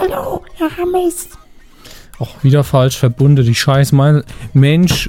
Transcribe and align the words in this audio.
Hallo, 0.00 0.42
Herr 0.56 0.70
Hammes. 0.76 1.28
Auch 2.18 2.42
wieder 2.42 2.64
falsch 2.64 2.98
verbunden, 2.98 3.44
die 3.44 3.54
scheiß 3.54 3.92
mein 3.92 4.22
Mensch, 4.52 5.08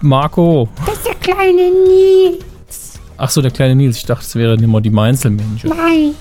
Marco. 0.00 0.68
Das 0.86 0.96
ist 0.96 1.06
der 1.06 1.14
kleine 1.14 1.70
Nils. 1.70 2.98
Ach 3.16 3.30
so, 3.30 3.42
der 3.42 3.50
kleine 3.50 3.74
Nils. 3.74 3.98
Ich 3.98 4.06
dachte, 4.06 4.24
es 4.24 4.34
wäre 4.34 4.54
immer 4.54 4.80
die 4.80 4.90
Meinzelmännchen. 4.90 5.70
Nein. 5.70 6.14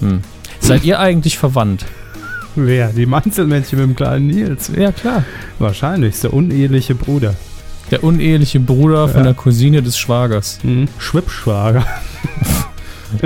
Hm. 0.00 0.20
Seid 0.60 0.84
ihr 0.84 0.98
eigentlich 0.98 1.38
verwandt? 1.38 1.84
Wer? 2.56 2.88
Die 2.92 3.06
Manzelmännchen 3.06 3.78
mit 3.78 3.88
dem 3.88 3.96
kleinen 3.96 4.26
Nils? 4.26 4.70
Ja, 4.76 4.92
klar. 4.92 5.24
Wahrscheinlich, 5.58 6.14
ist 6.14 6.24
der 6.24 6.34
uneheliche 6.34 6.94
Bruder. 6.94 7.34
Der 7.90 8.04
uneheliche 8.04 8.60
Bruder 8.60 9.08
von 9.08 9.18
Ja. 9.18 9.24
der 9.24 9.34
Cousine 9.34 9.82
des 9.82 9.98
Schwagers. 9.98 10.58
Mhm. 10.62 10.88
Schwippschwager. 10.98 11.84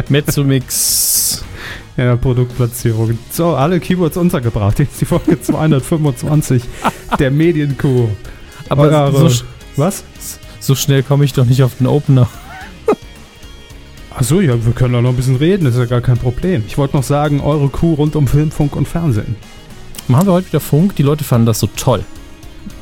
Mezzomix. 0.08 1.23
Ja, 1.96 2.16
Produktplatzierung. 2.16 3.18
So, 3.30 3.54
alle 3.54 3.78
Keywords 3.80 4.16
untergebracht. 4.16 4.78
Jetzt 4.80 5.00
die 5.00 5.04
Folge 5.04 5.40
225 5.40 6.62
der 7.18 7.30
Medienkuh. 7.30 8.08
Aber 8.68 8.82
Eure- 9.12 9.30
so, 9.30 9.44
Was? 9.76 10.04
so 10.60 10.74
schnell 10.74 11.02
komme 11.02 11.24
ich 11.24 11.32
doch 11.32 11.44
nicht 11.44 11.62
auf 11.62 11.76
den 11.78 11.86
Opener. 11.86 12.28
Achso, 14.16 14.40
ja, 14.40 14.64
wir 14.64 14.72
können 14.72 14.94
da 14.94 15.02
noch 15.02 15.10
ein 15.10 15.16
bisschen 15.16 15.36
reden, 15.36 15.66
ist 15.66 15.76
ja 15.76 15.86
gar 15.86 16.00
kein 16.00 16.16
Problem. 16.18 16.62
Ich 16.68 16.78
wollte 16.78 16.96
noch 16.96 17.02
sagen, 17.02 17.40
eure 17.40 17.68
Kuh 17.68 17.94
rund 17.94 18.14
um 18.14 18.28
Film, 18.28 18.50
Funk 18.52 18.76
und 18.76 18.86
Fernsehen. 18.86 19.34
Machen 20.06 20.26
wir 20.28 20.32
heute 20.34 20.48
wieder 20.48 20.60
Funk. 20.60 20.94
Die 20.96 21.02
Leute 21.02 21.24
fanden 21.24 21.46
das 21.46 21.58
so 21.60 21.68
toll. 21.76 22.04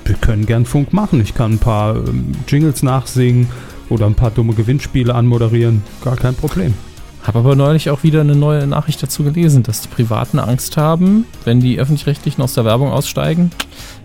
Wir 0.04 0.14
können 0.16 0.44
gern 0.44 0.66
Funk 0.66 0.92
machen. 0.92 1.20
Ich 1.22 1.34
kann 1.34 1.52
ein 1.52 1.58
paar 1.58 1.96
ähm, 1.96 2.32
Jingles 2.48 2.82
nachsingen 2.82 3.48
oder 3.88 4.06
ein 4.06 4.14
paar 4.14 4.30
dumme 4.30 4.52
Gewinnspiele 4.54 5.14
anmoderieren. 5.14 5.82
Gar 6.04 6.16
kein 6.16 6.34
Problem. 6.34 6.74
Habe 7.22 7.38
aber 7.38 7.54
neulich 7.54 7.90
auch 7.90 8.02
wieder 8.02 8.20
eine 8.20 8.34
neue 8.34 8.66
Nachricht 8.66 9.02
dazu 9.02 9.22
gelesen, 9.22 9.62
dass 9.62 9.80
die 9.80 9.88
Privaten 9.88 10.38
Angst 10.38 10.76
haben, 10.76 11.24
wenn 11.44 11.60
die 11.60 11.78
Öffentlich-Rechtlichen 11.78 12.42
aus 12.42 12.54
der 12.54 12.64
Werbung 12.64 12.90
aussteigen, 12.90 13.50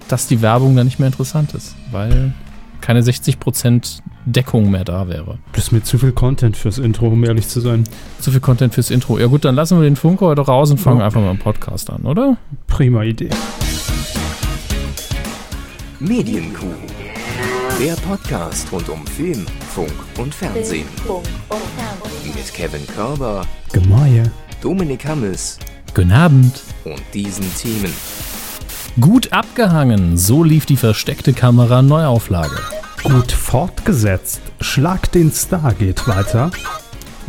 dass 0.08 0.28
die 0.28 0.42
Werbung 0.42 0.76
dann 0.76 0.86
nicht 0.86 1.00
mehr 1.00 1.08
interessant 1.08 1.54
ist, 1.54 1.76
weil 1.92 2.34
keine 2.80 3.02
60% 3.02 4.00
Deckung 4.26 4.70
mehr 4.70 4.84
da 4.86 5.08
wäre. 5.08 5.40
Das 5.54 5.66
ist 5.66 5.72
mir 5.72 5.82
zu 5.84 5.98
viel 5.98 6.12
Content 6.12 6.56
fürs 6.56 6.78
Intro, 6.78 7.08
um 7.08 7.24
ehrlich 7.24 7.48
zu 7.48 7.60
sein. 7.60 7.84
Zu 8.20 8.32
viel 8.32 8.40
Content 8.40 8.74
fürs 8.76 8.92
Intro. 8.92 9.18
Ja 9.18 9.26
gut, 9.26 9.46
dann 9.46 9.56
lassen 9.56 9.78
wir 9.80 9.84
den 9.84 9.96
Funk 9.96 10.22
heute 10.22 10.42
raus 10.42 10.70
und 10.72 10.78
fangen 10.78 11.00
Ja. 11.00 11.06
einfach 11.06 11.20
mal 11.20 11.32
einen 11.32 11.40
Podcast 11.40 11.90
an, 11.90 12.04
oder? 12.04 12.38
Prima 12.68 13.04
Idee. 13.04 13.30
Medienkuh. 16.00 16.66
Der 17.80 17.94
Podcast 17.96 18.72
rund 18.72 18.90
um 18.90 19.06
Film, 19.06 19.46
Funk 19.74 19.92
und 20.18 20.34
Fernsehen. 20.34 20.88
Mit 22.26 22.54
Kevin 22.54 22.86
Körber, 22.88 23.46
Gemäue. 23.72 24.32
Dominik 24.62 25.06
Hammes 25.06 25.60
Guten 25.94 26.12
Abend. 26.12 26.62
und 26.86 27.02
diesen 27.14 27.46
Themen. 27.56 27.94
Gut 29.00 29.32
abgehangen, 29.32 30.18
so 30.18 30.44
lief 30.44 30.66
die 30.66 30.78
versteckte 30.78 31.34
Kamera 31.34 31.82
Neuauflage. 31.82 32.58
Gut 33.04 33.32
fortgesetzt. 33.32 34.42
Schlag 34.60 35.12
den 35.12 35.32
Star 35.32 35.74
geht 35.74 36.08
weiter. 36.08 36.50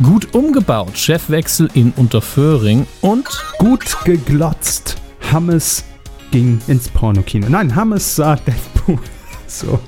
Gut 0.01 0.33
umgebaut, 0.33 0.97
Chefwechsel 0.97 1.69
in 1.73 1.91
Unterföhring 1.95 2.87
und 3.01 3.27
Gut 3.59 3.97
geglotzt. 4.03 4.95
Hammes 5.31 5.83
ging 6.31 6.59
ins 6.67 6.89
Pornokino. 6.89 7.49
Nein, 7.49 7.75
Hammes 7.75 8.15
sah 8.15 8.35
Deadpool. 8.35 8.99
So. 9.47 9.79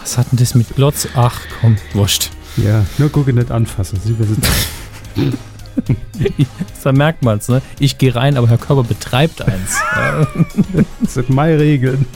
Was 0.00 0.18
hat 0.18 0.30
denn 0.32 0.38
das 0.38 0.54
mit 0.54 0.74
Glotz? 0.76 1.08
Ach 1.14 1.40
komm, 1.60 1.76
wurscht. 1.92 2.30
Ja, 2.56 2.84
nur 2.98 3.10
gucke 3.10 3.32
nicht 3.32 3.50
anfassen. 3.50 3.98
Sie 4.02 4.18
wissen. 4.18 4.40
Da 6.82 6.92
merkt 6.92 7.22
man's, 7.22 7.48
ne? 7.48 7.60
Ich 7.78 7.98
gehe 7.98 8.14
rein, 8.14 8.36
aber 8.38 8.48
Herr 8.48 8.58
Körper 8.58 8.84
betreibt 8.84 9.42
eins. 9.42 9.76
Das 11.02 11.14
sind 11.14 11.30
meine 11.30 11.58
Regeln. 11.58 12.06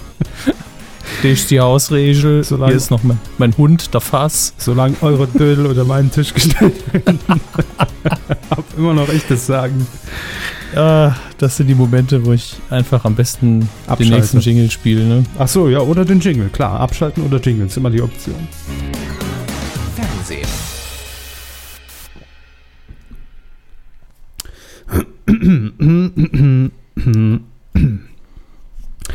Das 1.23 1.33
ist 1.33 1.51
die 1.51 1.61
Hausregel. 1.61 2.45
Solange- 2.45 2.73
Hier 2.73 2.77
ist 2.77 2.91
noch 2.91 3.03
mein, 3.03 3.19
mein 3.39 3.57
Hund, 3.57 3.93
der 3.95 4.01
Fass. 4.01 4.55
Solange 4.59 4.97
eure 5.03 5.27
Dödel 5.27 5.67
unter 5.67 5.85
meinen 5.85 6.11
Tisch 6.11 6.33
gestellt 6.35 6.75
werden. 6.93 7.19
Hab 8.51 8.65
immer 8.77 8.95
noch 8.95 9.09
echtes 9.09 9.47
Sagen. 9.47 9.87
Ah, 10.75 11.15
das 11.39 11.57
sind 11.57 11.67
die 11.67 11.75
Momente, 11.75 12.25
wo 12.25 12.33
ich 12.33 12.55
einfach 12.71 13.05
am 13.05 13.15
besten 13.17 13.69
Abschalte. 13.87 14.05
den 14.05 14.13
nächsten 14.19 14.41
Jingle 14.41 14.71
spiele, 14.71 15.03
ne? 15.05 15.25
Ach 15.39 15.49
so, 15.49 15.69
ja, 15.69 15.81
oder 15.81 16.05
den 16.05 16.21
Jingle, 16.21 16.49
klar. 16.49 16.79
Abschalten 16.81 17.25
oder 17.25 17.39
Jingle 17.41 17.67
ist 17.67 17.77
immer 17.77 17.91
die 17.91 18.01
Option. 18.03 18.37
Fernsehen. 19.97 20.47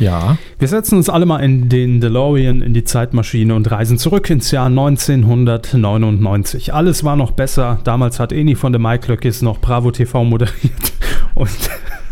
Ja. 0.06 0.38
Wir 0.60 0.68
setzen 0.68 0.98
uns 0.98 1.10
alle 1.10 1.26
mal 1.26 1.40
in 1.40 1.68
den 1.68 2.00
DeLorean, 2.00 2.62
in 2.62 2.76
die 2.76 2.84
Zeitmaschine 2.84 3.56
und 3.56 3.72
reisen 3.72 3.98
zurück 3.98 4.30
ins 4.30 4.52
Jahr 4.52 4.68
1999. 4.68 6.76
Alles 6.76 7.04
war 7.04 7.16
noch 7.16 7.32
besser. 7.32 7.80
Damals 7.84 8.20
hat 8.20 8.32
Eni 8.32 8.54
von 8.54 8.72
der 8.72 8.80
Mike 8.80 9.12
Löckis 9.12 9.42
noch 9.42 9.60
Bravo 9.60 9.90
TV 9.90 10.24
moderiert. 10.24 10.94
Und 11.34 11.50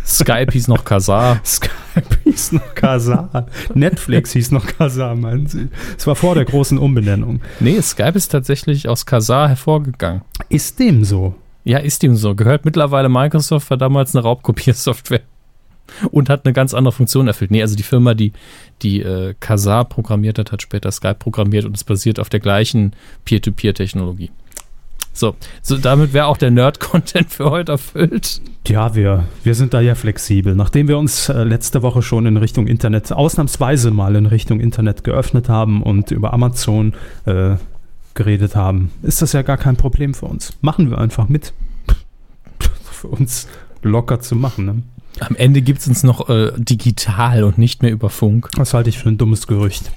Skype 0.05 0.51
hieß 0.51 0.69
noch 0.69 0.85
Kazar. 0.85 1.39
Skype 1.45 2.17
hieß 2.23 2.53
noch 2.53 2.73
Kazar. 2.73 3.45
Netflix 3.75 4.33
hieß 4.33 4.49
noch 4.51 4.65
Kazar, 4.65 5.15
meinen 5.15 5.45
Sie. 5.45 5.67
Es 5.95 6.07
war 6.07 6.15
vor 6.15 6.33
der 6.33 6.45
großen 6.45 6.79
Umbenennung. 6.79 7.41
Nee, 7.59 7.79
Skype 7.79 8.13
ist 8.15 8.29
tatsächlich 8.29 8.89
aus 8.89 9.05
Kazar 9.05 9.49
hervorgegangen. 9.49 10.23
Ist 10.49 10.79
dem 10.79 11.03
so? 11.03 11.35
Ja, 11.63 11.77
ist 11.77 12.03
ihm 12.03 12.15
so. 12.15 12.33
Gehört 12.33 12.65
mittlerweile 12.65 13.07
Microsoft, 13.07 13.69
war 13.69 13.77
damals 13.77 14.15
eine 14.15 14.23
Raubkopiersoftware. 14.23 15.21
Und 16.11 16.29
hat 16.29 16.45
eine 16.45 16.53
ganz 16.53 16.73
andere 16.73 16.91
Funktion 16.91 17.27
erfüllt. 17.27 17.51
Nee, 17.51 17.61
also 17.61 17.75
die 17.75 17.83
Firma, 17.83 18.13
die, 18.13 18.33
die 18.81 19.01
äh, 19.01 19.33
Kazaa 19.39 19.83
programmiert 19.83 20.39
hat, 20.39 20.51
hat 20.51 20.61
später 20.61 20.91
Skype 20.91 21.15
programmiert 21.15 21.65
und 21.65 21.75
es 21.75 21.83
basiert 21.83 22.19
auf 22.19 22.29
der 22.29 22.39
gleichen 22.39 22.93
Peer-to-Peer-Technologie. 23.25 24.31
So, 25.15 25.35
so 25.61 25.77
damit 25.77 26.11
wäre 26.11 26.25
auch 26.25 26.37
der 26.37 26.49
Nerd-Content 26.49 27.29
für 27.29 27.51
heute 27.51 27.73
erfüllt. 27.73 28.41
Ja, 28.67 28.95
wir, 28.95 29.25
wir 29.43 29.53
sind 29.53 29.75
da 29.75 29.79
ja 29.79 29.93
flexibel. 29.93 30.55
Nachdem 30.55 30.87
wir 30.87 30.97
uns 30.97 31.29
äh, 31.29 31.43
letzte 31.43 31.83
Woche 31.83 32.01
schon 32.01 32.25
in 32.25 32.35
Richtung 32.35 32.65
Internet, 32.65 33.11
ausnahmsweise 33.11 33.91
mal 33.91 34.15
in 34.15 34.25
Richtung 34.25 34.59
Internet 34.59 35.03
geöffnet 35.03 35.49
haben 35.49 35.83
und 35.83 36.09
über 36.09 36.33
Amazon 36.33 36.93
äh, 37.25 37.57
geredet 38.15 38.55
haben, 38.55 38.89
ist 39.03 39.21
das 39.21 39.33
ja 39.33 39.43
gar 39.43 39.57
kein 39.57 39.75
Problem 39.75 40.15
für 40.15 40.25
uns. 40.25 40.57
Machen 40.61 40.89
wir 40.89 40.97
einfach 40.97 41.29
mit. 41.29 41.53
für 42.91 43.07
uns 43.07 43.47
locker 43.83 44.19
zu 44.19 44.35
machen. 44.35 44.65
Ne? 44.65 44.81
Am 45.19 45.35
Ende 45.35 45.62
gibt 45.62 45.79
es 45.79 45.88
uns 45.88 46.03
noch 46.03 46.29
äh, 46.29 46.51
digital 46.57 47.44
und 47.44 47.57
nicht 47.57 47.81
mehr 47.84 47.91
über 47.91 48.09
Funk. 48.09 48.50
Das 48.56 48.74
halte 48.74 48.90
ich 48.90 48.97
für 48.97 49.09
ein 49.09 49.18
dummes 49.18 49.47
Gerücht. 49.47 49.91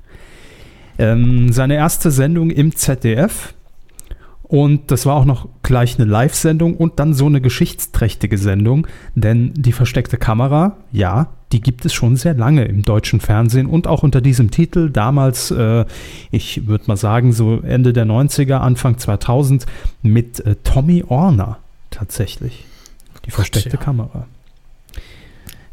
Ähm, 0.99 1.53
seine 1.53 1.75
erste 1.75 2.11
Sendung 2.11 2.51
im 2.51 2.75
ZDF. 2.75 3.55
Und 4.43 4.91
das 4.91 5.07
war 5.07 5.17
auch 5.17 5.25
noch 5.25 5.49
gleich 5.63 5.99
eine 5.99 6.09
Live-Sendung 6.09 6.77
und 6.77 7.01
dann 7.01 7.15
so 7.15 7.27
eine 7.27 7.41
geschichtsträchtige 7.41 8.39
Sendung. 8.39 8.87
Denn 9.15 9.53
die 9.55 9.73
versteckte 9.73 10.19
Kamera, 10.19 10.77
ja, 10.93 11.29
die 11.51 11.61
gibt 11.61 11.85
es 11.85 11.95
schon 11.95 12.17
sehr 12.17 12.35
lange 12.35 12.65
im 12.65 12.83
deutschen 12.83 13.21
Fernsehen 13.21 13.67
und 13.67 13.87
auch 13.87 14.03
unter 14.03 14.21
diesem 14.21 14.51
Titel. 14.51 14.91
Damals, 14.91 15.51
äh, 15.51 15.87
ich 16.31 16.67
würde 16.67 16.85
mal 16.87 16.97
sagen, 16.97 17.33
so 17.33 17.61
Ende 17.61 17.93
der 17.93 18.07
90er, 18.07 18.57
Anfang 18.57 18.99
2000 18.99 19.67
mit 20.03 20.41
äh, 20.41 20.57
Tommy 20.63 21.05
Orner 21.09 21.59
tatsächlich. 21.91 22.65
Die 23.27 23.31
versteckte 23.31 23.77
ja. 23.77 23.77
Kamera. 23.77 24.27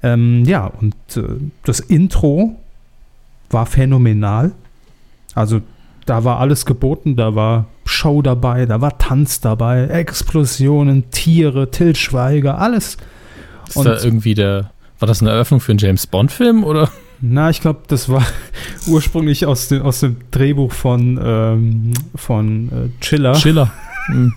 Ähm, 0.03 0.45
ja, 0.45 0.65
und 0.65 0.95
äh, 1.15 1.23
das 1.63 1.79
Intro 1.79 2.55
war 3.49 3.65
phänomenal. 3.65 4.51
Also 5.35 5.61
da 6.05 6.23
war 6.23 6.39
alles 6.39 6.65
geboten, 6.65 7.15
da 7.15 7.35
war 7.35 7.65
Show 7.85 8.21
dabei, 8.21 8.65
da 8.65 8.81
war 8.81 8.97
Tanz 8.97 9.41
dabei, 9.41 9.87
Explosionen, 9.87 11.09
Tiere, 11.11 11.69
Till 11.71 11.95
Schweiger, 11.95 12.57
alles. 12.59 12.97
Ist 13.67 13.77
Und- 13.77 13.85
da 13.85 13.97
irgendwie 14.01 14.33
der. 14.33 14.71
War 14.99 15.07
das 15.07 15.21
eine 15.21 15.31
Eröffnung 15.31 15.59
für 15.61 15.71
einen 15.71 15.79
James 15.79 16.05
Bond-Film 16.05 16.63
oder? 16.63 16.91
Na, 17.21 17.49
ich 17.49 17.61
glaube, 17.61 17.81
das 17.87 18.07
war 18.07 18.23
ursprünglich 18.87 19.47
aus 19.47 19.67
dem, 19.67 19.81
aus 19.81 20.01
dem 20.01 20.17
Drehbuch 20.29 20.71
von, 20.71 21.19
ähm, 21.23 21.93
von 22.15 22.69
äh, 22.69 23.01
Chiller. 23.03 23.33
Chiller. 23.33 23.71
Hm. 24.07 24.33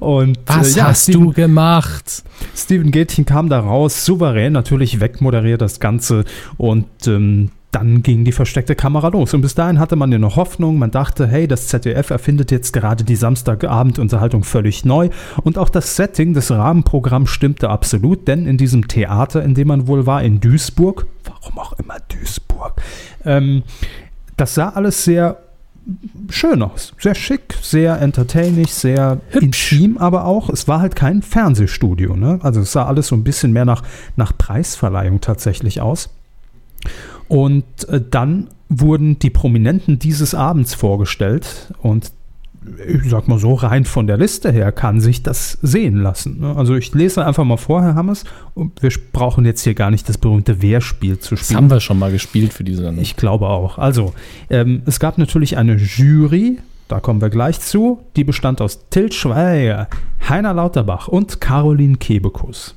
Und, 0.00 0.38
Was 0.46 0.74
äh, 0.74 0.78
ja, 0.78 0.86
hast 0.88 1.04
Steven, 1.04 1.24
du 1.24 1.32
gemacht? 1.32 2.24
Steven 2.54 2.90
Gätchen 2.90 3.26
kam 3.26 3.48
da 3.48 3.60
raus, 3.60 4.04
souverän 4.04 4.52
natürlich 4.52 5.00
wegmoderiert 5.00 5.60
das 5.60 5.80
Ganze 5.80 6.24
und 6.56 6.86
ähm, 7.06 7.50
dann 7.76 8.02
ging 8.02 8.24
die 8.24 8.32
versteckte 8.32 8.74
Kamera 8.74 9.08
los. 9.08 9.34
Und 9.34 9.42
bis 9.42 9.54
dahin 9.54 9.78
hatte 9.78 9.96
man 9.96 10.10
ja 10.10 10.18
noch 10.18 10.36
Hoffnung. 10.36 10.78
Man 10.78 10.90
dachte, 10.90 11.26
hey, 11.26 11.46
das 11.46 11.68
ZDF 11.68 12.08
erfindet 12.08 12.50
jetzt 12.50 12.72
gerade 12.72 13.04
die 13.04 13.16
Samstagabendunterhaltung 13.16 14.44
völlig 14.44 14.86
neu. 14.86 15.10
Und 15.42 15.58
auch 15.58 15.68
das 15.68 15.94
Setting, 15.94 16.32
das 16.32 16.50
Rahmenprogramm 16.50 17.26
stimmte 17.26 17.68
absolut, 17.68 18.28
denn 18.28 18.46
in 18.46 18.56
diesem 18.56 18.88
Theater, 18.88 19.42
in 19.42 19.54
dem 19.54 19.68
man 19.68 19.88
wohl 19.88 20.06
war, 20.06 20.22
in 20.22 20.40
Duisburg, 20.40 21.06
warum 21.24 21.58
auch 21.58 21.74
immer 21.74 21.96
Duisburg, 22.08 22.80
ähm, 23.26 23.62
das 24.38 24.54
sah 24.54 24.70
alles 24.70 25.04
sehr 25.04 25.38
schön 26.30 26.62
aus. 26.62 26.92
Sehr 26.98 27.14
schick, 27.14 27.54
sehr 27.62 28.00
entertaining, 28.00 28.66
sehr 28.66 29.20
Hübsch. 29.30 29.72
intim, 29.72 29.98
aber 29.98 30.24
auch, 30.24 30.48
es 30.48 30.68
war 30.68 30.80
halt 30.80 30.96
kein 30.96 31.22
Fernsehstudio. 31.22 32.16
Ne? 32.16 32.38
Also 32.42 32.60
es 32.60 32.72
sah 32.72 32.86
alles 32.86 33.08
so 33.08 33.16
ein 33.16 33.24
bisschen 33.24 33.52
mehr 33.52 33.64
nach, 33.64 33.82
nach 34.16 34.36
Preisverleihung 34.36 35.20
tatsächlich 35.20 35.80
aus. 35.80 36.10
Und 37.28 37.88
äh, 37.88 38.00
dann 38.10 38.48
wurden 38.68 39.18
die 39.18 39.30
Prominenten 39.30 39.98
dieses 39.98 40.34
Abends 40.34 40.74
vorgestellt 40.74 41.72
und 41.80 42.12
ich 42.88 43.10
sag 43.10 43.28
mal 43.28 43.38
so, 43.38 43.54
rein 43.54 43.84
von 43.84 44.06
der 44.06 44.16
Liste 44.16 44.50
her 44.52 44.72
kann 44.72 45.00
sich 45.00 45.22
das 45.22 45.58
sehen 45.62 45.96
lassen. 46.02 46.40
ne? 46.40 46.54
Also 46.56 46.74
ich 46.74 46.92
lese 46.94 47.24
einfach 47.24 47.44
mal 47.44 47.56
vor, 47.56 47.82
Herr 47.82 47.94
Hammers, 47.94 48.24
und 48.54 48.82
wir 48.82 48.90
brauchen 49.12 49.44
jetzt 49.44 49.62
hier 49.62 49.74
gar 49.74 49.90
nicht 49.90 50.08
das 50.08 50.18
berühmte 50.18 50.60
Wer-Spiel 50.62 51.18
zu 51.18 51.34
Das 51.34 51.44
spielen. 51.46 51.56
haben 51.58 51.70
wir 51.70 51.80
schon 51.80 51.98
mal 51.98 52.10
gespielt 52.12 52.52
für 52.52 52.64
diese 52.64 52.82
Sendung. 52.82 53.02
Ich 53.02 53.16
glaube 53.16 53.48
auch. 53.48 53.78
Also, 53.78 54.14
ähm, 54.50 54.82
es 54.86 55.00
gab 55.00 55.18
natürlich 55.18 55.56
eine 55.56 55.74
Jury, 55.76 56.58
da 56.88 57.00
kommen 57.00 57.20
wir 57.20 57.30
gleich 57.30 57.60
zu, 57.60 58.00
die 58.16 58.24
bestand 58.24 58.60
aus 58.60 58.88
Til 58.90 59.10
Schweiger, 59.12 59.88
Heiner 60.28 60.54
Lauterbach 60.54 61.08
und 61.08 61.40
Caroline 61.40 61.96
Kebekus. 61.96 62.74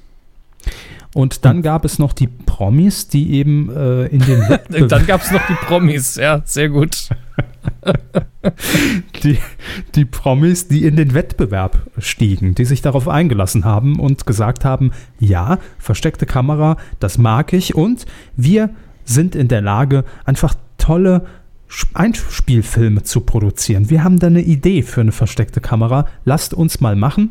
Und 1.15 1.43
dann 1.43 1.61
gab 1.63 1.85
es 1.85 1.97
noch 1.97 2.13
die 2.13 2.27
Promis, 2.27 3.07
die 3.07 3.33
eben 3.33 3.69
äh, 3.75 4.05
in 4.05 4.19
den 4.19 4.39
Wettbewerb, 4.49 4.89
Dann 4.89 5.07
gab 5.07 5.21
es 5.21 5.31
noch 5.31 5.45
die 5.47 5.55
Promis, 5.65 6.15
ja, 6.15 6.41
sehr 6.45 6.69
gut. 6.69 7.09
die, 9.23 9.37
die 9.95 10.05
Promis, 10.05 10.67
die 10.67 10.85
in 10.85 10.95
den 10.95 11.13
Wettbewerb 11.13 11.77
stiegen, 11.97 12.53
die 12.53 12.65
sich 12.65 12.81
darauf 12.81 13.07
eingelassen 13.07 13.65
haben 13.65 13.99
und 13.99 14.25
gesagt 14.25 14.65
haben, 14.65 14.91
ja, 15.19 15.57
versteckte 15.79 16.25
Kamera, 16.25 16.77
das 16.99 17.17
mag 17.17 17.53
ich 17.53 17.75
und 17.75 18.05
wir 18.35 18.69
sind 19.03 19.35
in 19.35 19.47
der 19.47 19.61
Lage, 19.61 20.05
einfach 20.25 20.53
tolle 20.77 21.25
Einspielfilme 21.93 23.03
zu 23.03 23.21
produzieren. 23.21 23.89
Wir 23.89 24.03
haben 24.03 24.19
da 24.19 24.27
eine 24.27 24.41
Idee 24.41 24.81
für 24.81 25.01
eine 25.01 25.11
versteckte 25.11 25.61
Kamera. 25.61 26.05
Lasst 26.25 26.53
uns 26.53 26.81
mal 26.81 26.95
machen. 26.95 27.29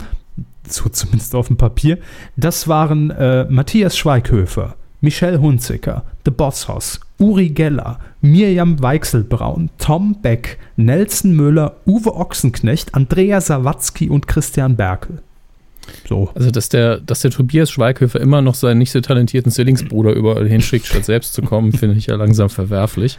So 0.72 0.88
zumindest 0.88 1.34
auf 1.34 1.48
dem 1.48 1.56
Papier. 1.56 1.98
Das 2.36 2.68
waren 2.68 3.10
äh, 3.10 3.46
Matthias 3.48 3.96
Schweighöfer, 3.96 4.76
Michelle 5.00 5.40
Hunziker, 5.40 6.04
The 6.24 6.30
Bosshaus, 6.30 7.00
Uri 7.18 7.50
Geller, 7.50 7.98
Mirjam 8.20 8.80
Weichselbraun, 8.82 9.70
Tom 9.78 10.20
Beck, 10.20 10.58
Nelson 10.76 11.34
Müller, 11.34 11.76
Uwe 11.86 12.14
Ochsenknecht, 12.14 12.94
Andrea 12.94 13.40
Sawatzki 13.40 14.10
und 14.10 14.26
Christian 14.26 14.76
Berkel. 14.76 15.22
So. 16.06 16.30
Also, 16.34 16.50
dass 16.50 16.68
der, 16.68 16.98
dass 16.98 17.20
der 17.20 17.30
Tobias 17.30 17.70
Schweighöfer 17.70 18.20
immer 18.20 18.42
noch 18.42 18.54
seinen 18.54 18.78
nicht 18.78 18.90
so 18.90 19.00
talentierten 19.00 19.50
Zwillingsbruder 19.50 20.12
überall 20.12 20.46
hinschickt, 20.46 20.86
statt 20.86 21.04
selbst 21.04 21.32
zu 21.32 21.42
kommen, 21.42 21.72
finde 21.72 21.96
ich 21.96 22.06
ja 22.06 22.16
langsam 22.16 22.50
verwerflich. 22.50 23.18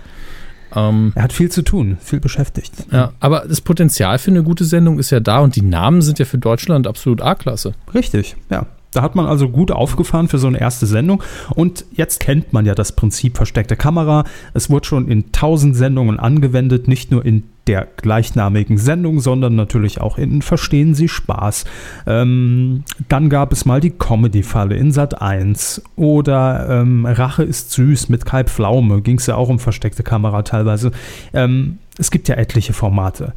Ähm, 0.75 1.11
Er 1.15 1.23
hat 1.23 1.33
viel 1.33 1.49
zu 1.49 1.61
tun, 1.63 1.97
viel 2.01 2.19
beschäftigt. 2.19 2.73
ja, 2.91 3.11
aber 3.19 3.45
das 3.47 3.61
Potenzial 3.61 4.19
für 4.19 4.31
eine 4.31 4.43
gute 4.43 4.65
Sendung 4.65 4.99
ist 4.99 5.09
ja 5.09 5.19
da 5.19 5.39
und 5.39 5.55
die 5.55 5.61
Namen 5.61 6.01
sind 6.01 6.19
ja 6.19 6.25
für 6.25 6.37
Deutschland 6.37 6.87
absolut 6.87 7.21
A-Klasse. 7.21 7.73
Richtig, 7.93 8.35
ja. 8.49 8.65
Da 8.91 9.03
hat 9.03 9.13
man 9.13 9.27
also 9.27 9.49
gut 9.49 9.71
aufgefahren 9.71 10.29
für 10.29 10.39
so 10.39 10.47
eine 10.47 10.59
erste 10.59 10.87
Sendung. 10.87 11.21
Und 11.53 11.85
jetzt 11.91 12.19
kennt 12.19 12.53
man 12.53 12.65
ja 12.65 12.73
das 12.73 12.93
Prinzip 12.93 13.37
versteckte 13.37 13.75
Kamera. 13.75 14.23
Es 14.55 14.71
wurde 14.71 14.87
schon 14.87 15.07
in 15.09 15.31
tausend 15.31 15.75
Sendungen 15.75 16.19
angewendet, 16.19 16.87
nicht 16.87 17.11
nur 17.11 17.23
in 17.23 17.43
der 17.69 17.87
gleichnamigen 17.97 18.79
Sendung, 18.79 19.19
sondern 19.19 19.53
natürlich 19.53 20.01
auch 20.01 20.17
in 20.17 20.41
Verstehen 20.41 20.95
Sie 20.95 21.07
Spaß. 21.07 21.65
Ähm, 22.07 22.83
dann 23.09 23.29
gab 23.29 23.51
es 23.51 23.63
mal 23.63 23.79
die 23.79 23.91
Comedy-Falle 23.91 24.75
in 24.75 24.91
Sat 24.91 25.21
1 25.21 25.83
oder 25.95 26.67
ähm, 26.67 27.05
Rache 27.05 27.43
ist 27.43 27.69
süß 27.73 28.09
mit 28.09 28.25
Kai 28.25 28.43
Pflaume. 28.43 29.03
Ging 29.03 29.19
es 29.19 29.27
ja 29.27 29.35
auch 29.35 29.49
um 29.49 29.59
versteckte 29.59 30.01
Kamera 30.01 30.41
teilweise. 30.41 30.91
Ähm, 31.31 31.77
es 31.99 32.09
gibt 32.09 32.27
ja 32.27 32.37
etliche 32.37 32.73
Formate. 32.73 33.33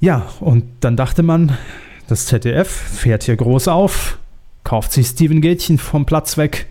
Ja, 0.00 0.26
und 0.40 0.64
dann 0.80 0.94
dachte 0.94 1.22
man, 1.22 1.56
das 2.06 2.26
ZDF 2.26 2.68
fährt 2.68 3.22
hier 3.22 3.36
groß 3.36 3.68
auf, 3.68 4.18
kauft 4.64 4.92
sich 4.92 5.06
Steven 5.06 5.40
Gätchen 5.40 5.78
vom 5.78 6.04
Platz 6.04 6.36
weg 6.36 6.66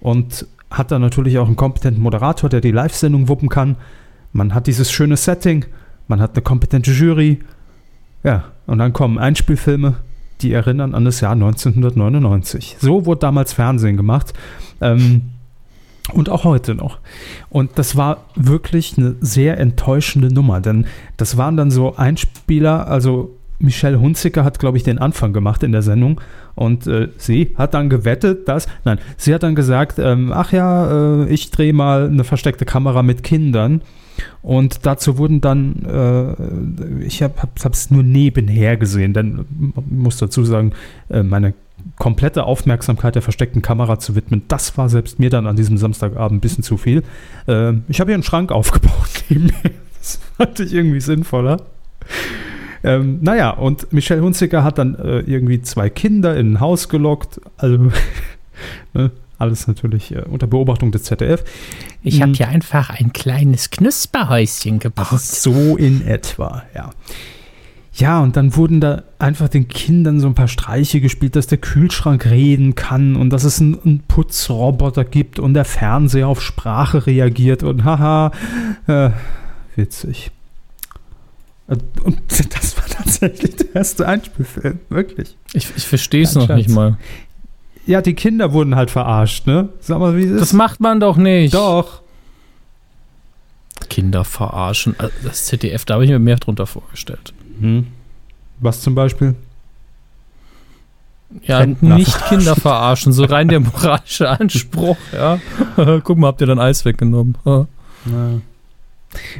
und 0.00 0.46
hat 0.70 0.90
dann 0.90 1.02
natürlich 1.02 1.36
auch 1.36 1.48
einen 1.48 1.56
kompetenten 1.56 2.02
Moderator, 2.02 2.48
der 2.48 2.62
die 2.62 2.70
Live-Sendung 2.70 3.28
wuppen 3.28 3.50
kann. 3.50 3.76
Man 4.32 4.54
hat 4.54 4.66
dieses 4.66 4.90
schöne 4.90 5.18
Setting, 5.18 5.66
man 6.08 6.20
hat 6.20 6.34
eine 6.34 6.42
kompetente 6.42 6.90
Jury. 6.90 7.38
Ja, 8.24 8.44
und 8.66 8.78
dann 8.78 8.92
kommen 8.92 9.18
Einspielfilme, 9.18 9.96
die 10.40 10.52
erinnern 10.52 10.94
an 10.94 11.04
das 11.04 11.20
Jahr 11.20 11.32
1999. 11.32 12.76
So 12.80 13.06
wurde 13.06 13.20
damals 13.20 13.52
Fernsehen 13.52 13.96
gemacht. 13.96 14.32
Ähm, 14.80 15.22
und 16.12 16.30
auch 16.30 16.44
heute 16.44 16.74
noch. 16.74 16.98
Und 17.50 17.72
das 17.78 17.96
war 17.96 18.24
wirklich 18.34 18.96
eine 18.96 19.16
sehr 19.20 19.58
enttäuschende 19.58 20.32
Nummer, 20.32 20.60
denn 20.60 20.86
das 21.18 21.36
waren 21.36 21.56
dann 21.56 21.70
so 21.70 21.96
Einspieler, 21.96 22.88
also 22.88 23.34
Michelle 23.58 24.00
Hunziker 24.00 24.44
hat, 24.44 24.58
glaube 24.58 24.76
ich, 24.76 24.84
den 24.84 24.98
Anfang 24.98 25.32
gemacht 25.32 25.62
in 25.62 25.72
der 25.72 25.82
Sendung 25.82 26.20
und 26.54 26.86
äh, 26.86 27.08
sie 27.16 27.54
hat 27.56 27.74
dann 27.74 27.90
gewettet, 27.90 28.48
dass, 28.48 28.68
nein, 28.84 28.98
sie 29.16 29.34
hat 29.34 29.42
dann 29.42 29.56
gesagt, 29.56 29.98
ähm, 29.98 30.32
ach 30.32 30.52
ja, 30.52 31.24
äh, 31.24 31.28
ich 31.28 31.50
drehe 31.50 31.72
mal 31.72 32.06
eine 32.06 32.24
versteckte 32.24 32.64
Kamera 32.64 33.02
mit 33.02 33.22
Kindern 33.22 33.82
und 34.42 34.86
dazu 34.86 35.18
wurden 35.18 35.40
dann, 35.40 35.84
äh, 35.84 37.04
ich 37.04 37.22
habe 37.22 37.34
es 37.72 37.90
nur 37.90 38.02
nebenher 38.02 38.76
gesehen, 38.76 39.12
denn 39.12 39.44
man 39.58 39.84
muss 39.88 40.18
dazu 40.18 40.44
sagen, 40.44 40.72
äh, 41.08 41.22
meine 41.22 41.54
komplette 41.96 42.44
Aufmerksamkeit 42.44 43.14
der 43.14 43.22
versteckten 43.22 43.62
Kamera 43.62 43.98
zu 43.98 44.14
widmen, 44.14 44.42
das 44.48 44.76
war 44.76 44.88
selbst 44.88 45.18
mir 45.18 45.30
dann 45.30 45.46
an 45.46 45.56
diesem 45.56 45.78
Samstagabend 45.78 46.38
ein 46.38 46.40
bisschen 46.40 46.64
zu 46.64 46.76
viel. 46.76 47.02
Äh, 47.46 47.74
ich 47.88 48.00
habe 48.00 48.10
hier 48.10 48.14
einen 48.14 48.22
Schrank 48.22 48.52
aufgebaut 48.52 49.24
neben. 49.28 49.52
Das 49.98 50.20
fand 50.36 50.60
ich 50.60 50.72
irgendwie 50.74 51.00
sinnvoller. 51.00 51.58
Ähm, 52.84 53.18
naja, 53.22 53.50
und 53.50 53.92
Michelle 53.92 54.22
Hunziker 54.22 54.62
hat 54.62 54.78
dann 54.78 54.94
äh, 54.94 55.20
irgendwie 55.20 55.62
zwei 55.62 55.90
Kinder 55.90 56.36
in 56.36 56.54
ein 56.54 56.60
Haus 56.60 56.88
gelockt. 56.88 57.40
Also 57.56 57.76
ne, 58.94 59.10
alles 59.38 59.66
natürlich 59.66 60.14
äh, 60.14 60.22
unter 60.28 60.46
Beobachtung 60.46 60.90
des 60.92 61.04
ZDF. 61.04 61.44
Ich 62.02 62.20
habe 62.20 62.30
Mhm. 62.32 62.34
hier 62.34 62.48
einfach 62.48 62.90
ein 62.90 63.12
kleines 63.12 63.70
Knusperhäuschen 63.70 64.78
gebaut. 64.80 65.20
So 65.20 65.76
in 65.76 66.06
etwa, 66.06 66.64
ja. 66.74 66.90
Ja, 67.94 68.20
und 68.20 68.36
dann 68.36 68.54
wurden 68.54 68.80
da 68.80 69.02
einfach 69.18 69.48
den 69.48 69.66
Kindern 69.66 70.20
so 70.20 70.28
ein 70.28 70.34
paar 70.34 70.46
Streiche 70.46 71.00
gespielt, 71.00 71.34
dass 71.34 71.48
der 71.48 71.58
Kühlschrank 71.58 72.26
reden 72.26 72.76
kann 72.76 73.16
und 73.16 73.30
dass 73.30 73.42
es 73.42 73.60
einen, 73.60 73.76
einen 73.84 74.00
Putzroboter 74.06 75.04
gibt 75.04 75.40
und 75.40 75.54
der 75.54 75.64
Fernseher 75.64 76.28
auf 76.28 76.40
Sprache 76.40 77.06
reagiert 77.06 77.64
und 77.64 77.82
haha, 77.84 78.30
äh, 78.86 79.10
witzig. 79.74 80.30
Und 81.66 81.82
das 82.54 82.76
war 82.76 82.86
tatsächlich 82.86 83.56
der 83.56 83.74
erste 83.74 84.06
Einspielfilm, 84.06 84.78
wirklich. 84.90 85.36
Ich, 85.52 85.66
ich 85.76 85.86
verstehe 85.86 86.22
es 86.22 86.34
noch 86.36 86.48
nicht 86.48 86.68
mal. 86.68 86.98
Ja, 87.88 88.02
die 88.02 88.12
Kinder 88.12 88.52
wurden 88.52 88.76
halt 88.76 88.90
verarscht, 88.90 89.46
ne? 89.46 89.70
Sag 89.80 89.98
mal, 89.98 90.14
wie 90.14 90.24
ist 90.24 90.38
Das 90.38 90.52
macht 90.52 90.78
man 90.78 91.00
doch 91.00 91.16
nicht. 91.16 91.54
Doch. 91.54 92.02
Kinder 93.88 94.26
verarschen. 94.26 94.94
Also 94.98 95.14
Das 95.24 95.46
ZDF, 95.46 95.86
da 95.86 95.94
habe 95.94 96.04
ich 96.04 96.10
mir 96.10 96.18
mehr 96.18 96.36
drunter 96.36 96.66
vorgestellt. 96.66 97.32
Hm. 97.58 97.86
Was 98.60 98.82
zum 98.82 98.94
Beispiel? 98.94 99.36
Ja, 101.44 101.60
Rentner 101.60 101.94
nicht 101.94 102.26
Kinder 102.26 102.56
verarschen, 102.56 103.14
so 103.14 103.24
rein 103.24 103.48
der 103.48 103.60
moralische 103.60 104.28
Anspruch, 104.28 104.98
ja. 105.14 105.38
Guck 106.04 106.18
mal, 106.18 106.26
habt 106.26 106.42
ihr 106.42 106.46
dann 106.46 106.58
Eis 106.58 106.84
weggenommen? 106.84 107.38
Ja. 107.46 107.66
Ja. 108.04 108.40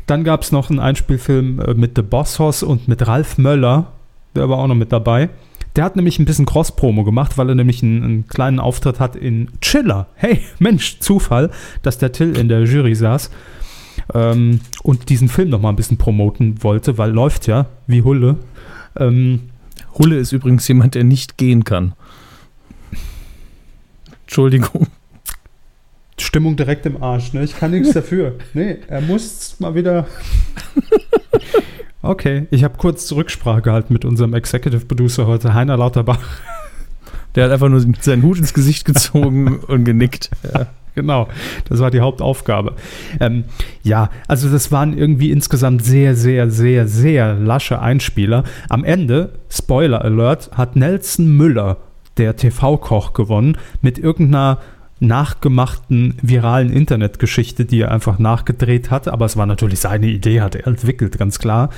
Dann 0.07 0.25
gab 0.25 0.41
es 0.41 0.53
noch 0.53 0.71
einen 0.71 0.81
Einspielfilm 0.81 1.61
äh, 1.61 1.75
mit 1.75 1.93
The 1.97 2.03
Boss 2.03 2.39
Hoss 2.39 2.63
und 2.63 2.89
mit 2.89 3.07
Ralf 3.07 3.37
Möller. 3.37 3.93
Der 4.35 4.49
war 4.49 4.57
auch 4.57 4.67
noch 4.69 4.75
mit 4.75 4.91
dabei. 4.91 5.29
Der 5.77 5.85
hat 5.85 5.97
nämlich 5.97 6.19
ein 6.19 6.25
bisschen 6.25 6.47
Cross-Promo 6.47 7.05
gemacht, 7.05 7.39
weil 7.39 7.49
er 7.49 7.55
nämlich 7.55 7.83
einen, 7.83 8.03
einen 8.03 8.29
kleinen 8.29 8.59
Auftritt 8.59 9.01
hat 9.01 9.17
in 9.17 9.49
Chiller. 9.61 10.09
Hey, 10.15 10.43
Mensch, 10.59 10.99
Zufall, 11.01 11.51
dass 11.83 11.99
der 11.99 12.13
Till 12.13 12.37
in 12.37 12.49
der 12.49 12.65
Jury 12.65 12.95
saß 12.95 13.31
ähm, 14.15 14.61
und 14.83 15.09
diesen 15.09 15.29
Film 15.29 15.51
noch 15.51 15.61
mal 15.61 15.71
ein 15.71 15.77
bisschen 15.77 15.99
promoten 15.99 16.63
wollte, 16.63 16.99
weil 16.99 17.11
läuft 17.11 17.47
ja 17.47 17.67
wie 17.87 18.03
Hulle. 18.03 18.37
Ähm, 18.99 19.51
Hulle 19.99 20.17
ist 20.17 20.33
übrigens 20.33 20.67
jemand, 20.69 20.95
der 20.95 21.05
nicht 21.05 21.37
gehen 21.37 21.65
kann. 21.65 21.95
Entschuldigung. 24.23 24.87
Stimmung 26.19 26.57
direkt 26.57 26.85
im 26.87 27.03
Arsch, 27.03 27.33
ne? 27.33 27.45
Ich 27.45 27.57
kann 27.57 27.71
nichts 27.71 27.93
dafür. 27.95 28.39
Nee, 28.55 28.79
er 28.89 29.01
muss 29.01 29.59
mal 29.59 29.75
wieder. 29.75 30.07
Okay, 32.09 32.47
ich 32.51 32.65
habe 32.65 32.79
kurz 32.79 33.13
Rücksprache 33.13 33.61
gehalten 33.61 33.93
mit 33.93 34.07
unserem 34.07 34.33
Executive 34.33 34.87
Producer 34.87 35.27
heute, 35.27 35.53
Heiner 35.53 35.77
Lauterbach. 35.77 36.21
Der 37.35 37.45
hat 37.45 37.53
einfach 37.53 37.69
nur 37.69 37.85
seinen 38.01 38.23
Hut 38.23 38.39
ins 38.39 38.55
Gesicht 38.55 38.87
gezogen 38.87 39.59
und 39.69 39.85
genickt. 39.85 40.31
Ja, 40.43 40.69
genau, 40.95 41.29
das 41.69 41.81
war 41.81 41.91
die 41.91 42.01
Hauptaufgabe. 42.01 42.77
Ähm, 43.21 43.45
ja, 43.83 44.09
also 44.27 44.49
das 44.49 44.73
waren 44.73 44.97
irgendwie 44.97 45.31
insgesamt 45.31 45.85
sehr, 45.85 46.17
sehr, 46.17 46.51
sehr, 46.51 46.89
sehr 46.89 47.35
lasche 47.35 47.79
Einspieler. 47.79 48.45
Am 48.71 48.85
Ende, 48.85 49.35
Spoiler 49.51 50.03
Alert, 50.03 50.53
hat 50.55 50.77
Nelson 50.77 51.37
Müller, 51.37 51.77
der 52.17 52.37
TV-Koch, 52.37 53.13
gewonnen 53.13 53.59
mit 53.83 53.99
irgendeiner 53.99 54.61
nachgemachten 55.01 56.15
viralen 56.23 56.71
Internetgeschichte, 56.73 57.65
die 57.65 57.81
er 57.83 57.93
einfach 57.93 58.19
nachgedreht 58.19 58.91
hat. 58.91 59.09
Aber 59.09 59.27
es 59.27 59.37
war 59.37 59.47
natürlich 59.47 59.81
seine 59.81 60.07
Idee, 60.07 60.41
hat 60.41 60.55
er 60.55 60.67
entwickelt, 60.67 61.19
ganz 61.19 61.39
klar. 61.39 61.71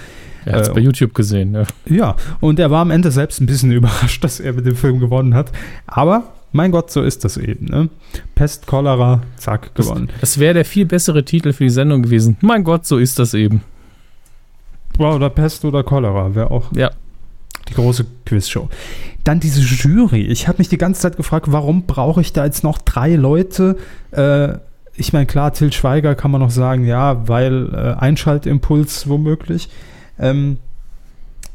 Er 0.45 0.55
hat 0.55 0.63
es 0.63 0.69
Äh, 0.69 0.75
bei 0.75 0.81
YouTube 0.81 1.15
gesehen. 1.15 1.55
Ja. 1.55 1.65
Ja, 1.87 2.17
und 2.41 2.59
er 2.59 2.71
war 2.71 2.81
am 2.81 2.91
Ende 2.91 3.11
selbst 3.11 3.41
ein 3.41 3.47
bisschen 3.47 3.73
überrascht, 3.73 4.25
dass 4.25 4.41
er 4.41 4.53
mit 4.55 4.67
dem 4.67 4.77
Film 4.77 4.99
gewonnen 5.01 5.35
hat. 5.35 5.53
Aber 5.87 6.33
mein 6.53 6.71
Gott, 6.73 6.91
so 6.91 7.03
ist 7.03 7.25
das 7.25 7.37
eben. 7.37 7.67
Ne? 7.67 7.89
Pest, 8.35 8.67
Cholera, 8.67 9.21
zack, 9.37 9.75
gewonnen. 9.75 10.09
Das 10.21 10.39
wäre 10.39 10.55
der 10.55 10.65
viel 10.65 10.87
bessere 10.87 11.25
Titel 11.25 11.53
für 11.53 11.65
die 11.65 11.71
Sendung 11.71 12.03
gewesen. 12.03 12.37
Mein 12.41 12.65
Gott, 12.65 12.87
so 12.87 12.97
ist 12.99 13.19
das 13.19 13.35
eben. 13.35 13.63
Wow, 14.99 15.15
oder 15.17 15.31
Pest 15.31 15.65
oder 15.65 15.83
Cholera 15.85 16.35
wäre 16.35 16.51
auch 16.51 16.73
Ja. 16.75 16.91
Die 17.71 17.75
große 17.75 18.07
Quizshow. 18.27 18.69
Dann 19.25 19.41
diese 19.41 19.61
Jury. 19.61 20.23
Ich 20.23 20.49
habe 20.49 20.59
mich 20.59 20.69
die 20.69 20.79
ganze 20.79 21.01
Zeit 21.01 21.17
gefragt, 21.17 21.47
warum 21.51 21.87
brauche 21.87 22.21
ich 22.21 22.33
da 22.33 22.45
jetzt 22.45 22.65
noch 22.65 22.79
drei 22.79 23.15
Leute? 23.15 23.77
Äh, 24.13 24.59
ich 24.95 25.13
meine, 25.13 25.27
klar, 25.27 25.53
Till 25.53 25.73
Schweiger 25.73 26.15
kann 26.15 26.31
man 26.31 26.41
noch 26.41 26.51
sagen, 26.51 26.85
ja, 26.85 27.27
weil 27.29 27.71
äh, 27.73 28.01
Einschaltimpuls 28.01 29.09
womöglich. 29.09 29.69
Ähm, 30.19 30.59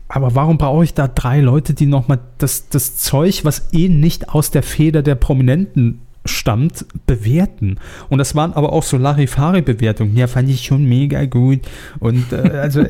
aber 0.07 0.35
warum 0.35 0.57
brauche 0.57 0.83
ich 0.83 0.93
da 0.93 1.07
drei 1.07 1.41
Leute, 1.41 1.73
die 1.73 1.87
nochmal 1.87 2.19
das, 2.37 2.69
das 2.69 2.97
Zeug, 2.97 3.43
was 3.43 3.73
eh 3.73 3.89
nicht 3.89 4.29
aus 4.29 4.51
der 4.51 4.63
Feder 4.63 5.01
der 5.01 5.15
Prominenten 5.15 6.01
stammt, 6.25 6.85
bewerten? 7.05 7.79
Und 8.09 8.19
das 8.19 8.35
waren 8.35 8.53
aber 8.53 8.71
auch 8.71 8.83
so 8.83 8.97
Larifari-Bewertungen. 8.97 10.15
Ja, 10.15 10.27
fand 10.27 10.49
ich 10.49 10.65
schon 10.65 10.85
mega 10.85 11.25
gut. 11.25 11.61
Und 11.99 12.31
äh, 12.31 12.35
also, 12.35 12.83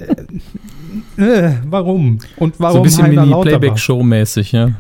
äh, 1.18 1.52
warum? 1.66 2.20
Und 2.38 2.60
warum 2.60 2.88
so 2.88 3.00
ein 3.00 3.06
bisschen? 3.06 3.26
Mini-Playback-Show-mäßig, 3.26 4.52
ja. 4.52 4.72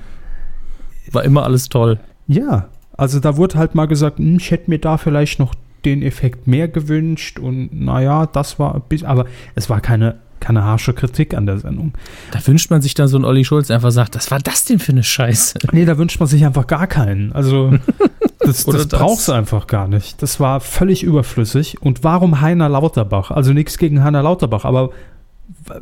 War 1.12 1.24
immer 1.24 1.44
alles 1.44 1.70
toll. 1.70 2.00
Ja, 2.28 2.70
also 2.98 3.20
da 3.20 3.38
wurde 3.38 3.58
halt 3.58 3.76
mal 3.76 3.86
gesagt, 3.88 4.20
hm, 4.20 4.38
ich 4.38 4.52
hätte 4.52 4.70
mir 4.70 4.80
da 4.80 4.98
vielleicht 4.98 5.40
noch 5.40 5.54
den 5.86 6.02
Effekt 6.02 6.48
mehr 6.48 6.68
gewünscht 6.68 7.40
und 7.40 7.70
naja, 7.72 8.26
das 8.26 8.58
war 8.60 8.76
ein 8.76 8.82
bisschen, 8.90 9.08
aber 9.08 9.26
es 9.54 9.70
war 9.70 9.82
keine, 9.82 10.16
keine 10.40 10.64
harsche 10.64 10.94
Kritik 10.94 11.36
an 11.36 11.46
der 11.46 11.60
Sendung. 11.60 11.94
Da 12.32 12.46
wünscht 12.48 12.72
man 12.72 12.82
sich 12.82 12.96
dann 12.96 13.08
so 13.08 13.18
einen 13.18 13.26
Olli 13.26 13.46
Schulz, 13.46 13.68
der 13.68 13.76
einfach 13.76 13.92
sagt, 13.92 14.16
was 14.16 14.32
war 14.32 14.40
das 14.40 14.66
denn 14.66 14.80
für 14.80 14.92
eine 14.92 15.04
Scheiße? 15.04 15.60
Nee, 15.72 15.86
da 15.86 15.98
wünscht 15.98 16.20
man 16.20 16.28
sich 16.28 16.46
einfach 16.46 16.66
gar 16.66 16.88
keinen. 16.88 17.32
Also 17.34 17.72
das, 18.40 18.66
das 18.66 18.88
das. 18.88 19.00
brauchst 19.00 19.28
du 19.28 19.34
einfach 19.34 19.68
gar 19.68 19.88
nicht. 19.88 20.22
Das 20.22 20.40
war 20.40 20.60
völlig 20.60 21.04
überflüssig. 21.04 21.82
Und 21.82 22.04
warum 22.04 22.42
Heiner 22.42 22.70
Lauterbach? 22.70 23.30
Also 23.32 23.54
nichts 23.54 23.78
gegen 23.78 24.04
Heiner 24.04 24.24
Lauterbach, 24.24 24.66
aber 24.66 24.90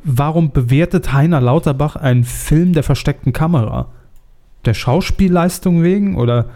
warum 0.03 0.51
bewertet 0.51 1.13
Heiner 1.13 1.41
Lauterbach 1.41 1.95
einen 1.95 2.23
Film 2.23 2.73
der 2.73 2.83
versteckten 2.83 3.33
Kamera? 3.33 3.87
Der 4.65 4.73
Schauspielleistung 4.73 5.83
wegen 5.83 6.15
oder 6.15 6.49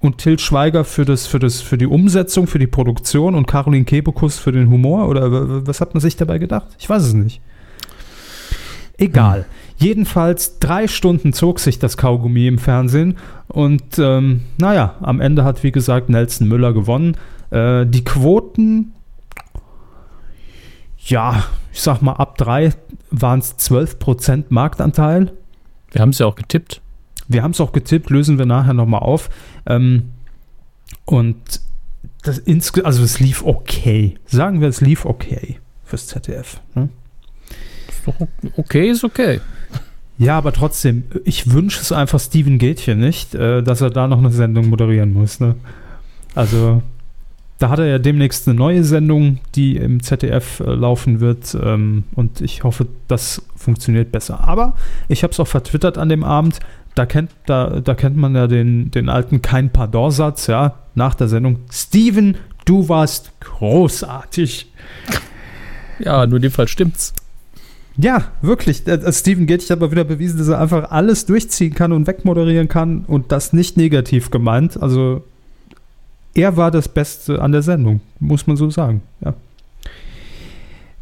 und 0.00 0.18
Till 0.18 0.38
Schweiger 0.38 0.84
für 0.84 1.04
das 1.04 1.26
für 1.26 1.38
das 1.38 1.60
für 1.60 1.78
die 1.78 1.86
Umsetzung, 1.86 2.46
für 2.46 2.58
die 2.58 2.66
Produktion 2.66 3.34
und 3.34 3.46
Caroline 3.46 3.84
Kebekus 3.84 4.38
für 4.38 4.52
den 4.52 4.68
Humor 4.68 5.08
oder 5.08 5.66
was 5.66 5.80
hat 5.80 5.94
man 5.94 6.00
sich 6.00 6.16
dabei 6.16 6.38
gedacht? 6.38 6.68
Ich 6.78 6.88
weiß 6.88 7.04
es 7.04 7.14
nicht. 7.14 7.40
Egal. 8.98 9.46
Jedenfalls 9.76 10.58
drei 10.58 10.86
Stunden 10.86 11.32
zog 11.32 11.58
sich 11.58 11.78
das 11.78 11.96
Kaugummi 11.96 12.46
im 12.46 12.58
Fernsehen 12.58 13.16
und 13.48 13.98
ähm, 13.98 14.42
naja, 14.58 14.94
am 15.00 15.20
Ende 15.20 15.44
hat 15.44 15.62
wie 15.62 15.72
gesagt 15.72 16.08
Nelson 16.08 16.46
Müller 16.48 16.72
gewonnen. 16.72 17.16
Äh, 17.50 17.86
die 17.86 18.04
Quoten, 18.04 18.92
ja, 21.04 21.44
ich 21.72 21.80
sag 21.80 22.02
mal 22.02 22.12
ab 22.12 22.38
drei 22.38 22.72
waren 23.10 23.40
es 23.40 23.58
12% 23.58 24.44
Marktanteil. 24.48 25.32
Wir 25.90 26.00
haben 26.00 26.10
es 26.10 26.18
ja 26.18 26.26
auch 26.26 26.36
getippt. 26.36 26.80
Wir 27.28 27.42
haben 27.42 27.52
es 27.52 27.60
auch 27.60 27.72
getippt, 27.72 28.10
lösen 28.10 28.38
wir 28.38 28.46
nachher 28.46 28.74
nochmal 28.74 29.00
auf. 29.00 29.30
Ähm, 29.66 30.10
und 31.04 31.60
das 32.22 32.38
insge 32.38 32.84
also 32.84 33.02
es 33.02 33.20
lief 33.20 33.42
okay. 33.44 34.14
Sagen 34.26 34.60
wir, 34.60 34.68
es 34.68 34.80
lief 34.80 35.04
okay 35.04 35.58
fürs 35.84 36.06
ZDF. 36.06 36.60
Ne? 36.74 36.88
Okay, 38.56 38.90
ist 38.90 39.04
okay. 39.04 39.40
Ja, 40.18 40.38
aber 40.38 40.52
trotzdem, 40.52 41.04
ich 41.24 41.50
wünsche 41.50 41.80
es 41.80 41.92
einfach 41.92 42.20
Steven 42.20 42.58
Gätchen 42.58 43.00
nicht, 43.00 43.34
äh, 43.34 43.62
dass 43.62 43.80
er 43.80 43.90
da 43.90 44.06
noch 44.06 44.18
eine 44.18 44.30
Sendung 44.30 44.68
moderieren 44.68 45.12
muss. 45.12 45.40
Ne? 45.40 45.56
Also, 46.34 46.82
da 47.62 47.70
hat 47.70 47.78
er 47.78 47.86
ja 47.86 47.98
demnächst 47.98 48.48
eine 48.48 48.56
neue 48.58 48.82
Sendung, 48.82 49.38
die 49.54 49.76
im 49.76 50.02
ZDF 50.02 50.60
äh, 50.60 50.74
laufen 50.74 51.20
wird. 51.20 51.56
Ähm, 51.62 52.04
und 52.16 52.40
ich 52.40 52.64
hoffe, 52.64 52.86
das 53.06 53.42
funktioniert 53.54 54.10
besser. 54.10 54.40
Aber 54.48 54.74
ich 55.08 55.22
habe 55.22 55.32
es 55.32 55.38
auch 55.38 55.46
vertwittert 55.46 55.96
an 55.96 56.08
dem 56.08 56.24
Abend. 56.24 56.58
Da 56.96 57.06
kennt, 57.06 57.30
da, 57.46 57.80
da 57.80 57.94
kennt 57.94 58.16
man 58.16 58.34
ja 58.34 58.46
den, 58.48 58.90
den 58.90 59.08
alten 59.08 59.42
Kein 59.42 59.70
Pardon-Satz, 59.70 60.48
ja, 60.48 60.74
nach 60.94 61.14
der 61.14 61.28
Sendung. 61.28 61.60
Steven, 61.70 62.36
du 62.64 62.88
warst 62.88 63.32
großartig. 63.40 64.70
Ja, 66.00 66.26
nur 66.26 66.36
in 66.36 66.42
dem 66.42 66.50
Fall 66.52 66.68
stimmt's. 66.68 67.14
Ja, 67.96 68.24
wirklich. 68.40 68.84
Der- 68.84 68.98
der 68.98 69.12
Steven 69.12 69.46
Gätchen 69.46 69.70
hat 69.70 69.80
mal 69.80 69.90
wieder 69.90 70.04
bewiesen, 70.04 70.38
dass 70.38 70.48
er 70.48 70.60
einfach 70.60 70.90
alles 70.90 71.26
durchziehen 71.26 71.74
kann 71.74 71.92
und 71.92 72.06
wegmoderieren 72.06 72.68
kann 72.68 73.04
und 73.06 73.30
das 73.30 73.52
nicht 73.52 73.76
negativ 73.76 74.30
gemeint. 74.30 74.82
Also 74.82 75.22
er 76.34 76.56
war 76.56 76.70
das 76.70 76.88
Beste 76.88 77.40
an 77.40 77.52
der 77.52 77.62
Sendung, 77.62 78.00
muss 78.18 78.46
man 78.46 78.56
so 78.56 78.70
sagen. 78.70 79.02
Ja. 79.24 79.34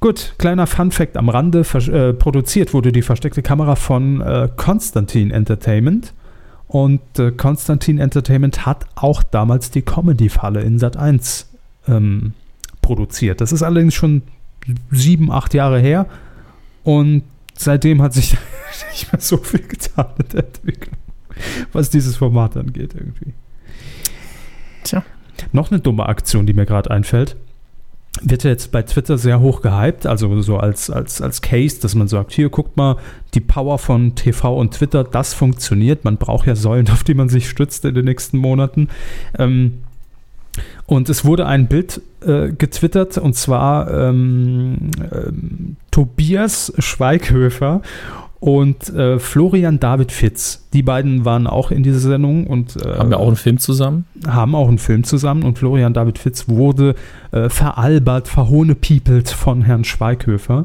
Gut, 0.01 0.35
kleiner 0.39 0.67
Fun-Fact 0.67 1.17
am 1.17 1.29
Rande. 1.29 1.61
Äh, 1.61 2.15
produziert 2.15 2.73
wurde 2.73 2.91
die 2.91 3.03
versteckte 3.03 3.43
Kamera 3.43 3.77
von 3.77 4.21
äh, 4.23 4.49
Constantine 4.57 5.33
Entertainment. 5.33 6.15
Und 6.69 7.01
äh, 7.19 7.33
Constantine 7.33 8.03
Entertainment 8.03 8.65
hat 8.65 8.87
auch 8.95 9.23
damals 9.23 9.71
die 9.71 9.83
Comedy-Falle 9.83 10.63
in 10.63 10.79
Sat 10.79 10.97
1 10.97 11.51
ähm, 11.87 12.33
produziert. 12.81 13.41
Das 13.41 13.53
ist 13.53 13.63
allerdings 13.63 13.95
schon 13.95 14.23
sieben, 14.91 15.31
acht 15.31 15.53
Jahre 15.53 15.81
her. 15.81 16.07
Und 16.83 17.25
seitdem 17.55 18.01
hat 18.01 18.15
sich 18.15 18.37
nicht 18.93 19.13
mehr 19.13 19.21
so 19.21 19.37
viel 19.37 19.67
getan 19.67 20.07
in 20.19 20.29
der 20.29 20.45
Entwicklung, 20.45 20.97
was 21.73 21.91
dieses 21.91 22.17
Format 22.17 22.57
angeht 22.57 22.95
irgendwie. 22.95 23.35
Tja. 24.85 25.05
Noch 25.52 25.71
eine 25.71 25.80
dumme 25.80 26.07
Aktion, 26.07 26.47
die 26.47 26.52
mir 26.52 26.66
gerade 26.66 26.90
einfällt. 26.90 27.37
Wird 28.23 28.42
ja 28.42 28.50
jetzt 28.50 28.73
bei 28.73 28.83
Twitter 28.83 29.19
sehr 29.19 29.40
hoch 29.40 29.62
gehypt, 29.62 30.04
also 30.04 30.42
so 30.42 30.59
als, 30.59 30.90
als, 30.90 31.23
als 31.23 31.42
Case, 31.42 31.80
dass 31.80 31.95
man 31.95 32.09
sagt, 32.09 32.33
hier 32.33 32.49
guckt 32.50 32.76
mal, 32.76 32.97
die 33.35 33.40
Power 33.40 33.78
von 33.78 34.16
TV 34.16 34.57
und 34.57 34.75
Twitter, 34.75 35.04
das 35.04 35.33
funktioniert. 35.33 36.04
Man 36.04 36.16
braucht 36.16 36.47
ja 36.47 36.57
Säulen, 36.57 36.88
auf 36.92 37.04
die 37.04 37.14
man 37.14 37.28
sich 37.28 37.49
stützt 37.49 37.85
in 37.85 37.95
den 37.95 38.04
nächsten 38.04 38.38
Monaten. 38.38 38.88
Ähm, 39.38 39.78
und 40.87 41.09
es 41.09 41.25
wurde 41.25 41.47
ein 41.47 41.69
Bild 41.69 42.00
äh, 42.26 42.50
getwittert 42.50 43.16
und 43.16 43.35
zwar 43.35 43.90
ähm, 43.90 44.90
ähm, 45.12 45.76
Tobias 45.90 46.73
Schweighöfer 46.78 47.83
und 48.40 48.88
äh, 48.88 49.18
Florian 49.18 49.78
David 49.80 50.12
Fitz. 50.12 50.66
Die 50.73 50.82
beiden 50.82 51.26
waren 51.26 51.47
auch 51.47 51.70
in 51.70 51.82
dieser 51.82 52.00
Sendung 52.00 52.47
und 52.47 52.75
äh, 52.76 52.97
Haben 52.97 53.11
wir 53.11 53.20
auch 53.20 53.26
einen 53.28 53.37
Film 53.37 53.59
zusammen? 53.59 54.06
haben 54.26 54.54
auch 54.54 54.68
einen 54.68 54.78
Film 54.78 55.04
zusammen 55.04 55.42
und 55.44 55.59
Florian 55.59 55.92
David 55.92 56.18
Fitz 56.18 56.49
wurde 56.49 56.94
äh, 57.32 57.50
veralbert, 57.50 58.28
verhohnepiepelt 58.28 59.28
von 59.28 59.62
Herrn 59.62 59.85
Schweighöfer. 59.85 60.64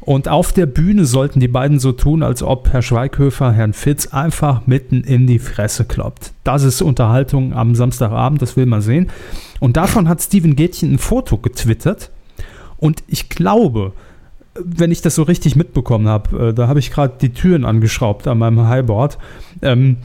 Und 0.00 0.28
auf 0.28 0.52
der 0.52 0.66
Bühne 0.66 1.06
sollten 1.06 1.40
die 1.40 1.48
beiden 1.48 1.78
so 1.78 1.92
tun, 1.92 2.22
als 2.22 2.42
ob 2.42 2.70
Herr 2.70 2.82
Schweighöfer 2.82 3.52
Herrn 3.52 3.72
Fitz 3.72 4.08
einfach 4.08 4.66
mitten 4.66 5.02
in 5.02 5.26
die 5.26 5.38
Fresse 5.38 5.86
kloppt. 5.86 6.32
Das 6.42 6.62
ist 6.62 6.82
Unterhaltung 6.82 7.54
am 7.54 7.74
Samstagabend, 7.74 8.42
das 8.42 8.56
will 8.56 8.66
man 8.66 8.82
sehen. 8.82 9.08
Und 9.60 9.78
davon 9.78 10.08
hat 10.08 10.20
Steven 10.20 10.56
Gätchen 10.56 10.92
ein 10.92 10.98
Foto 10.98 11.38
getwittert. 11.38 12.10
Und 12.76 13.02
ich 13.06 13.30
glaube, 13.30 13.92
wenn 14.54 14.90
ich 14.90 15.02
das 15.02 15.14
so 15.14 15.22
richtig 15.22 15.56
mitbekommen 15.56 16.08
habe, 16.08 16.48
äh, 16.48 16.54
da 16.54 16.68
habe 16.68 16.78
ich 16.78 16.90
gerade 16.90 17.14
die 17.20 17.30
Türen 17.30 17.64
angeschraubt 17.64 18.26
an 18.26 18.38
meinem 18.38 18.66
Highboard. 18.66 19.18
Ähm, 19.62 19.96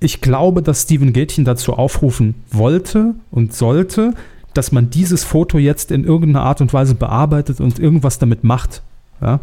ich 0.00 0.20
glaube, 0.20 0.62
dass 0.62 0.82
Steven 0.82 1.12
Gätchen 1.12 1.44
dazu 1.44 1.72
aufrufen 1.72 2.34
wollte 2.50 3.14
und 3.30 3.54
sollte, 3.54 4.12
dass 4.52 4.72
man 4.72 4.90
dieses 4.90 5.24
Foto 5.24 5.58
jetzt 5.58 5.90
in 5.90 6.04
irgendeiner 6.04 6.44
Art 6.44 6.60
und 6.60 6.72
Weise 6.72 6.94
bearbeitet 6.94 7.60
und 7.60 7.78
irgendwas 7.78 8.18
damit 8.18 8.44
macht. 8.44 8.82
Ja? 9.20 9.40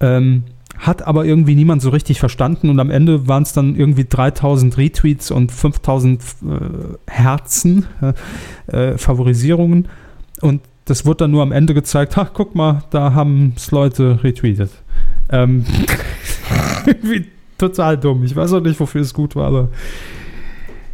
Ähm, 0.00 0.44
hat 0.78 1.06
aber 1.06 1.24
irgendwie 1.24 1.54
niemand 1.54 1.82
so 1.82 1.90
richtig 1.90 2.18
verstanden 2.18 2.68
und 2.68 2.80
am 2.80 2.90
Ende 2.90 3.28
waren 3.28 3.44
es 3.44 3.52
dann 3.52 3.76
irgendwie 3.76 4.06
3000 4.08 4.76
Retweets 4.76 5.30
und 5.30 5.52
5000 5.52 6.20
äh, 6.20 6.26
Herzen, 7.10 7.86
äh, 8.66 8.98
Favorisierungen. 8.98 9.88
Und 10.40 10.62
das 10.84 11.06
wurde 11.06 11.18
dann 11.18 11.30
nur 11.30 11.42
am 11.42 11.52
Ende 11.52 11.74
gezeigt. 11.74 12.16
Ach, 12.18 12.30
guck 12.34 12.54
mal, 12.54 12.84
da 12.90 13.14
haben 13.14 13.54
es 13.56 13.70
Leute 13.70 14.22
retweetet. 14.22 14.70
Ähm, 15.30 15.64
total 17.58 17.96
dumm. 17.98 18.24
Ich 18.24 18.36
weiß 18.36 18.52
auch 18.52 18.60
nicht, 18.60 18.78
wofür 18.78 19.00
es 19.00 19.14
gut 19.14 19.36
war, 19.36 19.46
aber 19.46 19.68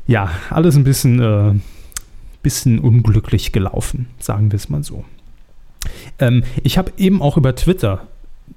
ja, 0.06 0.30
alles 0.50 0.76
ein 0.76 0.84
bisschen, 0.84 1.20
äh, 1.20 1.54
bisschen 2.42 2.78
unglücklich 2.78 3.52
gelaufen, 3.52 4.06
sagen 4.18 4.52
wir 4.52 4.56
es 4.56 4.68
mal 4.68 4.82
so. 4.82 5.04
Ähm, 6.18 6.44
ich 6.62 6.78
habe 6.78 6.92
eben 6.96 7.22
auch 7.22 7.36
über 7.36 7.54
Twitter 7.54 8.06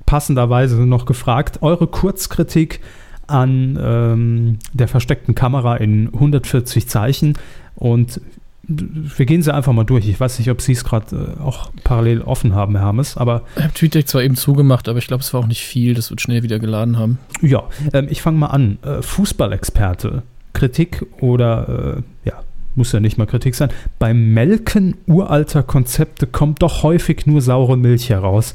passenderweise 0.06 0.86
noch 0.86 1.06
gefragt, 1.06 1.60
eure 1.62 1.88
Kurzkritik 1.88 2.80
an 3.28 3.80
ähm, 3.82 4.60
der 4.74 4.88
versteckten 4.88 5.34
Kamera 5.34 5.78
in 5.78 6.08
140 6.14 6.88
Zeichen 6.88 7.38
und 7.76 8.20
wir 8.66 9.26
gehen 9.26 9.42
sie 9.42 9.54
einfach 9.54 9.74
mal 9.74 9.84
durch. 9.84 10.08
Ich 10.08 10.20
weiß 10.20 10.40
nicht, 10.40 10.50
ob 10.50 10.62
Sie 10.62 10.72
es 10.72 10.86
gerade 10.86 11.36
äh, 11.38 11.42
auch 11.42 11.70
parallel 11.84 12.22
offen 12.22 12.56
haben, 12.56 12.76
Herr 12.76 12.86
Hermes, 12.86 13.18
aber. 13.18 13.44
Ich 13.58 13.64
habe 13.64 13.74
TweetDeck 13.74 14.08
zwar 14.08 14.24
eben 14.24 14.36
zugemacht, 14.36 14.88
aber 14.88 15.00
ich 15.00 15.08
glaube, 15.08 15.22
es 15.22 15.34
war 15.34 15.42
auch 15.42 15.48
nicht 15.48 15.64
viel. 15.64 15.94
Das 15.94 16.10
wird 16.10 16.22
schnell 16.22 16.44
wieder 16.44 16.60
geladen 16.60 16.98
haben. 16.98 17.20
Ja, 17.42 17.64
ähm, 17.92 18.08
ich 18.10 18.22
fange 18.22 18.38
mal 18.38 18.48
an. 18.48 18.78
Äh, 18.84 19.02
Fußballexperte, 19.02 20.24
Kritik 20.54 21.06
oder, 21.20 21.98
äh, 21.98 22.30
ja, 22.30 22.42
muss 22.76 22.92
ja 22.94 23.02
nicht 23.02 23.18
mal 23.18 23.26
Kritik 23.26 23.56
sein. 23.56 23.70
Beim 24.00 24.34
Melken 24.34 24.96
uralter 25.08 25.64
Konzepte 25.64 26.26
kommt 26.26 26.62
doch 26.62 26.84
häufig 26.84 27.26
nur 27.26 27.42
saure 27.42 27.78
Milch 27.78 28.10
heraus. 28.10 28.54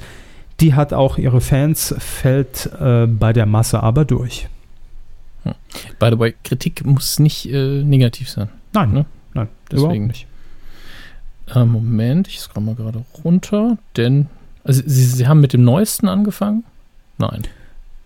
Die 0.61 0.75
hat 0.75 0.95
auch 0.95 1.19
ihre 1.19 1.43
Fans, 1.43 1.95
fällt 1.99 2.71
äh, 2.81 3.07
bei 3.07 3.35
der 3.35 3.47
Masse 3.47 3.83
aber 3.83 4.07
durch. 4.07 4.49
Hm. 5.45 5.53
By 5.99 6.09
the 6.11 6.19
way, 6.19 6.35
Kritik 6.45 6.85
muss 6.87 7.19
nicht 7.19 7.53
äh, 7.53 7.83
negativ 7.85 8.31
sein. 8.31 8.49
Nein, 8.73 8.93
ne? 8.93 9.07
Nein, 9.35 9.49
deswegen 9.70 10.06
nicht. 10.06 10.26
Äh, 11.54 11.64
Moment, 11.64 12.28
ich 12.28 12.40
scroll 12.40 12.62
mal 12.62 12.75
gerade 12.75 13.04
runter, 13.25 13.78
denn 13.97 14.26
also 14.64 14.82
Sie, 14.85 15.04
Sie 15.04 15.26
haben 15.26 15.40
mit 15.40 15.52
dem 15.52 15.64
neuesten 15.64 16.08
angefangen? 16.08 16.64
Nein. 17.16 17.42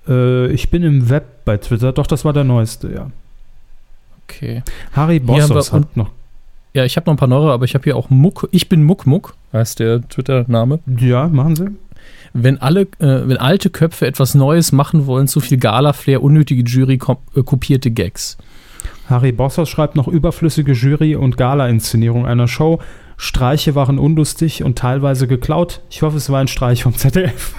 Äh, 0.09 0.47
ich 0.53 0.71
bin 0.71 0.83
im 0.83 1.09
Web 1.09 1.45
bei 1.45 1.57
Twitter, 1.57 1.93
doch, 1.93 2.07
das 2.07 2.25
war 2.25 2.33
der 2.33 2.45
neueste, 2.45 2.93
ja. 2.93 3.11
Okay. 4.25 4.63
Harry 4.93 5.19
Bossos 5.19 5.73
hat 5.73 5.97
noch. 5.97 6.11
Ja, 6.75 6.85
ich 6.85 6.97
habe 6.97 7.07
noch 7.07 7.15
ein 7.15 7.19
paar 7.19 7.29
neue, 7.29 7.51
aber 7.51 7.65
ich 7.65 7.75
habe 7.75 7.85
hier 7.85 7.97
auch 7.97 8.09
Muck. 8.09 8.49
Ich 8.51 8.69
bin 8.69 8.83
Muck 8.83 9.07
Muck, 9.07 9.35
heißt 9.53 9.81
der 9.81 10.09
Twitter-Name. 10.09 10.79
Ja, 10.99 11.29
machen 11.29 11.57
Sie. 11.57 11.67
Wenn 12.33 12.59
alle, 12.63 12.83
äh, 12.99 13.29
wenn 13.29 13.37
alte 13.37 13.69
Köpfe 13.69 14.07
etwas 14.07 14.35
Neues 14.35 14.73
machen 14.73 15.07
wollen, 15.07 15.29
zu 15.29 15.41
viel 15.41 15.59
Gala-Flair, 15.59 16.23
unnötige 16.23 16.63
Jury, 16.63 16.95
äh, 16.95 17.43
kopierte 17.43 17.91
Gags. 17.91 18.39
Harry 19.13 19.33
Bossos 19.33 19.69
schreibt 19.69 19.95
noch 19.95 20.09
überflüssige 20.09 20.73
Jury- 20.73 21.15
und 21.15 21.37
Gala-Inszenierung 21.37 22.27
einer 22.27 22.49
Show. 22.49 22.81
Streiche 23.17 23.75
waren 23.75 23.99
unlustig 23.99 24.65
und 24.65 24.77
teilweise 24.77 25.29
geklaut. 25.29 25.81
Ich 25.91 26.03
hoffe, 26.03 26.17
es 26.17 26.31
war 26.31 26.41
ein 26.41 26.49
Streich 26.49 26.83
vom 26.83 26.97
ZDF. 26.97 27.55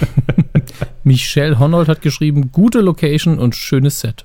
Michelle 1.04 1.58
Honnold 1.58 1.88
hat 1.88 2.00
geschrieben, 2.00 2.50
gute 2.52 2.80
Location 2.80 3.38
und 3.38 3.54
schönes 3.54 4.00
Set. 4.00 4.24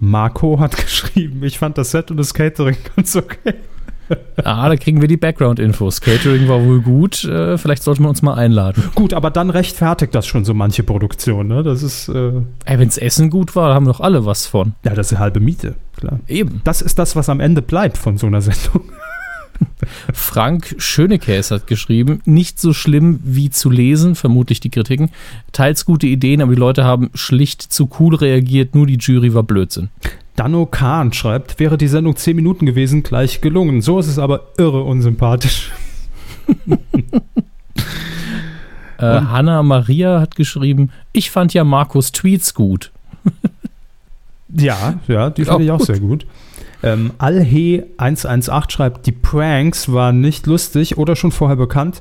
Marco 0.00 0.58
hat 0.58 0.76
geschrieben, 0.84 1.44
ich 1.44 1.58
fand 1.58 1.78
das 1.78 1.90
Set 1.90 2.10
und 2.10 2.16
das 2.16 2.34
Catering 2.34 2.76
ganz 2.96 3.14
okay. 3.14 3.54
Ah, 4.42 4.68
da 4.68 4.76
kriegen 4.76 5.00
wir 5.00 5.08
die 5.08 5.16
Background-Infos. 5.16 6.00
Catering 6.00 6.48
war 6.48 6.64
wohl 6.64 6.80
gut. 6.80 7.24
Äh, 7.24 7.58
vielleicht 7.58 7.82
sollten 7.82 8.04
wir 8.04 8.08
uns 8.08 8.22
mal 8.22 8.34
einladen. 8.34 8.84
Gut, 8.94 9.12
aber 9.12 9.30
dann 9.30 9.50
rechtfertigt 9.50 10.14
das 10.14 10.26
schon 10.26 10.44
so 10.44 10.54
manche 10.54 10.82
Produktion, 10.82 11.48
ne? 11.48 11.62
Das 11.62 11.82
ist. 11.82 12.08
Äh 12.08 12.32
Ey, 12.64 12.78
wenn's 12.78 12.96
Essen 12.96 13.30
gut 13.30 13.54
war, 13.54 13.74
haben 13.74 13.86
doch 13.86 14.00
alle 14.00 14.24
was 14.24 14.46
von. 14.46 14.72
Ja, 14.84 14.94
das 14.94 15.12
ist 15.12 15.18
halbe 15.18 15.40
Miete, 15.40 15.74
klar. 15.96 16.20
Eben. 16.26 16.62
Das 16.64 16.82
ist 16.82 16.98
das, 16.98 17.16
was 17.16 17.28
am 17.28 17.40
Ende 17.40 17.62
bleibt 17.62 17.98
von 17.98 18.16
so 18.16 18.26
einer 18.26 18.40
Sendung. 18.40 18.84
Frank 20.12 20.74
Schönekäs 20.78 21.50
hat 21.50 21.66
geschrieben, 21.66 22.20
nicht 22.24 22.58
so 22.58 22.72
schlimm 22.72 23.20
wie 23.22 23.50
zu 23.50 23.70
lesen, 23.70 24.14
vermutlich 24.14 24.60
die 24.60 24.70
Kritiken. 24.70 25.10
Teils 25.52 25.84
gute 25.84 26.06
Ideen, 26.06 26.40
aber 26.42 26.54
die 26.54 26.60
Leute 26.60 26.84
haben 26.84 27.10
schlicht 27.14 27.62
zu 27.62 27.88
cool 27.98 28.14
reagiert, 28.14 28.74
nur 28.74 28.86
die 28.86 28.96
Jury 28.98 29.34
war 29.34 29.42
Blödsinn. 29.42 29.90
Danno 30.40 30.64
Kahn 30.64 31.12
schreibt, 31.12 31.60
wäre 31.60 31.76
die 31.76 31.86
Sendung 31.86 32.16
10 32.16 32.34
Minuten 32.34 32.64
gewesen, 32.64 33.02
gleich 33.02 33.42
gelungen. 33.42 33.82
So 33.82 33.98
ist 33.98 34.06
es 34.06 34.18
aber 34.18 34.44
irre 34.56 34.84
unsympathisch. 34.84 35.70
äh, 38.96 39.02
Hanna 39.02 39.62
Maria 39.62 40.18
hat 40.18 40.36
geschrieben, 40.36 40.92
ich 41.12 41.30
fand 41.30 41.52
ja 41.52 41.62
Markus 41.62 42.12
Tweets 42.12 42.54
gut. 42.54 42.90
ja, 44.48 44.98
ja, 45.08 45.28
die 45.28 45.44
fand 45.44 45.62
ich 45.62 45.70
auch 45.70 45.76
gut. 45.76 45.86
sehr 45.86 46.00
gut. 46.00 46.26
Ähm, 46.82 47.10
Alhe118 47.18 48.70
schreibt, 48.70 49.04
die 49.04 49.12
Pranks 49.12 49.92
waren 49.92 50.22
nicht 50.22 50.46
lustig 50.46 50.96
oder 50.96 51.16
schon 51.16 51.32
vorher 51.32 51.56
bekannt. 51.56 52.00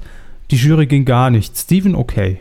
Die 0.49 0.55
Jury 0.55 0.85
ging 0.85 1.03
gar 1.03 1.29
nicht. 1.29 1.57
Steven, 1.57 1.93
okay. 1.93 2.37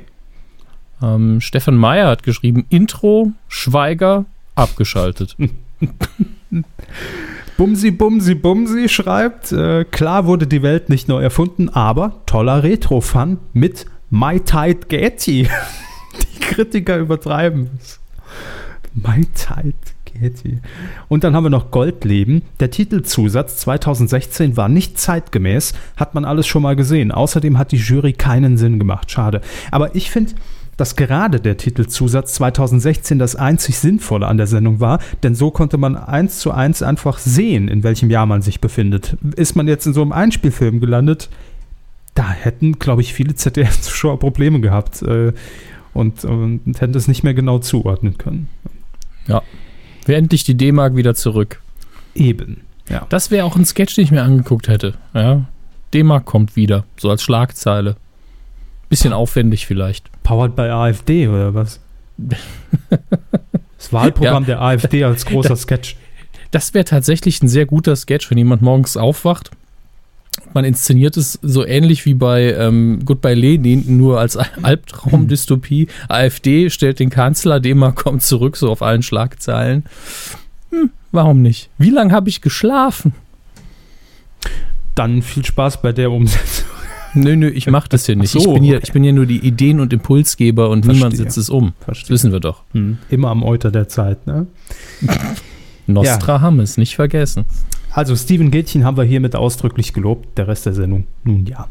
Ähm, 1.02 1.40
Stefan 1.40 1.74
Meyer 1.74 2.06
hat 2.06 2.22
geschrieben, 2.22 2.66
Intro, 2.68 3.32
Schweiger, 3.48 4.26
abgeschaltet. 4.54 5.34
Bumsi, 7.56 7.90
Bumsi, 7.90 8.34
Bumsi 8.34 8.88
schreibt, 8.88 9.52
äh, 9.52 9.84
klar 9.84 10.26
wurde 10.26 10.46
die 10.46 10.62
Welt 10.62 10.88
nicht 10.88 11.08
neu 11.08 11.22
erfunden, 11.22 11.68
aber 11.68 12.22
toller 12.26 12.62
Retro-Fun 12.62 13.38
mit 13.52 13.86
My 14.10 14.40
Tide 14.40 14.86
Getty. 14.88 15.48
die 16.34 16.40
Kritiker 16.40 16.98
übertreiben 16.98 17.70
es. 17.78 18.00
My 18.94 19.26
Tide 19.34 19.74
Getty. 20.04 20.60
Und 21.08 21.24
dann 21.24 21.34
haben 21.34 21.44
wir 21.44 21.50
noch 21.50 21.70
Goldleben. 21.70 22.42
Der 22.60 22.70
Titelzusatz 22.70 23.58
2016 23.58 24.56
war 24.56 24.68
nicht 24.68 24.98
zeitgemäß, 24.98 25.74
hat 25.96 26.14
man 26.14 26.24
alles 26.24 26.46
schon 26.46 26.62
mal 26.62 26.76
gesehen. 26.76 27.12
Außerdem 27.12 27.58
hat 27.58 27.72
die 27.72 27.76
Jury 27.76 28.12
keinen 28.12 28.56
Sinn 28.56 28.78
gemacht. 28.78 29.10
Schade. 29.10 29.40
Aber 29.70 29.94
ich 29.94 30.10
finde, 30.10 30.32
dass 30.78 30.96
gerade 30.96 31.40
der 31.40 31.58
Titelzusatz 31.58 32.34
2016 32.34 33.18
das 33.18 33.36
einzig 33.36 33.78
Sinnvolle 33.78 34.26
an 34.26 34.38
der 34.38 34.46
Sendung 34.46 34.80
war, 34.80 35.00
denn 35.22 35.34
so 35.34 35.50
konnte 35.50 35.76
man 35.76 35.96
eins 35.96 36.38
zu 36.38 36.52
eins 36.52 36.82
einfach 36.82 37.18
sehen, 37.18 37.68
in 37.68 37.82
welchem 37.82 38.10
Jahr 38.10 38.24
man 38.24 38.40
sich 38.40 38.60
befindet. 38.60 39.18
Ist 39.36 39.56
man 39.56 39.68
jetzt 39.68 39.86
in 39.86 39.92
so 39.92 40.00
einem 40.00 40.12
Einspielfilm 40.12 40.80
gelandet, 40.80 41.28
da 42.14 42.30
hätten, 42.30 42.78
glaube 42.78 43.02
ich, 43.02 43.12
viele 43.12 43.34
ZDF-Zuschauer 43.34 44.18
Probleme 44.18 44.60
gehabt 44.60 45.02
äh, 45.02 45.32
und, 45.94 46.24
und, 46.24 46.80
hätten 46.80 46.94
es 46.94 47.08
nicht 47.08 47.24
mehr 47.24 47.34
genau 47.34 47.58
zuordnen 47.58 48.16
können. 48.16 48.48
Ja, 49.26 49.42
wäre 50.06 50.18
endlich 50.18 50.44
die 50.44 50.56
D-Mark 50.56 50.96
wieder 50.96 51.14
zurück. 51.14 51.60
Eben. 52.14 52.62
Ja. 52.88 53.06
Das 53.08 53.30
wäre 53.30 53.44
auch 53.44 53.56
ein 53.56 53.64
Sketch, 53.64 53.96
den 53.96 54.04
ich 54.04 54.10
mir 54.10 54.22
angeguckt 54.22 54.68
hätte. 54.68 54.94
Ja. 55.12 55.44
D-Mark 55.92 56.24
kommt 56.24 56.56
wieder, 56.56 56.84
so 56.96 57.10
als 57.10 57.22
Schlagzeile. 57.22 57.96
Bisschen 58.88 59.12
aufwendig 59.12 59.66
vielleicht. 59.66 60.10
Powered 60.22 60.56
by 60.56 60.62
AfD 60.62 61.28
oder 61.28 61.54
was? 61.54 61.80
Das 62.16 63.92
Wahlprogramm 63.92 64.44
ja. 64.44 64.46
der 64.46 64.62
AfD 64.62 65.04
als 65.04 65.26
großer 65.26 65.56
Sketch. 65.56 65.96
Das 66.50 66.74
wäre 66.74 66.84
tatsächlich 66.84 67.42
ein 67.42 67.48
sehr 67.48 67.66
guter 67.66 67.94
Sketch, 67.94 68.30
wenn 68.30 68.38
jemand 68.38 68.62
morgens 68.62 68.96
aufwacht. 68.96 69.50
Man 70.54 70.64
inszeniert 70.64 71.16
es 71.16 71.38
so 71.42 71.64
ähnlich 71.66 72.06
wie 72.06 72.14
bei 72.14 72.52
ähm, 72.54 73.00
Goodbye 73.04 73.34
Lenin, 73.34 73.98
nur 73.98 74.18
als 74.18 74.36
Albtraum-Dystopie. 74.62 75.88
AfD 76.08 76.70
stellt 76.70 77.00
den 77.00 77.10
Kanzler, 77.10 77.60
Dema 77.60 77.92
kommt 77.92 78.22
zurück, 78.22 78.56
so 78.56 78.70
auf 78.70 78.82
allen 78.82 79.02
Schlagzeilen. 79.02 79.84
Hm, 80.70 80.90
warum 81.12 81.42
nicht? 81.42 81.68
Wie 81.76 81.90
lange 81.90 82.12
habe 82.12 82.28
ich 82.28 82.40
geschlafen? 82.40 83.12
Dann 84.94 85.22
viel 85.22 85.44
Spaß 85.44 85.82
bei 85.82 85.92
der 85.92 86.10
Umsetzung. 86.10 86.66
Nö, 87.14 87.36
nö, 87.36 87.48
ich 87.48 87.66
mache 87.68 87.88
das 87.88 88.06
hier 88.06 88.16
nicht. 88.16 88.30
So, 88.30 88.38
ich, 88.38 88.54
bin 88.54 88.62
hier, 88.62 88.76
okay. 88.76 88.84
ich 88.86 88.92
bin 88.92 89.02
hier 89.02 89.12
nur 89.12 89.26
die 89.26 89.38
Ideen- 89.38 89.80
und 89.80 89.92
Impulsgeber 89.92 90.70
und 90.70 90.84
Verstehe. 90.84 90.94
niemand 90.94 91.16
setzt 91.16 91.38
es 91.38 91.50
um. 91.50 91.72
Verstehe. 91.80 92.04
Das 92.04 92.10
wissen 92.10 92.32
wir 92.32 92.40
doch. 92.40 92.64
Hm. 92.72 92.98
Immer 93.08 93.28
am 93.28 93.42
Euter 93.42 93.70
der 93.70 93.88
Zeit, 93.88 94.26
ne? 94.26 94.46
Nostradamus, 95.86 96.76
ja. 96.76 96.80
nicht 96.80 96.96
vergessen. 96.96 97.44
Also 97.90 98.14
Steven 98.14 98.50
Gätchen 98.50 98.84
haben 98.84 98.96
wir 98.96 99.04
hiermit 99.04 99.34
ausdrücklich 99.34 99.94
gelobt, 99.94 100.36
der 100.36 100.48
Rest 100.48 100.66
der 100.66 100.74
Sendung 100.74 101.06
nun 101.24 101.46
ja. 101.46 101.68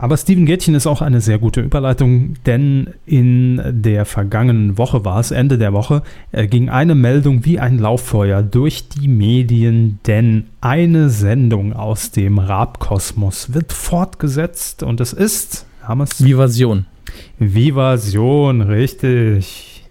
Aber 0.00 0.16
Steven 0.16 0.46
Gätchen 0.46 0.74
ist 0.74 0.86
auch 0.86 1.02
eine 1.02 1.20
sehr 1.20 1.38
gute 1.38 1.60
Überleitung, 1.60 2.36
denn 2.46 2.94
in 3.04 3.60
der 3.82 4.06
vergangenen 4.06 4.78
Woche 4.78 5.04
war 5.04 5.20
es, 5.20 5.30
Ende 5.30 5.58
der 5.58 5.74
Woche, 5.74 6.02
äh, 6.32 6.46
ging 6.46 6.70
eine 6.70 6.94
Meldung 6.94 7.44
wie 7.44 7.60
ein 7.60 7.78
Lauffeuer 7.78 8.42
durch 8.42 8.88
die 8.88 9.08
Medien, 9.08 9.98
denn 10.06 10.46
eine 10.62 11.10
Sendung 11.10 11.74
aus 11.74 12.12
dem 12.12 12.38
Rabkosmos 12.38 13.52
wird 13.52 13.74
fortgesetzt 13.74 14.82
und 14.82 15.02
es 15.02 15.12
ist, 15.12 15.66
haben 15.82 16.00
es? 16.00 16.24
Vivasion. 16.24 16.86
Vivasion, 17.38 18.62
richtig. 18.62 19.84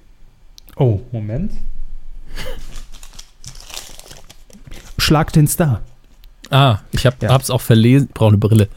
Oh, 0.75 1.01
Moment. 1.11 1.51
Schlag 4.97 5.31
den 5.33 5.45
Star. 5.45 5.81
Ah, 6.49 6.79
ich 6.93 7.05
hab, 7.05 7.21
ja. 7.21 7.29
hab's 7.29 7.51
auch 7.51 7.61
verlesen. 7.61 8.09
Brauche 8.11 8.29
eine 8.29 8.37
Brille. 8.39 8.69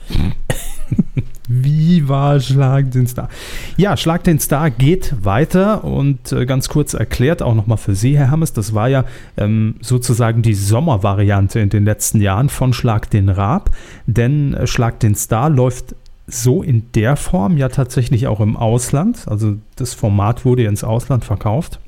Viva 1.49 2.41
Schlag 2.41 2.91
den 2.93 3.07
Star. 3.07 3.29
Ja, 3.77 3.97
Schlag 3.97 4.25
den 4.25 4.39
Star 4.39 4.71
geht 4.71 5.15
weiter 5.23 5.85
und 5.85 6.33
äh, 6.33 6.47
ganz 6.47 6.69
kurz 6.69 6.95
erklärt 6.95 7.43
auch 7.43 7.55
nochmal 7.55 7.79
für 7.79 7.95
Sie, 7.95 8.17
Herr 8.17 8.31
Hammes, 8.31 8.53
das 8.53 8.75
war 8.75 8.89
ja 8.89 9.05
ähm, 9.37 9.75
sozusagen 9.81 10.43
die 10.43 10.55
Sommervariante 10.55 11.61
in 11.61 11.69
den 11.69 11.85
letzten 11.85 12.21
Jahren 12.21 12.49
von 12.49 12.73
Schlag 12.73 13.11
den 13.11 13.29
Raab, 13.29 13.71
denn 14.07 14.55
äh, 14.55 14.67
Schlag 14.67 15.01
den 15.01 15.15
Star 15.15 15.51
läuft 15.51 15.95
so 16.27 16.63
in 16.63 16.91
der 16.95 17.17
Form 17.17 17.57
ja 17.57 17.69
tatsächlich 17.69 18.27
auch 18.27 18.41
im 18.41 18.57
Ausland. 18.57 19.27
Also 19.27 19.57
das 19.77 19.95
Format 19.95 20.45
wurde 20.45 20.65
ins 20.65 20.85
Ausland 20.85 21.25
verkauft, 21.25 21.81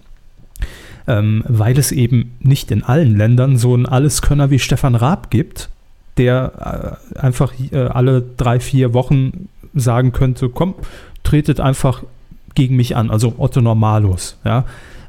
ähm, 1.07 1.45
weil 1.47 1.79
es 1.79 1.93
eben 1.93 2.33
nicht 2.41 2.71
in 2.71 2.83
allen 2.83 3.17
Ländern 3.17 3.57
so 3.57 3.75
einen 3.75 3.87
Alleskönner 3.87 4.51
wie 4.51 4.59
Stefan 4.59 4.95
Raab 4.95 5.31
gibt, 5.31 5.71
der 6.17 6.99
äh, 7.15 7.19
einfach 7.19 7.53
äh, 7.73 7.79
alle 7.79 8.23
drei, 8.37 8.61
vier 8.61 8.95
Wochen 8.95 9.49
sagen 9.75 10.13
könnte, 10.13 10.49
komm, 10.49 10.75
tretet 11.23 11.61
einfach 11.61 12.05
gegen 12.55 12.77
mich 12.77 12.97
an, 12.97 13.11
also 13.11 13.35
Otto 13.39 13.61
Normalos, 13.61 14.39
ja. 14.45 14.61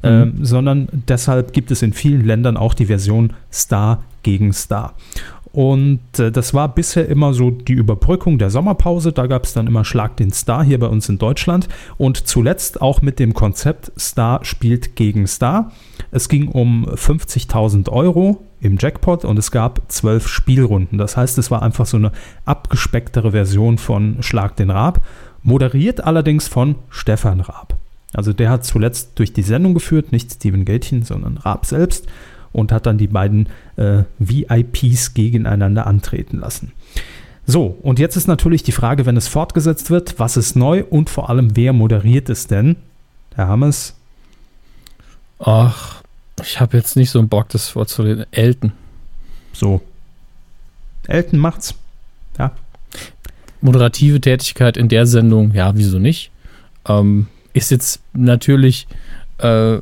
Mhm. 0.02 0.10
Ähm, 0.10 0.34
sondern 0.42 0.88
deshalb 0.92 1.54
gibt 1.54 1.72
es 1.72 1.82
in 1.82 1.94
vielen 1.94 2.26
Ländern 2.26 2.58
auch 2.58 2.74
die 2.74 2.88
Version 2.88 3.34
Star 3.52 4.04
gegen 4.24 4.54
Star. 4.54 4.94
Und 5.56 6.20
äh, 6.20 6.34
das 6.34 6.54
war 6.54 6.76
bisher 6.76 7.08
immer 7.08 7.34
so 7.34 7.50
die 7.50 7.72
Überbrückung 7.72 8.38
der 8.38 8.50
Sommerpause. 8.50 9.14
Da 9.14 9.26
gab 9.26 9.46
es 9.46 9.54
dann 9.54 9.68
immer 9.68 9.86
Schlag 9.86 10.18
den 10.18 10.32
Star 10.32 10.66
hier 10.66 10.78
bei 10.78 10.88
uns 10.88 11.08
in 11.08 11.18
Deutschland. 11.18 11.70
Und 11.98 12.28
zuletzt 12.28 12.82
auch 12.82 13.02
mit 13.02 13.20
dem 13.20 13.34
Konzept 13.34 13.90
Star 13.98 14.44
spielt 14.44 14.98
gegen 14.98 15.28
Star. 15.28 15.72
Es 16.12 16.28
ging 16.28 16.50
um 16.50 16.86
50.000 16.86 17.88
Euro 17.88 18.44
im 18.60 18.76
Jackpot 18.78 19.24
und 19.24 19.40
es 19.40 19.50
gab 19.50 19.90
zwölf 19.90 20.28
Spielrunden. 20.28 20.98
Das 20.98 21.16
heißt, 21.16 21.38
es 21.38 21.50
war 21.50 21.62
einfach 21.62 21.86
so 21.86 21.96
eine 21.96 22.12
abgespecktere 22.44 23.32
Version 23.32 23.78
von 23.78 24.22
Schlag 24.24 24.58
den 24.58 24.72
Raab. 24.72 25.06
Moderiert 25.42 26.04
allerdings 26.04 26.50
von 26.50 26.76
Stefan 26.90 27.40
Raab. 27.40 27.78
Also 28.14 28.34
der 28.34 28.50
hat 28.50 28.66
zuletzt 28.66 29.12
durch 29.20 29.32
die 29.32 29.42
Sendung 29.42 29.74
geführt, 29.74 30.12
nicht 30.12 30.34
Steven 30.34 30.66
Gätchen, 30.66 31.04
sondern 31.04 31.38
Raab 31.38 31.66
selbst 31.66 32.08
und 32.56 32.72
hat 32.72 32.86
dann 32.86 32.98
die 32.98 33.08
beiden 33.08 33.50
äh, 33.76 34.04
VIPs 34.18 35.14
gegeneinander 35.14 35.86
antreten 35.86 36.40
lassen. 36.40 36.72
So, 37.46 37.78
und 37.82 38.00
jetzt 38.00 38.16
ist 38.16 38.28
natürlich 38.28 38.64
die 38.64 38.72
Frage, 38.72 39.06
wenn 39.06 39.18
es 39.18 39.28
fortgesetzt 39.28 39.90
wird, 39.92 40.20
was 40.20 40.38
ist 40.38 40.56
neu 40.56 40.84
und 40.90 41.10
vor 41.10 41.30
allem, 41.30 41.56
wer 41.56 41.74
moderiert 41.74 42.30
es 42.30 42.48
denn? 42.48 42.78
Herr 43.36 43.50
Hammers? 43.50 43.94
Ach, 45.38 46.02
ich 46.42 46.62
habe 46.62 46.78
jetzt 46.78 46.96
nicht 46.96 47.12
so 47.12 47.20
einen 47.20 47.28
Bock, 47.28 47.50
das 47.50 47.70
vorzulesen. 47.70 48.26
Elton. 48.32 48.72
So. 49.52 49.82
Elton 51.08 51.38
macht's. 51.38 51.76
Ja. 52.40 52.52
Moderative 53.60 54.22
Tätigkeit 54.22 54.78
in 54.78 54.88
der 54.88 55.06
Sendung, 55.06 55.54
ja, 55.54 55.76
wieso 55.76 56.00
nicht? 56.00 56.32
Ähm, 56.88 57.28
ist 57.54 57.70
jetzt 57.70 58.00
natürlich 58.14 58.88
äh, 59.40 59.80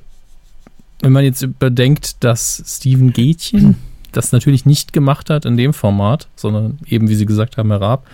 wenn 1.04 1.12
man 1.12 1.26
jetzt 1.26 1.42
überdenkt, 1.42 2.24
dass 2.24 2.64
Steven 2.66 3.12
Gätchen 3.12 3.76
das 4.14 4.32
natürlich 4.32 4.66
nicht 4.66 4.94
gemacht 4.94 5.30
hat 5.30 5.44
in 5.44 5.58
dem 5.58 5.74
Format, 5.74 6.30
sondern 6.36 6.80
eben, 6.86 7.10
wie 7.10 7.16
Sie 7.16 7.26
gesagt 7.26 7.58
haben, 7.58 7.70
Herr 7.72 7.82
Raab, 7.82 8.08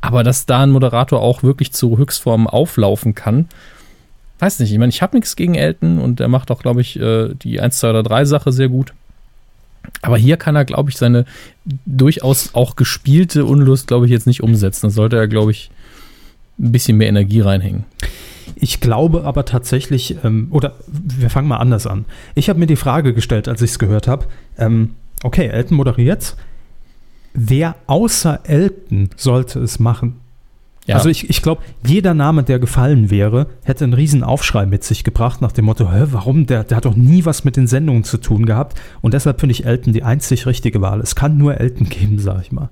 aber 0.00 0.22
dass 0.22 0.46
da 0.46 0.62
ein 0.62 0.70
Moderator 0.70 1.20
auch 1.20 1.42
wirklich 1.42 1.72
zu 1.72 1.98
Höchstformen 1.98 2.46
auflaufen 2.46 3.16
kann, 3.16 3.48
weiß 4.38 4.60
nicht. 4.60 4.70
Ich 4.70 4.78
meine, 4.78 4.90
ich 4.90 5.02
habe 5.02 5.16
nichts 5.16 5.34
gegen 5.34 5.56
Elton 5.56 5.98
und 5.98 6.20
er 6.20 6.28
macht 6.28 6.52
auch, 6.52 6.62
glaube 6.62 6.80
ich, 6.80 6.98
äh, 7.00 7.34
die 7.34 7.60
1, 7.60 7.78
2 7.78 7.90
oder 7.90 8.02
3 8.04 8.24
Sache 8.24 8.52
sehr 8.52 8.68
gut. 8.68 8.94
Aber 10.02 10.16
hier 10.16 10.36
kann 10.36 10.54
er, 10.54 10.64
glaube 10.64 10.90
ich, 10.90 10.96
seine 10.96 11.24
durchaus 11.84 12.54
auch 12.54 12.76
gespielte 12.76 13.44
Unlust, 13.44 13.88
glaube 13.88 14.06
ich, 14.06 14.12
jetzt 14.12 14.28
nicht 14.28 14.42
umsetzen. 14.42 14.86
Da 14.86 14.90
sollte 14.90 15.16
er, 15.16 15.26
glaube 15.26 15.50
ich, 15.50 15.70
ein 16.60 16.70
bisschen 16.70 16.96
mehr 16.96 17.08
Energie 17.08 17.40
reinhängen. 17.40 17.84
Ich 18.56 18.80
glaube 18.80 19.24
aber 19.24 19.44
tatsächlich, 19.44 20.16
ähm, 20.24 20.48
oder 20.50 20.74
wir 20.86 21.30
fangen 21.30 21.48
mal 21.48 21.58
anders 21.58 21.86
an. 21.86 22.04
Ich 22.34 22.48
habe 22.48 22.58
mir 22.58 22.66
die 22.66 22.76
Frage 22.76 23.14
gestellt, 23.14 23.48
als 23.48 23.62
ich 23.62 23.70
es 23.70 23.78
gehört 23.78 24.08
habe, 24.08 24.26
ähm, 24.58 24.94
okay, 25.22 25.46
Elton 25.46 25.76
moderiert, 25.76 26.36
wer 27.34 27.76
außer 27.86 28.40
Elton 28.44 29.10
sollte 29.16 29.60
es 29.60 29.78
machen? 29.78 30.16
Ja. 30.86 30.96
Also 30.96 31.08
ich, 31.08 31.28
ich 31.30 31.42
glaube, 31.42 31.62
jeder 31.86 32.14
Name, 32.14 32.42
der 32.42 32.58
gefallen 32.58 33.10
wäre, 33.10 33.46
hätte 33.62 33.84
einen 33.84 33.92
riesen 33.92 34.24
Aufschrei 34.24 34.66
mit 34.66 34.82
sich 34.82 35.04
gebracht 35.04 35.40
nach 35.40 35.52
dem 35.52 35.66
Motto, 35.66 35.92
Hä, 35.92 36.06
warum? 36.10 36.46
Der, 36.46 36.64
der 36.64 36.78
hat 36.78 36.84
doch 36.84 36.96
nie 36.96 37.24
was 37.24 37.44
mit 37.44 37.56
den 37.56 37.66
Sendungen 37.66 38.02
zu 38.02 38.16
tun 38.16 38.46
gehabt. 38.46 38.80
Und 39.00 39.14
deshalb 39.14 39.40
finde 39.40 39.52
ich 39.52 39.66
Elton 39.66 39.92
die 39.92 40.02
einzig 40.02 40.46
richtige 40.46 40.80
Wahl. 40.80 41.00
Es 41.00 41.14
kann 41.14 41.36
nur 41.36 41.60
Elton 41.60 41.88
geben, 41.88 42.18
sage 42.18 42.40
ich 42.42 42.50
mal. 42.50 42.70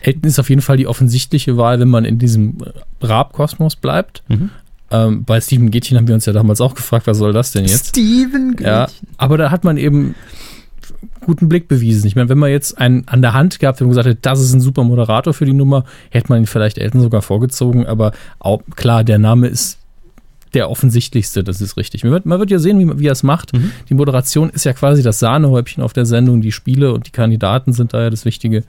Elton 0.00 0.24
ist 0.24 0.38
auf 0.38 0.48
jeden 0.48 0.62
Fall 0.62 0.76
die 0.76 0.86
offensichtliche 0.86 1.56
Wahl, 1.56 1.80
wenn 1.80 1.90
man 1.90 2.04
in 2.04 2.18
diesem 2.18 2.58
Raab-Kosmos 3.00 3.76
bleibt. 3.76 4.22
Mhm. 4.28 4.50
Ähm, 4.92 5.24
bei 5.24 5.40
Steven 5.40 5.70
Gätchen 5.70 5.96
haben 5.96 6.06
wir 6.06 6.14
uns 6.14 6.26
ja 6.26 6.32
damals 6.32 6.60
auch 6.60 6.74
gefragt, 6.74 7.06
was 7.06 7.18
soll 7.18 7.32
das 7.32 7.52
denn 7.52 7.64
jetzt? 7.64 7.88
Steven 7.88 8.56
Gätchen. 8.56 8.66
Ja, 8.66 8.88
aber 9.16 9.38
da 9.38 9.50
hat 9.50 9.64
man 9.64 9.78
eben 9.78 10.14
guten 11.20 11.48
Blick 11.48 11.68
bewiesen. 11.68 12.06
Ich 12.06 12.16
meine, 12.16 12.28
wenn 12.28 12.38
man 12.38 12.50
jetzt 12.50 12.78
einen 12.78 13.06
an 13.08 13.22
der 13.22 13.32
Hand 13.32 13.58
gehabt 13.58 13.76
hätte 13.76 13.84
und 13.84 13.90
gesagt 13.90 14.06
hätte, 14.06 14.20
das 14.20 14.40
ist 14.40 14.52
ein 14.52 14.60
super 14.60 14.84
Moderator 14.84 15.32
für 15.32 15.46
die 15.46 15.52
Nummer, 15.52 15.84
hätte 16.10 16.28
man 16.28 16.42
ihn 16.42 16.46
vielleicht 16.46 16.78
Elton 16.78 17.00
sogar 17.00 17.22
vorgezogen, 17.22 17.86
aber 17.86 18.12
auch, 18.38 18.62
klar, 18.76 19.04
der 19.04 19.18
Name 19.18 19.48
ist 19.48 19.78
der 20.54 20.68
offensichtlichste, 20.68 21.42
das 21.42 21.62
ist 21.62 21.78
richtig. 21.78 22.04
Man 22.04 22.12
wird, 22.12 22.26
man 22.26 22.38
wird 22.38 22.50
ja 22.50 22.58
sehen, 22.58 22.78
wie, 22.78 23.00
wie 23.00 23.06
er 23.06 23.12
es 23.12 23.22
macht. 23.22 23.54
Mhm. 23.54 23.72
Die 23.88 23.94
Moderation 23.94 24.50
ist 24.50 24.64
ja 24.64 24.74
quasi 24.74 25.02
das 25.02 25.18
Sahnehäubchen 25.18 25.82
auf 25.82 25.94
der 25.94 26.04
Sendung, 26.04 26.42
die 26.42 26.52
Spiele 26.52 26.92
und 26.92 27.06
die 27.06 27.10
Kandidaten 27.10 27.72
sind 27.72 27.94
da 27.94 28.02
ja 28.02 28.10
das 28.10 28.26
Wichtige 28.26 28.64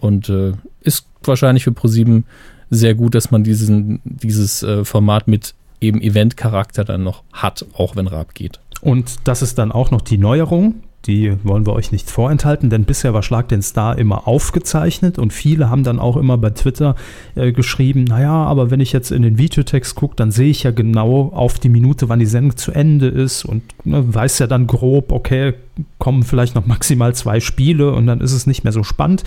und 0.00 0.28
äh, 0.28 0.52
ist 0.82 1.06
wahrscheinlich 1.22 1.64
für 1.64 1.72
ProSieben 1.72 2.24
sehr 2.70 2.94
gut, 2.94 3.14
dass 3.14 3.30
man 3.30 3.44
diesen, 3.44 4.00
dieses 4.04 4.62
äh, 4.62 4.84
Format 4.84 5.28
mit 5.28 5.54
eben 5.80 6.00
Event-Charakter 6.00 6.84
dann 6.84 7.02
noch 7.02 7.22
hat, 7.32 7.66
auch 7.76 7.96
wenn 7.96 8.06
Raab 8.06 8.34
geht. 8.34 8.60
Und 8.80 9.16
das 9.24 9.42
ist 9.42 9.58
dann 9.58 9.72
auch 9.72 9.90
noch 9.90 10.00
die 10.00 10.18
Neuerung. 10.18 10.76
Die 11.06 11.36
wollen 11.42 11.66
wir 11.66 11.74
euch 11.74 11.92
nicht 11.92 12.10
vorenthalten, 12.10 12.70
denn 12.70 12.84
bisher 12.84 13.12
war 13.12 13.22
Schlag 13.22 13.48
den 13.48 13.60
Star 13.60 13.98
immer 13.98 14.26
aufgezeichnet 14.26 15.18
und 15.18 15.34
viele 15.34 15.68
haben 15.68 15.84
dann 15.84 15.98
auch 15.98 16.16
immer 16.16 16.38
bei 16.38 16.48
Twitter 16.48 16.96
äh, 17.34 17.52
geschrieben, 17.52 18.04
naja, 18.04 18.32
aber 18.32 18.70
wenn 18.70 18.80
ich 18.80 18.92
jetzt 18.92 19.12
in 19.12 19.20
den 19.20 19.36
Videotext 19.36 19.96
gucke, 19.96 20.16
dann 20.16 20.30
sehe 20.30 20.48
ich 20.48 20.62
ja 20.62 20.70
genau 20.70 21.30
auf 21.34 21.58
die 21.58 21.68
Minute, 21.68 22.08
wann 22.08 22.20
die 22.20 22.26
Sendung 22.26 22.56
zu 22.56 22.72
Ende 22.72 23.08
ist 23.08 23.44
und 23.44 23.62
ne, 23.84 24.14
weiß 24.14 24.38
ja 24.38 24.46
dann 24.46 24.66
grob, 24.66 25.12
okay, 25.12 25.52
kommen 25.98 26.22
vielleicht 26.22 26.54
noch 26.54 26.64
maximal 26.64 27.14
zwei 27.14 27.38
Spiele 27.38 27.92
und 27.92 28.06
dann 28.06 28.22
ist 28.22 28.32
es 28.32 28.46
nicht 28.46 28.64
mehr 28.64 28.72
so 28.72 28.82
spannend. 28.82 29.24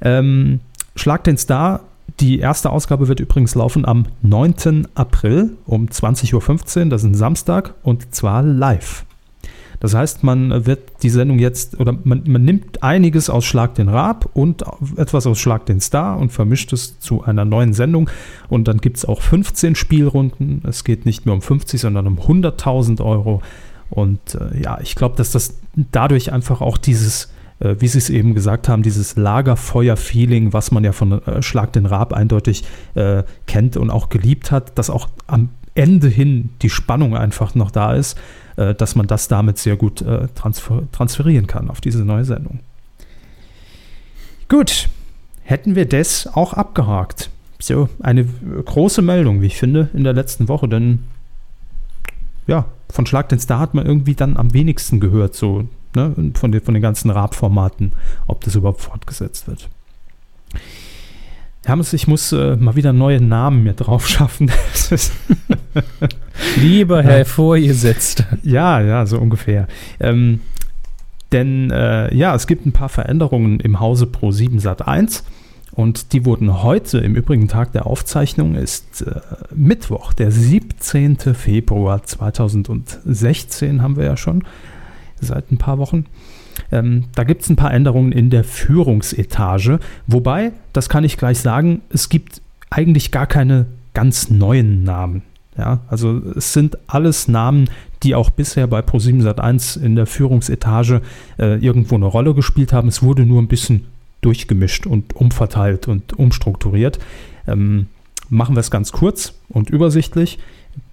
Ähm, 0.00 0.60
Schlag 0.94 1.24
den 1.24 1.38
Star 1.38 1.80
die 2.20 2.38
erste 2.38 2.70
Ausgabe 2.70 3.08
wird 3.08 3.20
übrigens 3.20 3.54
laufen 3.54 3.86
am 3.86 4.06
9. 4.22 4.88
April 4.94 5.56
um 5.66 5.86
20.15 5.86 6.84
Uhr, 6.84 6.86
das 6.90 7.02
ist 7.02 7.08
ein 7.08 7.14
Samstag, 7.14 7.74
und 7.82 8.14
zwar 8.14 8.42
live. 8.42 9.04
Das 9.80 9.94
heißt, 9.94 10.22
man 10.24 10.66
wird 10.66 11.02
die 11.02 11.08
Sendung 11.08 11.38
jetzt, 11.38 11.80
oder 11.80 11.96
man, 12.04 12.22
man, 12.26 12.44
nimmt 12.44 12.82
einiges 12.82 13.30
aus 13.30 13.46
Schlag 13.46 13.74
den 13.76 13.88
Raab 13.88 14.28
und 14.34 14.62
etwas 14.96 15.26
aus 15.26 15.38
Schlag 15.38 15.64
den 15.64 15.80
Star 15.80 16.18
und 16.18 16.30
vermischt 16.30 16.74
es 16.74 16.98
zu 16.98 17.24
einer 17.24 17.46
neuen 17.46 17.72
Sendung. 17.72 18.10
Und 18.50 18.68
dann 18.68 18.78
gibt 18.78 18.98
es 18.98 19.06
auch 19.06 19.22
15 19.22 19.74
Spielrunden. 19.74 20.62
Es 20.68 20.84
geht 20.84 21.06
nicht 21.06 21.24
mehr 21.24 21.34
um 21.34 21.40
50, 21.40 21.80
sondern 21.80 22.06
um 22.06 22.18
100.000 22.18 23.02
Euro. 23.02 23.40
Und 23.88 24.20
äh, 24.34 24.62
ja, 24.62 24.78
ich 24.82 24.96
glaube, 24.96 25.16
dass 25.16 25.30
das 25.30 25.58
dadurch 25.74 26.30
einfach 26.30 26.60
auch 26.60 26.76
dieses 26.76 27.32
äh, 27.60 27.76
wie 27.78 27.88
Sie 27.88 27.98
es 27.98 28.10
eben 28.10 28.34
gesagt 28.34 28.68
haben, 28.68 28.82
dieses 28.82 29.16
Lagerfeuer-Feeling, 29.16 30.52
was 30.52 30.70
man 30.70 30.84
ja 30.84 30.92
von 30.92 31.22
äh, 31.24 31.42
Schlag 31.42 31.72
den 31.72 31.86
Raab 31.86 32.12
eindeutig 32.12 32.64
äh, 32.94 33.22
kennt 33.46 33.76
und 33.76 33.90
auch 33.90 34.08
geliebt 34.08 34.50
hat, 34.50 34.76
dass 34.78 34.90
auch 34.90 35.08
am 35.26 35.50
Ende 35.74 36.08
hin 36.08 36.50
die 36.62 36.70
Spannung 36.70 37.16
einfach 37.16 37.54
noch 37.54 37.70
da 37.70 37.94
ist, 37.94 38.18
äh, 38.56 38.74
dass 38.74 38.96
man 38.96 39.06
das 39.06 39.28
damit 39.28 39.58
sehr 39.58 39.76
gut 39.76 40.02
äh, 40.02 40.28
transfer 40.34 40.82
transferieren 40.92 41.46
kann 41.46 41.70
auf 41.70 41.80
diese 41.80 42.04
neue 42.04 42.24
Sendung. 42.24 42.60
Gut, 44.48 44.88
hätten 45.42 45.76
wir 45.76 45.86
das 45.86 46.26
auch 46.26 46.54
abgehakt. 46.54 47.30
So, 47.60 47.88
eine 48.00 48.24
große 48.24 49.02
Meldung, 49.02 49.42
wie 49.42 49.46
ich 49.46 49.58
finde, 49.58 49.90
in 49.92 50.02
der 50.02 50.14
letzten 50.14 50.48
Woche, 50.48 50.66
denn 50.66 51.04
ja, 52.46 52.64
von 52.88 53.06
Schlag 53.06 53.28
den 53.28 53.38
Star 53.38 53.60
hat 53.60 53.74
man 53.74 53.86
irgendwie 53.86 54.14
dann 54.14 54.36
am 54.36 54.52
wenigsten 54.52 54.98
gehört, 54.98 55.34
so 55.34 55.68
ne, 55.94 56.14
von, 56.34 56.52
den, 56.52 56.60
von 56.60 56.74
den 56.74 56.82
ganzen 56.82 57.10
Rap-Formaten, 57.10 57.92
ob 58.26 58.42
das 58.44 58.54
überhaupt 58.54 58.80
fortgesetzt 58.80 59.48
wird. 59.48 59.68
Hermes, 61.64 61.92
ich 61.92 62.08
muss 62.08 62.32
äh, 62.32 62.56
mal 62.56 62.74
wieder 62.74 62.92
neue 62.92 63.20
Namen 63.20 63.62
mir 63.62 63.74
drauf 63.74 64.08
schaffen. 64.08 64.50
Lieber 66.56 67.02
Herr 67.02 67.26
Vorgesetzter. 67.26 68.24
Ja, 68.42 68.80
ja, 68.80 69.04
so 69.04 69.18
ungefähr. 69.18 69.68
Ähm, 70.00 70.40
denn 71.32 71.70
äh, 71.70 72.14
ja, 72.14 72.34
es 72.34 72.46
gibt 72.46 72.66
ein 72.66 72.72
paar 72.72 72.88
Veränderungen 72.88 73.60
im 73.60 73.78
Hause 73.78 74.06
Pro 74.06 74.32
7 74.32 74.58
Sat 74.58 74.88
1 74.88 75.22
und 75.72 76.12
die 76.12 76.24
wurden 76.24 76.62
heute, 76.62 76.98
im 76.98 77.14
übrigen 77.14 77.46
Tag 77.46 77.72
der 77.72 77.86
Aufzeichnung, 77.86 78.56
ist 78.56 79.02
äh, 79.02 79.20
Mittwoch, 79.54 80.12
der 80.12 80.32
17. 80.32 81.18
Februar 81.34 82.02
2016, 82.02 83.80
haben 83.82 83.96
wir 83.96 84.04
ja 84.04 84.16
schon 84.16 84.44
seit 85.20 85.50
ein 85.50 85.58
paar 85.58 85.78
Wochen. 85.78 86.06
Ähm, 86.72 87.04
da 87.14 87.24
gibt 87.24 87.42
es 87.42 87.50
ein 87.50 87.56
paar 87.56 87.72
Änderungen 87.72 88.12
in 88.12 88.30
der 88.30 88.44
Führungsetage. 88.44 89.80
Wobei, 90.06 90.52
das 90.72 90.88
kann 90.88 91.04
ich 91.04 91.16
gleich 91.16 91.38
sagen, 91.38 91.82
es 91.90 92.08
gibt 92.08 92.42
eigentlich 92.70 93.10
gar 93.10 93.26
keine 93.26 93.66
ganz 93.94 94.30
neuen 94.30 94.84
Namen. 94.84 95.22
Ja, 95.56 95.80
also 95.88 96.22
es 96.36 96.52
sind 96.52 96.78
alles 96.86 97.28
Namen, 97.28 97.68
die 98.02 98.14
auch 98.14 98.30
bisher 98.30 98.66
bei 98.66 98.80
Pro7 98.80 99.22
Sat1 99.22 99.80
in 99.82 99.96
der 99.96 100.06
Führungsetage 100.06 101.02
äh, 101.38 101.58
irgendwo 101.58 101.96
eine 101.96 102.06
Rolle 102.06 102.34
gespielt 102.34 102.72
haben. 102.72 102.88
Es 102.88 103.02
wurde 103.02 103.26
nur 103.26 103.42
ein 103.42 103.48
bisschen 103.48 103.86
durchgemischt 104.20 104.86
und 104.86 105.14
umverteilt 105.16 105.88
und 105.88 106.18
umstrukturiert. 106.18 106.98
Ähm, 107.46 107.88
machen 108.28 108.54
wir 108.54 108.60
es 108.60 108.70
ganz 108.70 108.92
kurz 108.92 109.34
und 109.48 109.70
übersichtlich. 109.70 110.38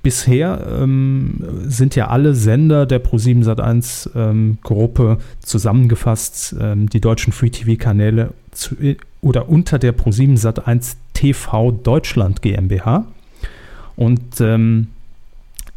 Bisher 0.03 0.65
ähm, 0.81 1.43
sind 1.65 1.95
ja 1.95 2.07
alle 2.07 2.33
Sender 2.33 2.85
der 2.85 3.03
Pro7 3.03 3.43
Sat1 3.43 4.09
ähm, 4.15 4.57
Gruppe 4.63 5.17
zusammengefasst, 5.39 6.55
ähm, 6.59 6.89
die 6.89 7.01
deutschen 7.01 7.33
Free 7.33 7.49
TV 7.49 7.81
Kanäle 7.81 8.33
zu, 8.51 8.75
oder 9.21 9.49
unter 9.49 9.79
der 9.79 9.95
Pro7 9.95 10.39
Sat1 10.39 10.95
TV 11.13 11.71
Deutschland 11.71 12.41
GmbH. 12.41 13.05
Und 13.97 14.39
ähm, 14.39 14.87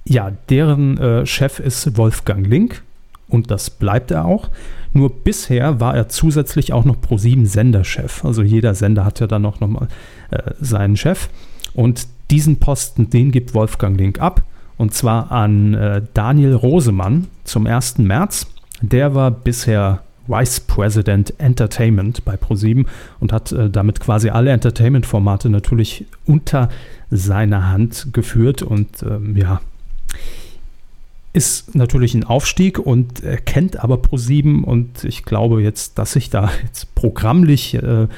ja, 0.04 0.32
deren 0.48 0.98
äh, 0.98 1.26
Chef 1.26 1.58
ist 1.58 1.96
Wolfgang 1.96 2.46
Link 2.46 2.82
und 3.28 3.50
das 3.50 3.70
bleibt 3.70 4.10
er 4.10 4.24
auch. 4.24 4.50
Nur 4.92 5.10
bisher 5.10 5.80
war 5.80 5.94
er 5.94 6.08
zusätzlich 6.08 6.72
auch 6.72 6.84
noch 6.84 6.96
Pro7 6.96 7.46
Senderchef. 7.46 8.24
Also 8.24 8.42
jeder 8.42 8.74
Sender 8.74 9.04
hat 9.04 9.20
ja 9.20 9.26
dann 9.26 9.46
auch 9.46 9.60
nochmal 9.60 9.88
äh, 10.30 10.52
seinen 10.60 10.96
Chef. 10.96 11.28
Und 11.74 12.06
diesen 12.30 12.58
Posten, 12.58 13.10
den 13.10 13.30
gibt 13.32 13.54
Wolfgang 13.54 13.98
Link 13.98 14.20
ab. 14.20 14.42
Und 14.76 14.94
zwar 14.94 15.30
an 15.30 15.74
äh, 15.74 16.02
Daniel 16.14 16.54
Rosemann 16.54 17.26
zum 17.44 17.66
1. 17.66 17.98
März. 17.98 18.46
Der 18.80 19.14
war 19.14 19.30
bisher 19.30 20.02
Vice 20.26 20.60
President 20.60 21.34
Entertainment 21.38 22.24
bei 22.24 22.36
ProSieben 22.36 22.86
und 23.18 23.32
hat 23.32 23.52
äh, 23.52 23.68
damit 23.68 24.00
quasi 24.00 24.30
alle 24.30 24.52
Entertainment-Formate 24.52 25.50
natürlich 25.50 26.06
unter 26.24 26.70
seiner 27.10 27.68
Hand 27.68 28.08
geführt 28.12 28.62
und 28.62 29.02
ähm, 29.02 29.36
ja, 29.36 29.60
ist 31.32 31.74
natürlich 31.74 32.14
ein 32.14 32.24
Aufstieg 32.24 32.78
und 32.78 33.22
er 33.22 33.38
kennt 33.38 33.82
aber 33.82 33.98
ProSieben 33.98 34.64
und 34.64 35.04
ich 35.04 35.24
glaube 35.24 35.62
jetzt, 35.62 35.98
dass 35.98 36.12
sich 36.12 36.30
da 36.30 36.50
jetzt 36.62 36.94
programmlich 36.94 37.74
äh, 37.74 38.08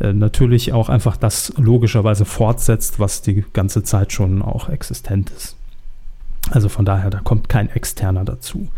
äh, 0.00 0.12
natürlich 0.12 0.72
auch 0.72 0.88
einfach 0.88 1.16
das 1.16 1.52
logischerweise 1.56 2.24
fortsetzt, 2.24 3.00
was 3.00 3.22
die 3.22 3.44
ganze 3.52 3.82
Zeit 3.82 4.12
schon 4.12 4.42
auch 4.42 4.68
existent 4.68 5.30
ist. 5.36 5.56
Also 6.50 6.68
von 6.68 6.84
daher, 6.84 7.10
da 7.10 7.20
kommt 7.20 7.48
kein 7.48 7.68
externer 7.70 8.24
dazu. 8.24 8.68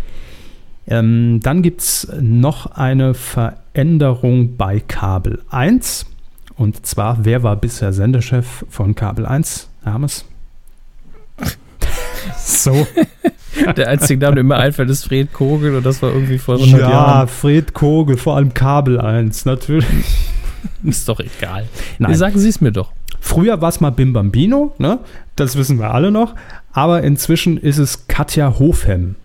Ähm, 0.87 1.40
dann 1.42 1.62
gibt 1.62 1.83
es 1.83 2.11
noch 2.20 2.72
eine 2.72 3.14
Veränderung 3.14 4.56
bei 4.56 4.80
Kabel 4.80 5.40
1. 5.50 6.06
Und 6.56 6.85
zwar, 6.85 7.24
wer 7.24 7.42
war 7.42 7.56
bisher 7.56 7.92
Sendechef 7.92 8.64
von 8.68 8.94
Kabel 8.94 9.24
1? 9.26 9.68
Hermes? 9.85 10.24
so. 12.38 12.87
Der 13.76 13.88
einzige 13.88 14.20
Name, 14.20 14.37
der 14.37 14.44
mir 14.44 14.56
einfällt, 14.56 14.90
ist 14.90 15.04
Fred 15.04 15.33
Kogel 15.33 15.76
und 15.76 15.85
das 15.85 16.02
war 16.02 16.12
irgendwie 16.12 16.38
vor 16.38 16.56
100 16.56 16.80
ja, 16.80 16.90
Jahren. 16.90 17.20
Ja, 17.20 17.26
Fred 17.26 17.74
Kogel, 17.74 18.16
vor 18.16 18.37
allem 18.37 18.54
Kabel 18.54 19.00
1, 19.00 19.44
natürlich. 19.44 20.30
Ist 20.84 21.08
doch 21.08 21.20
egal. 21.20 21.68
Nein. 21.98 22.14
Sagen 22.14 22.38
Sie 22.38 22.48
es 22.48 22.60
mir 22.60 22.72
doch. 22.72 22.92
Früher 23.20 23.60
war 23.60 23.68
es 23.68 23.80
mal 23.80 23.90
Bim 23.90 24.12
Bambino, 24.12 24.74
ne? 24.78 24.98
das 25.36 25.56
wissen 25.56 25.78
wir 25.78 25.92
alle 25.92 26.10
noch. 26.10 26.34
Aber 26.72 27.02
inzwischen 27.02 27.58
ist 27.58 27.78
es 27.78 28.06
Katja 28.06 28.58
Hofhem. 28.58 29.16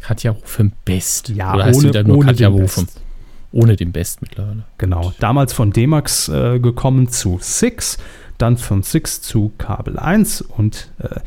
Katja 0.00 0.34
Hofhem 0.34 0.72
Best. 0.84 1.30
Ja, 1.30 1.54
Oder 1.54 1.64
heißt 1.64 1.84
ohne, 1.84 2.04
nur 2.04 2.18
ohne 2.18 2.26
Katja 2.26 2.50
Hofhem? 2.50 2.86
Ohne 3.52 3.76
den 3.76 3.92
Best 3.92 4.22
mittlerweile. 4.22 4.64
Genau. 4.78 5.12
Damals 5.18 5.52
von 5.52 5.72
D-Max 5.72 6.28
äh, 6.28 6.60
gekommen 6.60 7.08
zu 7.08 7.38
Six, 7.40 7.98
dann 8.38 8.56
von 8.56 8.82
Six 8.82 9.22
zu 9.22 9.52
Kabel 9.58 9.98
1 9.98 10.42
und 10.42 10.90
äh, 10.98 11.20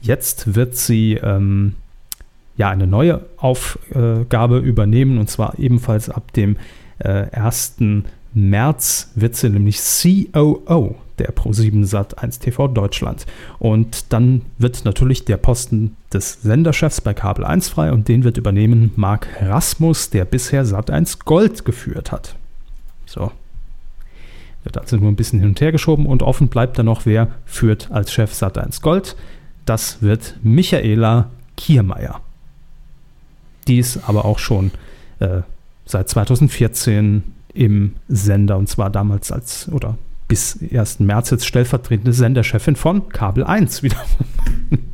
jetzt 0.00 0.54
wird 0.54 0.76
sie 0.76 1.14
ähm, 1.14 1.74
ja 2.56 2.70
eine 2.70 2.86
neue 2.86 3.20
Aufgabe 3.36 4.58
übernehmen 4.58 5.18
und 5.18 5.30
zwar 5.30 5.58
ebenfalls 5.58 6.10
ab 6.10 6.32
dem 6.32 6.56
äh, 6.98 7.30
1. 7.30 7.76
März 8.38 9.10
wird 9.14 9.36
sie 9.36 9.50
nämlich 9.50 9.78
COO 9.78 10.96
der 11.18 11.34
Pro7 11.34 11.84
Sat 11.84 12.18
1 12.18 12.38
TV 12.38 12.68
Deutschland. 12.68 13.26
Und 13.58 14.12
dann 14.12 14.42
wird 14.58 14.84
natürlich 14.84 15.24
der 15.24 15.36
Posten 15.36 15.96
des 16.12 16.42
Senderchefs 16.42 17.00
bei 17.00 17.14
Kabel 17.14 17.44
1 17.44 17.68
frei 17.68 17.92
und 17.92 18.08
den 18.08 18.24
wird 18.24 18.36
übernehmen 18.36 18.92
Marc 18.96 19.28
Rasmus, 19.40 20.10
der 20.10 20.24
bisher 20.24 20.64
Sat 20.64 20.90
1 20.90 21.20
Gold 21.20 21.64
geführt 21.64 22.12
hat. 22.12 22.36
So. 23.06 23.32
Wird 24.64 24.78
also 24.78 24.96
nur 24.96 25.10
ein 25.10 25.16
bisschen 25.16 25.40
hin 25.40 25.50
und 25.50 25.60
her 25.60 25.72
geschoben 25.72 26.06
und 26.06 26.22
offen 26.22 26.48
bleibt 26.48 26.78
dann 26.78 26.86
noch, 26.86 27.06
wer 27.06 27.28
führt 27.46 27.90
als 27.90 28.12
Chef 28.12 28.32
Sat 28.34 28.58
1 28.58 28.80
Gold. 28.80 29.16
Das 29.64 30.02
wird 30.02 30.36
Michaela 30.42 31.30
Kiermeier. 31.56 32.20
Die 33.66 33.78
ist 33.78 34.08
aber 34.08 34.24
auch 34.24 34.38
schon 34.38 34.70
äh, 35.18 35.42
seit 35.84 36.08
2014 36.08 37.22
im 37.54 37.94
Sender 38.08 38.56
und 38.56 38.68
zwar 38.68 38.90
damals 38.90 39.32
als 39.32 39.68
oder 39.72 39.98
bis 40.28 40.58
1. 40.72 41.00
März 41.00 41.30
jetzt 41.30 41.46
stellvertretende 41.46 42.12
Senderchefin 42.12 42.76
von 42.76 43.08
Kabel 43.08 43.44
1 43.44 43.82
wiederum. 43.82 44.06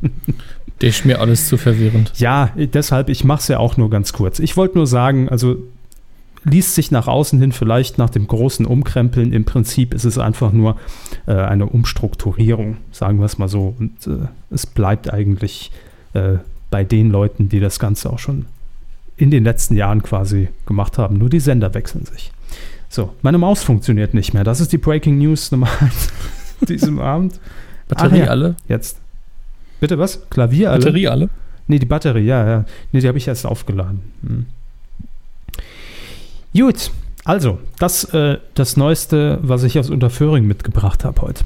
Das 0.79 0.89
ist 0.89 1.05
mir 1.05 1.21
alles 1.21 1.47
zu 1.47 1.55
verwirrend. 1.55 2.11
Ja, 2.17 2.51
deshalb, 2.57 3.07
ich 3.07 3.23
mache 3.23 3.39
es 3.39 3.47
ja 3.47 3.59
auch 3.59 3.77
nur 3.77 3.89
ganz 3.89 4.11
kurz. 4.11 4.39
Ich 4.39 4.57
wollte 4.57 4.77
nur 4.77 4.87
sagen, 4.87 5.29
also 5.29 5.55
liest 6.43 6.75
sich 6.75 6.91
nach 6.91 7.07
außen 7.07 7.39
hin 7.39 7.51
vielleicht 7.53 7.97
nach 7.97 8.09
dem 8.09 8.27
großen 8.27 8.65
Umkrempeln. 8.65 9.33
Im 9.33 9.45
Prinzip 9.45 9.93
ist 9.93 10.03
es 10.03 10.17
einfach 10.17 10.51
nur 10.51 10.77
äh, 11.27 11.33
eine 11.33 11.65
Umstrukturierung, 11.65 12.77
sagen 12.91 13.19
wir 13.19 13.25
es 13.25 13.37
mal 13.37 13.47
so. 13.47 13.73
Und 13.79 14.05
äh, 14.05 14.27
es 14.51 14.65
bleibt 14.65 15.11
eigentlich 15.11 15.71
äh, 16.13 16.39
bei 16.69 16.83
den 16.83 17.09
Leuten, 17.09 17.47
die 17.49 17.59
das 17.59 17.79
Ganze 17.79 18.11
auch 18.11 18.19
schon 18.19 18.45
in 19.17 19.31
den 19.31 19.43
letzten 19.43 19.75
Jahren 19.75 20.03
quasi 20.03 20.49
gemacht 20.65 20.97
haben. 20.97 21.17
Nur 21.17 21.29
die 21.29 21.39
Sender 21.39 21.73
wechseln 21.73 22.05
sich. 22.05 22.31
So, 22.89 23.13
meine 23.21 23.37
Maus 23.37 23.63
funktioniert 23.63 24.13
nicht 24.13 24.33
mehr. 24.33 24.43
Das 24.43 24.59
ist 24.59 24.71
die 24.71 24.77
Breaking 24.77 25.17
News 25.17 25.51
Nummer 25.51 25.69
1 25.81 26.09
diesem 26.69 26.99
Abend. 26.99 27.39
Batterie 27.87 28.19
ja. 28.19 28.27
alle? 28.27 28.55
Jetzt. 28.67 28.99
Bitte 29.79 29.99
was? 29.99 30.29
Klavier 30.29 30.71
alle? 30.71 30.79
Batterie 30.79 31.07
alle? 31.07 31.29
Nee, 31.67 31.79
die 31.79 31.85
Batterie, 31.85 32.25
ja, 32.25 32.47
ja. 32.47 32.65
Nee, 32.91 33.01
die 33.01 33.07
habe 33.07 33.17
ich 33.17 33.27
erst 33.27 33.45
aufgeladen. 33.45 34.01
Hm. 34.21 34.45
Gut, 36.55 36.91
also, 37.25 37.59
das 37.79 38.05
äh, 38.13 38.37
das 38.53 38.77
Neueste, 38.77 39.39
was 39.41 39.63
ich 39.63 39.77
aus 39.79 39.89
Unterföhring 39.89 40.45
mitgebracht 40.45 41.03
habe 41.03 41.21
heute. 41.21 41.43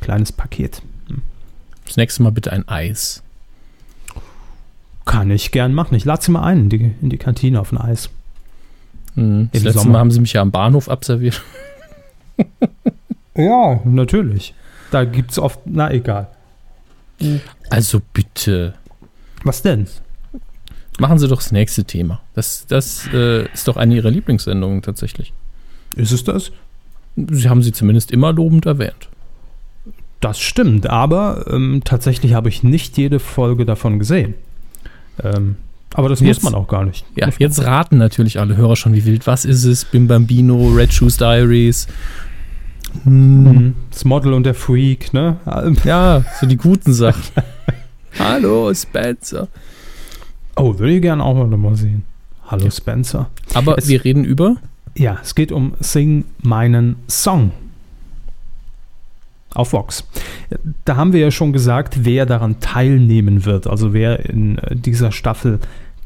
Kleines 0.00 0.32
Paket. 0.32 0.80
Hm. 1.08 1.22
Das 1.84 1.96
nächste 1.96 2.22
Mal 2.22 2.30
bitte 2.30 2.52
ein 2.52 2.66
Eis. 2.68 3.22
Kann 5.04 5.30
ich 5.32 5.50
gern 5.50 5.74
machen. 5.74 5.96
Ich 5.96 6.04
lade 6.04 6.22
sie 6.22 6.30
mal 6.30 6.44
ein 6.44 6.60
in 6.60 6.68
die, 6.68 6.94
in 7.02 7.10
die 7.10 7.18
Kantine 7.18 7.60
auf 7.60 7.72
ein 7.72 7.78
Eis. 7.78 8.10
Mhm. 9.14 9.50
Das 9.52 9.62
letzte 9.62 9.80
Sommer. 9.80 9.92
Mal 9.92 9.98
haben 10.00 10.10
sie 10.10 10.20
mich 10.20 10.32
ja 10.32 10.42
am 10.42 10.50
Bahnhof 10.50 10.88
abserviert. 10.88 11.42
ja, 13.36 13.80
natürlich. 13.84 14.54
Da 14.90 15.04
gibt 15.04 15.30
es 15.30 15.38
oft, 15.38 15.60
na 15.64 15.90
egal. 15.90 16.28
Also 17.70 18.00
bitte. 18.12 18.74
Was 19.44 19.62
denn? 19.62 19.86
Machen 20.98 21.18
Sie 21.18 21.28
doch 21.28 21.38
das 21.38 21.52
nächste 21.52 21.84
Thema. 21.84 22.20
Das, 22.34 22.66
das 22.66 23.08
äh, 23.12 23.50
ist 23.52 23.66
doch 23.66 23.76
eine 23.76 23.94
Ihrer 23.94 24.10
Lieblingssendungen 24.10 24.82
tatsächlich. 24.82 25.32
Ist 25.96 26.12
es 26.12 26.24
das? 26.24 26.52
Sie 27.16 27.48
haben 27.48 27.62
sie 27.62 27.72
zumindest 27.72 28.10
immer 28.10 28.32
lobend 28.32 28.66
erwähnt. 28.66 29.08
Das 30.20 30.38
stimmt, 30.38 30.86
aber 30.86 31.46
ähm, 31.50 31.82
tatsächlich 31.84 32.34
habe 32.34 32.48
ich 32.48 32.62
nicht 32.62 32.96
jede 32.96 33.18
Folge 33.18 33.64
davon 33.66 33.98
gesehen. 33.98 34.34
Ähm, 35.22 35.56
aber 35.94 36.08
das 36.08 36.20
jetzt, 36.20 36.42
muss 36.42 36.52
man 36.52 36.60
auch 36.60 36.68
gar 36.68 36.84
nicht. 36.84 37.04
Ja, 37.16 37.28
jetzt 37.38 37.62
raten 37.64 37.98
natürlich 37.98 38.38
alle 38.38 38.56
Hörer 38.56 38.76
schon, 38.76 38.94
wie 38.94 39.04
wild. 39.04 39.26
Was 39.26 39.44
ist 39.44 39.64
es? 39.64 39.84
Bim 39.84 40.08
Bambino, 40.08 40.68
Red 40.68 40.92
Shoes 40.92 41.16
Diaries. 41.16 41.86
Hm. 43.04 43.74
Das 43.90 44.04
Model 44.04 44.32
und 44.32 44.44
der 44.44 44.54
Freak, 44.54 45.12
ne? 45.12 45.36
Ja, 45.84 46.24
so 46.40 46.46
die 46.46 46.56
guten 46.56 46.92
Sachen. 46.92 47.22
Hallo, 48.18 48.72
Spencer. 48.74 49.48
Oh, 50.56 50.78
würde 50.78 50.94
ich 50.94 51.02
gerne 51.02 51.24
auch 51.24 51.34
mal 51.46 51.76
sehen. 51.76 52.04
Hallo, 52.46 52.70
Spencer. 52.70 53.30
Aber 53.54 53.78
es, 53.78 53.88
wir 53.88 54.04
reden 54.04 54.24
über? 54.24 54.56
Ja, 54.94 55.18
es 55.22 55.34
geht 55.34 55.52
um 55.52 55.72
Sing 55.80 56.24
meinen 56.42 56.96
Song 57.08 57.52
auf 59.54 59.72
Vox. 59.72 60.04
Da 60.84 60.96
haben 60.96 61.12
wir 61.12 61.20
ja 61.20 61.30
schon 61.30 61.52
gesagt, 61.52 62.04
wer 62.04 62.26
daran 62.26 62.60
teilnehmen 62.60 63.44
wird, 63.44 63.66
also 63.66 63.92
wer 63.92 64.28
in 64.28 64.58
äh, 64.58 64.76
dieser 64.76 65.12
Staffel 65.12 65.58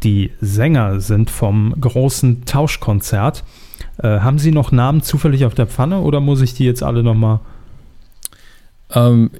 die 0.02 0.30
Sänger 0.40 1.00
sind 1.00 1.30
vom 1.30 1.74
großen 1.80 2.44
Tauschkonzert. 2.44 3.44
Äh, 4.02 4.20
haben 4.20 4.38
Sie 4.38 4.52
noch 4.52 4.72
Namen 4.72 5.02
zufällig 5.02 5.44
auf 5.44 5.54
der 5.54 5.66
Pfanne 5.66 6.00
oder 6.00 6.20
muss 6.20 6.42
ich 6.42 6.54
die 6.54 6.64
jetzt 6.64 6.82
alle 6.82 7.02
nochmal? 7.02 7.40
Ähm, 8.92 9.30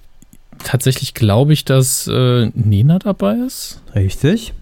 tatsächlich 0.59 1.15
glaube 1.15 1.53
ich, 1.53 1.65
dass 1.65 2.07
äh, 2.07 2.51
Nina 2.55 2.99
dabei 2.99 3.37
ist. 3.47 3.83
Richtig. 3.95 4.55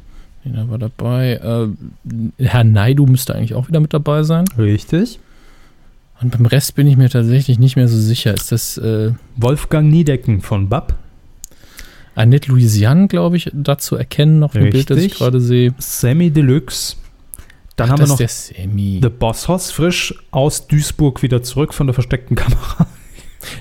Nina 0.44 0.68
war 0.68 0.78
dabei. 0.78 1.34
Äh, 1.34 2.44
Herr 2.44 2.64
Naidu 2.64 3.06
müsste 3.06 3.34
eigentlich 3.34 3.54
auch 3.54 3.68
wieder 3.68 3.80
mit 3.80 3.94
dabei 3.94 4.24
sein. 4.24 4.44
Richtig. 4.58 5.20
Und 6.20 6.30
beim 6.30 6.46
Rest 6.46 6.74
bin 6.74 6.86
ich 6.86 6.96
mir 6.96 7.10
tatsächlich 7.10 7.58
nicht 7.58 7.76
mehr 7.76 7.88
so 7.88 7.98
sicher. 7.98 8.34
Ist 8.34 8.52
das 8.52 8.78
äh, 8.78 9.12
Wolfgang 9.36 9.90
Niedecken 9.90 10.40
von 10.40 10.68
BAP. 10.68 10.94
Annette 12.14 12.50
Louisiane, 12.50 13.08
glaube 13.08 13.36
ich, 13.36 13.50
dazu 13.52 13.96
erkennen 13.96 14.38
noch 14.38 14.54
im 14.54 14.70
Bild, 14.70 14.88
das 14.88 14.98
ich 14.98 15.14
gerade 15.14 15.40
sehe. 15.40 15.74
Sammy 15.78 16.30
Deluxe. 16.30 16.96
Dann 17.76 17.88
Ach, 17.88 17.92
haben 17.92 18.02
wir 18.02 18.06
noch 18.06 18.20
ist 18.20 18.50
der 18.50 18.64
Sammy. 18.64 19.00
The 19.02 19.08
Boss 19.08 19.48
Hoss 19.48 19.72
frisch 19.72 20.14
aus 20.30 20.68
Duisburg 20.68 21.22
wieder 21.22 21.42
zurück 21.42 21.74
von 21.74 21.88
der 21.88 21.94
versteckten 21.94 22.36
Kamera. 22.36 22.86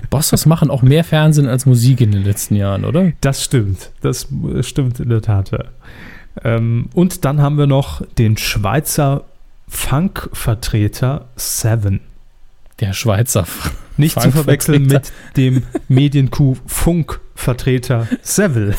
Bossos 0.09 0.45
machen 0.45 0.69
auch 0.69 0.81
mehr 0.81 1.03
Fernsehen 1.03 1.47
als 1.47 1.65
Musik 1.65 2.01
in 2.01 2.11
den 2.11 2.23
letzten 2.23 2.55
Jahren, 2.55 2.85
oder? 2.85 3.11
Das 3.21 3.43
stimmt. 3.43 3.91
Das 4.01 4.27
äh, 4.31 4.63
stimmt 4.63 4.99
in 4.99 5.09
der 5.09 5.21
Tat. 5.21 5.51
Ja. 5.51 5.65
Ähm, 6.43 6.89
und 6.93 7.25
dann 7.25 7.41
haben 7.41 7.57
wir 7.57 7.67
noch 7.67 8.05
den 8.17 8.37
Schweizer 8.37 9.25
Funk-Vertreter 9.67 11.27
Seven. 11.35 11.99
Der 12.83 12.93
Schweizer. 12.93 13.45
Nicht 13.95 14.19
zu 14.19 14.29
verwechseln 14.31 14.87
mit 14.87 15.11
dem 15.37 15.63
Medienkuh 15.87 16.57
Funk-Vertreter 16.65 18.07
Seville. 18.21 18.75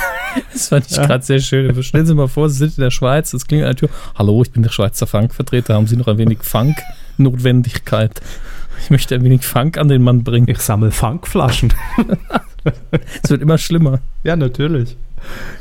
Das 0.52 0.68
fand 0.68 0.86
ich 0.90 0.96
Ja. 0.96 1.06
gerade 1.06 1.24
sehr 1.24 1.38
schön. 1.38 1.82
Stellen 1.82 2.04
Sie 2.04 2.14
mal 2.14 2.28
vor, 2.28 2.50
Sie 2.50 2.58
sind 2.58 2.76
in 2.76 2.82
der 2.84 2.90
Schweiz, 2.90 3.32
es 3.32 3.46
klingt 3.46 3.62
an 3.62 3.70
der 3.70 3.76
Tür. 3.76 3.88
Hallo, 4.16 4.42
ich 4.42 4.50
bin 4.50 4.62
der 4.62 4.70
Schweizer 4.70 5.06
Funk-Vertreter. 5.06 5.74
Haben 5.74 5.86
Sie 5.86 5.96
noch 5.96 6.08
ein 6.08 6.18
wenig 6.18 6.40
Funk-Notwendigkeit? 6.42 8.20
Ich 8.82 8.90
möchte 8.90 9.14
ein 9.14 9.24
wenig 9.24 9.46
Funk 9.46 9.78
an 9.78 9.88
den 9.88 10.02
Mann 10.02 10.22
bringen. 10.24 10.48
Ich 10.50 10.58
sammle 10.58 10.90
Funkflaschen. 10.90 11.72
Es 13.22 13.30
wird 13.30 13.40
immer 13.42 13.56
schlimmer. 13.58 14.00
Ja, 14.22 14.36
natürlich. 14.36 14.96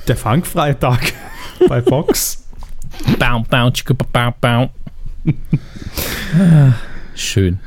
Der 0.07 0.17
Funk-Freitag 0.17 1.13
bei 1.69 1.81
Fox. 1.81 2.45
Ah, 6.35 6.73
Schön. 7.15 7.59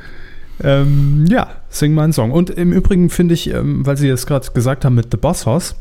Ähm, 0.63 1.25
ja, 1.29 1.49
sing 1.69 1.93
mal 1.93 2.03
einen 2.03 2.13
Song. 2.13 2.31
Und 2.31 2.49
im 2.49 2.71
Übrigen 2.71 3.09
finde 3.09 3.33
ich, 3.33 3.53
ähm, 3.53 3.85
weil 3.85 3.97
Sie 3.97 4.07
es 4.09 4.25
gerade 4.25 4.49
gesagt 4.51 4.85
haben 4.85 4.95
mit 4.95 5.07
The 5.11 5.17
Boss 5.17 5.45
Hoss, 5.45 5.75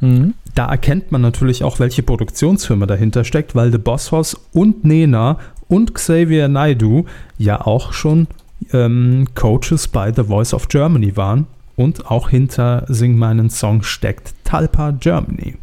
Mhm. 0.00 0.34
da 0.54 0.66
erkennt 0.66 1.10
man 1.10 1.22
natürlich 1.22 1.64
auch, 1.64 1.78
welche 1.78 2.02
Produktionsfirma 2.02 2.84
dahinter 2.84 3.24
steckt, 3.24 3.54
weil 3.54 3.72
The 3.72 3.78
Boss 3.78 4.12
Hoss 4.12 4.36
und 4.52 4.84
Nena 4.84 5.38
und 5.68 5.94
Xavier 5.94 6.48
Naidu 6.48 7.06
ja 7.38 7.62
auch 7.64 7.94
schon 7.94 8.26
ähm, 8.72 9.26
Coaches 9.34 9.88
bei 9.88 10.12
The 10.12 10.24
Voice 10.24 10.52
of 10.52 10.68
Germany 10.68 11.16
waren. 11.16 11.46
Und 11.76 12.10
auch 12.10 12.30
hinter 12.30 12.84
Sing 12.88 13.16
meinen 13.18 13.50
Song 13.50 13.82
steckt 13.82 14.34
Talpa 14.44 14.92
Germany. 14.92 15.56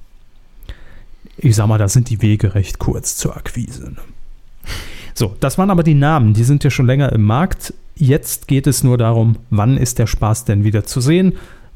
Ich 1.38 1.56
sag 1.56 1.68
mal, 1.68 1.80
da 1.80 1.88
sind 1.88 2.10
die 2.10 2.22
Wege 2.22 2.54
recht 2.56 2.78
kurz 2.80 3.18
zur 3.18 3.36
Akquise. 3.36 3.86
Ne? 3.92 3.98
So, 5.16 5.36
das 5.40 5.58
waren 5.58 5.70
aber 5.72 5.84
die 5.84 5.96
Namen, 5.96 6.34
die 6.34 6.44
sind 6.44 6.64
ja 6.64 6.70
schon 6.70 6.86
länger 6.86 7.12
im 7.12 7.24
Markt. 7.24 7.74
Jetzt 7.96 8.48
geht 8.48 8.68
es 8.68 8.84
nur 8.84 8.98
darum, 8.98 9.38
wann 9.50 9.78
ist 9.78 10.00
der 10.00 10.08
Spaß 10.08 10.46
denn 10.46 10.64
wieder 10.64 10.84
zu 10.84 11.00
sehen? 11.00 11.34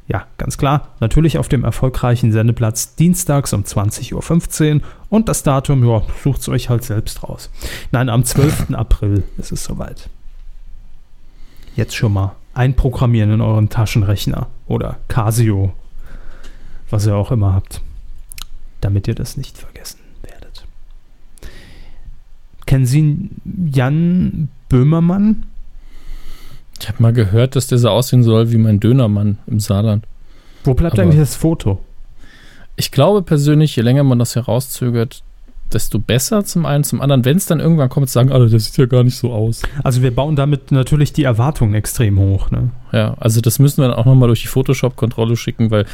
Ja, 0.08 0.26
ganz 0.38 0.58
klar, 0.58 0.96
natürlich 1.02 1.38
auf 1.38 1.50
dem 1.50 1.66
erfolgreichen 1.66 2.32
Sendeplatz 2.32 2.96
dienstags 2.96 3.52
um 3.52 3.64
20.15 3.64 4.76
Uhr 4.76 4.82
und 5.10 5.28
das 5.28 5.44
Datum, 5.44 5.86
ja, 5.86 6.02
sucht 6.24 6.42
es 6.42 6.50
euch 6.50 6.70
halt 6.70 6.86
selbst 6.86 7.24
raus. 7.24 7.50
Nein, 7.92 8.08
am 8.08 8.24
12. 8.24 8.72
April 8.74 9.24
ist 9.38 9.52
es 9.52 9.66
soweit. 9.66 10.10
Jetzt 11.76 11.96
schon 11.96 12.14
mal 12.14 12.36
einprogrammieren 12.54 13.34
in 13.34 13.42
euren 13.42 13.70
Taschenrechner 13.70 14.48
oder 14.66 14.98
Casio, 15.10 15.74
was 16.90 17.06
ihr 17.06 17.16
auch 17.16 17.32
immer 17.32 17.54
habt, 17.54 17.82
damit 18.80 19.08
ihr 19.10 19.16
das 19.16 19.36
nicht 19.36 19.58
vergessen 19.58 20.00
werdet. 20.24 20.66
Kennen 22.66 22.86
Sie 22.86 23.30
Jan 23.72 24.48
Böhmermann? 24.70 25.44
Ich 26.80 26.88
habe 26.88 27.02
mal 27.02 27.14
gehört, 27.14 27.56
dass 27.56 27.68
der 27.68 27.78
so 27.78 27.90
aussehen 27.90 28.24
soll 28.24 28.52
wie 28.52 28.58
mein 28.58 28.80
Dönermann 28.80 29.38
im 29.48 29.60
Saarland. 29.60 30.06
Wo 30.64 30.74
bleibt 30.74 30.94
Aber- 30.94 31.04
eigentlich 31.04 31.20
das 31.20 31.36
Foto? 31.36 31.80
Ich 32.76 32.92
glaube 32.92 33.24
persönlich, 33.24 33.76
je 33.76 33.82
länger 33.84 34.04
man 34.04 34.20
das 34.20 34.36
herauszögert, 34.36 35.24
desto 35.74 36.00
besser 36.00 36.46
zum 36.46 36.66
einen. 36.66 36.84
Zum 36.84 37.02
anderen, 37.02 37.26
wenn 37.26 37.38
es 37.38 37.46
dann 37.48 37.60
irgendwann 37.60 37.90
kommt, 37.90 38.10
sagen 38.10 38.32
alle, 38.32 38.48
das 38.50 38.66
sieht 38.66 38.78
ja 38.78 38.86
gar 38.86 39.04
nicht 39.04 39.18
so 39.18 39.32
aus. 39.34 39.64
Also 39.84 40.02
wir 40.04 40.14
bauen 40.14 40.36
damit 40.36 40.72
natürlich 40.72 41.12
die 41.12 41.24
Erwartungen 41.24 41.74
extrem 41.74 42.20
hoch. 42.20 42.52
Ne? 42.52 42.70
Ja, 42.92 43.16
also 43.20 43.42
das 43.42 43.58
müssen 43.60 43.82
wir 43.82 43.88
dann 43.90 43.98
auch 43.98 44.06
nochmal 44.06 44.28
durch 44.28 44.42
die 44.44 44.48
Photoshop-Kontrolle 44.48 45.36
schicken, 45.36 45.72
weil 45.72 45.86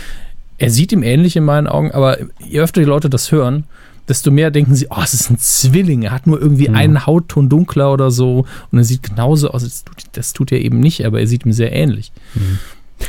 er 0.58 0.69
sieht 0.69 0.91
ihm 0.91 1.02
ähnlich 1.04 1.36
in 1.36 1.46
meinen 1.46 1.67
Augen, 1.67 1.91
aber 1.91 2.17
je 2.48 2.60
öfter 2.60 2.82
die 2.82 2.86
Leute 2.88 3.10
das 3.10 3.32
hören, 3.32 3.63
desto 4.08 4.32
mehr 4.32 4.52
denken 4.52 4.76
sie, 4.76 4.88
oh, 4.89 5.02
es 5.04 5.13
ist 5.13 5.30
ein 5.30 5.38
Zwilling, 5.39 6.04
er 6.04 6.12
hat 6.12 6.28
nur 6.28 6.42
irgendwie 6.42 6.66
Ja. 6.66 6.74
einen 6.74 7.06
Hautton 7.06 7.50
dunkler 7.50 7.94
oder 7.94 8.12
so 8.12 8.46
und 8.72 8.78
er 8.78 8.84
sieht 8.84 9.04
genauso 9.04 9.50
aus. 9.52 9.63
Das 9.63 9.84
tut, 9.84 9.96
das 10.13 10.34
tut 10.34 10.52
er 10.52 10.60
eben 10.62 10.80
nicht, 10.80 11.06
aber 11.06 11.20
er 11.20 11.28
sieht 11.28 11.46
ihm 11.46 11.54
sehr 11.54 11.72
ähnlich. 11.74 12.12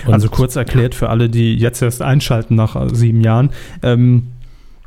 Und- 0.07 0.12
also 0.14 0.28
kurz 0.28 0.57
erklärt 0.57 0.94
für 0.94 1.09
alle, 1.09 1.28
die 1.28 1.54
jetzt 1.57 1.83
erst 1.83 2.02
einschalten 2.02 2.54
nach 2.54 2.76
äh, 2.76 2.94
sieben 2.94 3.20
Jahren. 3.22 3.50
Ähm, 3.83 4.28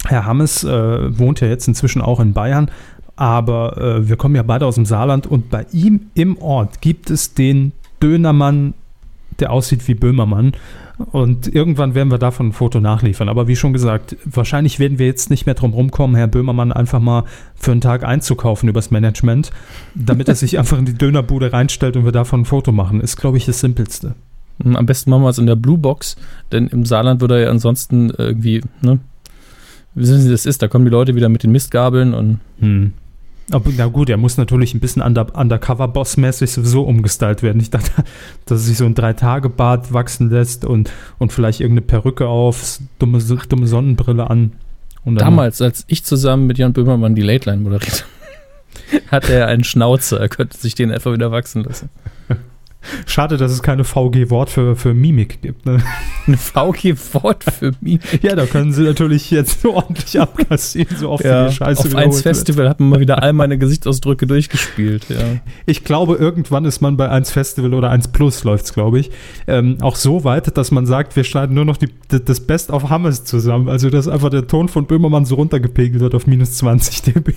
Herr 0.05 0.25
Hammes 0.25 0.63
äh, 0.63 1.17
wohnt 1.17 1.39
ja 1.41 1.47
jetzt 1.47 1.67
inzwischen 1.67 2.01
auch 2.01 2.19
in 2.19 2.33
Bayern, 2.33 2.69
aber 3.15 3.77
äh, 3.77 4.07
wir 4.09 4.15
kommen 4.15 4.35
ja 4.35 4.43
beide 4.43 4.65
aus 4.65 4.75
dem 4.75 4.85
Saarland 4.85 5.27
und 5.27 5.49
bei 5.49 5.65
ihm 5.71 6.07
im 6.13 6.37
Ort 6.37 6.81
gibt 6.81 7.09
es 7.09 7.33
den 7.33 7.71
Dönermann, 8.01 8.73
der 9.39 9.51
aussieht 9.51 9.87
wie 9.87 9.93
Böhmermann. 9.93 10.53
Und 11.11 11.53
irgendwann 11.53 11.93
werden 11.93 12.09
wir 12.09 12.17
davon 12.17 12.47
ein 12.47 12.53
Foto 12.53 12.79
nachliefern. 12.79 13.29
Aber 13.29 13.47
wie 13.47 13.55
schon 13.55 13.71
gesagt, 13.71 14.15
wahrscheinlich 14.25 14.79
werden 14.79 14.97
wir 14.97 15.05
jetzt 15.05 15.29
nicht 15.29 15.45
mehr 15.45 15.53
drum 15.55 15.73
rumkommen, 15.73 16.15
Herr 16.15 16.27
Böhmermann 16.27 16.71
einfach 16.71 16.99
mal 16.99 17.23
für 17.55 17.71
einen 17.71 17.81
Tag 17.81 18.03
einzukaufen 18.03 18.67
übers 18.67 18.89
Management, 18.89 19.51
damit 19.93 20.27
er 20.27 20.35
sich 20.35 20.57
einfach 20.59 20.79
in 20.79 20.85
die 20.85 20.97
Dönerbude 20.97 21.53
reinstellt 21.53 21.97
und 21.97 22.05
wir 22.05 22.11
davon 22.11 22.41
ein 22.41 22.45
Foto 22.45 22.71
machen. 22.71 22.99
Ist, 23.01 23.17
glaube 23.17 23.37
ich, 23.37 23.45
das 23.45 23.59
Simpelste. 23.59 24.15
Hm, 24.63 24.75
Am 24.75 24.85
besten 24.87 25.11
machen 25.11 25.23
wir 25.23 25.29
es 25.29 25.37
in 25.37 25.45
der 25.45 25.55
Blue 25.55 25.77
Box, 25.77 26.15
denn 26.51 26.67
im 26.67 26.85
Saarland 26.85 27.21
würde 27.21 27.35
er 27.35 27.41
ja 27.41 27.49
ansonsten 27.51 28.09
irgendwie, 28.09 28.61
ne? 28.81 28.99
Wissen 29.93 30.21
Sie, 30.21 30.29
das 30.29 30.45
ist, 30.45 30.61
da 30.61 30.67
kommen 30.67 30.85
die 30.85 30.91
Leute 30.91 31.15
wieder 31.15 31.29
mit 31.29 31.43
den 31.43 31.51
Mistgabeln 31.51 32.13
und 32.13 32.39
Hm. 32.59 32.93
Aber 33.51 33.71
na 33.77 33.85
gut, 33.85 34.09
er 34.09 34.17
muss 34.17 34.37
natürlich 34.37 34.73
ein 34.73 34.81
bisschen 34.81 35.01
under, 35.01 35.33
Undercover-Boss-mäßig 35.33 36.51
sowieso 36.51 36.83
umgestylt 36.83 37.43
werden. 37.43 37.61
Ich 37.61 37.69
dachte, 37.69 37.91
dass 38.45 38.61
er 38.61 38.65
sich 38.65 38.77
so 38.77 38.85
ein 38.85 38.95
Drei-Tage-Bart 38.95 39.93
wachsen 39.93 40.29
lässt 40.29 40.65
und, 40.65 40.91
und 41.17 41.31
vielleicht 41.31 41.61
irgendeine 41.61 41.87
Perücke 41.87 42.27
auf, 42.27 42.79
dumme, 42.99 43.19
dumme 43.19 43.67
Sonnenbrille 43.67 44.29
an. 44.29 44.53
Damals, 45.05 45.61
als 45.61 45.85
ich 45.87 46.03
zusammen 46.03 46.47
mit 46.47 46.57
Jan 46.57 46.73
Böhmermann 46.73 47.15
die 47.15 47.21
Late 47.21 47.49
Line 47.49 47.61
moderiert 47.61 48.05
hatte 49.11 49.33
er 49.33 49.47
einen 49.47 49.63
Schnauzer, 49.63 50.19
er 50.19 50.29
könnte 50.29 50.57
sich 50.57 50.75
den 50.75 50.91
einfach 50.91 51.13
wieder 51.13 51.31
wachsen 51.31 51.63
lassen. 51.63 51.89
Schade, 53.05 53.37
dass 53.37 53.51
es 53.51 53.63
keine 53.63 53.83
VG-Wort 53.83 54.49
für, 54.49 54.75
für 54.75 54.93
Mimik 54.93 55.41
gibt. 55.41 55.65
Ne? 55.65 55.83
Ein 56.27 56.37
VG-Wort 56.37 57.43
für 57.43 57.71
mich. 57.81 57.99
Ja, 58.21 58.35
da 58.35 58.45
können 58.45 58.73
sie 58.73 58.83
natürlich 58.83 59.31
jetzt 59.31 59.61
so 59.61 59.75
ordentlich 59.75 60.19
abkassieren, 60.19 60.97
so 60.97 61.11
oft 61.11 61.23
wie 61.23 61.27
die 61.27 61.53
Scheiße 61.53 61.87
auf 61.87 61.95
eins 61.95 62.15
wird. 62.15 62.23
Festival 62.23 62.67
hat 62.67 62.79
man 62.79 62.89
mal 62.89 62.99
wieder 62.99 63.21
all 63.21 63.31
meine 63.31 63.57
Gesichtsausdrücke 63.57 64.27
durchgespielt. 64.27 65.05
Ja. 65.09 65.17
Ich 65.65 65.83
glaube, 65.83 66.15
irgendwann 66.15 66.65
ist 66.65 66.81
man 66.81 66.97
bei 66.97 67.09
1 67.09 67.31
Festival 67.31 67.73
oder 67.73 67.89
1 67.89 68.09
Plus 68.09 68.43
läuft's, 68.43 68.73
glaube 68.73 68.99
ich, 68.99 69.11
ähm, 69.47 69.77
auch 69.81 69.95
so 69.95 70.23
weit, 70.23 70.57
dass 70.57 70.71
man 70.71 70.85
sagt, 70.85 71.15
wir 71.15 71.23
schneiden 71.23 71.55
nur 71.55 71.65
noch 71.65 71.77
die, 71.77 71.89
das 72.07 72.39
Best 72.39 72.71
of 72.71 72.89
Hammes 72.89 73.23
zusammen. 73.23 73.69
Also, 73.69 73.89
dass 73.89 74.07
einfach 74.07 74.29
der 74.29 74.47
Ton 74.47 74.67
von 74.67 74.85
Böhmermann 74.85 75.25
so 75.25 75.35
runtergepegelt 75.35 76.01
wird 76.01 76.15
auf 76.15 76.27
minus 76.27 76.53
20 76.53 77.01
dB. 77.03 77.33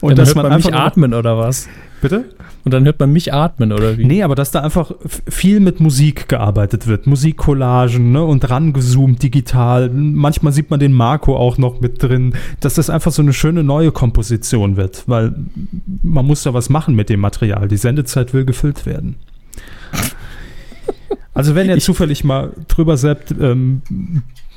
Und 0.00 0.10
dann 0.10 0.16
dass 0.16 0.34
man, 0.34 0.46
einfach 0.46 0.72
atmen 0.72 1.14
oder 1.14 1.38
was? 1.38 1.68
Bitte? 2.04 2.26
Und 2.66 2.74
dann 2.74 2.84
hört 2.84 3.00
man 3.00 3.14
mich 3.14 3.32
atmen 3.32 3.72
oder 3.72 3.96
wie? 3.96 4.04
Nee, 4.04 4.22
aber 4.22 4.34
dass 4.34 4.50
da 4.50 4.60
einfach 4.60 4.92
viel 5.26 5.58
mit 5.58 5.80
Musik 5.80 6.28
gearbeitet 6.28 6.86
wird. 6.86 7.06
Musikcollagen 7.06 8.12
ne? 8.12 8.22
und 8.22 8.50
rangezoomt 8.50 9.22
digital. 9.22 9.88
Manchmal 9.88 10.52
sieht 10.52 10.70
man 10.70 10.80
den 10.80 10.92
Marco 10.92 11.34
auch 11.34 11.56
noch 11.56 11.80
mit 11.80 12.02
drin. 12.02 12.34
Dass 12.60 12.74
das 12.74 12.90
einfach 12.90 13.10
so 13.10 13.22
eine 13.22 13.32
schöne 13.32 13.64
neue 13.64 13.90
Komposition 13.90 14.76
wird. 14.76 15.04
Weil 15.06 15.34
man 16.02 16.26
muss 16.26 16.44
ja 16.44 16.52
was 16.52 16.68
machen 16.68 16.94
mit 16.94 17.08
dem 17.08 17.20
Material. 17.20 17.68
Die 17.68 17.78
Sendezeit 17.78 18.34
will 18.34 18.44
gefüllt 18.44 18.84
werden. 18.84 19.16
Also 21.32 21.54
wenn 21.54 21.70
ihr 21.70 21.78
zufällig 21.78 22.22
mal 22.22 22.52
drüber 22.68 22.98
seppt, 22.98 23.34
ähm, 23.40 23.80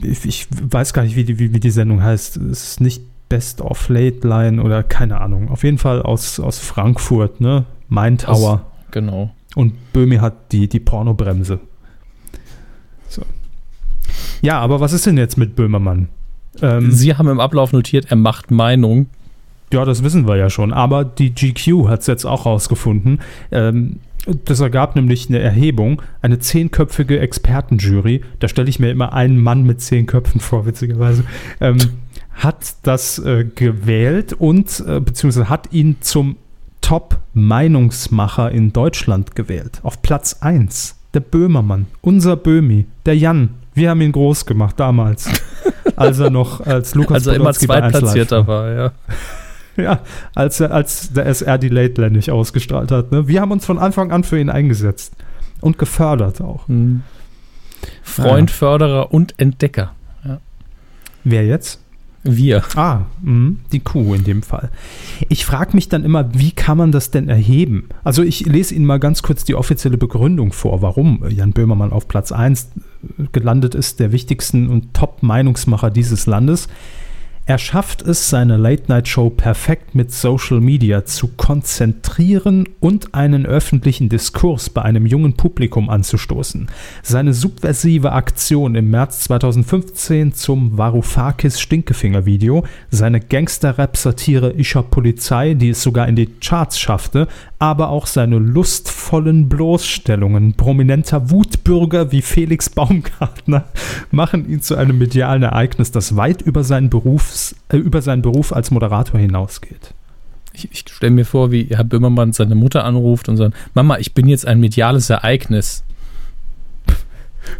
ich, 0.02 0.26
ich 0.26 0.48
weiß 0.52 0.92
gar 0.92 1.04
nicht, 1.04 1.16
wie 1.16 1.24
die, 1.24 1.40
wie, 1.40 1.54
wie 1.54 1.62
die 1.62 1.72
Sendung 1.72 2.04
heißt. 2.04 2.36
Es 2.36 2.72
ist 2.72 2.82
nicht 2.82 3.04
Best 3.30 3.62
of 3.62 3.90
Late 3.90 4.28
Line 4.28 4.62
oder 4.62 4.84
keine 4.84 5.20
Ahnung. 5.20 5.50
Auf 5.50 5.63
jeden 5.63 5.78
Fall 5.78 6.02
aus, 6.02 6.40
aus 6.40 6.60
Frankfurt, 6.60 7.42
ne? 7.42 7.66
Main 7.90 8.18
Tower. 8.18 8.66
Genau. 8.92 9.32
Und 9.56 9.74
Böhmi 9.94 10.18
hat 10.18 10.52
die, 10.52 10.68
die 10.68 10.80
Pornobremse. 10.80 11.60
So. 13.10 13.24
Ja, 14.42 14.60
aber 14.60 14.80
was 14.80 14.94
ist 14.94 15.06
denn 15.06 15.18
jetzt 15.18 15.38
mit 15.38 15.56
Böhmermann? 15.56 16.10
Ähm, 16.62 16.92
Sie 16.92 17.16
haben 17.16 17.28
im 17.28 17.39
Ablauf 17.39 17.74
notiert, 17.74 18.06
er 18.10 18.18
macht 18.18 18.51
Meinung. 18.51 19.08
ja, 19.74 19.84
das 19.86 20.04
wissen 20.04 20.28
wir 20.28 20.38
ja 20.38 20.49
schon. 20.49 20.74
Aber 20.74 21.06
die 21.06 21.34
GQ 21.34 21.88
hat 21.88 22.01
es 22.01 22.08
jetzt 22.08 22.26
auch 22.26 22.45
rausgefunden. 22.45 23.20
Ähm, 23.51 23.99
das 24.45 24.60
ergab 24.60 24.95
nämlich 24.95 25.30
eine 25.30 25.39
Erhebung, 25.39 26.01
eine 26.22 26.39
zehnköpfige 26.39 27.20
Expertenjury. 27.20 28.22
Da 28.39 28.47
stelle 28.47 28.70
ich 28.70 28.80
mir 28.80 28.91
immer 28.91 29.14
einen 29.14 29.41
Mann 29.41 29.64
mit 29.64 29.80
zehn 29.82 30.06
Köpfen 30.06 30.41
vor, 30.41 30.66
witzigerweise. 30.66 31.24
Ähm, 31.62 31.78
hat 32.38 32.76
das 32.84 33.20
äh, 33.20 33.46
gewählt 33.46 34.34
und 34.34 34.84
äh, 34.88 35.00
beziehungsweise 35.00 35.50
hat 35.50 35.74
ihn 35.74 35.98
zum 36.02 36.38
Top-Meinungsmacher 36.82 38.52
in 38.52 38.72
Deutschland 38.72 39.36
gewählt. 39.36 39.80
Auf 39.84 40.02
Platz 40.02 40.38
1 40.42 40.96
der 41.14 41.20
Böhmermann, 41.22 41.88
unser 42.02 42.36
Böhmi, 42.36 42.86
der 43.06 43.18
Jan. 43.18 43.50
Wir 43.74 43.90
haben 43.90 44.02
ihn 44.02 44.12
groß 44.12 44.46
gemacht 44.46 44.80
damals, 44.80 45.30
als 45.96 46.20
er 46.20 46.30
noch 46.30 46.62
als 46.62 46.96
Lukas 46.96 47.16
Als 47.16 47.28
er 47.28 47.34
immer 47.34 47.46
Podolski 47.46 47.68
bei 47.68 47.82
1 47.82 47.84
Live 47.84 47.92
zweitplatzierter 47.92 48.48
war, 48.48 48.72
ja. 48.72 48.92
Ja, 49.78 50.00
als, 50.34 50.60
als 50.60 51.14
der 51.14 51.28
SR 51.28 51.60
die 51.60 51.70
Late 51.70 52.02
Land 52.02 52.28
ausgestrahlt 52.30 52.92
hat. 52.92 53.12
Ne? 53.12 53.28
Wir 53.28 53.42
haben 53.42 53.52
uns 53.52 53.64
von 53.64 53.78
Anfang 53.78 54.12
an 54.12 54.24
für 54.24 54.40
ihn 54.40 54.50
eingesetzt 54.50 55.14
und 55.62 55.78
gefördert 55.78 56.42
auch. 56.42 56.68
Hm. 56.68 57.04
Freund, 58.02 58.50
Förderer 58.50 59.14
und 59.14 59.36
Entdecker. 59.38 59.92
Wer 61.24 61.46
jetzt? 61.46 61.80
Wir. 62.28 62.63
Ah, 62.75 63.05
mh, 63.21 63.53
die 63.71 63.80
Kuh 63.80 64.13
in 64.13 64.23
dem 64.23 64.43
Fall. 64.43 64.69
Ich 65.30 65.45
frage 65.45 65.75
mich 65.75 65.89
dann 65.89 66.03
immer, 66.03 66.30
wie 66.34 66.51
kann 66.51 66.78
man 66.78 66.91
das 66.91 67.11
denn 67.11 67.30
erheben? 67.30 67.89
Also 68.03 68.23
ich 68.23 68.45
lese 68.45 68.75
Ihnen 68.75 68.86
mal 68.86 68.99
ganz 68.99 69.23
kurz 69.23 69.43
die 69.43 69.55
offizielle 69.55 69.97
Begründung 69.97 70.51
vor, 70.51 70.82
warum 70.82 71.23
Jan 71.30 71.53
Böhmermann 71.53 71.91
auf 71.91 72.07
Platz 72.07 72.32
1 72.32 72.69
gelandet 73.32 73.75
ist, 73.75 73.99
der 73.99 74.11
wichtigsten 74.11 74.67
und 74.67 74.93
Top-Meinungsmacher 74.93 75.89
dieses 75.89 76.25
Landes. 76.25 76.67
Er 77.50 77.58
schafft 77.58 78.02
es, 78.02 78.30
seine 78.30 78.58
Late-Night-Show 78.58 79.30
perfekt 79.30 79.95
mit 79.95 80.12
Social 80.12 80.60
Media 80.60 81.06
zu 81.06 81.30
konzentrieren 81.30 82.68
und 82.82 83.14
einen 83.14 83.45
öffentlichen 83.45 84.10
Diskurs 84.10 84.70
bei 84.70 84.82
einem 84.82 85.06
jungen 85.06 85.38
Publikum 85.38 85.89
anzustoßen. 85.89 86.68
Seine 87.04 87.34
subversive 87.34 88.12
Aktion 88.12 88.76
im 88.76 88.89
März 88.89 89.22
2015 89.22 90.34
zum 90.34 90.78
Varoufakis 90.78 91.62
Stinkefinger-Video, 91.62 92.66
seine 92.89 93.22
Gangster-Rap-Satire 93.22 94.54
hab 94.58 94.91
Polizei, 94.91 95.54
die 95.54 95.70
es 95.70 95.82
sogar 95.82 96.10
in 96.10 96.18
die 96.18 96.28
Charts 96.41 96.78
schaffte, 96.78 97.30
aber 97.60 97.89
auch 97.89 98.08
seine 98.08 98.39
lustvollen 98.39 99.48
Bloßstellungen 99.48 100.56
prominenter 100.56 101.32
Wutbürger 101.32 102.12
wie 102.12 102.22
Felix 102.22 102.70
Baumgartner 102.70 103.64
machen 104.12 104.50
ihn 104.50 104.62
zu 104.62 104.76
einem 104.76 104.98
medialen 104.98 105.43
Ereignis, 105.43 105.91
das 105.91 106.18
weit 106.18 106.41
über 106.41 106.66
seinen, 106.66 106.89
Berufs, 107.38 107.56
äh, 107.70 107.78
über 107.78 108.02
seinen 108.02 108.22
Beruf 108.22 108.54
als 108.54 108.72
Moderator 108.72 109.20
hinausgeht. 109.20 109.94
Ich, 110.54 110.70
ich 110.72 110.80
stelle 110.80 111.12
mir 111.12 111.26
vor, 111.26 111.52
wie 111.52 111.66
Herr 111.70 111.84
Böhmermann 111.84 112.34
seine 112.34 112.56
Mutter 112.56 112.84
anruft 112.84 113.30
und 113.30 113.38
sagt, 113.38 113.56
Mama, 113.76 113.98
ich 114.00 114.14
bin 114.14 114.28
jetzt 114.28 114.48
ein 114.48 114.60
mediales 114.60 115.10
Ereignis. 115.10 115.84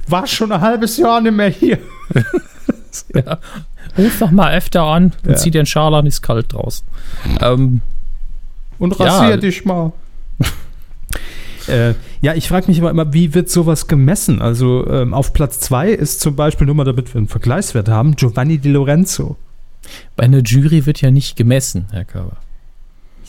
War 0.08 0.26
schon 0.26 0.52
ein 0.52 0.62
halbes 0.62 0.98
Jahr 0.98 1.22
nicht 1.22 1.36
mehr 1.36 1.50
hier. 1.50 1.80
Ja. 3.14 3.38
Ruf 3.96 4.18
doch 4.20 4.32
mal 4.32 4.56
öfter 4.58 4.82
an 4.82 5.14
und 5.24 5.30
Ja. 5.32 5.36
zieh 5.36 5.52
dir 5.52 5.60
einen 5.60 5.68
Schal 5.68 5.94
an, 5.94 6.08
ist 6.08 6.24
kalt 6.24 6.52
draußen. 6.52 6.86
Ähm, 7.42 7.82
Und 8.80 8.98
Ja. 8.98 9.06
rasier 9.20 9.38
dich 9.38 9.66
mal. 9.66 9.92
äh, 11.68 11.94
ja, 12.22 12.34
ich 12.34 12.48
frage 12.48 12.68
mich 12.70 12.80
aber 12.80 12.90
immer, 12.90 13.14
wie 13.14 13.36
wird 13.36 13.52
sowas 13.52 13.86
gemessen? 13.88 14.42
Also 14.42 14.88
ähm, 14.90 15.14
auf 15.14 15.32
Platz 15.32 15.60
2 15.60 15.92
ist 15.92 16.22
zum 16.22 16.36
Beispiel, 16.36 16.66
nur 16.66 16.74
mal 16.76 16.86
damit 16.86 17.14
wir 17.14 17.20
einen 17.20 17.28
Vergleichswert 17.28 17.88
haben, 17.88 18.16
Giovanni 18.16 18.58
Di 18.58 18.70
Lorenzo. 18.70 19.38
Bei 20.16 20.24
einer 20.24 20.42
Jury 20.44 20.86
wird 20.86 21.02
ja 21.02 21.12
nicht 21.12 21.36
gemessen, 21.36 21.88
Herr 21.92 22.06
Körber. 22.06 22.38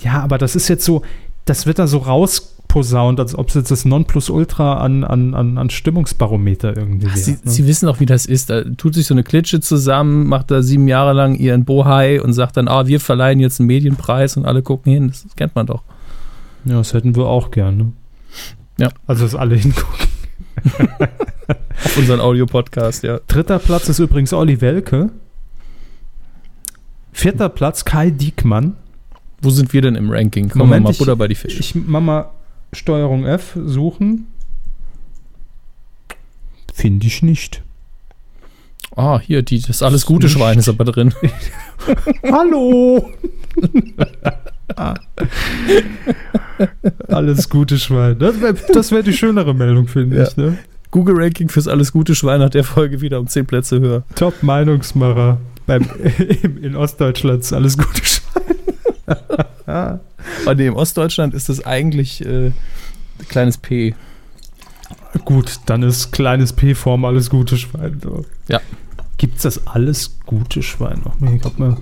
Ja, 0.03 0.21
aber 0.23 0.39
das 0.39 0.55
ist 0.55 0.69
jetzt 0.69 0.85
so, 0.85 1.03
das 1.45 1.67
wird 1.67 1.79
da 1.79 1.87
so 1.87 1.99
rausposaunt, 1.99 3.19
als 3.19 3.35
ob 3.35 3.49
es 3.49 3.55
jetzt 3.55 3.71
das 3.71 3.85
Nonplusultra 3.85 4.75
an, 4.79 5.03
an, 5.03 5.35
an, 5.35 5.59
an 5.59 5.71
Stimmungsbarometer 5.71 6.77
irgendwie 6.77 7.07
wäre. 7.07 7.17
Sie, 7.17 7.33
ne? 7.33 7.39
Sie 7.45 7.67
wissen 7.67 7.87
doch, 7.87 8.01
wie 8.01 8.07
das 8.07 8.27
ist. 8.27 8.51
Da 8.51 8.63
tut 8.65 8.95
sich 8.95 9.07
so 9.07 9.15
eine 9.15 9.25
Klitsche 9.25 9.61
zusammen, 9.61 10.29
macht 10.29 10.51
da 10.51 10.63
sieben 10.63 10.89
Jahre 10.89 11.15
lang 11.15 11.35
ihren 11.35 11.65
Bohai 11.65 12.21
und 12.23 12.33
sagt 12.33 12.57
dann, 12.57 12.69
ah, 12.69 12.87
wir 12.87 13.01
verleihen 13.01 13.41
jetzt 13.41 13.61
einen 13.61 13.67
Medienpreis 13.67 14.37
und 14.37 14.45
alle 14.45 14.63
gucken 14.63 14.93
hin. 14.93 15.09
Das 15.09 15.27
kennt 15.37 15.55
man 15.55 15.67
doch. 15.67 15.83
ja, 16.65 16.77
das 16.77 16.95
hätten 16.95 17.17
wir 17.17 17.27
auch 17.27 17.51
gern. 17.51 17.77
Ne? 17.77 17.93
Ja. 18.79 18.91
Also, 19.07 19.25
dass 19.25 19.35
alle 19.35 19.57
hingucken. 19.57 20.07
Auf 21.85 21.97
unseren 21.97 22.21
Audio-Podcast, 22.21 23.05
ja. 23.05 23.21
Dritter 23.27 23.59
Platz 23.59 23.89
ist 23.89 23.99
übrigens 23.99 24.33
Olli 24.33 24.61
Welke. 24.61 25.11
Vierter 27.13 27.49
Platz 27.49 27.85
Kai 27.85 28.11
Diekmann. 28.11 28.77
Wo 29.41 29.51
sind 29.51 29.73
wir 29.73 29.83
denn 29.83 29.95
im 29.95 30.11
Ranking? 30.11 30.49
Kommen 30.49 30.59
Moment, 30.67 30.83
wir 30.83 30.89
mal 30.89 30.91
ich- 30.93 30.99
Butter 30.99 31.17
bei 31.17 31.29
die 31.29 31.35
Fische. 31.35 31.59
Ich 31.61 31.75
mach 31.75 32.01
mal 32.01 32.31
Steuerung 32.73 33.25
F 33.25 33.57
suchen. 33.65 34.27
Finde 36.75 37.07
ich 37.07 37.23
nicht. 37.23 37.63
Ah, 38.97 39.21
hier, 39.21 39.43
die, 39.43 39.61
das 39.61 39.83
alles 39.83 40.07
gute 40.07 40.27
Nicht. 40.27 40.37
Schwein 40.37 40.59
ist 40.59 40.69
aber 40.69 40.85
drin. 40.85 41.15
Hallo! 42.33 43.11
Alles 47.09 47.49
gute 47.49 47.79
Schwein. 47.79 48.19
Das 48.19 48.41
wäre 48.41 48.55
das 48.73 48.91
wär 48.93 49.03
die 49.03 49.13
schönere 49.13 49.55
Meldung, 49.55 49.89
finde 49.89 50.17
Ja. 50.19 50.25
ich. 50.29 50.37
Ne? 50.37 50.59
Google-Ranking 50.91 51.49
fürs 51.49 51.69
alles 51.69 51.93
gute 51.93 52.15
Schwein 52.15 52.41
hat 52.41 52.55
der 52.55 52.65
Folge 52.65 53.01
wieder 53.01 53.21
um 53.21 53.27
10 53.27 53.47
Plätze 53.47 53.79
höher. 53.81 54.05
Top-Meinungsmacher 54.15 55.39
beim, 55.69 55.89
in 56.63 56.75
Ostdeutschland 56.75 57.45
ist 57.45 57.53
alles 57.53 57.79
gute 57.79 58.05
Schwein. 58.05 58.57
Aber 60.45 60.55
nee, 60.57 60.67
im 60.67 60.75
Ostdeutschland 60.75 61.35
ist 61.35 61.49
das 61.49 61.65
eigentlich 61.65 62.25
äh, 62.25 62.53
kleines 63.29 63.59
P. 63.59 63.95
Gut, 65.25 65.61
dann 65.67 65.83
ist 65.83 66.11
kleines 66.11 66.55
P-Form 66.55 67.05
alles 67.05 67.31
gute 67.31 67.57
Schwein. 67.57 68.01
Ja. 68.49 68.61
Gibt 69.19 69.37
es 69.37 69.43
das 69.43 69.67
alles 69.67 70.19
gute 70.27 70.63
Schwein 70.63 71.03
noch? 71.05 71.15
Ich 71.31 71.41
glaub 71.41 71.59
mal. 71.59 71.77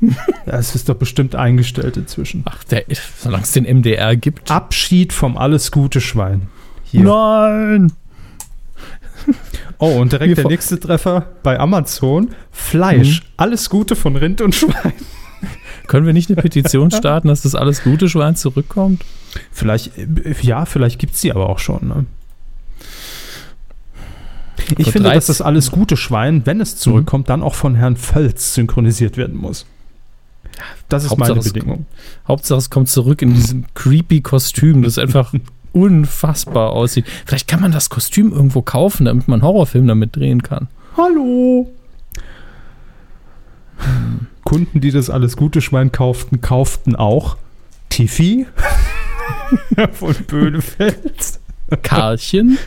Es 0.44 0.74
ist 0.74 0.90
doch 0.90 0.94
bestimmt 0.94 1.34
eingestellt 1.34 1.96
inzwischen. 1.96 2.42
Ach, 2.44 2.62
der, 2.64 2.84
solange 3.18 3.44
es 3.44 3.52
den 3.52 3.64
MDR 3.64 4.14
gibt. 4.14 4.50
Abschied 4.50 5.12
vom 5.12 5.38
alles 5.38 5.72
gute 5.72 6.02
Schwein. 6.02 6.48
Hier. 6.84 7.02
Nein! 7.02 7.92
Oh, 9.78 10.00
und 10.00 10.12
direkt 10.12 10.28
Wir 10.28 10.34
der 10.36 10.46
nächste 10.48 10.78
Treffer 10.80 11.26
bei 11.42 11.58
Amazon. 11.60 12.30
Fleisch. 12.50 13.20
Mhm. 13.22 13.26
Alles 13.36 13.68
Gute 13.70 13.96
von 13.96 14.16
Rind 14.16 14.40
und 14.40 14.54
Schwein. 14.54 14.92
Können 15.86 16.06
wir 16.06 16.12
nicht 16.12 16.30
eine 16.30 16.40
Petition 16.40 16.90
starten, 16.92 17.28
dass 17.28 17.42
das 17.42 17.54
alles 17.54 17.82
gute 17.82 18.08
Schwein 18.08 18.36
zurückkommt? 18.36 19.04
Vielleicht, 19.52 19.96
äh, 19.98 20.06
ja, 20.42 20.64
vielleicht 20.64 20.98
gibt 20.98 21.14
es 21.14 21.20
die 21.20 21.32
aber 21.32 21.48
auch 21.48 21.58
schon. 21.58 21.86
Ne? 21.88 22.06
Ich 24.78 24.84
Vor 24.84 24.92
finde, 24.92 25.08
13 25.10 25.14
dass 25.18 25.26
das 25.26 25.42
alles 25.42 25.70
gute 25.70 25.96
Schwein, 25.96 26.42
wenn 26.44 26.60
es 26.60 26.76
zurückkommt, 26.76 27.28
dann 27.28 27.42
auch 27.42 27.54
von 27.54 27.74
Herrn 27.76 27.96
Völz 27.96 28.54
synchronisiert 28.54 29.16
werden 29.16 29.36
muss. 29.36 29.66
Das 30.88 31.04
ist 31.04 31.10
Hauptsache 31.10 31.30
meine 31.30 31.40
es- 31.40 31.52
Bedingung. 31.52 31.86
Hauptsache, 32.26 32.58
es 32.58 32.70
kommt 32.70 32.88
zurück 32.88 33.20
in 33.22 33.34
diesem 33.34 33.64
creepy 33.74 34.22
Kostüm, 34.22 34.82
das 34.82 34.98
einfach 34.98 35.34
unfassbar 35.76 36.70
aussieht. 36.72 37.04
Vielleicht 37.26 37.46
kann 37.48 37.60
man 37.60 37.70
das 37.72 37.90
Kostüm 37.90 38.32
irgendwo 38.32 38.62
kaufen, 38.62 39.04
damit 39.04 39.28
man 39.28 39.40
einen 39.40 39.48
Horrorfilm 39.48 39.86
damit 39.86 40.16
drehen 40.16 40.42
kann. 40.42 40.68
Hallo. 40.96 41.70
Kunden, 44.44 44.80
die 44.80 44.90
das 44.90 45.10
alles 45.10 45.36
gute 45.36 45.60
Schwein 45.60 45.92
kauften, 45.92 46.40
kauften 46.40 46.96
auch 46.96 47.36
Tiffy 47.88 48.46
von 49.92 50.14
Böhnefeld. 50.26 51.40
Karlchen. 51.82 52.58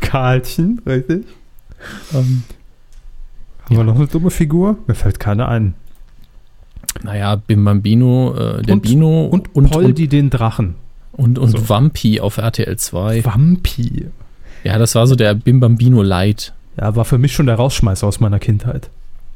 Karlchen, 0.00 0.80
richtig. 0.86 1.24
ähm, 2.12 2.42
Haben 3.64 3.76
wir 3.76 3.84
noch 3.84 3.96
eine 3.96 4.06
dumme 4.06 4.30
Figur? 4.30 4.76
Mir 4.86 4.94
fällt 4.94 5.18
keine 5.18 5.48
ein. 5.48 5.74
naja, 7.02 7.36
Bim 7.36 7.64
Bambino, 7.64 8.34
äh, 8.34 8.62
der 8.62 8.74
Und- 8.74 8.82
Bino 8.82 9.24
Und, 9.26 9.54
und, 9.54 9.64
und, 9.64 9.70
Poldi 9.70 10.08
den 10.08 10.28
Drachen. 10.30 10.76
Und, 11.16 11.38
und 11.38 11.50
So. 11.50 11.68
Vampi 11.68 12.20
auf 12.20 12.36
RTL 12.38 12.76
2. 12.76 13.24
Vampi. 13.24 14.06
Ja, 14.64 14.78
das 14.78 14.94
war 14.94 15.06
so 15.06 15.14
der 15.14 15.34
Bim 15.34 15.60
Bambino 15.60 16.02
Light. 16.02 16.52
Ja, 16.80 16.96
war 16.96 17.04
für 17.04 17.18
mich 17.18 17.32
schon 17.34 17.46
der 17.46 17.54
Rausschmeißer 17.56 18.06
aus 18.06 18.20
meiner 18.20 18.38
Kindheit. 18.38 18.90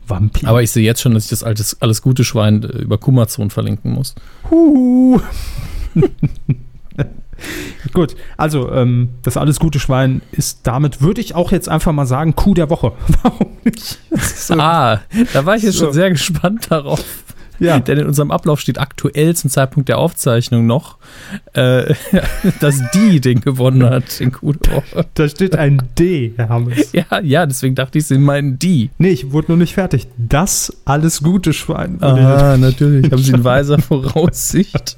Vampi. 0.06 0.46
Aber 0.46 0.62
ich 0.62 0.70
sehe 0.70 0.84
jetzt 0.84 1.00
schon, 1.02 1.12
dass 1.14 1.24
ich 1.24 1.30
das 1.30 1.42
altes, 1.44 1.80
alles 1.82 2.00
gute 2.02 2.24
Schwein 2.24 2.62
äh, 2.62 2.66
über 2.78 2.96
Kumazon 2.98 3.50
verlinken 3.50 3.92
muss. 3.92 4.14
Huhu. 4.50 5.20
Gut, 7.92 8.16
also 8.36 8.72
ähm, 8.72 9.10
das 9.22 9.36
alles 9.36 9.60
gute 9.60 9.78
Schwein 9.78 10.22
ist 10.32 10.60
damit, 10.64 11.00
würde 11.00 11.20
ich 11.20 11.36
auch 11.36 11.52
jetzt 11.52 11.68
einfach 11.68 11.92
mal 11.92 12.06
sagen, 12.06 12.34
Kuh 12.34 12.54
der 12.54 12.68
Woche. 12.70 12.92
Warum 13.22 13.46
nicht? 13.64 13.98
So- 14.10 14.54
Ah, 14.54 15.00
da 15.32 15.46
war 15.46 15.54
ich 15.54 15.62
jetzt 15.62 15.76
So. 15.76 15.84
schon 15.84 15.92
sehr 15.94 16.10
gespannt 16.10 16.66
darauf. 16.70 17.04
Ja, 17.58 17.78
Denn 17.80 17.98
in 17.98 18.06
unserem 18.06 18.30
Ablauf 18.30 18.60
steht 18.60 18.78
aktuell 18.78 19.34
zum 19.34 19.50
Zeitpunkt 19.50 19.88
der 19.88 19.98
Aufzeichnung 19.98 20.66
noch, 20.66 20.98
äh, 21.54 21.94
dass 22.60 22.80
die 22.92 23.20
den 23.20 23.40
gewonnen 23.40 23.84
hat, 23.88 24.20
den 24.20 24.32
Woche. 24.32 25.06
da 25.14 25.28
steht 25.28 25.56
ein 25.56 25.82
D, 25.98 26.32
Herr 26.36 26.48
Hammes. 26.48 26.92
Ja, 26.92 27.20
ja, 27.20 27.46
deswegen 27.46 27.74
dachte 27.74 27.98
ich, 27.98 28.06
sie 28.06 28.18
meinen 28.18 28.58
die. 28.58 28.90
Nee, 28.98 29.10
ich 29.10 29.32
wurde 29.32 29.52
noch 29.52 29.58
nicht 29.58 29.74
fertig. 29.74 30.06
Das 30.16 30.76
alles 30.84 31.22
gute 31.22 31.52
Schwein. 31.52 32.02
Ah, 32.02 32.56
natürlich. 32.56 33.10
Haben 33.10 33.22
sie 33.22 33.32
in 33.32 33.44
weiser 33.44 33.78
Voraussicht. 33.78 34.96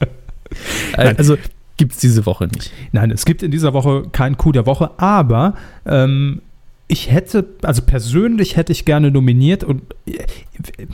Nein. 0.97 1.17
Also 1.17 1.37
gibt 1.77 1.93
es 1.93 1.99
diese 1.99 2.27
Woche 2.27 2.47
nicht. 2.47 2.73
Nein, 2.93 3.11
es 3.11 3.25
gibt 3.25 3.43
in 3.43 3.51
dieser 3.51 3.73
Woche 3.73 4.05
kein 4.13 4.37
Coup 4.37 4.53
der 4.53 4.67
Woche, 4.67 4.91
aber 4.99 5.55
ähm, 5.87 6.43
ich 6.91 7.11
hätte, 7.11 7.47
also 7.63 7.83
persönlich 7.83 8.57
hätte 8.57 8.73
ich 8.73 8.85
gerne 8.85 9.13
nominiert 9.13 9.63
und 9.63 9.83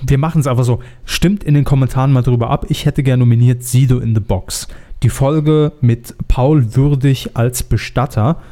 wir 0.02 0.18
machen 0.18 0.40
es 0.42 0.46
einfach 0.46 0.64
so. 0.64 0.80
Stimmt 1.06 1.42
in 1.42 1.54
den 1.54 1.64
Kommentaren 1.64 2.12
mal 2.12 2.22
drüber 2.22 2.50
ab. 2.50 2.66
Ich 2.68 2.84
hätte 2.84 3.02
gerne 3.02 3.20
nominiert 3.20 3.62
Sido 3.64 3.98
in 3.98 4.14
the 4.14 4.20
Box. 4.20 4.68
Die 5.02 5.08
Folge 5.08 5.72
mit 5.80 6.14
Paul 6.28 6.76
Würdig 6.76 7.30
als 7.34 7.62
Bestatter. 7.62 8.42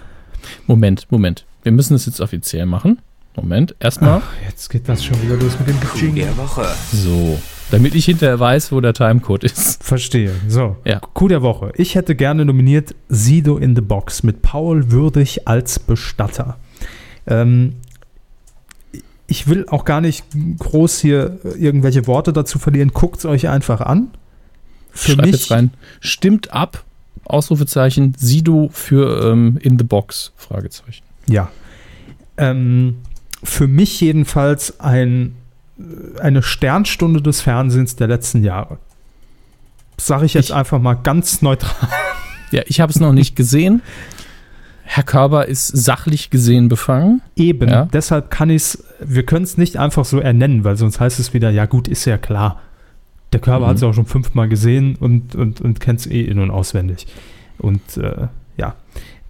Moment, 0.66 1.06
Moment. 1.10 1.44
Wir 1.62 1.72
müssen 1.72 1.94
es 1.94 2.06
jetzt 2.06 2.20
offiziell 2.20 2.64
machen. 2.64 2.98
Moment, 3.36 3.74
erstmal. 3.78 4.22
Jetzt 4.48 4.70
geht 4.70 4.88
das 4.88 5.04
schon 5.04 5.20
wieder 5.22 5.36
los 5.36 5.58
mit 5.58 5.68
dem 5.68 5.80
Coup 5.80 6.14
der 6.14 6.36
Woche. 6.38 6.66
So. 6.92 7.38
Damit 7.70 7.94
ich 7.94 8.06
hinterher 8.06 8.38
weiß, 8.40 8.72
wo 8.72 8.80
der 8.80 8.94
Timecode 8.94 9.44
ist. 9.44 9.82
Verstehe. 9.82 10.30
So, 10.48 10.76
Ja. 10.84 11.00
Coup 11.00 11.28
der 11.28 11.42
Woche. 11.42 11.72
Ich 11.76 11.94
hätte 11.94 12.14
gerne 12.14 12.44
nominiert 12.44 12.94
Sido 13.08 13.58
in 13.58 13.74
the 13.74 13.82
Box 13.82 14.22
mit 14.22 14.40
Paul 14.40 14.90
Würdig 14.92 15.46
als 15.46 15.78
Bestatter. 15.78 16.56
Ähm, 17.26 17.74
ich 19.26 19.48
will 19.48 19.66
auch 19.68 19.84
gar 19.84 20.00
nicht 20.00 20.24
groß 20.58 21.00
hier 21.00 21.38
irgendwelche 21.58 22.06
Worte 22.06 22.32
dazu 22.32 22.58
verlieren. 22.58 22.90
Guckt 22.92 23.18
es 23.18 23.24
euch 23.24 23.48
einfach 23.48 23.80
an. 23.80 24.10
Für 24.90 25.12
Schreib 25.12 25.24
mich, 25.26 25.32
jetzt 25.34 25.50
rein. 25.50 25.70
Stimmt 26.00 26.52
ab. 26.52 26.84
Ausrufezeichen. 27.24 28.14
Sido 28.18 28.68
für 28.72 29.30
ähm, 29.32 29.58
in 29.62 29.78
the 29.78 29.84
box. 29.84 30.32
Fragezeichen. 30.36 31.02
ja. 31.26 31.50
Ähm, 32.36 32.96
für 33.44 33.68
mich 33.68 34.00
jedenfalls 34.00 34.80
ein, 34.80 35.36
eine 36.18 36.42
Sternstunde 36.42 37.22
des 37.22 37.40
Fernsehens 37.42 37.94
der 37.94 38.08
letzten 38.08 38.42
Jahre. 38.42 38.78
Sage 39.98 40.26
ich 40.26 40.34
jetzt 40.34 40.46
Ich- 40.46 40.54
einfach 40.54 40.80
mal 40.80 40.94
ganz 40.94 41.42
neutral. 41.42 41.88
Ja, 42.50 42.62
ich 42.66 42.80
habe 42.80 42.90
es 42.90 42.98
noch 43.00 43.12
nicht 43.12 43.36
gesehen. 43.36 43.82
Herr 44.86 45.02
Körber 45.02 45.48
ist 45.48 45.68
sachlich 45.68 46.30
gesehen 46.30 46.68
befangen. 46.68 47.22
Eben, 47.36 47.68
Ja. 47.70 47.86
deshalb 47.92 48.30
kann 48.30 48.50
ich 48.50 48.56
es, 48.62 48.84
wir 49.00 49.24
können 49.24 49.44
es 49.44 49.56
nicht 49.56 49.78
einfach 49.78 50.04
so 50.04 50.18
ernennen, 50.20 50.62
weil 50.64 50.76
sonst 50.76 51.00
heißt 51.00 51.18
es 51.18 51.32
wieder, 51.34 51.50
ja 51.50 51.66
gut, 51.66 51.88
ist 51.88 52.04
ja 52.04 52.18
klar. 52.18 52.60
Der 53.32 53.40
Körper 53.40 53.64
Mhm. 53.64 53.70
hat 53.70 53.76
es 53.78 53.82
auch 53.82 53.94
schon 53.94 54.06
fünfmal 54.06 54.48
gesehen 54.48 54.96
und, 55.00 55.34
und, 55.34 55.60
und 55.60 55.80
kennt 55.80 56.00
es 56.00 56.06
eh 56.06 56.20
in- 56.22 56.38
und 56.38 56.50
auswendig. 56.50 57.06
Und 57.58 57.96
äh, 57.96 58.28
ja, 58.56 58.74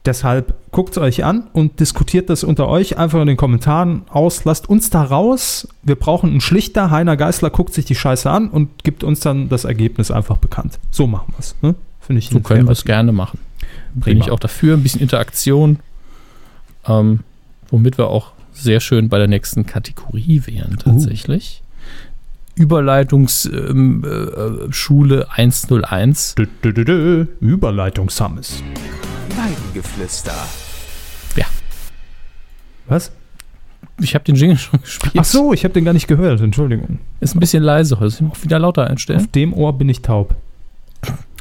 deshalb 0.05 0.55
guckt 0.73 0.91
es 0.97 0.99
euch 0.99 1.25
an 1.25 1.45
und 1.53 1.79
diskutiert 1.81 2.29
das 2.31 2.43
unter 2.45 2.69
euch 2.69 2.99
einfach 2.99 3.21
in 3.21 3.27
den 3.29 3.37
Kommentaren 3.39 4.03
aus. 4.11 4.45
Lasst 4.45 4.69
uns 4.69 4.91
da 4.91 5.03
raus. 5.05 5.69
Wir 5.83 5.95
brauchen 5.95 6.31
einen 6.31 6.41
Schlichter. 6.43 6.91
Heiner 6.91 7.17
Geißler 7.17 7.49
guckt 7.51 7.73
sich 7.73 7.85
die 7.87 7.95
Scheiße 7.95 8.29
an 8.31 8.49
und 8.51 8.83
gibt 8.85 9.05
uns 9.05 9.21
dann 9.21 9.49
das 9.49 9.65
Ergebnis 9.65 10.11
einfach 10.11 10.37
bekannt. 10.37 10.79
So 10.91 11.07
machen 11.07 11.33
wir 11.35 11.39
es. 11.39 11.55
Ne? 11.63 11.75
Finde 12.01 12.19
ich 12.19 12.29
So 12.29 12.41
können 12.41 12.67
wir 12.67 12.73
es 12.73 12.85
gerne 12.85 13.13
machen. 13.13 13.39
Bin 13.95 14.03
Prima. 14.03 14.25
ich 14.25 14.31
auch 14.31 14.41
dafür. 14.41 14.75
Ein 14.77 14.83
bisschen 14.83 15.01
Interaktion. 15.01 15.79
Ähm, 16.87 17.21
womit 17.69 17.99
wir 17.99 18.09
auch 18.09 18.33
sehr 18.53 18.81
schön 18.81 19.09
bei 19.09 19.19
der 19.19 19.29
nächsten 19.29 19.67
Kategorie 19.67 20.43
wären, 20.47 20.79
tatsächlich. 20.79 21.63
Überleitungsschule 22.57 23.69
ähm, 23.71 24.05
äh, 24.05 24.73
Schule 24.73 25.27
101. 25.31 26.35
Dö, 26.37 26.47
dö, 26.63 26.73
dö, 26.73 26.85
dö. 26.85 27.27
Überleitung 27.41 28.11
Summes. 28.11 28.63
Weidengeflüster. 29.31 30.35
Was? 32.87 33.13
Ich 34.01 34.15
habe 34.15 34.25
den 34.25 34.35
Jingle 34.35 34.59
schon 34.59 34.81
gespielt. 34.81 35.15
Ach 35.17 35.25
so, 35.25 35.53
ich 35.53 35.65
habe 35.65 35.75
den 35.75 35.85
gar 35.85 35.93
nicht 35.93 36.07
gehört. 36.07 36.41
Entschuldigung. 36.41 36.99
Ist 37.21 37.35
ein 37.35 37.41
bisschen 37.41 37.63
leise 37.63 38.01
heute. 38.01 38.11
Soll 38.11 38.29
ich 38.29 38.33
auch 38.39 38.45
wieder 38.45 38.59
lauter 38.59 38.87
einstellen? 38.89 39.21
Auf 39.21 39.27
dem 39.29 39.53
Ohr 39.53 39.77
bin 39.77 39.89
ich 39.89 40.03
taub. 40.03 40.35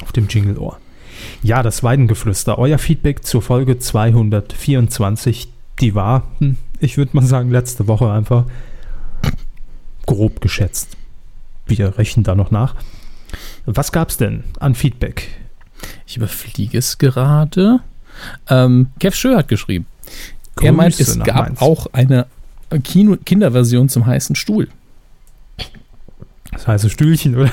Auf 0.02 0.12
dem 0.12 0.28
Jingle-Ohr. 0.28 0.78
Ja, 1.44 1.62
das 1.62 1.84
Weidengeflüster. 1.84 2.58
Euer 2.58 2.78
Feedback 2.78 3.26
zur 3.26 3.42
Folge 3.42 3.78
224. 3.78 5.50
Die 5.82 5.94
war, 5.94 6.24
hm, 6.40 6.56
ich 6.80 6.98
würde 6.98 7.16
mal 7.16 7.26
sagen, 7.26 7.52
letzte 7.52 7.88
Woche 7.88 8.10
einfach 8.10 8.46
grob 10.06 10.40
geschätzt. 10.40 10.96
Wir 11.66 11.98
rechnen 11.98 12.24
da 12.24 12.34
noch 12.36 12.50
nach. 12.50 12.76
Was 13.66 13.92
gab's 13.92 14.16
denn 14.16 14.46
an 14.60 14.74
Feedback? 14.74 15.28
Ich 16.08 16.16
überfliege 16.16 16.78
es 16.78 16.98
gerade. 16.98 17.82
Ähm, 18.50 18.88
Kev 19.00 19.16
Schö 19.18 19.36
hat 19.36 19.50
geschrieben. 19.50 19.86
er 20.62 20.72
meint, 20.72 20.96
Grüße 20.96 21.20
es 21.20 21.26
gab 21.26 21.48
Mainz. 21.48 21.62
auch 21.62 21.88
eine 21.92 22.28
Kino 22.84 23.18
Kinderversion 23.18 23.90
zum 23.90 24.06
heißen 24.06 24.36
Stuhl. 24.38 24.70
Das 26.52 26.68
heißt 26.68 26.90
Stühlchen, 26.90 27.36
oder? 27.36 27.52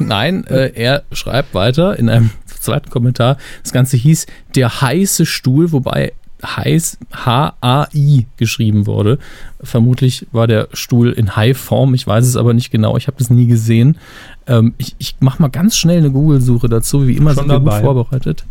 Nein, 0.00 0.44
äh, 0.46 0.72
er 0.74 1.04
schreibt 1.12 1.54
weiter 1.54 1.96
in 1.98 2.08
einem 2.08 2.30
zweiten 2.60 2.90
Kommentar. 2.90 3.36
Das 3.62 3.72
Ganze 3.72 3.96
hieß 3.96 4.26
Der 4.54 4.80
heiße 4.80 5.26
Stuhl, 5.26 5.72
wobei 5.72 6.12
heiß 6.44 6.98
H-A-I 7.12 8.26
geschrieben 8.36 8.86
wurde. 8.86 9.18
Vermutlich 9.60 10.26
war 10.30 10.46
der 10.46 10.68
Stuhl 10.72 11.10
in 11.12 11.34
High-Form. 11.34 11.94
Ich 11.94 12.06
weiß 12.06 12.24
es 12.26 12.36
aber 12.36 12.54
nicht 12.54 12.70
genau. 12.70 12.96
Ich 12.96 13.06
habe 13.08 13.16
das 13.18 13.28
nie 13.30 13.46
gesehen. 13.46 13.98
Ähm, 14.46 14.74
ich 14.78 14.94
ich 14.98 15.16
mache 15.20 15.42
mal 15.42 15.48
ganz 15.48 15.76
schnell 15.76 15.98
eine 15.98 16.10
Google-Suche 16.10 16.68
dazu. 16.68 17.08
Wie 17.08 17.16
immer 17.16 17.34
Schon 17.34 17.44
sind 17.44 17.48
wir 17.48 17.54
dabei. 17.58 17.80
gut 17.80 17.84
vorbereitet. 17.84 18.44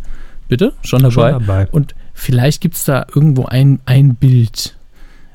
Bitte? 0.48 0.72
Schon 0.82 1.02
dabei? 1.02 1.32
Schon 1.32 1.46
dabei. 1.46 1.68
Und 1.70 1.94
vielleicht 2.12 2.60
gibt 2.60 2.74
es 2.76 2.84
da 2.84 3.06
irgendwo 3.14 3.46
ein, 3.46 3.80
ein 3.86 4.14
Bild. 4.16 4.76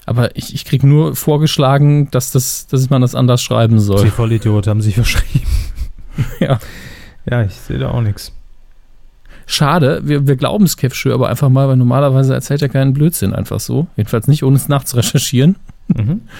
Aber 0.06 0.36
ich, 0.36 0.54
ich 0.54 0.66
kriege 0.66 0.86
nur 0.88 1.16
vorgeschlagen, 1.16 2.12
dass, 2.12 2.32
das, 2.32 2.68
dass 2.68 2.90
man 2.90 3.02
das 3.02 3.16
anders 3.16 3.42
schreiben 3.42 3.78
Die 3.78 3.82
soll. 3.84 4.08
Vollidiot 4.08 4.68
haben 4.68 4.82
sich 4.82 4.96
verschrieben. 4.96 5.48
Ja. 6.40 6.60
Ja, 7.28 7.42
ich 7.42 7.54
sehe 7.56 7.80
da 7.80 7.90
auch 7.90 8.02
nichts. 8.02 8.34
Schade, 9.46 10.02
wir, 10.04 10.28
wir 10.28 10.36
glauben 10.36 10.66
es 10.66 10.78
Kev 10.78 10.96
Schö 10.96 11.14
aber 11.14 11.30
einfach 11.30 11.50
mal, 11.50 11.68
weil 11.68 11.76
normalerweise 11.76 12.34
erzählt 12.34 12.62
er 12.62 12.70
keinen 12.70 12.94
Blödsinn 12.94 13.34
einfach 13.34 13.60
so. 13.60 13.88
Jedenfalls 13.98 14.28
nicht, 14.28 14.44
ohne 14.44 14.56
es 14.56 14.70
nachzurecherchieren. 14.70 15.56
Mhm. 15.88 16.22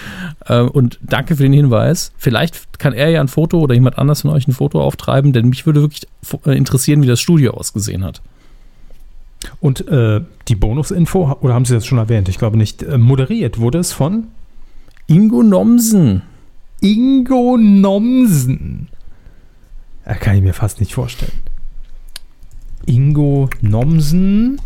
Äh, 0.46 0.60
und 0.60 0.98
danke 1.00 1.36
für 1.36 1.42
den 1.42 1.54
Hinweis. 1.54 2.12
Vielleicht 2.18 2.78
kann 2.78 2.92
er 2.92 3.08
ja 3.08 3.20
ein 3.20 3.28
Foto 3.28 3.60
oder 3.60 3.74
jemand 3.74 3.98
anders 3.98 4.22
von 4.22 4.30
euch 4.30 4.46
ein 4.46 4.52
Foto 4.52 4.82
auftreiben, 4.82 5.32
denn 5.32 5.48
mich 5.48 5.64
würde 5.64 5.80
wirklich 5.80 6.06
äh, 6.44 6.54
interessieren, 6.54 7.02
wie 7.02 7.06
das 7.06 7.18
Studio 7.18 7.52
ausgesehen 7.52 8.04
hat. 8.04 8.20
Und 9.60 9.88
äh, 9.88 10.20
die 10.48 10.54
Bonusinfo, 10.54 11.38
oder 11.40 11.54
haben 11.54 11.64
Sie 11.64 11.74
das 11.74 11.86
schon 11.86 11.98
erwähnt? 11.98 12.28
Ich 12.28 12.38
glaube 12.38 12.58
nicht. 12.58 12.82
Äh, 12.82 12.98
moderiert 12.98 13.58
wurde 13.58 13.78
es 13.78 13.92
von 13.92 14.24
Ingo 15.06 15.42
Nomsen. 15.42 16.22
Ingo 16.80 17.56
Nomsen. 17.56 18.88
Da 20.04 20.14
kann 20.14 20.36
ich 20.36 20.42
mir 20.42 20.52
fast 20.52 20.80
nicht 20.80 20.94
vorstellen. 20.94 21.32
Ingo 22.86 23.48
Nomsen, 23.60 24.60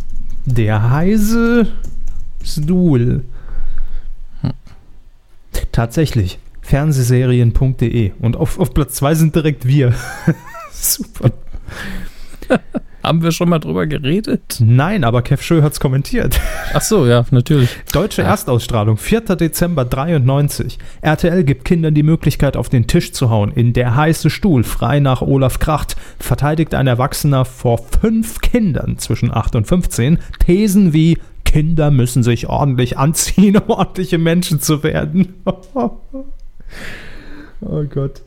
der 0.45 0.91
heiße 0.91 1.67
Stuhl. 2.43 3.25
Tatsächlich. 5.73 6.39
Fernsehserien.de. 6.61 8.13
Und 8.21 8.37
auf, 8.37 8.59
auf 8.59 8.75
Platz 8.75 8.95
2 8.95 9.15
sind 9.15 9.35
direkt 9.35 9.67
wir. 9.67 9.95
Super. 10.73 11.33
Haben 13.09 13.23
wir 13.23 13.33
schon 13.33 13.49
mal 13.49 13.59
drüber 13.59 13.87
geredet? 13.87 14.59
Nein, 14.61 15.03
aber 15.03 15.23
Kev 15.23 15.43
Schö 15.43 15.63
hat 15.63 15.73
es 15.73 15.81
kommentiert. 15.81 16.39
Ach 16.75 16.83
so, 16.83 17.07
ja, 17.07 17.25
natürlich. 17.31 17.71
Deutsche 17.91 18.21
Ja. 18.21 18.29
Erstausstrahlung, 18.29 18.99
4. 18.99 19.23
Dezember 19.35 19.87
93. 19.87 20.77
RTL 21.01 21.43
gibt 21.43 21.65
Kindern 21.65 21.95
die 21.95 22.03
Möglichkeit, 22.03 22.55
auf 22.55 22.69
den 22.69 22.87
Tisch 22.87 23.15
zu 23.15 23.31
hauen. 23.31 23.51
In 23.51 23.73
der 23.73 23.97
heiße 23.97 24.29
Stuhl, 24.29 24.63
frei 24.63 25.01
nach 25.01 25.23
Olaf 25.23 25.59
Kracht, 25.59 25.97
verteidigt 26.19 26.75
ein 26.75 26.87
Erwachsener 26.87 27.47
vor 27.47 27.79
fünf 27.79 28.43
Kindern 28.43 28.99
zwischen 28.99 29.33
8 29.33 29.57
und 29.57 29.67
15 29.67 30.19
Thesen 30.41 30.93
wie 30.93 31.17
Kinder 31.47 31.91
müssen 31.91 32.23
sich 32.23 32.47
ordentlich 32.47 32.99
anziehen, 32.99 33.57
um 33.57 33.71
ordentliche 33.71 34.19
Menschen 34.19 34.61
zu 34.61 34.83
werden. 34.83 35.33
oh 35.73 35.97
Gott. 37.89 38.21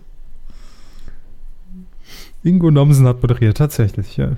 Ingo 2.42 2.72
Nomsen 2.72 3.06
hat 3.06 3.22
moderiert, 3.22 3.58
tatsächlich, 3.58 4.18
ja. 4.18 4.38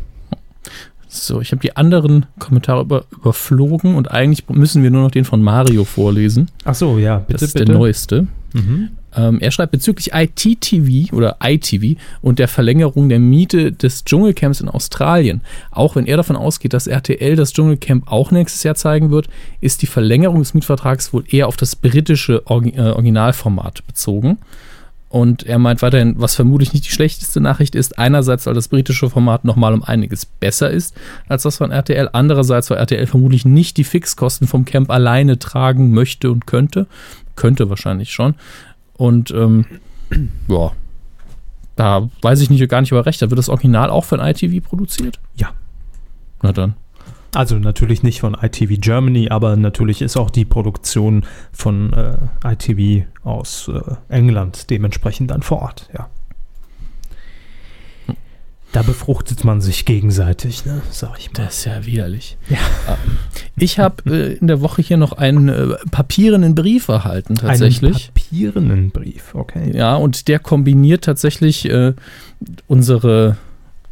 So, 1.08 1.42
ich 1.42 1.52
habe 1.52 1.62
die 1.62 1.76
anderen 1.78 2.26
Kommentare 2.40 2.82
über, 2.82 3.06
überflogen 3.12 3.96
und 3.96 4.10
eigentlich 4.10 4.50
müssen 4.50 4.82
wir 4.82 4.90
nur 4.90 5.04
noch 5.04 5.12
den 5.12 5.26
von 5.26 5.44
Mario 5.44 5.84
vorlesen. 5.84 6.50
Ach 6.66 6.74
so, 6.74 6.98
ja, 6.98 7.20
bitte, 7.20 7.34
das 7.34 7.42
ist 7.44 7.54
bitte. 7.54 7.66
der 7.66 7.76
neueste. 7.76 8.28
Mhm. 8.54 8.90
Ähm, 9.16 9.40
er 9.40 9.52
schreibt 9.52 9.72
bezüglich 9.72 10.12
ITTV 10.14 11.14
oder 11.14 11.38
ITV 11.44 12.00
und 12.22 12.40
der 12.40 12.48
Verlängerung 12.48 13.10
der 13.10 13.20
Miete 13.20 13.72
des 13.72 14.06
Dschungelcamps 14.06 14.62
in 14.62 14.70
Australien. 14.70 15.42
Auch 15.72 15.96
wenn 15.96 16.08
er 16.08 16.18
davon 16.18 16.36
ausgeht, 16.36 16.74
dass 16.74 16.88
RTL 16.88 17.36
das 17.36 17.54
Dschungelcamp 17.54 18.12
auch 18.12 18.32
nächstes 18.32 18.64
Jahr 18.64 18.76
zeigen 18.76 19.12
wird, 19.12 19.28
ist 19.62 19.82
die 19.84 19.88
Verlängerung 19.88 20.40
des 20.40 20.56
Mietvertrags 20.56 21.14
wohl 21.14 21.24
eher 21.28 21.48
auf 21.48 21.58
das 21.58 21.76
britische 21.76 22.46
Orgi 22.48 22.72
äh, 22.72 22.92
Originalformat 22.92 23.86
bezogen. 23.86 24.40
Und 25.14 25.44
er 25.44 25.60
meint 25.60 25.84
weiterhin, 25.84 26.16
was 26.18 26.34
vermutlich 26.34 26.74
nicht 26.74 26.88
die 26.88 26.92
schlechteste 26.92 27.40
Nachricht 27.40 27.76
ist, 27.76 28.00
einerseits, 28.00 28.48
weil 28.48 28.56
das 28.56 28.70
britische 28.70 29.12
Format 29.12 29.46
nochmal 29.46 29.76
um 29.76 29.84
einiges 29.84 30.26
besser 30.26 30.72
ist 30.72 30.96
als 31.28 31.44
das 31.44 31.58
von 31.58 31.70
RTL, 31.70 32.10
andererseits, 32.14 32.72
weil 32.72 32.80
RTL 32.80 33.06
vermutlich 33.06 33.46
nicht 33.46 33.78
die 33.78 33.84
Fixkosten 33.84 34.48
vom 34.48 34.66
Camp 34.66 34.90
alleine 34.90 35.38
tragen 35.38 35.92
möchte 35.92 36.32
und 36.32 36.48
könnte. 36.48 36.88
Könnte 37.36 37.70
wahrscheinlich 37.70 38.12
schon. 38.12 38.34
Und 38.94 39.30
ähm, 39.30 39.66
ja, 40.48 40.72
da 41.76 42.10
weiß 42.24 42.42
ich 42.42 42.50
nicht 42.50 42.68
gar 42.68 42.82
nicht, 42.82 42.92
ob 42.92 42.98
er 42.98 43.06
recht 43.06 43.22
hat. 43.22 43.30
Wird 43.30 43.38
das 43.38 43.50
Original 43.50 43.92
auch 43.92 44.06
von 44.06 44.20
ITV 44.20 44.68
produziert? 44.68 45.20
Ja. 45.36 45.52
Na 46.42 46.54
dann. 46.54 46.74
Also 47.34 47.56
natürlich 47.56 48.04
nicht 48.04 48.22
von 48.22 48.38
ITV 48.40 48.80
Germany, 48.80 49.30
aber 49.30 49.56
natürlich 49.56 50.02
ist 50.02 50.18
auch 50.18 50.30
die 50.30 50.46
Produktion 50.46 51.26
von 51.52 51.94
äh, 51.94 52.18
ITV 52.46 53.06
aus 53.24 53.70
äh, 53.74 53.82
England 54.10 54.70
dementsprechend 54.70 55.32
dann 55.32 55.42
vor 55.42 55.62
Ort, 55.64 55.90
ja. 55.94 56.10
Da 58.72 58.82
befruchtet 58.82 59.44
man 59.44 59.62
sich 59.62 59.86
gegenseitig, 59.86 60.66
ne, 60.66 60.82
sag 60.90 61.20
ich 61.20 61.32
mal. 61.32 61.46
Das 61.46 61.60
ist 61.60 61.66
ja 61.66 61.86
widerlich. 61.86 62.38
Ja. 62.50 62.58
Ähm, 62.88 63.18
Ich 63.56 63.78
habe 63.78 64.10
äh, 64.10 64.34
in 64.34 64.48
der 64.48 64.62
Woche 64.62 64.82
hier 64.82 64.98
noch 64.98 65.14
einen 65.14 65.48
äh, 65.48 65.76
papierenden 65.92 66.56
Brief 66.56 66.88
erhalten, 66.88 67.36
tatsächlich. 67.36 68.06
Einen 68.06 68.14
papierenden 68.16 68.90
Brief, 68.90 69.36
okay. 69.36 69.78
Ja, 69.78 69.96
und 69.96 70.28
der 70.28 70.40
kombiniert 70.40 71.04
tatsächlich 71.04 71.70
äh, 71.70 71.94
unsere 72.66 73.38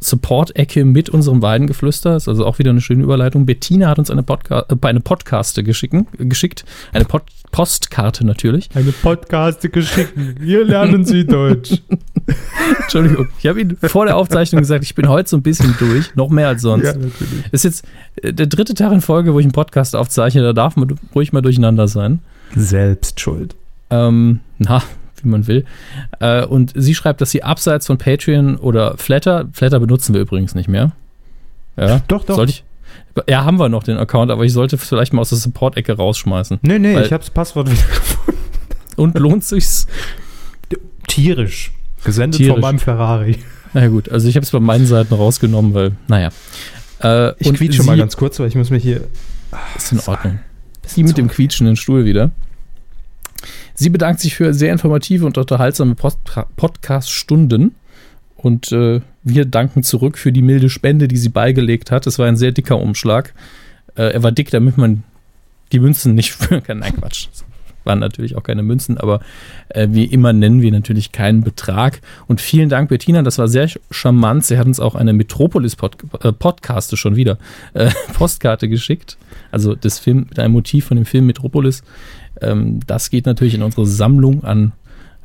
Support-Ecke 0.02 0.84
mit 0.84 1.08
unserem 1.08 1.42
Weidengeflüster. 1.42 2.16
Ist 2.16 2.28
also 2.28 2.44
auch 2.44 2.58
wieder 2.58 2.70
eine 2.70 2.80
schöne 2.80 3.02
Überleitung. 3.02 3.46
Bettina 3.46 3.88
hat 3.88 3.98
uns 3.98 4.10
eine, 4.10 4.22
Podca 4.22 4.66
äh, 4.68 4.86
eine 4.86 5.00
Podcaste 5.00 5.62
geschicken, 5.62 6.06
geschickt. 6.18 6.64
Eine 6.92 7.04
Pod 7.04 7.22
Postkarte 7.52 8.26
natürlich. 8.26 8.70
Eine 8.74 8.92
Podcast 8.92 9.60
geschickt. 9.60 10.14
Hier 10.42 10.64
lernen 10.64 11.04
Sie 11.04 11.26
Deutsch. 11.26 11.82
Entschuldigung. 12.80 13.28
Ich 13.38 13.46
habe 13.46 13.60
Ihnen 13.60 13.76
vor 13.76 14.06
der 14.06 14.16
Aufzeichnung 14.16 14.62
gesagt, 14.62 14.84
ich 14.84 14.94
bin 14.94 15.06
heute 15.06 15.28
so 15.28 15.36
ein 15.36 15.42
bisschen 15.42 15.74
durch. 15.78 16.14
Noch 16.14 16.30
mehr 16.30 16.48
als 16.48 16.62
sonst. 16.62 16.84
natürlich. 16.84 17.52
Ist 17.52 17.64
jetzt 17.64 17.84
äh, 18.22 18.32
der 18.32 18.46
dritte 18.46 18.72
Tag 18.72 18.90
in 18.92 19.02
Folge, 19.02 19.34
wo 19.34 19.38
ich 19.38 19.44
einen 19.44 19.52
Podcast 19.52 19.94
aufzeichne. 19.94 20.42
Da 20.42 20.54
darf 20.54 20.76
man 20.76 20.98
ruhig 21.14 21.34
mal 21.34 21.42
durcheinander 21.42 21.88
sein. 21.88 22.20
Selbst 22.56 23.20
schuld. 23.20 23.54
Ähm, 23.90 24.40
na, 24.58 24.82
wie 25.24 25.28
man 25.28 25.46
will. 25.46 25.64
Äh, 26.20 26.44
und 26.44 26.72
sie 26.74 26.94
schreibt, 26.94 27.20
dass 27.20 27.30
sie 27.30 27.42
abseits 27.42 27.86
von 27.86 27.98
Patreon 27.98 28.56
oder 28.56 28.96
Flatter, 28.96 29.48
Flatter 29.52 29.80
benutzen 29.80 30.14
wir 30.14 30.20
übrigens 30.20 30.54
nicht 30.54 30.68
mehr. 30.68 30.92
Ja, 31.76 32.00
Doch, 32.08 32.24
doch. 32.24 32.36
Sollte 32.36 32.52
ich, 32.52 32.64
ja, 33.28 33.44
haben 33.44 33.58
wir 33.58 33.68
noch 33.68 33.82
den 33.82 33.96
Account, 33.98 34.30
aber 34.30 34.44
ich 34.44 34.52
sollte 34.52 34.78
vielleicht 34.78 35.12
mal 35.12 35.20
aus 35.20 35.30
der 35.30 35.38
Support-Ecke 35.38 35.94
rausschmeißen. 35.96 36.58
Nee, 36.62 36.78
nee, 36.78 37.00
ich 37.00 37.12
habe 37.12 37.22
das 37.22 37.30
Passwort 37.30 37.70
wieder 37.70 37.82
gefunden. 37.88 38.40
Und 38.96 39.18
lohnt 39.18 39.44
sich's? 39.44 39.86
Tierisch. 41.08 41.72
Gesendet 42.04 42.38
Tierisch. 42.38 42.52
von 42.54 42.60
meinem 42.60 42.78
Ferrari. 42.78 43.38
Na 43.74 43.82
ja, 43.82 43.88
gut, 43.88 44.08
also 44.10 44.28
ich 44.28 44.36
habe 44.36 44.44
es 44.44 44.50
bei 44.50 44.60
meinen 44.60 44.86
Seiten 44.86 45.14
rausgenommen, 45.14 45.72
weil, 45.74 45.92
naja. 46.08 46.30
Äh, 47.02 47.32
Ich 47.38 47.52
quietsche 47.54 47.82
mal 47.84 47.96
ganz 47.96 48.16
kurz, 48.16 48.38
weil 48.38 48.48
ich 48.48 48.54
muss 48.54 48.70
mich 48.70 48.82
hier. 48.82 49.02
Ist 49.76 49.92
in 49.92 50.00
Ordnung. 50.00 50.40
Sie 50.86 51.02
mit 51.02 51.16
dem 51.16 51.28
quietschenden 51.28 51.76
Stuhl 51.76 52.04
wieder. 52.04 52.30
Sie 53.74 53.90
bedankt 53.90 54.20
sich 54.20 54.34
für 54.34 54.54
sehr 54.54 54.72
informative 54.72 55.26
und 55.26 55.38
unterhaltsame 55.38 55.94
Post 55.94 56.18
Podcast-Stunden. 56.56 57.74
Und 58.36 58.72
äh, 58.72 59.00
wir 59.22 59.44
danken 59.44 59.82
zurück 59.84 60.18
für 60.18 60.32
die 60.32 60.42
milde 60.42 60.68
Spende, 60.68 61.06
die 61.06 61.16
sie 61.16 61.28
beigelegt 61.28 61.90
hat. 61.90 62.06
Es 62.06 62.18
war 62.18 62.26
ein 62.26 62.36
sehr 62.36 62.52
dicker 62.52 62.78
Umschlag. 62.78 63.34
Äh, 63.94 64.12
er 64.12 64.22
war 64.22 64.32
dick, 64.32 64.50
damit 64.50 64.78
man 64.78 65.04
die 65.70 65.78
Münzen 65.78 66.14
nicht 66.14 66.32
führen 66.32 66.62
kann. 66.62 66.80
Nein, 66.80 66.96
Quatsch. 66.96 67.28
Waren 67.84 67.98
natürlich 67.98 68.36
auch 68.36 68.42
keine 68.42 68.62
Münzen, 68.62 68.98
aber 68.98 69.20
äh, 69.68 69.88
wie 69.90 70.04
immer 70.04 70.32
nennen 70.32 70.62
wir 70.62 70.70
natürlich 70.72 71.12
keinen 71.12 71.42
Betrag. 71.42 72.00
Und 72.26 72.40
vielen 72.40 72.68
Dank, 72.68 72.88
Bettina, 72.88 73.22
das 73.22 73.38
war 73.38 73.48
sehr 73.48 73.68
charmant. 73.90 74.44
Sie 74.44 74.58
hat 74.58 74.66
uns 74.66 74.80
auch 74.80 74.94
eine 74.94 75.12
Metropolis-Podcaste 75.12 76.96
schon 76.96 77.16
wieder 77.16 77.38
äh, 77.74 77.90
Postkarte 78.14 78.68
geschickt. 78.68 79.16
Also 79.50 79.74
das 79.74 79.98
Film 79.98 80.26
mit 80.28 80.38
einem 80.38 80.52
Motiv 80.52 80.86
von 80.86 80.96
dem 80.96 81.06
Film 81.06 81.26
Metropolis. 81.26 81.82
Ähm, 82.40 82.80
das 82.86 83.10
geht 83.10 83.26
natürlich 83.26 83.54
in 83.54 83.62
unsere 83.62 83.86
Sammlung 83.86 84.44
an 84.44 84.72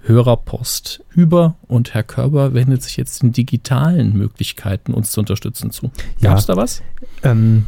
Hörerpost 0.07 1.03
über 1.13 1.55
und 1.67 1.93
Herr 1.93 2.03
Körber 2.03 2.53
wendet 2.53 2.81
sich 2.81 2.95
jetzt 2.95 3.21
den 3.23 3.33
digitalen 3.33 4.17
Möglichkeiten, 4.17 4.93
uns 4.93 5.11
zu 5.11 5.19
unterstützen 5.19 5.71
zu. 5.71 5.91
Ja. 6.19 6.29
Gab's 6.29 6.45
da 6.45 6.55
was? 6.55 6.81
Ähm, 7.23 7.65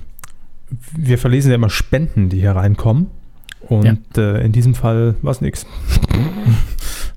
wir 0.96 1.18
verlesen 1.18 1.50
ja 1.50 1.56
immer 1.56 1.70
Spenden, 1.70 2.30
die 2.30 2.40
hier 2.40 2.52
reinkommen. 2.52 3.08
Und 3.70 4.18
äh, 4.18 4.42
in 4.42 4.52
diesem 4.52 4.76
Fall 4.76 5.16
war 5.22 5.32
es 5.32 5.42
nichts. 5.42 5.66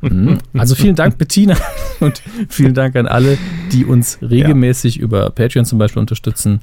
Mhm. 0.02 0.38
Also 0.54 0.74
vielen 0.74 0.96
Dank, 0.96 1.16
Bettina, 1.16 1.56
und 2.00 2.22
vielen 2.48 2.74
Dank 2.74 2.96
an 2.96 3.06
alle, 3.06 3.38
die 3.72 3.84
uns 3.84 4.18
regelmäßig 4.20 4.98
über 4.98 5.30
Patreon 5.30 5.64
zum 5.64 5.78
Beispiel 5.78 6.00
unterstützen. 6.00 6.60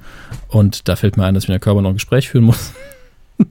Und 0.50 0.88
da 0.88 0.96
fällt 0.96 1.18
mir 1.18 1.26
ein, 1.26 1.34
dass 1.34 1.44
ich 1.44 1.50
mit 1.50 1.54
der 1.56 1.60
Körper 1.60 1.82
noch 1.82 1.90
ein 1.90 1.96
Gespräch 1.96 2.30
führen 2.30 2.46
muss. 2.46 2.74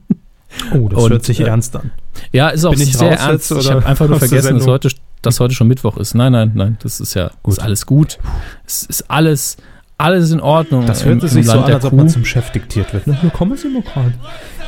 Oh, 0.73 0.89
das 0.89 1.03
Und, 1.03 1.11
hört 1.11 1.23
sich 1.23 1.41
äh, 1.41 1.43
ernst 1.43 1.75
an. 1.75 1.91
Ja, 2.31 2.49
ist 2.49 2.65
auch 2.65 2.71
Bin 2.71 2.81
ich 2.81 2.97
sehr 2.97 3.11
ernst. 3.19 3.51
jetzt, 3.51 3.65
Ich 3.65 3.71
habe 3.71 3.85
einfach 3.85 4.07
nur 4.07 4.17
vergessen, 4.17 4.57
dass 4.57 4.65
heute, 4.65 4.89
dass 5.21 5.39
heute 5.39 5.53
schon 5.53 5.67
Mittwoch 5.67 5.97
ist. 5.97 6.15
Nein, 6.15 6.31
nein, 6.31 6.51
nein, 6.55 6.77
das 6.81 6.99
ist 6.99 7.13
ja 7.13 7.29
Gut. 7.43 7.53
Ist 7.53 7.59
alles 7.59 7.85
gut. 7.85 8.17
Es 8.65 8.83
ist 8.83 9.11
alles, 9.11 9.57
alles 9.99 10.31
in 10.31 10.39
Ordnung. 10.39 10.87
Das 10.87 11.05
hört 11.05 11.21
sich 11.21 11.45
so 11.45 11.53
Land 11.53 11.67
an, 11.67 11.73
als 11.73 11.85
ob 11.85 11.93
man 11.93 12.09
zum 12.09 12.25
Chef 12.25 12.49
diktiert 12.51 12.93
wird. 12.93 13.05
Ne? 13.05 13.17
Hier 13.21 13.29
kommen 13.29 13.57
Sie 13.57 13.69
mal 13.69 13.83
gerade. 13.83 14.13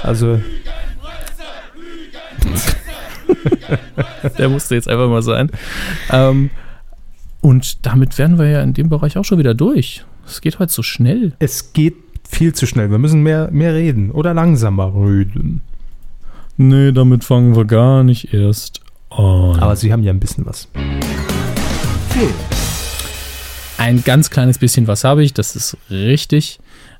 Also, 0.03 0.39
Der 4.37 4.49
musste 4.49 4.75
jetzt 4.75 4.87
einfach 4.87 5.09
mal 5.09 5.21
sein. 5.21 5.49
Ähm, 6.09 6.49
und 7.41 7.85
damit 7.85 8.17
wären 8.17 8.37
wir 8.37 8.47
ja 8.47 8.61
in 8.61 8.73
dem 8.73 8.89
Bereich 8.89 9.17
auch 9.17 9.25
schon 9.25 9.39
wieder 9.39 9.53
durch. 9.53 10.05
Es 10.25 10.41
geht 10.41 10.59
heute 10.59 10.71
so 10.71 10.83
schnell. 10.83 11.33
es 11.39 11.73
geht 11.73 11.95
viel 12.29 12.53
zu 12.53 12.65
schnell. 12.65 12.89
Wir 12.91 12.97
müssen 12.97 13.23
mehr, 13.23 13.49
mehr 13.51 13.73
reden 13.73 14.11
oder 14.11 14.33
langsamer 14.33 14.93
reden. 14.95 15.61
Nee, 16.57 16.91
damit 16.91 17.23
fangen 17.23 17.55
wir 17.55 17.65
gar 17.65 18.03
nicht 18.03 18.33
erst 18.33 18.81
an. 19.09 19.59
Aber 19.59 19.75
Sie 19.75 19.91
haben 19.91 20.03
ja 20.03 20.13
ein 20.13 20.19
bisschen 20.19 20.45
was. 20.45 20.67
Film. 22.09 22.33
Ein 23.77 24.03
ganz 24.03 24.29
kleines 24.29 24.59
bisschen 24.59 24.87
was 24.87 25.03
habe 25.03 25.23
ich, 25.23 25.33
das 25.33 25.55
ist 25.55 25.75
richtig. 25.89 26.59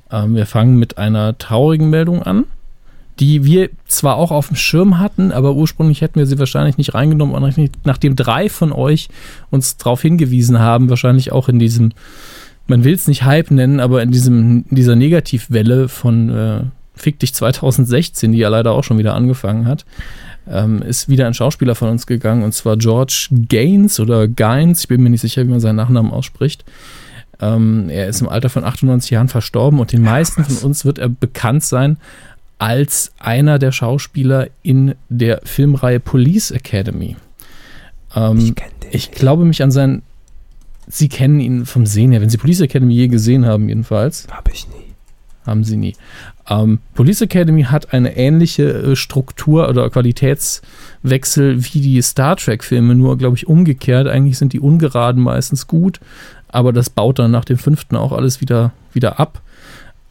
Ähm, 0.09 0.35
wir 0.35 0.45
fangen 0.45 0.77
mit 0.77 0.97
einer 0.97 1.37
traurigen 1.37 1.89
Meldung 1.89 2.23
an, 2.23 2.45
die 3.19 3.43
wir 3.43 3.69
zwar 3.87 4.15
auch 4.15 4.31
auf 4.31 4.47
dem 4.47 4.55
Schirm 4.55 4.99
hatten, 4.99 5.31
aber 5.31 5.53
ursprünglich 5.53 6.01
hätten 6.01 6.19
wir 6.19 6.25
sie 6.25 6.39
wahrscheinlich 6.39 6.77
nicht 6.77 6.93
reingenommen, 6.93 7.71
nachdem 7.83 8.15
drei 8.15 8.49
von 8.49 8.71
euch 8.71 9.09
uns 9.49 9.77
darauf 9.77 10.01
hingewiesen 10.01 10.59
haben, 10.59 10.89
wahrscheinlich 10.89 11.31
auch 11.31 11.49
in 11.49 11.59
diesem, 11.59 11.91
man 12.67 12.83
will 12.83 12.93
es 12.93 13.07
nicht 13.07 13.23
Hype 13.23 13.51
nennen, 13.51 13.79
aber 13.79 14.01
in 14.01 14.11
diesem, 14.11 14.65
in 14.69 14.75
dieser 14.75 14.95
Negativwelle 14.95 15.87
von 15.87 16.29
äh, 16.29 16.61
Fick 16.93 17.19
dich 17.19 17.33
2016, 17.33 18.31
die 18.31 18.37
ja 18.37 18.49
leider 18.49 18.71
auch 18.71 18.83
schon 18.83 18.97
wieder 18.97 19.15
angefangen 19.15 19.65
hat, 19.65 19.85
ähm, 20.49 20.81
ist 20.81 21.09
wieder 21.09 21.27
ein 21.27 21.33
Schauspieler 21.33 21.75
von 21.75 21.89
uns 21.89 22.07
gegangen 22.07 22.43
und 22.43 22.53
zwar 22.53 22.77
George 22.77 23.27
Gaines 23.31 23.99
oder 23.99 24.27
Gaines, 24.27 24.81
ich 24.81 24.87
bin 24.87 25.01
mir 25.01 25.09
nicht 25.09 25.21
sicher, 25.21 25.43
wie 25.43 25.49
man 25.49 25.59
seinen 25.59 25.75
Nachnamen 25.75 26.11
ausspricht. 26.11 26.65
Ähm, 27.39 27.89
er 27.89 28.07
ist 28.07 28.21
im 28.21 28.29
Alter 28.29 28.49
von 28.49 28.63
98 28.63 29.09
Jahren 29.11 29.27
verstorben 29.27 29.79
und 29.79 29.91
den 29.91 30.03
meisten 30.03 30.43
von 30.43 30.57
uns 30.57 30.85
wird 30.85 30.99
er 30.99 31.09
bekannt 31.09 31.63
sein 31.63 31.97
als 32.61 33.11
einer 33.17 33.57
der 33.57 33.71
Schauspieler 33.71 34.47
in 34.61 34.93
der 35.09 35.41
Filmreihe 35.45 35.99
Police 35.99 36.51
Academy. 36.51 37.15
Ähm, 38.15 38.53
den. 38.53 38.55
ich 38.91 39.09
glaube 39.09 39.45
mich 39.45 39.63
an 39.63 39.71
seinen. 39.71 40.03
Sie 40.85 41.09
kennen 41.09 41.39
ihn 41.39 41.65
vom 41.65 41.87
Sehen 41.87 42.11
her, 42.11 42.21
wenn 42.21 42.29
Sie 42.29 42.37
Police 42.37 42.61
Academy 42.61 42.93
je 42.93 43.07
gesehen 43.07 43.47
haben, 43.47 43.67
jedenfalls. 43.67 44.27
Habe 44.29 44.51
ich 44.53 44.67
nie. 44.67 44.93
Haben 45.43 45.63
sie 45.63 45.75
nie. 45.75 45.95
Ähm, 46.47 46.77
Police 46.93 47.21
Academy 47.21 47.63
hat 47.63 47.93
eine 47.93 48.15
ähnliche 48.15 48.69
äh, 48.69 48.95
Struktur 48.95 49.67
oder 49.67 49.89
Qualitätswechsel 49.89 51.65
wie 51.65 51.81
die 51.81 51.99
Star 52.03 52.35
Trek-Filme, 52.35 52.93
nur, 52.93 53.17
glaube 53.17 53.37
ich, 53.37 53.47
umgekehrt. 53.47 54.07
Eigentlich 54.07 54.37
sind 54.37 54.53
die 54.53 54.59
ungeraden 54.59 55.23
meistens 55.23 55.65
gut, 55.65 55.99
aber 56.47 56.73
das 56.73 56.91
baut 56.91 57.17
dann 57.17 57.31
nach 57.31 57.45
dem 57.45 57.57
fünften 57.57 57.95
auch 57.95 58.11
alles 58.11 58.39
wieder, 58.39 58.71
wieder 58.93 59.19
ab. 59.19 59.41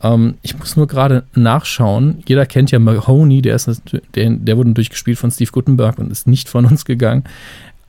Ähm, 0.03 0.35
ich 0.43 0.59
muss 0.59 0.77
nur 0.77 0.87
gerade 0.87 1.25
nachschauen. 1.35 2.23
Jeder 2.27 2.47
kennt 2.47 2.71
ja 2.71 2.79
Mahoney, 2.79 3.43
der, 3.43 3.57
ist, 3.57 3.83
der, 4.15 4.31
der 4.31 4.57
wurde 4.57 4.71
natürlich 4.71 4.91
gespielt 4.91 5.19
von 5.19 5.31
Steve 5.31 5.51
Guttenberg 5.51 5.99
und 5.99 6.11
ist 6.11 6.27
nicht 6.27 6.49
von 6.49 6.65
uns 6.71 6.85
gegangen. 6.85 7.25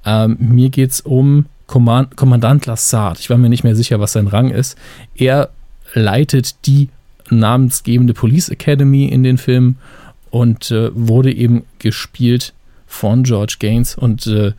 Ähm, 0.05 0.37
mir 0.39 0.69
geht 0.69 0.91
es 0.91 1.01
um 1.01 1.45
Command 1.67 2.17
Kommandant 2.17 2.65
Lassard. 2.65 3.19
Ich 3.19 3.29
war 3.29 3.37
mir 3.37 3.49
nicht 3.49 3.63
mehr 3.63 3.75
sicher, 3.75 3.99
was 3.99 4.13
sein 4.13 4.27
Rang 4.27 4.49
ist. 4.49 4.77
Er 5.15 5.49
leitet 5.93 6.65
die 6.65 6.89
namensgebende 7.29 8.13
Police 8.13 8.49
Academy 8.49 9.05
in 9.05 9.23
den 9.23 9.37
Filmen 9.37 9.77
und 10.31 10.71
äh, 10.71 10.89
wurde 10.93 11.31
eben 11.33 11.63
gespielt 11.79 12.53
von 12.87 13.23
George 13.23 13.55
Gaines. 13.59 13.95
Und 13.95 14.27
äh, 14.27 14.51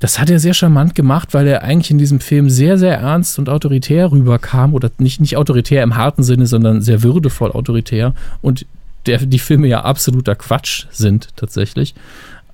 das 0.00 0.18
hat 0.18 0.30
er 0.30 0.40
sehr 0.40 0.54
charmant 0.54 0.94
gemacht, 0.94 1.34
weil 1.34 1.46
er 1.46 1.62
eigentlich 1.62 1.90
in 1.90 1.98
diesem 1.98 2.20
Film 2.20 2.48
sehr, 2.48 2.78
sehr 2.78 2.96
ernst 2.98 3.38
und 3.38 3.50
autoritär 3.50 4.10
rüberkam. 4.10 4.72
Oder 4.72 4.90
nicht, 4.96 5.20
nicht 5.20 5.36
autoritär 5.36 5.82
im 5.82 5.94
harten 5.94 6.22
Sinne, 6.22 6.46
sondern 6.46 6.80
sehr 6.80 7.02
würdevoll 7.02 7.52
autoritär. 7.52 8.14
Und 8.40 8.64
der, 9.04 9.18
die 9.18 9.38
Filme 9.38 9.68
ja 9.68 9.82
absoluter 9.82 10.34
Quatsch 10.34 10.86
sind 10.90 11.28
tatsächlich. 11.36 11.94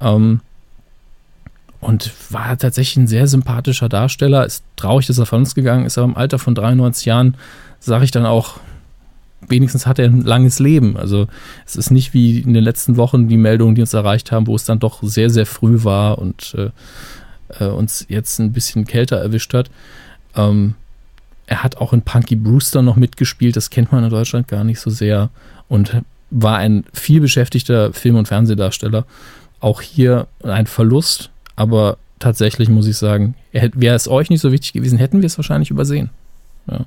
Ähm, 0.00 0.40
und 1.80 2.10
war 2.30 2.58
tatsächlich 2.58 2.96
ein 2.96 3.06
sehr 3.06 3.28
sympathischer 3.28 3.88
Darsteller. 3.88 4.44
Ist 4.44 4.64
traurig, 4.74 5.06
dass 5.06 5.18
er 5.18 5.26
von 5.26 5.40
uns 5.40 5.54
gegangen 5.54 5.86
ist, 5.86 5.98
aber 5.98 6.08
im 6.08 6.16
Alter 6.16 6.40
von 6.40 6.56
93 6.56 7.06
Jahren 7.06 7.36
sage 7.78 8.04
ich 8.04 8.10
dann 8.10 8.26
auch, 8.26 8.58
wenigstens 9.46 9.86
hat 9.86 10.00
er 10.00 10.06
ein 10.06 10.22
langes 10.22 10.58
Leben. 10.58 10.96
Also 10.96 11.28
es 11.64 11.76
ist 11.76 11.92
nicht 11.92 12.12
wie 12.12 12.40
in 12.40 12.54
den 12.54 12.64
letzten 12.64 12.96
Wochen 12.96 13.28
die 13.28 13.36
Meldungen, 13.36 13.76
die 13.76 13.82
uns 13.82 13.94
erreicht 13.94 14.32
haben, 14.32 14.48
wo 14.48 14.56
es 14.56 14.64
dann 14.64 14.80
doch 14.80 15.00
sehr, 15.02 15.30
sehr 15.30 15.46
früh 15.46 15.84
war 15.84 16.18
und 16.18 16.56
äh, 16.58 16.70
äh, 17.58 17.66
uns 17.66 18.06
jetzt 18.08 18.38
ein 18.38 18.52
bisschen 18.52 18.86
kälter 18.86 19.16
erwischt 19.16 19.54
hat. 19.54 19.70
Ähm, 20.34 20.74
er 21.46 21.62
hat 21.62 21.76
auch 21.76 21.92
in 21.92 22.02
Punky 22.02 22.36
Brewster 22.36 22.82
noch 22.82 22.96
mitgespielt, 22.96 23.56
das 23.56 23.70
kennt 23.70 23.92
man 23.92 24.04
in 24.04 24.10
Deutschland 24.10 24.48
gar 24.48 24.64
nicht 24.64 24.80
so 24.80 24.90
sehr 24.90 25.30
und 25.68 26.02
war 26.30 26.58
ein 26.58 26.84
viel 26.92 27.20
beschäftigter 27.20 27.92
Film- 27.92 28.16
und 28.16 28.28
Fernsehdarsteller. 28.28 29.06
Auch 29.60 29.80
hier 29.80 30.26
ein 30.42 30.66
Verlust, 30.66 31.30
aber 31.54 31.98
tatsächlich 32.18 32.68
muss 32.68 32.86
ich 32.86 32.96
sagen, 32.96 33.34
wäre 33.52 33.94
es 33.94 34.08
euch 34.08 34.28
nicht 34.28 34.40
so 34.40 34.52
wichtig 34.52 34.72
gewesen, 34.72 34.98
hätten 34.98 35.22
wir 35.22 35.26
es 35.26 35.38
wahrscheinlich 35.38 35.70
übersehen. 35.70 36.10
Ja. 36.70 36.84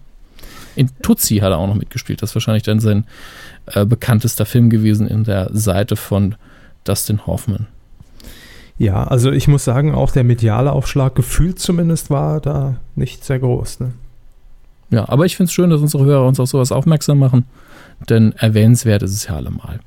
In 0.76 0.90
Tutsi 1.02 1.38
hat 1.38 1.52
er 1.52 1.58
auch 1.58 1.68
noch 1.68 1.76
mitgespielt. 1.76 2.22
Das 2.22 2.32
ist 2.32 2.36
wahrscheinlich 2.36 2.64
dann 2.64 2.80
sein 2.80 3.06
äh, 3.66 3.86
bekanntester 3.86 4.46
Film 4.46 4.70
gewesen 4.70 5.08
in 5.08 5.24
der 5.24 5.50
Seite 5.52 5.96
von 5.96 6.36
Dustin 6.84 7.26
Hoffman. 7.26 7.68
Ja, 8.80 9.04
also 9.04 9.32
ich 9.32 9.50
muss 9.50 9.66
sagen, 9.66 9.94
auch 9.94 10.10
der 10.10 10.24
mediale 10.24 10.72
Aufschlag 10.72 11.14
gefühlt 11.14 11.60
zumindest 11.60 12.10
war 12.10 12.40
da 12.40 12.78
nicht 12.96 13.26
sehr 13.26 13.38
groß. 13.38 13.82
Ne? 13.82 13.92
Ja, 14.90 15.08
aber 15.08 15.26
ich 15.26 15.36
finde 15.36 15.50
es 15.50 15.54
schön, 15.54 15.70
dass 15.70 15.82
unsere 15.82 16.06
Hörer 16.06 16.26
uns 16.26 16.40
auf 16.40 16.48
sowas 16.48 16.72
aufmerksam 16.72 17.20
machen, 17.20 17.46
denn 18.10 18.32
erwähnenswert 18.38 19.04
ist 19.04 19.14
es 19.14 19.28
ja 19.28 19.36
allemal. 19.36 19.82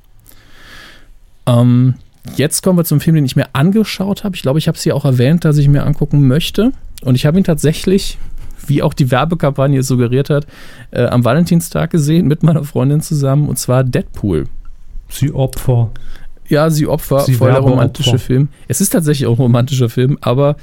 Ähm, 1.47 1.95
jetzt 2.35 2.61
kommen 2.61 2.77
wir 2.77 2.85
zum 2.85 2.99
Film, 2.99 3.15
den 3.15 3.25
ich 3.25 3.35
mir 3.35 3.47
angeschaut 3.53 4.23
habe. 4.23 4.35
Ich 4.35 4.43
glaube, 4.43 4.59
ich 4.59 4.67
habe 4.67 4.77
es 4.77 4.83
hier 4.83 4.95
auch 4.95 5.05
erwähnt, 5.05 5.43
dass 5.43 5.57
ich 5.57 5.67
mir 5.67 5.83
angucken 5.85 6.27
möchte. 6.27 6.71
Und 7.01 7.15
ich 7.15 7.25
habe 7.25 7.39
ihn 7.39 7.43
tatsächlich, 7.43 8.19
wie 8.67 8.83
auch 8.83 8.93
die 8.93 9.09
Werbekampagne 9.09 9.81
suggeriert 9.81 10.29
hat, 10.29 10.45
äh, 10.91 11.05
am 11.05 11.25
Valentinstag 11.25 11.89
gesehen 11.89 12.27
mit 12.27 12.43
meiner 12.43 12.63
Freundin 12.63 13.01
zusammen, 13.01 13.49
und 13.49 13.57
zwar 13.57 13.83
Deadpool. 13.83 14.45
Sie 15.09 15.33
Opfer. 15.33 15.89
Ja, 16.53 16.69
sie 16.69 16.85
Opfer, 16.85 17.21
sie 17.21 17.33
voll 17.33 17.51
der 17.51 17.61
romantische 17.61 18.19
Film. 18.19 18.49
Es 18.67 18.79
ist 18.79 18.91
tatsächlich 18.91 19.27
auch 19.27 19.39
ein 19.39 19.43
romantischer 19.43 19.89
Film, 19.89 20.19
aber 20.21 20.55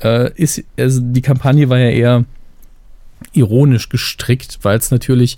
äh, 0.00 0.32
ist, 0.34 0.62
also 0.78 1.00
die 1.02 1.20
Kampagne 1.20 1.68
war 1.68 1.78
ja 1.78 1.90
eher 1.90 2.24
ironisch 3.34 3.90
gestrickt, 3.90 4.60
weil 4.62 4.78
es 4.78 4.90
natürlich 4.90 5.36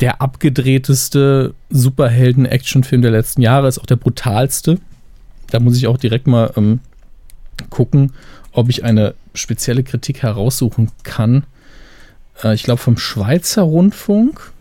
der 0.00 0.22
abgedrehteste 0.22 1.54
Superhelden-Actionfilm 1.70 3.02
der 3.02 3.10
letzten 3.10 3.42
Jahre 3.42 3.66
ist, 3.66 3.80
auch 3.80 3.86
der 3.86 3.96
brutalste. 3.96 4.78
Da 5.50 5.58
muss 5.58 5.76
ich 5.76 5.88
auch 5.88 5.98
direkt 5.98 6.28
mal 6.28 6.52
ähm, 6.56 6.78
gucken, 7.68 8.12
ob 8.52 8.68
ich 8.68 8.84
eine 8.84 9.14
spezielle 9.34 9.82
Kritik 9.82 10.22
heraussuchen 10.22 10.90
kann. 11.02 11.44
Äh, 12.44 12.54
ich 12.54 12.62
glaube 12.62 12.80
vom 12.80 12.96
Schweizer 12.96 13.62
Rundfunk. 13.62 14.52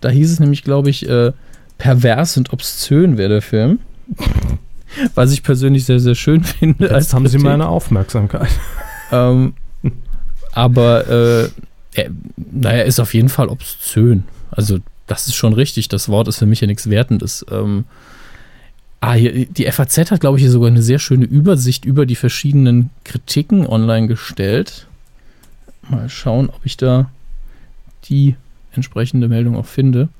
Da 0.00 0.08
hieß 0.08 0.30
es 0.30 0.40
nämlich, 0.40 0.62
glaube 0.62 0.88
ich, 0.90 1.08
äh, 1.08 1.32
pervers 1.82 2.36
und 2.36 2.52
obszön 2.52 3.18
wäre 3.18 3.28
der 3.28 3.42
Film. 3.42 3.80
Was 5.16 5.32
ich 5.32 5.42
persönlich 5.42 5.84
sehr, 5.84 5.98
sehr 5.98 6.14
schön 6.14 6.44
finde. 6.44 6.86
Jetzt 6.86 7.12
haben 7.12 7.24
Kritik. 7.24 7.40
Sie 7.40 7.44
meine 7.44 7.66
Aufmerksamkeit. 7.66 8.50
Ähm, 9.10 9.54
aber 10.52 11.08
äh, 11.08 11.48
er, 11.94 12.10
naja, 12.36 12.84
ist 12.84 13.00
auf 13.00 13.14
jeden 13.14 13.28
Fall 13.28 13.48
obszön. 13.48 14.22
Also, 14.52 14.78
das 15.08 15.26
ist 15.26 15.34
schon 15.34 15.54
richtig. 15.54 15.88
Das 15.88 16.08
Wort 16.08 16.28
ist 16.28 16.38
für 16.38 16.46
mich 16.46 16.60
ja 16.60 16.68
nichts 16.68 16.88
Wertendes. 16.88 17.44
Ähm, 17.50 17.84
ah, 19.00 19.14
hier, 19.14 19.46
die 19.46 19.70
FAZ 19.70 20.12
hat, 20.12 20.20
glaube 20.20 20.38
ich, 20.38 20.44
hier 20.44 20.52
sogar 20.52 20.68
eine 20.68 20.82
sehr 20.82 21.00
schöne 21.00 21.24
Übersicht 21.24 21.84
über 21.84 22.06
die 22.06 22.16
verschiedenen 22.16 22.90
Kritiken 23.02 23.66
online 23.66 24.06
gestellt. 24.06 24.86
Mal 25.90 26.08
schauen, 26.08 26.48
ob 26.48 26.60
ich 26.64 26.76
da 26.76 27.10
die 28.04 28.36
entsprechende 28.70 29.26
Meldung 29.26 29.56
auch 29.56 29.66
finde. 29.66 30.10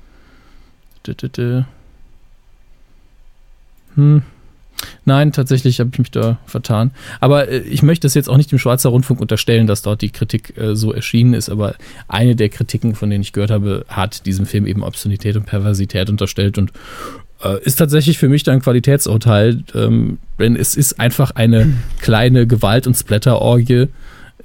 Hm. 3.95 4.23
Nein, 5.05 5.33
tatsächlich 5.33 5.81
habe 5.81 5.91
ich 5.93 5.99
mich 5.99 6.11
da 6.11 6.39
vertan. 6.47 6.93
Aber 7.21 7.49
äh, 7.49 7.59
ich 7.59 7.83
möchte 7.83 8.07
das 8.07 8.15
jetzt 8.15 8.29
auch 8.29 8.37
nicht 8.37 8.51
dem 8.51 8.59
Schweizer 8.59 8.91
Rundfunk 8.91 9.21
unterstellen, 9.21 9.67
dass 9.67 9.83
dort 9.83 10.03
die 10.03 10.11
Kritik 10.11 10.57
äh, 10.57 10.75
so 10.75 10.93
erschienen 10.93 11.35
ist. 11.35 11.51
Aber 11.51 11.75
eine 12.09 12.37
der 12.37 12.49
Kritiken, 12.49 12.95
von 12.95 13.11
denen 13.11 13.23
ich 13.23 13.33
gehört 13.33 13.51
habe, 13.51 13.85
hat 13.89 14.27
diesem 14.27 14.47
Film 14.47 14.67
eben 14.67 14.83
Obszönität 14.83 15.37
und 15.37 15.47
Perversität 15.47 16.11
unterstellt 16.11 16.59
und 16.59 16.73
äh, 17.43 17.63
ist 17.63 17.77
tatsächlich 17.77 18.19
für 18.19 18.29
mich 18.29 18.43
dann 18.43 18.57
ein 18.57 18.63
Qualitätsurteil. 18.63 19.63
Ähm, 19.75 20.19
denn 20.39 20.57
es 20.57 20.77
ist 20.77 20.99
einfach 20.99 21.33
eine 21.33 21.73
kleine 22.01 22.47
Gewalt- 22.47 22.87
und 22.87 22.95
Splatterorgie 22.95 23.89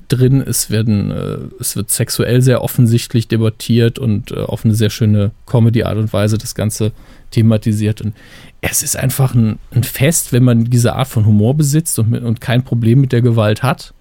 drin. 0.07 0.41
Es 0.41 0.69
werden, 0.69 1.11
äh, 1.11 1.37
es 1.59 1.75
wird 1.75 1.89
sexuell 1.89 2.41
sehr 2.41 2.63
offensichtlich 2.63 3.27
debattiert 3.27 3.99
und 3.99 4.31
äh, 4.31 4.39
auf 4.39 4.65
eine 4.65 4.75
sehr 4.75 4.89
schöne 4.89 5.31
Comedy-Art 5.45 5.97
und 5.97 6.11
Weise 6.13 6.37
das 6.37 6.55
Ganze 6.55 6.91
thematisiert. 7.31 8.01
Und 8.01 8.15
es 8.61 8.83
ist 8.83 8.97
einfach 8.97 9.33
ein, 9.33 9.59
ein, 9.71 9.83
Fest, 9.83 10.33
wenn 10.33 10.43
man 10.43 10.65
diese 10.65 10.93
Art 10.93 11.07
von 11.07 11.25
Humor 11.25 11.55
besitzt 11.55 11.99
und, 11.99 12.13
und 12.13 12.41
kein 12.41 12.63
Problem 12.63 13.01
mit 13.01 13.11
der 13.11 13.21
Gewalt 13.21 13.63
hat, 13.63 13.93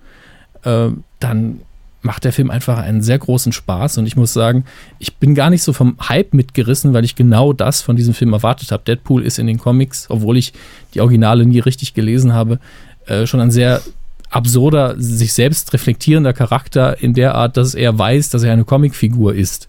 äh, 0.63 0.89
dann 1.21 1.61
macht 2.03 2.25
der 2.25 2.33
Film 2.33 2.51
einfach 2.51 2.79
einen 2.79 3.03
sehr 3.03 3.19
großen 3.19 3.53
Spaß. 3.53 3.99
Und 3.99 4.07
ich 4.07 4.17
muss 4.17 4.33
sagen, 4.33 4.65
ich 4.99 5.17
bin 5.17 5.35
gar 5.35 5.51
nicht 5.51 5.63
so 5.63 5.73
vom 5.73 5.97
Hype 6.09 6.33
mitgerissen, 6.33 6.93
weil 6.93 7.05
ich 7.05 7.17
genau 7.17 7.53
das 7.53 7.83
von 7.83 7.97
diesem 7.97 8.15
Film 8.15 8.33
erwartet 8.33 8.71
habe. 8.71 8.85
Deadpool 8.85 9.25
ist 9.25 9.39
in 9.39 9.47
den 9.47 9.59
Comics, 9.59 10.07
obwohl 10.09 10.37
ich 10.37 10.53
die 10.95 11.01
Originale 11.01 11.45
nie 11.45 11.59
richtig 11.59 11.95
gelesen 11.95 12.33
habe, 12.33 12.61
äh, 13.07 13.27
schon 13.27 13.41
ein 13.41 13.51
sehr 13.51 13.83
absurder, 14.31 14.95
sich 14.99 15.33
selbst 15.33 15.72
reflektierender 15.72 16.33
Charakter 16.33 17.01
in 17.03 17.14
der 17.14 17.35
Art, 17.35 17.57
dass 17.57 17.74
er 17.74 17.99
weiß, 17.99 18.31
dass 18.31 18.43
er 18.43 18.53
eine 18.53 18.64
Comicfigur 18.64 19.35
ist. 19.35 19.68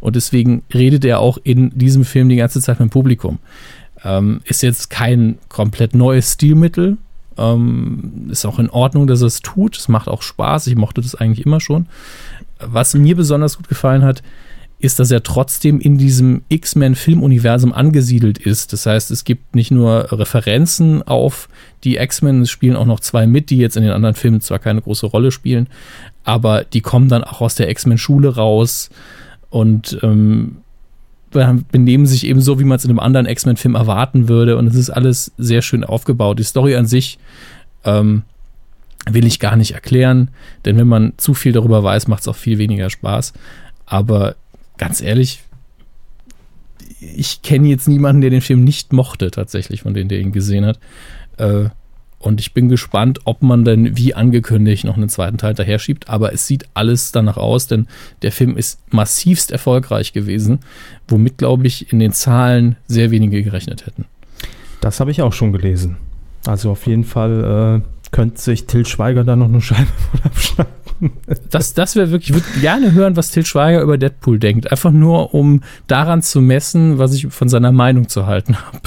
Und 0.00 0.16
deswegen 0.16 0.62
redet 0.72 1.04
er 1.04 1.20
auch 1.20 1.38
in 1.42 1.70
diesem 1.76 2.04
Film 2.04 2.28
die 2.28 2.36
ganze 2.36 2.60
Zeit 2.60 2.80
mit 2.80 2.88
dem 2.88 2.92
Publikum. 2.92 3.38
Ähm, 4.04 4.40
ist 4.44 4.62
jetzt 4.62 4.90
kein 4.90 5.38
komplett 5.48 5.94
neues 5.94 6.34
Stilmittel. 6.34 6.96
Ähm, 7.36 8.28
ist 8.30 8.44
auch 8.44 8.58
in 8.58 8.70
Ordnung, 8.70 9.06
dass 9.06 9.22
er 9.22 9.26
es 9.26 9.40
tut. 9.40 9.76
Es 9.76 9.88
macht 9.88 10.08
auch 10.08 10.22
Spaß. 10.22 10.68
Ich 10.68 10.76
mochte 10.76 11.00
das 11.00 11.14
eigentlich 11.14 11.44
immer 11.44 11.60
schon. 11.60 11.86
Was 12.60 12.94
mir 12.94 13.16
besonders 13.16 13.56
gut 13.56 13.68
gefallen 13.68 14.04
hat, 14.04 14.22
ist, 14.80 15.00
dass 15.00 15.10
er 15.10 15.22
trotzdem 15.22 15.80
in 15.80 15.98
diesem 15.98 16.42
X-Men-Filmuniversum 16.48 17.72
angesiedelt 17.72 18.38
ist. 18.38 18.72
Das 18.72 18.86
heißt, 18.86 19.10
es 19.10 19.24
gibt 19.24 19.56
nicht 19.56 19.70
nur 19.70 20.12
Referenzen 20.12 21.02
auf 21.02 21.48
die 21.84 21.96
X-Men, 21.96 22.42
es 22.42 22.50
spielen 22.50 22.76
auch 22.76 22.86
noch 22.86 23.00
zwei 23.00 23.26
mit, 23.26 23.50
die 23.50 23.58
jetzt 23.58 23.76
in 23.76 23.82
den 23.82 23.92
anderen 23.92 24.14
Filmen 24.14 24.40
zwar 24.40 24.60
keine 24.60 24.80
große 24.80 25.06
Rolle 25.06 25.32
spielen, 25.32 25.68
aber 26.24 26.64
die 26.64 26.80
kommen 26.80 27.08
dann 27.08 27.24
auch 27.24 27.40
aus 27.40 27.56
der 27.56 27.70
X-Men-Schule 27.70 28.36
raus 28.36 28.90
und 29.50 29.98
ähm, 30.02 30.58
benehmen 31.30 32.06
sich 32.06 32.26
eben 32.26 32.40
so, 32.40 32.58
wie 32.58 32.64
man 32.64 32.76
es 32.76 32.84
in 32.84 32.90
einem 32.90 33.00
anderen 33.00 33.26
X-Men-Film 33.26 33.74
erwarten 33.74 34.28
würde. 34.28 34.56
Und 34.56 34.66
es 34.66 34.74
ist 34.74 34.90
alles 34.90 35.32
sehr 35.36 35.62
schön 35.62 35.84
aufgebaut. 35.84 36.38
Die 36.38 36.44
Story 36.44 36.74
an 36.76 36.86
sich 36.86 37.18
ähm, 37.84 38.22
will 39.10 39.26
ich 39.26 39.38
gar 39.40 39.56
nicht 39.56 39.72
erklären, 39.72 40.30
denn 40.64 40.76
wenn 40.76 40.88
man 40.88 41.12
zu 41.16 41.34
viel 41.34 41.52
darüber 41.52 41.82
weiß, 41.82 42.08
macht 42.08 42.22
es 42.22 42.28
auch 42.28 42.36
viel 42.36 42.58
weniger 42.58 42.90
Spaß. 42.90 43.32
Aber 43.86 44.36
ganz 44.78 45.00
ehrlich, 45.00 45.40
ich 47.00 47.42
kenne 47.42 47.68
jetzt 47.68 47.88
niemanden, 47.88 48.22
der 48.22 48.30
den 48.30 48.40
Film 48.40 48.64
nicht 48.64 48.92
mochte, 48.92 49.30
tatsächlich, 49.30 49.82
von 49.82 49.94
denen, 49.94 50.08
der 50.08 50.20
ihn 50.20 50.32
gesehen 50.32 50.64
hat. 50.64 50.78
Äh, 51.36 51.68
und 52.20 52.40
ich 52.40 52.52
bin 52.52 52.68
gespannt, 52.68 53.20
ob 53.24 53.42
man 53.42 53.64
denn 53.64 53.96
wie 53.96 54.12
angekündigt 54.12 54.84
noch 54.84 54.96
einen 54.96 55.08
zweiten 55.08 55.38
Teil 55.38 55.54
daher 55.54 55.78
schiebt. 55.78 56.08
Aber 56.08 56.32
es 56.32 56.46
sieht 56.46 56.66
alles 56.74 57.12
danach 57.12 57.36
aus, 57.36 57.68
denn 57.68 57.86
der 58.22 58.32
Film 58.32 58.56
ist 58.56 58.80
massivst 58.92 59.52
erfolgreich 59.52 60.12
gewesen, 60.12 60.60
womit, 61.06 61.38
glaube 61.38 61.68
ich, 61.68 61.92
in 61.92 62.00
den 62.00 62.12
Zahlen 62.12 62.76
sehr 62.88 63.12
wenige 63.12 63.42
gerechnet 63.42 63.86
hätten. 63.86 64.06
Das 64.80 64.98
habe 64.98 65.12
ich 65.12 65.22
auch 65.22 65.32
schon 65.32 65.52
gelesen. 65.52 65.96
Also 66.44 66.72
auf 66.72 66.86
jeden 66.86 67.04
Fall 67.04 67.82
äh, 67.84 68.10
könnte 68.10 68.40
sich 68.40 68.66
Till 68.66 68.86
Schweiger 68.86 69.22
da 69.22 69.36
noch 69.36 69.48
eine 69.48 69.60
Scheibe 69.60 69.86
von 70.10 70.20
abschneiden. 70.24 70.72
Das, 71.50 71.74
das 71.74 71.96
wäre 71.96 72.10
wirklich, 72.10 72.30
ich 72.30 72.36
würde 72.36 72.60
gerne 72.60 72.92
hören, 72.92 73.16
was 73.16 73.30
Till 73.30 73.44
Schweiger 73.44 73.80
über 73.82 73.98
Deadpool 73.98 74.38
denkt. 74.38 74.70
Einfach 74.70 74.90
nur, 74.90 75.34
um 75.34 75.62
daran 75.86 76.22
zu 76.22 76.40
messen, 76.40 76.98
was 76.98 77.14
ich 77.14 77.28
von 77.28 77.48
seiner 77.48 77.72
Meinung 77.72 78.08
zu 78.08 78.26
halten 78.26 78.56
habe. 78.56 78.80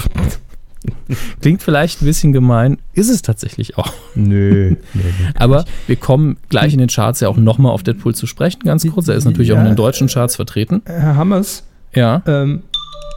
Klingt 1.40 1.62
vielleicht 1.62 2.02
ein 2.02 2.06
bisschen 2.06 2.32
gemein, 2.32 2.78
ist 2.92 3.08
es 3.08 3.22
tatsächlich 3.22 3.78
auch. 3.78 3.92
Nö. 4.14 4.76
nö 4.94 5.02
Aber 5.34 5.64
wir 5.86 5.96
kommen 5.96 6.36
gleich 6.48 6.72
in 6.72 6.78
den 6.78 6.88
Charts 6.88 7.20
ja 7.20 7.28
auch 7.28 7.36
nochmal 7.36 7.72
auf 7.72 7.82
Deadpool 7.82 8.14
zu 8.14 8.26
sprechen, 8.26 8.60
ganz 8.64 8.86
kurz. 8.86 9.08
Er 9.08 9.14
ist 9.14 9.24
natürlich 9.24 9.48
ja, 9.48 9.54
auch 9.54 9.60
in 9.60 9.66
den 9.66 9.76
deutschen 9.76 10.08
Charts 10.08 10.36
vertreten. 10.36 10.82
Herr 10.84 11.16
Hammers. 11.16 11.64
Ja. 11.94 12.22
Ähm, 12.26 12.62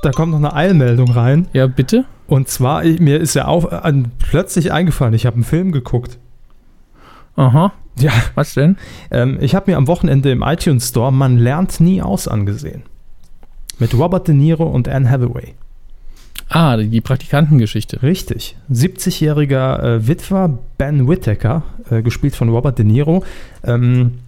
da 0.03 0.11
kommt 0.11 0.31
noch 0.31 0.39
eine 0.39 0.53
Eilmeldung 0.53 1.11
rein. 1.11 1.47
Ja, 1.53 1.67
bitte. 1.67 2.05
Und 2.27 2.47
zwar, 2.47 2.83
mir 2.83 3.19
ist 3.19 3.33
ja 3.35 3.47
auch 3.47 3.71
äh, 3.71 3.93
plötzlich 4.19 4.71
eingefallen, 4.71 5.13
ich 5.13 5.25
habe 5.25 5.35
einen 5.35 5.43
Film 5.43 5.71
geguckt. 5.71 6.17
Aha. 7.35 7.73
Ja. 7.99 8.11
Was 8.35 8.53
denn? 8.53 8.77
Ähm, 9.11 9.37
ich 9.39 9.55
habe 9.55 9.71
mir 9.71 9.77
am 9.77 9.87
Wochenende 9.87 10.31
im 10.31 10.41
iTunes 10.41 10.89
Store 10.89 11.11
Man 11.11 11.37
lernt 11.37 11.79
nie 11.79 12.01
aus 12.01 12.27
angesehen. 12.27 12.83
Mit 13.79 13.93
Robert 13.93 14.27
De 14.27 14.35
Niro 14.35 14.65
und 14.65 14.87
Anne 14.87 15.09
Hathaway. 15.09 15.53
Ah, 16.49 16.77
die 16.77 17.01
Praktikantengeschichte. 17.01 18.03
Richtig. 18.03 18.55
70-jähriger 18.71 19.83
äh, 19.83 20.07
Witwer 20.07 20.57
Ben 20.77 21.07
Whittaker, 21.07 21.63
äh, 21.89 22.01
gespielt 22.01 22.35
von 22.35 22.49
Robert 22.49 22.77
De 22.77 22.85
Niro, 22.85 23.23
ähm, 23.63 24.19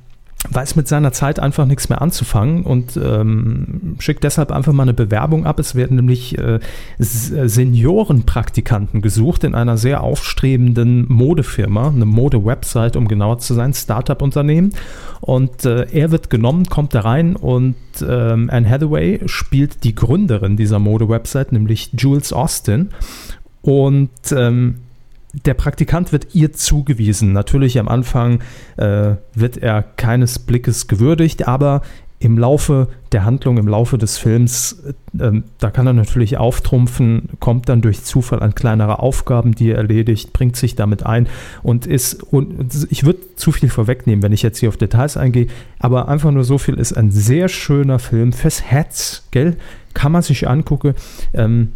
weiß 0.49 0.75
mit 0.75 0.87
seiner 0.87 1.11
Zeit 1.11 1.39
einfach 1.39 1.65
nichts 1.65 1.89
mehr 1.89 2.01
anzufangen 2.01 2.63
und 2.63 2.95
ähm, 2.95 3.95
schickt 3.99 4.23
deshalb 4.23 4.51
einfach 4.51 4.71
mal 4.71 4.83
eine 4.83 4.93
Bewerbung 4.93 5.45
ab. 5.45 5.59
Es 5.59 5.75
werden 5.75 5.95
nämlich 5.95 6.37
äh, 6.37 6.59
Seniorenpraktikanten 6.99 9.01
gesucht 9.01 9.43
in 9.43 9.55
einer 9.55 9.77
sehr 9.77 10.03
aufstrebenden 10.03 11.11
Modefirma, 11.11 11.89
eine 11.89 12.05
Mode-Website, 12.05 12.95
um 12.95 13.07
genauer 13.07 13.39
zu 13.39 13.55
sein, 13.55 13.73
Startup-Unternehmen. 13.73 14.73
Und 15.21 15.65
äh, 15.65 15.87
er 15.91 16.11
wird 16.11 16.29
genommen, 16.29 16.67
kommt 16.67 16.93
da 16.93 17.01
rein 17.01 17.35
und 17.35 17.75
ähm, 18.07 18.49
Anne 18.51 18.69
Hathaway 18.69 19.21
spielt 19.25 19.83
die 19.83 19.95
Gründerin 19.95 20.55
dieser 20.55 20.79
Mode-Website, 20.79 21.51
nämlich 21.51 21.91
Jules 21.97 22.31
Austin. 22.31 22.89
Und 23.63 24.11
ähm, 24.31 24.75
der 25.45 25.53
Praktikant 25.53 26.11
wird 26.11 26.35
ihr 26.35 26.53
zugewiesen. 26.53 27.33
Natürlich 27.33 27.79
am 27.79 27.87
Anfang 27.87 28.39
äh, 28.77 29.15
wird 29.33 29.57
er 29.57 29.83
keines 29.83 30.39
Blickes 30.39 30.87
gewürdigt, 30.87 31.47
aber 31.47 31.81
im 32.19 32.37
Laufe 32.37 32.87
der 33.11 33.25
Handlung, 33.25 33.57
im 33.57 33.67
Laufe 33.67 33.99
des 33.99 34.17
Films, 34.17 34.83
äh, 35.19 35.41
da 35.59 35.69
kann 35.69 35.85
er 35.85 35.93
natürlich 35.93 36.37
auftrumpfen, 36.37 37.29
kommt 37.39 37.69
dann 37.69 37.81
durch 37.81 38.03
Zufall 38.03 38.41
an 38.41 38.55
kleinere 38.55 38.99
Aufgaben, 38.99 39.53
die 39.53 39.69
er 39.69 39.77
erledigt, 39.77 40.33
bringt 40.33 40.55
sich 40.55 40.75
damit 40.75 41.05
ein 41.05 41.27
und 41.61 41.85
ist, 41.85 42.23
und 42.23 42.87
ich 42.89 43.05
würde 43.05 43.19
zu 43.35 43.51
viel 43.51 43.69
vorwegnehmen, 43.69 44.23
wenn 44.23 44.33
ich 44.33 44.41
jetzt 44.41 44.57
hier 44.57 44.69
auf 44.69 44.77
Details 44.77 45.15
eingehe, 45.15 45.47
aber 45.77 46.07
einfach 46.07 46.31
nur 46.31 46.43
so 46.43 46.57
viel 46.57 46.75
ist 46.75 46.93
ein 46.93 47.11
sehr 47.11 47.49
schöner 47.49 47.99
Film 47.99 48.33
fürs 48.33 48.63
Herz, 48.63 49.27
gell? 49.31 49.57
Kann 49.93 50.11
man 50.11 50.21
sich 50.21 50.47
angucken. 50.47 50.93
Ähm, 51.33 51.73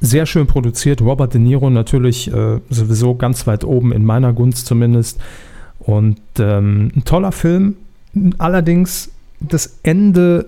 sehr 0.00 0.26
schön 0.26 0.46
produziert. 0.46 1.00
Robert 1.00 1.34
De 1.34 1.40
Niro 1.40 1.70
natürlich 1.70 2.32
äh, 2.32 2.60
sowieso 2.70 3.14
ganz 3.14 3.46
weit 3.46 3.64
oben 3.64 3.92
in 3.92 4.04
meiner 4.04 4.32
Gunst 4.32 4.66
zumindest. 4.66 5.20
Und 5.78 6.20
ähm, 6.38 6.92
ein 6.96 7.04
toller 7.04 7.32
Film. 7.32 7.76
Allerdings 8.38 9.10
das 9.40 9.78
Ende 9.82 10.46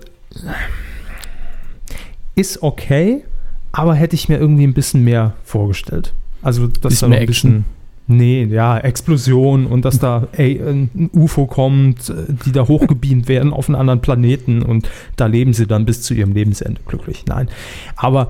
ist 2.35 2.63
okay, 2.63 3.23
aber 3.71 3.95
hätte 3.95 4.15
ich 4.15 4.29
mir 4.29 4.37
irgendwie 4.37 4.65
ein 4.65 4.73
bisschen 4.73 5.03
mehr 5.03 5.33
vorgestellt. 5.43 6.13
Also, 6.41 6.67
dass 6.67 6.99
da 6.99 7.07
mehr 7.07 7.19
ein 7.19 7.25
bisschen. 7.25 7.65
Nee, 8.07 8.43
ja, 8.43 8.77
Explosion 8.77 9.65
und 9.65 9.83
dass 9.83 9.97
da 9.97 10.27
ey, 10.33 10.61
ein 10.61 11.09
UFO 11.13 11.47
kommt, 11.47 12.09
äh, 12.09 12.13
die 12.45 12.51
da 12.51 12.67
hochgebeamt 12.67 13.27
werden 13.27 13.51
auf 13.51 13.67
einen 13.67 13.75
anderen 13.75 14.01
Planeten 14.01 14.61
und 14.61 14.87
da 15.15 15.25
leben 15.25 15.53
sie 15.53 15.65
dann 15.65 15.85
bis 15.85 16.03
zu 16.03 16.13
ihrem 16.13 16.33
Lebensende 16.33 16.81
glücklich. 16.85 17.25
Nein. 17.27 17.49
Aber 17.95 18.29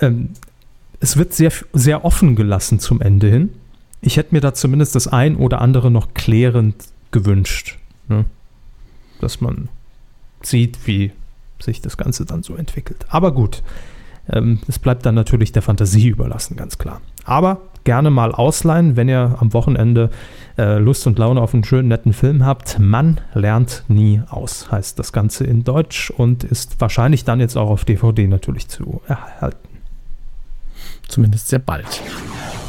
ähm, 0.00 0.30
es 1.00 1.16
wird 1.16 1.32
sehr, 1.32 1.52
sehr 1.72 2.04
offen 2.04 2.36
gelassen 2.36 2.78
zum 2.78 3.00
Ende 3.00 3.28
hin. 3.28 3.50
Ich 4.02 4.16
hätte 4.16 4.34
mir 4.34 4.40
da 4.40 4.54
zumindest 4.54 4.94
das 4.94 5.08
ein 5.08 5.36
oder 5.36 5.60
andere 5.60 5.90
noch 5.90 6.14
klärend 6.14 6.76
gewünscht. 7.10 7.78
Ne? 8.08 8.24
Dass 9.20 9.40
man 9.40 9.68
sieht, 10.42 10.86
wie 10.86 11.12
sich 11.58 11.80
das 11.82 11.96
Ganze 11.96 12.24
dann 12.24 12.42
so 12.42 12.54
entwickelt. 12.54 13.04
Aber 13.08 13.32
gut, 13.32 13.62
ähm, 14.30 14.60
es 14.68 14.78
bleibt 14.78 15.04
dann 15.04 15.14
natürlich 15.14 15.52
der 15.52 15.62
Fantasie 15.62 16.08
überlassen, 16.08 16.56
ganz 16.56 16.78
klar. 16.78 17.00
Aber 17.24 17.60
gerne 17.84 18.10
mal 18.10 18.32
ausleihen, 18.32 18.96
wenn 18.96 19.08
ihr 19.08 19.36
am 19.38 19.52
Wochenende 19.52 20.10
äh, 20.58 20.78
Lust 20.78 21.06
und 21.06 21.18
Laune 21.18 21.40
auf 21.40 21.54
einen 21.54 21.64
schönen, 21.64 21.88
netten 21.88 22.12
Film 22.12 22.44
habt. 22.44 22.78
Man 22.78 23.20
lernt 23.34 23.84
nie 23.88 24.22
aus, 24.28 24.70
heißt 24.70 24.98
das 24.98 25.12
Ganze 25.12 25.44
in 25.44 25.64
Deutsch 25.64 26.10
und 26.10 26.44
ist 26.44 26.80
wahrscheinlich 26.80 27.24
dann 27.24 27.40
jetzt 27.40 27.56
auch 27.56 27.70
auf 27.70 27.84
DVD 27.84 28.26
natürlich 28.26 28.68
zu 28.68 29.00
erhalten. 29.06 29.69
Zumindest 31.10 31.48
sehr 31.48 31.58
bald. 31.58 31.86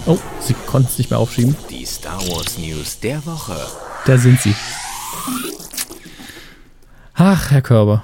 Oh, 0.07 0.17
sie 0.39 0.55
konnten 0.65 0.89
es 0.89 0.97
nicht 0.97 1.11
mehr 1.11 1.19
aufschieben. 1.19 1.55
Die 1.69 1.85
Star 1.85 2.19
Wars 2.27 2.57
News 2.57 2.99
der 2.99 3.23
Woche. 3.25 3.55
Da 4.05 4.17
sind 4.17 4.41
sie. 4.41 4.55
Ach, 7.13 7.51
Herr 7.51 7.61
Körber. 7.61 8.03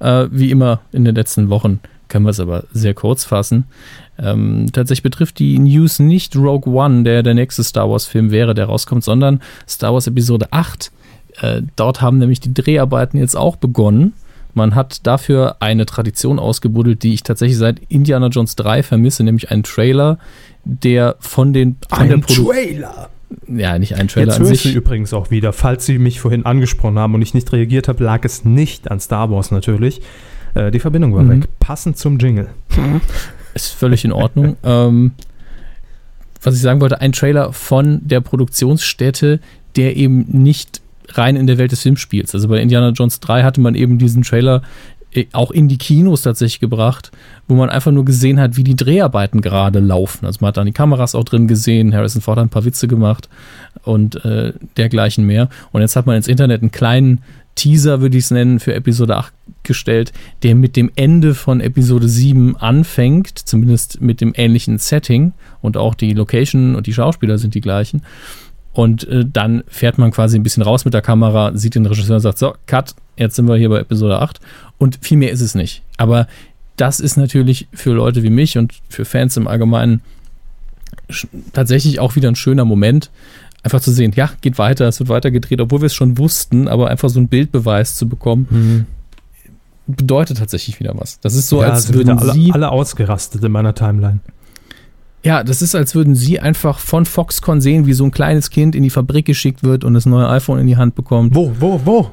Äh, 0.00 0.28
wie 0.30 0.50
immer 0.50 0.80
in 0.92 1.04
den 1.04 1.14
letzten 1.14 1.48
Wochen 1.48 1.80
können 2.08 2.26
wir 2.26 2.30
es 2.30 2.40
aber 2.40 2.64
sehr 2.72 2.92
kurz 2.92 3.24
fassen. 3.24 3.64
Ähm, 4.18 4.66
tatsächlich 4.70 5.02
betrifft 5.02 5.38
die 5.38 5.58
News 5.58 5.98
nicht 5.98 6.36
Rogue 6.36 6.70
One, 6.70 7.04
der 7.04 7.22
der 7.22 7.32
nächste 7.32 7.64
Star 7.64 7.88
Wars-Film 7.88 8.30
wäre, 8.30 8.52
der 8.52 8.66
rauskommt, 8.66 9.02
sondern 9.02 9.40
Star 9.66 9.94
Wars 9.94 10.06
Episode 10.06 10.48
8. 10.50 10.92
Äh, 11.40 11.62
dort 11.74 12.02
haben 12.02 12.18
nämlich 12.18 12.40
die 12.40 12.52
Dreharbeiten 12.52 13.18
jetzt 13.18 13.34
auch 13.34 13.56
begonnen. 13.56 14.12
Man 14.54 14.74
hat 14.74 15.06
dafür 15.06 15.56
eine 15.60 15.86
Tradition 15.86 16.38
ausgebuddelt, 16.38 17.02
die 17.02 17.14
ich 17.14 17.22
tatsächlich 17.22 17.56
seit 17.58 17.80
Indiana 17.88 18.26
Jones 18.28 18.54
3 18.56 18.82
vermisse, 18.82 19.24
nämlich 19.24 19.50
einen 19.50 19.62
Trailer, 19.62 20.18
der 20.64 21.16
von 21.20 21.52
den 21.52 21.76
von 21.88 21.98
Ein 22.12 22.22
Trailer! 22.22 23.08
ja 23.48 23.78
nicht 23.78 23.94
ein 23.96 24.08
Trailer 24.08 24.26
Jetzt 24.26 24.36
an 24.40 24.44
höre 24.44 24.52
ich 24.52 24.60
sie 24.62 24.68
sich. 24.68 24.76
übrigens 24.76 25.14
auch 25.14 25.30
wieder. 25.30 25.54
Falls 25.54 25.86
Sie 25.86 25.98
mich 25.98 26.20
vorhin 26.20 26.44
angesprochen 26.44 26.98
haben 26.98 27.14
und 27.14 27.22
ich 27.22 27.32
nicht 27.32 27.50
reagiert 27.52 27.88
habe, 27.88 28.04
lag 28.04 28.24
es 28.24 28.44
nicht 28.44 28.90
an 28.90 29.00
Star 29.00 29.30
Wars 29.30 29.50
natürlich. 29.50 30.02
Äh, 30.54 30.70
die 30.70 30.80
Verbindung 30.80 31.14
war 31.14 31.22
Mhm. 31.22 31.42
weg. 31.42 31.48
Passend 31.58 31.96
zum 31.96 32.18
Jingle. 32.18 32.48
Ist 33.54 33.68
völlig 33.68 34.04
in 34.04 34.12
Ordnung. 34.12 34.56
ähm, 34.62 35.12
was 36.42 36.54
ich 36.56 36.60
sagen 36.60 36.80
wollte, 36.82 37.00
ein 37.00 37.12
Trailer 37.12 37.52
von 37.54 38.00
der 38.06 38.20
Produktionsstätte, 38.20 39.40
der 39.76 39.96
eben 39.96 40.26
nicht 40.28 40.82
rein 41.18 41.36
in 41.36 41.46
der 41.46 41.58
Welt 41.58 41.72
des 41.72 41.82
Films 41.82 42.00
spielt. 42.00 42.32
Also 42.32 42.48
bei 42.48 42.60
Indiana 42.60 42.90
Jones 42.90 43.20
3 43.20 43.42
hatte 43.42 43.60
man 43.60 43.74
eben 43.74 43.98
diesen 43.98 44.22
Trailer 44.22 44.62
äh, 45.14 45.26
auch 45.32 45.50
in 45.50 45.68
die 45.68 45.78
Kinos 45.78 46.22
tatsächlich 46.22 46.60
gebracht, 46.60 47.10
wo 47.48 47.54
man 47.54 47.70
einfach 47.70 47.92
nur 47.92 48.04
gesehen 48.04 48.40
hat, 48.40 48.56
wie 48.56 48.64
die 48.64 48.76
Dreharbeiten 48.76 49.40
gerade 49.40 49.80
laufen. 49.80 50.26
Also 50.26 50.38
man 50.40 50.48
hat 50.48 50.56
dann 50.56 50.66
die 50.66 50.72
Kameras 50.72 51.14
auch 51.14 51.24
drin 51.24 51.48
gesehen, 51.48 51.94
Harrison 51.94 52.22
Ford 52.22 52.38
hat 52.38 52.46
ein 52.46 52.50
paar 52.50 52.64
Witze 52.64 52.88
gemacht 52.88 53.28
und 53.84 54.24
äh, 54.24 54.52
dergleichen 54.76 55.26
mehr. 55.26 55.48
Und 55.72 55.82
jetzt 55.82 55.96
hat 55.96 56.06
man 56.06 56.16
ins 56.16 56.28
Internet 56.28 56.62
einen 56.62 56.70
kleinen 56.70 57.20
Teaser, 57.54 58.00
würde 58.00 58.16
ich 58.16 58.24
es 58.24 58.30
nennen, 58.30 58.60
für 58.60 58.74
Episode 58.74 59.16
8 59.16 59.32
gestellt, 59.62 60.12
der 60.42 60.54
mit 60.54 60.76
dem 60.76 60.90
Ende 60.96 61.34
von 61.34 61.60
Episode 61.60 62.08
7 62.08 62.56
anfängt, 62.56 63.38
zumindest 63.38 64.00
mit 64.00 64.20
dem 64.20 64.32
ähnlichen 64.34 64.78
Setting 64.78 65.32
und 65.60 65.76
auch 65.76 65.94
die 65.94 66.14
Location 66.14 66.74
und 66.74 66.86
die 66.86 66.94
Schauspieler 66.94 67.36
sind 67.38 67.54
die 67.54 67.60
gleichen. 67.60 68.02
Und 68.72 69.06
äh, 69.08 69.24
dann 69.30 69.64
fährt 69.68 69.98
man 69.98 70.10
quasi 70.10 70.38
ein 70.38 70.42
bisschen 70.42 70.62
raus 70.62 70.84
mit 70.84 70.94
der 70.94 71.02
Kamera, 71.02 71.52
sieht 71.54 71.74
den 71.74 71.86
Regisseur 71.86 72.16
und 72.16 72.22
sagt, 72.22 72.38
so, 72.38 72.54
Cut, 72.66 72.94
jetzt 73.16 73.36
sind 73.36 73.46
wir 73.46 73.56
hier 73.56 73.68
bei 73.68 73.80
Episode 73.80 74.20
8. 74.20 74.40
Und 74.78 74.98
viel 75.02 75.18
mehr 75.18 75.30
ist 75.30 75.42
es 75.42 75.54
nicht. 75.54 75.82
Aber 75.98 76.26
das 76.76 77.00
ist 77.00 77.16
natürlich 77.16 77.68
für 77.72 77.92
Leute 77.92 78.22
wie 78.22 78.30
mich 78.30 78.56
und 78.56 78.74
für 78.88 79.04
Fans 79.04 79.36
im 79.36 79.46
Allgemeinen 79.46 80.00
tatsächlich 81.52 82.00
auch 82.00 82.16
wieder 82.16 82.28
ein 82.28 82.36
schöner 82.36 82.64
Moment, 82.64 83.10
einfach 83.62 83.80
zu 83.80 83.92
sehen, 83.92 84.12
ja, 84.16 84.30
geht 84.40 84.58
weiter, 84.58 84.88
es 84.88 84.98
wird 84.98 85.08
weiter 85.08 85.30
gedreht, 85.30 85.60
obwohl 85.60 85.80
wir 85.82 85.86
es 85.86 85.94
schon 85.94 86.18
wussten, 86.18 86.68
aber 86.68 86.88
einfach 86.88 87.08
so 87.08 87.18
einen 87.18 87.28
Bildbeweis 87.28 87.96
zu 87.96 88.08
bekommen, 88.08 88.86
bedeutet 89.86 90.38
tatsächlich 90.38 90.80
wieder 90.80 90.94
was. 90.96 91.20
Das 91.20 91.34
ist 91.34 91.48
so, 91.48 91.62
ja, 91.62 91.70
als 91.70 91.92
würden 91.92 92.18
alle, 92.18 92.34
alle 92.52 92.70
ausgerastet 92.70 93.42
in 93.44 93.52
meiner 93.52 93.74
Timeline. 93.74 94.20
Ja, 95.24 95.44
das 95.44 95.62
ist, 95.62 95.74
als 95.74 95.94
würden 95.94 96.14
sie 96.14 96.40
einfach 96.40 96.78
von 96.78 97.04
Foxconn 97.04 97.60
sehen, 97.60 97.86
wie 97.86 97.92
so 97.92 98.04
ein 98.04 98.10
kleines 98.10 98.50
Kind 98.50 98.74
in 98.74 98.82
die 98.82 98.90
Fabrik 98.90 99.24
geschickt 99.24 99.62
wird 99.62 99.84
und 99.84 99.94
das 99.94 100.04
neue 100.04 100.28
iPhone 100.28 100.58
in 100.58 100.66
die 100.66 100.76
Hand 100.76 100.94
bekommt. 100.94 101.34
Wo, 101.34 101.52
wo, 101.60 101.80
wo? 101.84 102.10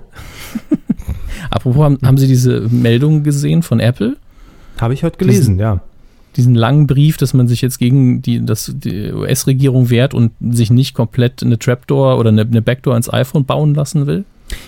Apropos, 1.50 1.84
haben, 1.84 1.98
haben 2.04 2.18
Sie 2.18 2.28
diese 2.28 2.62
Meldung 2.70 3.24
gesehen 3.24 3.64
von 3.64 3.80
Apple? 3.80 4.18
Habe 4.80 4.94
ich 4.94 5.04
heute 5.04 5.18
gelesen, 5.18 5.58
ja. 5.58 5.82
Diesen 6.36 6.54
langen 6.54 6.86
Brief, 6.86 7.18
dass 7.18 7.34
man 7.34 7.48
sich 7.48 7.62
jetzt 7.62 7.80
gegen 7.80 8.22
die, 8.22 8.46
das, 8.46 8.72
die 8.76 9.12
US-Regierung 9.12 9.90
wehrt 9.90 10.14
und 10.14 10.32
sich 10.52 10.70
nicht 10.70 10.94
komplett 10.94 11.42
eine 11.42 11.58
Trapdoor 11.58 12.20
oder 12.20 12.30
eine, 12.30 12.42
eine 12.42 12.62
Backdoor 12.62 12.96
ins 12.96 13.12
iPhone 13.12 13.46
bauen 13.46 13.74
lassen 13.74 14.06
will? 14.06 14.26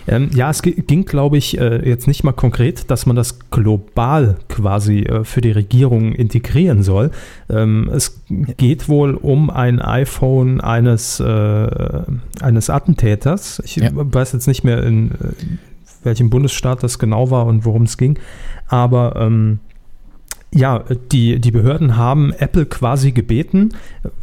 Ähm, 0.08 0.30
ja, 0.34 0.50
es 0.50 0.62
gi- 0.62 0.82
ging, 0.86 1.06
glaube 1.06 1.38
ich, 1.38 1.58
äh, 1.60 1.88
jetzt 1.88 2.08
nicht 2.08 2.24
mal 2.24 2.32
konkret, 2.34 2.90
dass 2.92 3.06
man 3.06 3.16
das 3.16 3.40
global 3.50 4.38
quasi 4.50 5.00
äh, 5.00 5.24
für 5.24 5.42
die 5.42 5.52
Regierung 5.52 6.14
integrieren 6.14 6.84
soll. 6.84 7.12
Ähm, 7.50 7.90
es 7.94 8.22
geht 8.58 8.90
wohl 8.90 9.16
um 9.16 9.50
ein 9.50 9.80
iPhone 9.82 10.62
eines, 10.62 11.20
äh, 11.20 12.02
eines 12.42 12.70
Attentäters. 12.70 13.62
Ich 13.66 13.76
Ja. 13.78 13.90
weiß 13.94 14.34
jetzt 14.34 14.48
nicht 14.48 14.64
mehr, 14.64 14.84
in, 14.84 15.12
äh, 15.12 15.16
welchem 16.04 16.30
Bundesstaat 16.30 16.84
das 16.84 16.98
genau 17.00 17.30
war 17.32 17.46
und 17.46 17.66
worum 17.66 17.84
es 17.84 17.98
ging. 17.98 18.18
Aber 18.68 19.16
ähm, 19.18 19.60
ja, 20.54 20.84
die, 21.12 21.40
die 21.40 21.52
Behörden 21.52 21.96
haben 21.96 22.34
Apple 22.34 22.66
quasi 22.66 23.12
gebeten, 23.12 23.70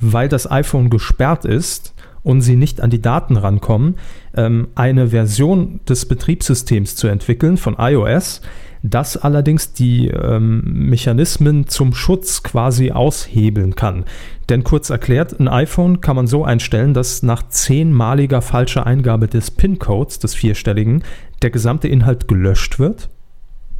weil 0.00 0.28
das 0.28 0.50
iPhone 0.50 0.90
gesperrt 0.90 1.44
ist 1.44 1.94
und 2.28 2.42
sie 2.42 2.56
nicht 2.56 2.82
an 2.82 2.90
die 2.90 3.00
Daten 3.00 3.38
rankommen, 3.38 3.94
ähm, 4.36 4.68
eine 4.74 5.08
Version 5.08 5.80
des 5.88 6.04
Betriebssystems 6.04 6.94
zu 6.94 7.08
entwickeln 7.08 7.56
von 7.56 7.76
iOS, 7.78 8.42
das 8.82 9.16
allerdings 9.16 9.72
die 9.72 10.08
ähm, 10.08 10.60
Mechanismen 10.62 11.68
zum 11.68 11.94
Schutz 11.94 12.42
quasi 12.42 12.90
aushebeln 12.90 13.76
kann. 13.76 14.04
Denn 14.50 14.62
kurz 14.62 14.90
erklärt, 14.90 15.40
ein 15.40 15.48
iPhone 15.48 16.02
kann 16.02 16.16
man 16.16 16.26
so 16.26 16.44
einstellen, 16.44 16.92
dass 16.92 17.22
nach 17.22 17.48
zehnmaliger 17.48 18.42
falscher 18.42 18.86
Eingabe 18.86 19.26
des 19.26 19.50
PIN-Codes, 19.50 20.18
des 20.18 20.34
vierstelligen, 20.34 21.04
der 21.40 21.48
gesamte 21.48 21.88
Inhalt 21.88 22.28
gelöscht 22.28 22.78
wird. 22.78 23.08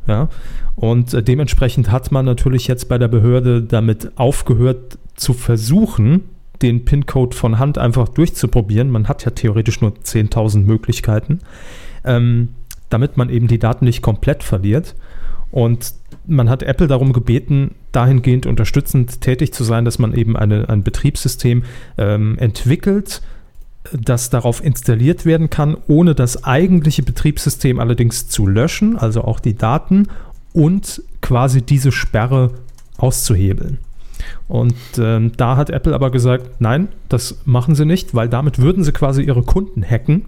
Ja, 0.07 0.31
und 0.75 1.13
äh, 1.13 1.23
dementsprechend 1.23 1.91
hat 1.91 2.13
man 2.13 2.25
natürlich 2.25 2.67
jetzt 2.67 2.89
bei 2.89 2.97
der 2.97 3.09
Behörde 3.09 3.63
damit 3.63 4.13
aufgehört 4.17 4.97
zu 5.17 5.35
versuchen, 5.35 6.23
den 6.63 6.85
PIN-Code 6.85 7.37
von 7.37 7.59
Hand 7.59 7.79
einfach 7.79 8.09
durchzuprobieren. 8.09 8.91
Man 8.91 9.09
hat 9.09 9.25
ja 9.25 9.31
theoretisch 9.31 9.81
nur 9.81 9.93
10.000 9.93 10.65
Möglichkeiten, 10.65 11.41
ähm, 12.05 12.49
damit 12.91 13.17
man 13.17 13.31
eben 13.31 13.47
die 13.47 13.59
Daten 13.59 13.85
nicht 13.85 14.03
komplett 14.03 14.43
verliert. 14.43 14.95
Und 15.51 15.95
man 16.27 16.51
hat 16.51 16.63
Apple 16.63 16.89
darum 16.89 17.13
gebeten, 17.13 17.75
dahingehend 17.93 18.47
unterstützend 18.47 19.21
tätig 19.21 19.53
zu 19.53 19.65
sein, 19.65 19.85
dass 19.85 19.99
man 19.99 20.15
eben 20.15 20.37
eine, 20.37 20.69
ein 20.69 20.83
Betriebssystem 20.83 21.63
ähm, 21.97 22.37
entwickelt, 22.39 23.23
das 23.93 24.29
darauf 24.29 24.63
installiert 24.63 25.25
werden 25.25 25.49
kann, 25.49 25.77
ohne 25.87 26.15
das 26.15 26.45
eigentliche 26.45 27.03
Betriebssystem 27.03 27.81
allerdings 27.81 28.29
zu 28.29 28.47
löschen, 28.47 28.99
also 28.99 29.23
auch 29.23 29.41
die 29.41 29.57
Daten 29.57 30.09
und 30.53 31.03
quasi 31.23 31.63
diese 31.63 31.93
Sperre 31.93 32.53
auszuhebeln. 32.99 33.79
Und 34.49 34.75
ähm, 34.99 35.33
da 35.37 35.57
hat 35.57 35.71
Apple 35.71 35.95
aber 35.95 36.11
gesagt, 36.11 36.61
nein, 36.61 36.89
das 37.09 37.41
machen 37.45 37.75
sie 37.75 37.85
nicht, 37.85 38.14
weil 38.14 38.29
damit 38.29 38.59
würden 38.59 38.85
sie 38.85 38.93
quasi 38.93 39.23
ihre 39.23 39.43
Kunden 39.43 39.83
hacken 39.83 40.27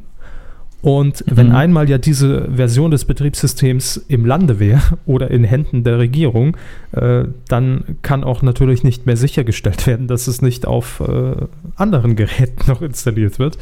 und 0.82 1.26
mhm. 1.26 1.36
wenn 1.36 1.52
einmal 1.52 1.90
ja 1.90 1.98
diese 1.98 2.48
Version 2.54 2.90
des 2.90 3.04
Betriebssystems 3.04 3.98
im 4.08 4.24
Lande 4.24 4.58
wäre 4.58 4.80
oder 5.06 5.30
in 5.30 5.44
Händen 5.44 5.84
der 5.84 5.98
Regierung, 5.98 6.56
äh, 6.92 7.24
dann 7.48 7.98
kann 8.02 8.24
auch 8.24 8.42
natürlich 8.42 8.82
nicht 8.82 9.06
mehr 9.06 9.16
sichergestellt 9.16 9.86
werden, 9.86 10.06
dass 10.06 10.26
es 10.26 10.42
nicht 10.42 10.66
auf 10.66 11.00
äh, 11.00 11.34
anderen 11.76 12.16
Geräten 12.16 12.66
noch 12.68 12.82
installiert 12.82 13.38
wird, 13.38 13.58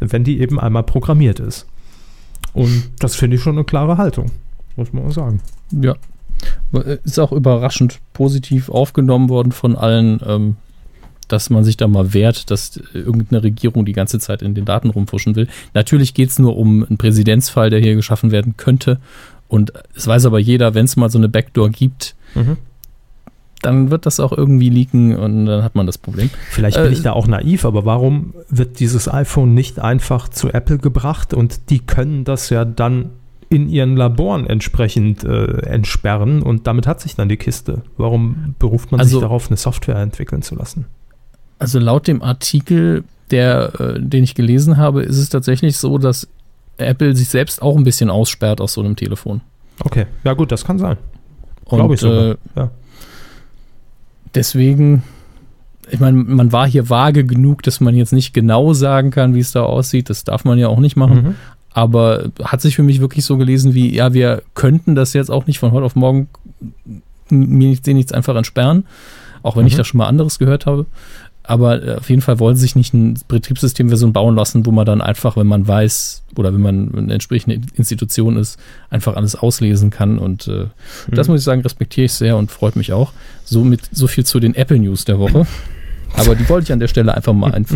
wenn 0.00 0.24
die 0.24 0.40
eben 0.40 0.58
einmal 0.58 0.82
programmiert 0.82 1.40
ist. 1.40 1.66
Und 2.54 2.90
das 2.98 3.14
finde 3.14 3.36
ich 3.36 3.42
schon 3.42 3.56
eine 3.56 3.64
klare 3.64 3.96
Haltung, 3.96 4.26
muss 4.76 4.92
man 4.92 5.10
sagen. 5.10 5.40
Ja. 5.70 5.94
Ist 7.04 7.18
auch 7.18 7.32
überraschend 7.32 8.00
positiv 8.12 8.68
aufgenommen 8.68 9.28
worden 9.28 9.52
von 9.52 9.76
allen. 9.76 10.20
Ähm, 10.26 10.56
dass 11.28 11.48
man 11.48 11.64
sich 11.64 11.78
da 11.78 11.88
mal 11.88 12.12
wehrt, 12.12 12.50
dass 12.50 12.78
irgendeine 12.92 13.42
Regierung 13.42 13.86
die 13.86 13.94
ganze 13.94 14.18
Zeit 14.18 14.42
in 14.42 14.54
den 14.54 14.66
Daten 14.66 14.90
rumfuschen 14.90 15.34
will. 15.34 15.48
Natürlich 15.72 16.12
geht 16.12 16.28
es 16.28 16.38
nur 16.38 16.56
um 16.56 16.84
einen 16.84 16.98
Präsidentsfall, 16.98 17.70
der 17.70 17.80
hier 17.80 17.94
geschaffen 17.94 18.30
werden 18.30 18.56
könnte. 18.58 18.98
Und 19.48 19.72
es 19.94 20.06
weiß 20.06 20.26
aber 20.26 20.38
jeder, 20.38 20.74
wenn 20.74 20.84
es 20.84 20.96
mal 20.96 21.10
so 21.10 21.18
eine 21.18 21.28
Backdoor 21.28 21.70
gibt, 21.70 22.14
mhm. 22.34 22.58
dann 23.62 23.90
wird 23.90 24.04
das 24.04 24.20
auch 24.20 24.32
irgendwie 24.32 24.68
leaken 24.68 25.16
und 25.16 25.46
dann 25.46 25.62
hat 25.62 25.74
man 25.74 25.86
das 25.86 25.98
Problem. 25.98 26.30
Vielleicht 26.50 26.76
bin 26.76 26.86
äh, 26.86 26.92
ich 26.92 27.02
da 27.02 27.12
auch 27.12 27.26
naiv, 27.26 27.64
aber 27.64 27.84
warum 27.84 28.34
wird 28.48 28.80
dieses 28.80 29.08
iPhone 29.08 29.54
nicht 29.54 29.78
einfach 29.78 30.28
zu 30.28 30.52
Apple 30.52 30.78
gebracht 30.78 31.32
und 31.32 31.70
die 31.70 31.80
können 31.80 32.24
das 32.24 32.50
ja 32.50 32.64
dann 32.64 33.10
in 33.52 33.68
ihren 33.68 33.96
Laboren 33.96 34.46
entsprechend 34.46 35.24
äh, 35.24 35.58
entsperren 35.66 36.42
und 36.42 36.66
damit 36.66 36.86
hat 36.86 37.00
sich 37.00 37.14
dann 37.14 37.28
die 37.28 37.36
Kiste. 37.36 37.82
Warum 37.98 38.54
beruft 38.58 38.90
man 38.90 39.00
also, 39.00 39.18
sich 39.18 39.20
darauf, 39.20 39.48
eine 39.48 39.58
Software 39.58 39.96
entwickeln 39.96 40.40
zu 40.40 40.54
lassen? 40.54 40.86
Also 41.58 41.78
laut 41.78 42.08
dem 42.08 42.22
Artikel, 42.22 43.04
der, 43.30 43.78
äh, 43.78 44.00
den 44.00 44.24
ich 44.24 44.34
gelesen 44.34 44.78
habe, 44.78 45.02
ist 45.02 45.18
es 45.18 45.28
tatsächlich 45.28 45.76
so, 45.76 45.98
dass 45.98 46.28
Apple 46.78 47.14
sich 47.14 47.28
selbst 47.28 47.60
auch 47.60 47.76
ein 47.76 47.84
bisschen 47.84 48.08
aussperrt 48.08 48.60
aus 48.60 48.72
so 48.72 48.80
einem 48.80 48.96
Telefon. 48.96 49.42
Okay, 49.84 50.06
ja 50.24 50.32
gut, 50.32 50.50
das 50.50 50.64
kann 50.64 50.78
sein. 50.78 50.96
Glaube 51.68 51.94
ich 51.94 52.00
sogar. 52.00 52.30
Äh, 52.30 52.36
ja. 52.56 52.70
Deswegen, 54.34 55.02
ich 55.90 56.00
meine, 56.00 56.16
man 56.16 56.52
war 56.52 56.66
hier 56.66 56.88
vage 56.88 57.24
genug, 57.24 57.62
dass 57.62 57.80
man 57.80 57.94
jetzt 57.94 58.14
nicht 58.14 58.32
genau 58.32 58.72
sagen 58.72 59.10
kann, 59.10 59.34
wie 59.34 59.40
es 59.40 59.52
da 59.52 59.62
aussieht. 59.62 60.08
Das 60.08 60.24
darf 60.24 60.44
man 60.44 60.58
ja 60.58 60.68
auch 60.68 60.80
nicht 60.80 60.96
machen. 60.96 61.22
Mhm. 61.22 61.34
Aber 61.74 62.30
hat 62.42 62.60
sich 62.60 62.76
für 62.76 62.82
mich 62.82 63.00
wirklich 63.00 63.24
so 63.24 63.36
gelesen 63.36 63.74
wie, 63.74 63.94
ja, 63.94 64.12
wir 64.12 64.42
könnten 64.54 64.94
das 64.94 65.12
jetzt 65.14 65.30
auch 65.30 65.46
nicht 65.46 65.58
von 65.58 65.72
heute 65.72 65.86
auf 65.86 65.96
morgen 65.96 66.28
mir 67.30 67.68
nichts, 67.68 67.86
nichts 67.86 68.12
einfach 68.12 68.36
entsperren, 68.36 68.84
auch 69.42 69.56
wenn 69.56 69.62
mhm. 69.62 69.68
ich 69.68 69.76
da 69.76 69.84
schon 69.84 69.98
mal 69.98 70.06
anderes 70.06 70.38
gehört 70.38 70.66
habe. 70.66 70.86
Aber 71.44 71.82
äh, 71.82 71.96
auf 71.96 72.08
jeden 72.08 72.22
Fall 72.22 72.38
wollen 72.38 72.56
sie 72.56 72.62
sich 72.62 72.76
nicht 72.76 72.94
eine 72.94 73.14
Betriebssystemversion 73.26 74.12
bauen 74.12 74.36
lassen, 74.36 74.64
wo 74.64 74.70
man 74.70 74.86
dann 74.86 75.00
einfach, 75.00 75.36
wenn 75.36 75.46
man 75.46 75.66
weiß 75.66 76.22
oder 76.36 76.54
wenn 76.54 76.60
man 76.60 76.94
eine 76.94 77.14
entsprechende 77.14 77.60
Institution 77.74 78.36
ist, 78.36 78.60
einfach 78.90 79.16
alles 79.16 79.34
auslesen 79.34 79.90
kann. 79.90 80.18
Und 80.18 80.46
äh, 80.46 80.50
mhm. 80.50 80.68
das 81.08 81.28
muss 81.28 81.40
ich 81.40 81.44
sagen, 81.44 81.62
respektiere 81.62 82.04
ich 82.04 82.12
sehr 82.12 82.36
und 82.36 82.52
freut 82.52 82.76
mich 82.76 82.92
auch. 82.92 83.12
Somit 83.44 83.80
so 83.90 84.06
viel 84.06 84.24
zu 84.24 84.38
den 84.38 84.54
Apple 84.54 84.78
News 84.78 85.04
der 85.04 85.18
Woche. 85.18 85.46
Aber 86.16 86.34
die 86.34 86.48
wollte 86.48 86.64
ich 86.64 86.72
an 86.72 86.80
der 86.80 86.88
Stelle 86.88 87.14
einfach 87.14 87.32
mal 87.32 87.52
ein, 87.52 87.66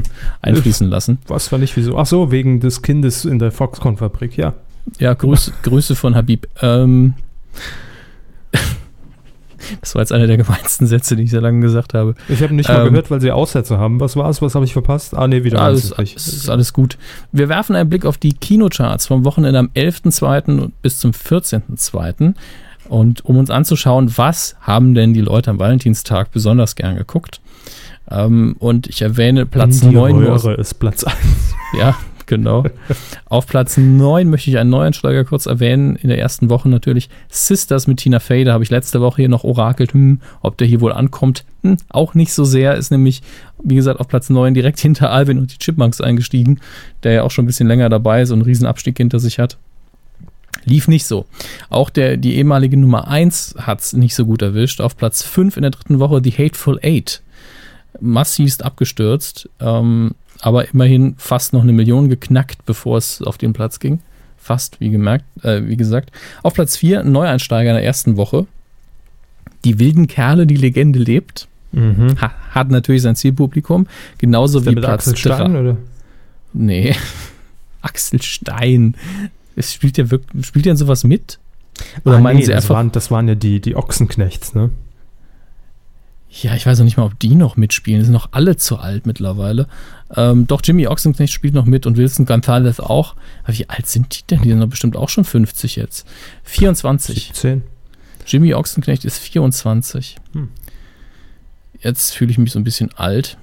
einfließen 0.43 0.89
lassen. 0.89 1.19
Was 1.27 1.51
war 1.53 1.59
nicht 1.59 1.77
wieso? 1.77 1.97
Ach 1.99 2.07
so, 2.07 2.31
wegen 2.31 2.61
des 2.61 2.83
Kindes 2.83 3.25
in 3.25 3.39
der 3.39 3.53
Foxconn-Fabrik, 3.53 4.37
ja. 4.37 4.55
Ja, 4.99 5.15
Grüße, 5.15 5.53
Grüße 5.63 5.95
von 5.97 6.15
Habib. 6.15 6.47
Ähm, 6.63 7.15
das 9.81 9.95
war 9.95 10.03
jetzt 10.03 10.13
einer 10.13 10.27
der 10.27 10.37
gemeinsten 10.37 10.87
Sätze, 10.87 11.17
die 11.17 11.25
ich 11.25 11.31
sehr 11.31 11.41
lange 11.41 11.61
gesagt 11.61 11.95
habe. 11.95 12.15
Ich 12.29 12.43
habe 12.43 12.55
nicht 12.55 12.69
mal 12.69 12.83
ähm, 12.83 12.91
gehört, 12.91 13.11
weil 13.11 13.21
sie 13.21 13.33
Aussätze 13.33 13.79
haben. 13.79 14.01
Was 14.01 14.17
war 14.17 14.31
es? 14.31 14.41
Was 14.43 14.55
habe 14.55 14.65
ich 14.65 14.73
verpasst? 14.73 15.17
Ah, 15.17 15.27
nee, 15.27 15.45
wieder 15.45 15.61
alles. 15.61 15.93
Es 15.99 16.27
ist 16.29 16.49
alles 16.49 16.73
gut. 16.73 16.99
Wir 17.33 17.49
werfen 17.49 17.75
einen 17.75 17.89
Blick 17.89 18.05
auf 18.05 18.19
die 18.19 18.33
Kinocharts 18.33 19.07
vom 19.07 19.25
Wochenende 19.25 19.59
am 19.59 19.71
11.2. 19.75 20.71
bis 20.83 20.99
zum 20.99 21.11
14.2. 21.11 22.35
Und 22.89 23.25
um 23.25 23.37
uns 23.37 23.51
anzuschauen, 23.51 24.17
was 24.17 24.57
haben 24.61 24.95
denn 24.95 25.13
die 25.13 25.21
Leute 25.21 25.51
am 25.51 25.59
Valentinstag 25.59 26.31
besonders 26.31 26.77
gern 26.77 26.97
geguckt. 26.97 27.41
Ähm, 28.11 28.57
und 28.59 28.87
ich 28.87 29.03
erwähne 29.03 29.47
Platz 29.47 29.83
9. 29.83 30.17
Röhre 30.17 30.55
ist 30.55 30.75
Platz 30.75 31.05
1. 31.05 31.17
Ja, 31.77 31.97
genau. 32.27 32.65
Auf 33.27 33.49
Platz 33.49 33.77
9 33.77 34.31
möchte 34.31 34.49
ich 34.49 34.57
einen 34.57 34.71
Neuanschlager 34.71 35.25
kurz 35.25 35.47
erwähnen. 35.47 35.97
In 35.97 36.09
der 36.09 36.19
ersten 36.19 36.49
Woche 36.49 36.69
natürlich 36.69 37.11
Sisters 37.29 37.89
mit 37.89 37.99
Tina 37.99 38.21
Fey. 38.21 38.45
Da 38.45 38.53
habe 38.53 38.63
ich 38.63 38.71
letzte 38.71 39.01
Woche 39.01 39.23
hier 39.23 39.29
noch 39.29 39.43
orakelt, 39.43 39.93
hm, 39.93 40.21
ob 40.43 40.57
der 40.57 40.69
hier 40.69 40.81
wohl 40.81 40.93
ankommt. 40.93 41.45
Hm, 41.65 41.77
auch 41.89 42.15
nicht 42.15 42.33
so 42.33 42.45
sehr. 42.45 42.77
Ist 42.77 42.93
nämlich, 42.93 43.23
wie 43.63 43.75
gesagt, 43.75 43.99
auf 43.99 44.07
Platz 44.07 44.31
9 44.31 44.55
direkt 44.55 44.79
hinter 44.87 45.11
Alvin 45.11 45.39
und 45.39 45.53
die 45.53 45.59
Chipmunks 45.59 46.01
eingestiegen, 46.01 46.61
der 47.03 47.13
ja 47.13 47.23
auch 47.25 47.33
schon 47.33 47.45
ein 47.45 47.49
bisschen 47.49 47.69
länger 47.69 47.89
dabei 47.89 48.23
ist 48.23 48.31
und 48.31 48.39
einen 48.39 48.47
Riesenabstieg 48.47 48.97
hinter 48.97 49.19
sich 49.19 49.39
hat. 49.41 49.59
Lief 50.65 50.89
nicht 50.89 51.07
so. 51.07 51.27
Auch 51.69 51.91
der, 51.91 52.17
die 52.17 52.37
ehemalige 52.37 52.77
Nummer 52.77 53.09
1 53.09 53.57
hat 53.59 53.81
es 53.81 53.93
nicht 53.93 54.15
so 54.15 54.25
gut 54.25 54.43
erwischt. 54.43 54.81
Auf 54.81 54.97
Platz 54.97 55.23
5 55.23 55.57
in 55.57 55.63
der 55.63 55.71
dritten 55.71 55.99
Woche 55.99 56.21
The 56.23 56.33
Hateful 56.33 56.79
Eight. 56.83 57.23
Massivst 58.01 58.65
abgestürzt. 58.65 59.49
Ähm, 59.61 60.15
aber 60.41 60.69
immerhin 60.69 61.15
fast 61.19 61.53
noch 61.53 61.63
eine 61.63 61.73
Million 61.73 62.09
geknackt, 62.09 62.65
bevor 62.67 62.99
es 62.99 63.23
auf 63.23 63.39
den 63.39 63.53
Platz 63.53 63.81
ging. 63.81 64.01
Fast, 64.37 64.81
wie, 64.81 64.91
gemerkt, 64.91 65.25
äh, 65.43 65.63
wie 65.65 65.77
gesagt. 65.77 66.13
Auf 66.43 66.55
Platz 66.55 66.77
4 66.77 67.01
ein 67.01 67.13
Neueinsteiger 67.13 67.71
in 67.71 67.77
der 67.77 67.85
ersten 67.85 68.17
Woche. 68.17 68.47
Die 69.65 69.79
wilden 69.79 70.07
Kerle, 70.07 70.47
die 70.47 70.57
Legende 70.57 70.99
lebt. 70.99 71.49
Mhm. 71.73 72.21
Ha, 72.21 72.33
hat 72.51 72.71
natürlich 72.71 73.03
sein 73.03 73.17
Zielpublikum. 73.17 73.87
Genauso 74.19 74.65
wie 74.65 74.75
Platz 74.75 75.09
Axel 75.09 75.17
Stein, 75.17 75.57
oder? 75.57 75.77
Nee. 76.53 76.95
Axel 77.83 78.23
Stein. 78.23 78.95
Es 79.57 79.73
spielt 79.73 79.99
ja 79.99 80.11
wirklich, 80.11 80.47
spielt 80.47 80.67
ja 80.67 80.77
sowas 80.77 81.05
mit? 81.05 81.39
Oder 82.05 82.17
ah, 82.17 82.21
meinen 82.21 82.37
nee, 82.37 82.45
Sie 82.45 82.53
das 82.53 82.65
einfach. 82.65 82.77
Waren, 82.77 82.93
das 82.93 83.11
waren 83.11 83.29
ja 83.29 83.35
die, 83.35 83.61
die 83.61 83.77
Ochsenknechts, 83.77 84.55
ne? 84.55 84.71
Ja, 86.29 86.55
ich 86.55 86.67
weiß 86.67 86.81
auch 86.81 86.85
nicht 86.85 86.97
mal, 86.97 87.05
ob 87.05 87.19
die 87.19 87.35
noch 87.35 87.57
mitspielen. 87.57 88.01
Die 88.01 88.05
sind 88.05 88.13
noch 88.13 88.29
alle 88.33 88.57
zu 88.57 88.79
alt 88.79 89.07
mittlerweile. 89.07 89.69
Ähm, 90.15 90.47
doch 90.47 90.61
Jimmy 90.63 90.87
Ochsenknecht 90.87 91.33
spielt 91.33 91.55
noch 91.55 91.65
mit 91.65 91.87
und 91.87 91.97
Wilson 91.97 92.27
Gonzalez 92.27 92.81
auch. 92.81 93.15
Aber 93.45 93.57
wie 93.57 93.69
alt 93.69 93.87
sind 93.87 94.19
die 94.19 94.27
denn? 94.29 94.43
Die 94.43 94.51
sind 94.51 94.61
doch 94.61 94.69
bestimmt 94.69 94.97
auch 94.97 95.09
schon 95.09 95.25
50 95.25 95.77
jetzt. 95.77 96.07
24. 96.45 97.31
17. 97.33 97.63
Jimmy 98.27 98.55
Ochsenknecht 98.55 99.05
ist 99.05 99.19
24. 99.19 100.17
Hm. 100.33 100.51
Jetzt 101.81 102.15
fühle 102.15 102.31
ich 102.31 102.39
mich 102.39 102.53
so 102.53 102.59
ein 102.59 102.65
bisschen 102.65 102.93
alt. 102.97 103.39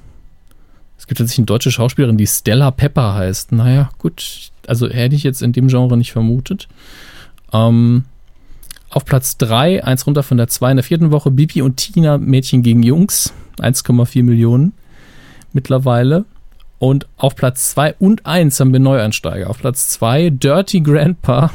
Es 0.97 1.07
gibt 1.07 1.17
tatsächlich 1.17 1.39
eine 1.39 1.47
deutsche 1.47 1.71
Schauspielerin, 1.71 2.17
die 2.17 2.27
Stella 2.27 2.71
Pepper 2.71 3.13
heißt. 3.13 3.51
Naja, 3.53 3.89
gut. 3.97 4.51
Also 4.67 4.89
hätte 4.89 5.15
ich 5.15 5.23
jetzt 5.23 5.41
in 5.41 5.51
dem 5.51 5.67
Genre 5.67 5.97
nicht 5.97 6.11
vermutet. 6.11 6.67
Ähm, 7.51 8.05
auf 8.95 9.05
Platz 9.05 9.37
3, 9.37 9.83
eins 9.83 10.05
runter 10.05 10.23
von 10.23 10.37
der 10.37 10.47
2 10.47 10.71
in 10.71 10.77
der 10.77 10.83
vierten 10.83 11.11
Woche, 11.11 11.31
Bibi 11.31 11.61
und 11.61 11.77
Tina, 11.77 12.17
Mädchen 12.17 12.61
gegen 12.61 12.83
Jungs. 12.83 13.33
1,4 13.59 14.23
Millionen 14.23 14.73
mittlerweile. 15.53 16.25
Und 16.79 17.07
auf 17.17 17.35
Platz 17.35 17.71
2 17.71 17.95
und 17.99 18.25
1 18.25 18.59
haben 18.59 18.73
wir 18.73 18.79
Neueinsteiger. 18.79 19.49
Auf 19.49 19.59
Platz 19.59 19.89
2 19.89 20.31
Dirty 20.31 20.81
Grandpa, 20.81 21.51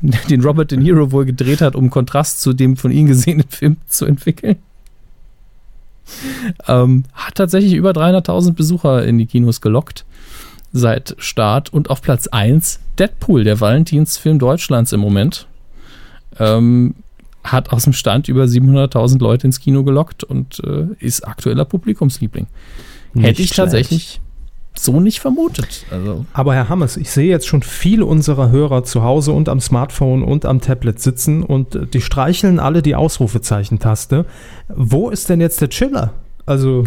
den 0.00 0.42
Robert 0.42 0.70
De 0.70 0.78
Niro 0.78 1.12
wohl 1.12 1.26
gedreht 1.26 1.60
hat, 1.60 1.76
um 1.76 1.90
Kontrast 1.90 2.40
zu 2.40 2.52
dem 2.52 2.76
von 2.76 2.90
ihm 2.90 3.06
gesehenen 3.06 3.48
Film 3.48 3.76
zu 3.86 4.06
entwickeln. 4.06 4.56
Ähm, 6.66 7.04
hat 7.12 7.34
tatsächlich 7.34 7.74
über 7.74 7.90
300.000 7.90 8.54
Besucher 8.54 9.04
in 9.04 9.18
die 9.18 9.26
Kinos 9.26 9.60
gelockt 9.60 10.04
seit 10.72 11.14
Start. 11.18 11.72
Und 11.72 11.90
auf 11.90 12.00
Platz 12.00 12.28
1 12.28 12.80
Deadpool, 12.98 13.44
der 13.44 13.60
Valentinsfilm 13.60 14.38
Deutschlands 14.38 14.92
im 14.92 15.00
Moment. 15.00 15.46
Ähm, 16.38 16.94
hat 17.42 17.72
aus 17.72 17.84
dem 17.84 17.92
Stand 17.92 18.28
über 18.28 18.44
700.000 18.44 19.20
Leute 19.20 19.46
ins 19.46 19.60
Kino 19.60 19.82
gelockt 19.82 20.24
und 20.24 20.60
äh, 20.64 20.86
ist 20.98 21.26
aktueller 21.26 21.64
Publikumsliebling. 21.64 22.46
Nicht 23.14 23.26
Hätte 23.26 23.42
ich 23.42 23.50
tatsächlich 23.50 24.20
so 24.78 25.00
nicht 25.00 25.20
vermutet. 25.20 25.84
Also. 25.90 26.26
Aber 26.32 26.54
Herr 26.54 26.68
Hammers, 26.68 26.96
ich 26.96 27.10
sehe 27.10 27.28
jetzt 27.28 27.46
schon 27.46 27.62
viele 27.62 28.04
unserer 28.04 28.50
Hörer 28.50 28.84
zu 28.84 29.02
Hause 29.02 29.32
und 29.32 29.48
am 29.48 29.60
Smartphone 29.60 30.22
und 30.22 30.44
am 30.44 30.60
Tablet 30.60 31.00
sitzen 31.00 31.42
und 31.42 31.74
äh, 31.74 31.86
die 31.86 32.00
streicheln 32.00 32.60
alle 32.60 32.82
die 32.82 32.94
Ausrufezeichen-Taste. 32.94 34.26
Wo 34.68 35.10
ist 35.10 35.28
denn 35.28 35.40
jetzt 35.40 35.60
der 35.60 35.70
Chiller? 35.70 36.12
Also 36.46 36.84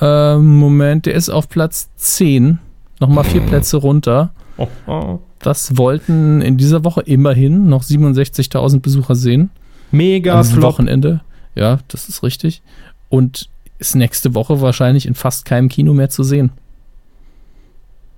Ähm, 0.00 0.56
Moment, 0.56 1.06
der 1.06 1.14
ist 1.14 1.28
auf 1.28 1.48
Platz 1.48 1.90
10. 1.96 2.58
Nochmal 2.98 3.24
vier 3.24 3.42
Plätze 3.42 3.76
runter. 3.76 4.32
Oh, 4.56 4.68
oh. 4.86 5.18
Das 5.42 5.76
wollten 5.76 6.40
in 6.40 6.56
dieser 6.56 6.84
Woche 6.84 7.02
immerhin 7.02 7.68
noch 7.68 7.82
67.000 7.82 8.80
Besucher 8.80 9.14
sehen. 9.14 9.50
Mega 9.90 10.38
Am 10.38 10.44
Flop. 10.44 10.62
Wochenende. 10.62 11.20
Ja, 11.54 11.80
das 11.88 12.08
ist 12.08 12.22
richtig. 12.22 12.62
Und 13.08 13.50
ist 13.78 13.94
nächste 13.96 14.34
Woche 14.34 14.60
wahrscheinlich 14.60 15.06
in 15.06 15.14
fast 15.14 15.44
keinem 15.44 15.68
Kino 15.68 15.92
mehr 15.92 16.08
zu 16.08 16.22
sehen. 16.22 16.52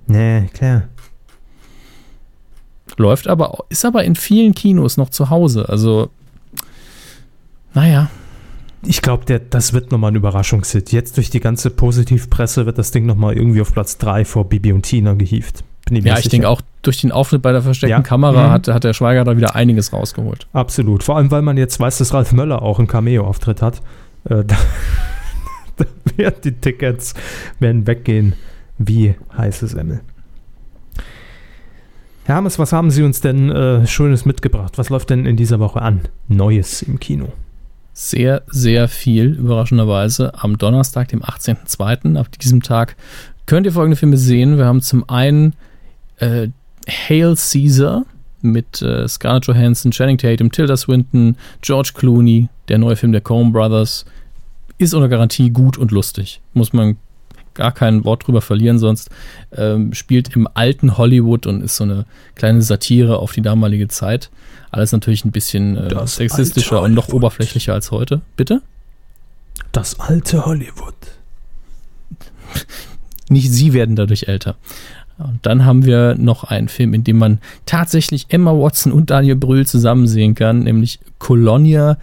Nee, 0.06 0.48
klar. 0.52 0.84
Läuft 2.96 3.26
aber, 3.26 3.64
ist 3.70 3.84
aber 3.84 4.04
in 4.04 4.14
vielen 4.14 4.54
Kinos 4.54 4.96
noch 4.98 5.08
zu 5.08 5.30
Hause. 5.30 5.68
Also, 5.68 6.10
naja, 7.72 8.10
Ich 8.86 9.00
glaube, 9.00 9.40
das 9.40 9.72
wird 9.72 9.90
nochmal 9.90 10.12
ein 10.12 10.16
Überraschungshit. 10.16 10.92
Jetzt 10.92 11.16
durch 11.16 11.30
die 11.30 11.40
ganze 11.40 11.70
Positivpresse 11.70 12.66
wird 12.66 12.76
das 12.76 12.90
Ding 12.90 13.06
nochmal 13.06 13.34
irgendwie 13.34 13.62
auf 13.62 13.72
Platz 13.72 13.96
3 13.96 14.26
vor 14.26 14.48
Bibi 14.48 14.72
und 14.72 14.82
Tina 14.82 15.14
gehievt. 15.14 15.64
Bin 15.86 16.02
mir 16.02 16.08
ja, 16.08 16.18
ich 16.18 16.28
denke 16.28 16.48
auch 16.48 16.62
durch 16.82 17.00
den 17.00 17.12
Auftritt 17.12 17.42
bei 17.42 17.52
der 17.52 17.60
versteckten 17.62 17.98
Ja. 18.02 18.02
Kamera 18.02 18.48
Mhm. 18.48 18.52
hat, 18.52 18.68
hat 18.68 18.84
der 18.84 18.94
Schweiger 18.94 19.24
da 19.24 19.36
wieder 19.36 19.54
einiges 19.54 19.92
rausgeholt. 19.92 20.46
Absolut. 20.52 21.02
Vor 21.02 21.16
allem, 21.16 21.30
weil 21.30 21.42
man 21.42 21.56
jetzt 21.58 21.78
weiß, 21.78 21.98
dass 21.98 22.14
Ralf 22.14 22.32
Möller 22.32 22.62
auch 22.62 22.78
einen 22.78 22.88
Cameo-Auftritt 22.88 23.60
hat. 23.62 23.82
Äh, 24.24 24.44
da, 24.44 24.56
da 25.76 25.84
werden 26.16 26.36
die 26.44 26.52
Tickets 26.52 27.14
werden 27.60 27.86
weggehen 27.86 28.34
wie 28.78 29.14
heißes 29.36 29.74
Emmel. 29.74 30.00
Herr 32.24 32.36
Hammes, 32.36 32.58
was 32.58 32.72
haben 32.72 32.90
Sie 32.90 33.02
uns 33.02 33.20
denn 33.20 33.50
äh, 33.50 33.86
Schönes 33.86 34.24
mitgebracht? 34.24 34.78
Was 34.78 34.88
läuft 34.88 35.10
denn 35.10 35.26
in 35.26 35.36
dieser 35.36 35.60
Woche 35.60 35.82
an? 35.82 36.00
Neues 36.28 36.80
im 36.80 36.98
Kino. 36.98 37.28
Sehr, 37.92 38.42
sehr 38.46 38.88
viel, 38.88 39.34
überraschenderweise. 39.34 40.32
Am 40.42 40.56
Donnerstag, 40.56 41.08
dem 41.08 41.22
18.02., 41.22 42.16
ab 42.18 42.30
diesem 42.40 42.62
Tag, 42.62 42.96
könnt 43.46 43.66
ihr 43.66 43.72
folgende 43.72 43.96
Filme 43.96 44.16
sehen. 44.16 44.56
Wir 44.56 44.64
haben 44.64 44.80
zum 44.80 45.08
einen 45.08 45.54
äh, 46.18 46.48
Hail 46.88 47.34
Caesar 47.36 48.04
mit 48.42 48.82
äh, 48.82 49.08
Scarlett 49.08 49.46
Johansson, 49.46 49.90
Channing 49.90 50.18
Tatum, 50.18 50.52
Tilda 50.52 50.76
Swinton, 50.76 51.36
George 51.62 51.92
Clooney, 51.94 52.48
der 52.68 52.78
neue 52.78 52.96
Film 52.96 53.12
der 53.12 53.22
Coen 53.22 53.52
Brothers. 53.52 54.04
Ist 54.76 54.92
unter 54.92 55.08
Garantie 55.08 55.50
gut 55.50 55.78
und 55.78 55.92
lustig. 55.92 56.40
Muss 56.52 56.72
man 56.72 56.96
gar 57.54 57.72
kein 57.72 58.04
Wort 58.04 58.26
drüber 58.26 58.42
verlieren, 58.42 58.78
sonst 58.78 59.10
ähm, 59.56 59.94
spielt 59.94 60.34
im 60.36 60.48
alten 60.54 60.98
Hollywood 60.98 61.46
und 61.46 61.62
ist 61.62 61.76
so 61.76 61.84
eine 61.84 62.04
kleine 62.34 62.60
Satire 62.62 63.18
auf 63.18 63.32
die 63.32 63.42
damalige 63.42 63.88
Zeit. 63.88 64.30
Alles 64.70 64.92
natürlich 64.92 65.24
ein 65.24 65.30
bisschen 65.30 65.76
äh, 65.76 66.06
sexistischer 66.06 66.82
und 66.82 66.94
noch 66.94 67.08
oberflächlicher 67.08 67.72
als 67.72 67.92
heute. 67.92 68.22
Bitte? 68.36 68.60
Das 69.70 70.00
alte 70.00 70.44
Hollywood. 70.44 70.94
Nicht 73.28 73.50
sie 73.50 73.72
werden 73.72 73.96
dadurch 73.96 74.24
älter. 74.28 74.56
Und 75.18 75.38
dann 75.42 75.64
haben 75.64 75.84
wir 75.84 76.16
noch 76.16 76.44
einen 76.44 76.68
Film, 76.68 76.92
in 76.92 77.04
dem 77.04 77.18
man 77.18 77.38
tatsächlich 77.66 78.26
Emma 78.30 78.52
Watson 78.52 78.92
und 78.92 79.10
Daniel 79.10 79.36
Brühl 79.36 79.66
zusammen 79.66 80.08
sehen 80.08 80.34
kann, 80.34 80.60
nämlich 80.60 80.98
Colonia 81.18 81.98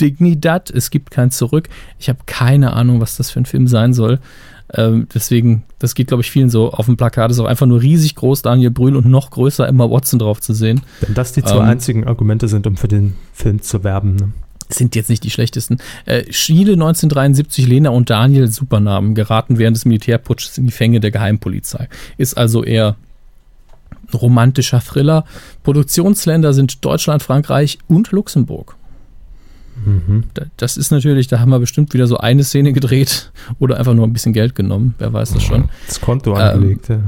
Dignidad. 0.00 0.70
Es 0.70 0.90
gibt 0.90 1.10
kein 1.10 1.30
Zurück. 1.30 1.68
Ich 1.98 2.08
habe 2.08 2.20
keine 2.26 2.72
Ahnung, 2.72 3.00
was 3.00 3.16
das 3.16 3.30
für 3.30 3.40
ein 3.40 3.46
Film 3.46 3.68
sein 3.68 3.92
soll. 3.92 4.18
Ähm, 4.72 5.06
deswegen, 5.14 5.64
das 5.78 5.94
geht, 5.94 6.08
glaube 6.08 6.22
ich, 6.22 6.30
vielen 6.30 6.50
so. 6.50 6.72
Auf 6.72 6.86
dem 6.86 6.96
Plakat 6.96 7.30
ist 7.30 7.38
auch 7.38 7.44
einfach 7.44 7.66
nur 7.66 7.82
riesig 7.82 8.14
groß 8.14 8.42
Daniel 8.42 8.70
Brühl 8.70 8.96
und 8.96 9.06
noch 9.06 9.30
größer 9.30 9.68
Emma 9.68 9.88
Watson 9.88 10.18
drauf 10.18 10.40
zu 10.40 10.54
sehen. 10.54 10.80
Wenn 11.00 11.14
das 11.14 11.32
die 11.32 11.42
zwei 11.42 11.56
Ähm, 11.56 11.62
einzigen 11.62 12.06
Argumente 12.06 12.48
sind, 12.48 12.66
um 12.66 12.76
für 12.76 12.88
den 12.88 13.14
Film 13.32 13.60
zu 13.60 13.84
werben. 13.84 14.16
Ne? 14.16 14.32
Sind 14.68 14.94
jetzt 14.96 15.10
nicht 15.10 15.22
die 15.24 15.30
schlechtesten. 15.30 15.78
Äh, 16.06 16.24
Chile 16.24 16.72
1973, 16.72 17.66
Lena 17.66 17.90
und 17.90 18.10
Daniel, 18.10 18.48
Supernamen, 18.48 19.14
geraten 19.14 19.58
während 19.58 19.76
des 19.76 19.84
Militärputsches 19.84 20.58
in 20.58 20.66
die 20.66 20.72
Fänge 20.72 21.00
der 21.00 21.10
Geheimpolizei. 21.10 21.88
Ist 22.16 22.36
also 22.38 22.64
eher 22.64 22.96
ein 24.12 24.18
romantischer 24.18 24.80
Thriller. 24.80 25.24
Produktionsländer 25.62 26.52
sind 26.54 26.84
Deutschland, 26.84 27.22
Frankreich 27.22 27.78
und 27.88 28.10
Luxemburg. 28.12 28.76
Mhm. 29.84 30.24
Da- 30.34 30.46
Das 30.56 30.76
ist 30.76 30.90
natürlich, 30.92 31.26
da 31.26 31.40
haben 31.40 31.50
wir 31.50 31.58
bestimmt 31.58 31.92
wieder 31.94 32.06
so 32.06 32.16
eine 32.18 32.44
Szene 32.44 32.72
gedreht 32.72 33.32
oder 33.58 33.76
einfach 33.78 33.94
nur 33.94 34.06
ein 34.06 34.12
bisschen 34.12 34.32
Geld 34.32 34.54
genommen, 34.54 34.94
wer 34.98 35.12
weiß 35.12 35.32
das 35.34 35.42
schon. 35.42 35.68
Das 35.86 36.00
Konto 36.00 36.30
Ähm, 36.36 36.40
angelegt. 36.40 36.88
Ja. 36.88 37.00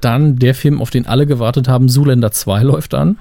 Dann 0.00 0.36
der 0.36 0.54
Film, 0.54 0.80
auf 0.80 0.90
den 0.90 1.06
alle 1.06 1.26
gewartet 1.26 1.68
haben, 1.68 1.88
Zuländer 1.88 2.30
2 2.30 2.62
läuft 2.62 2.94
an. 2.94 3.18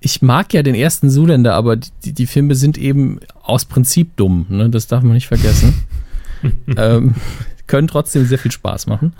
Ich 0.00 0.22
mag 0.22 0.54
ja 0.54 0.62
den 0.62 0.74
ersten 0.74 1.10
Zuländer, 1.10 1.54
aber 1.54 1.76
die, 1.76 2.12
die, 2.12 2.26
Filme 2.26 2.54
sind 2.54 2.78
eben 2.78 3.20
aus 3.42 3.66
Prinzip 3.66 4.16
dumm. 4.16 4.46
Ne? 4.48 4.70
Das 4.70 4.86
darf 4.86 5.02
man 5.02 5.12
nicht 5.12 5.28
vergessen. 5.28 5.74
ähm, 6.76 7.14
können 7.66 7.86
trotzdem 7.86 8.24
sehr 8.24 8.38
viel 8.38 8.50
Spaß 8.50 8.86
machen. 8.86 9.12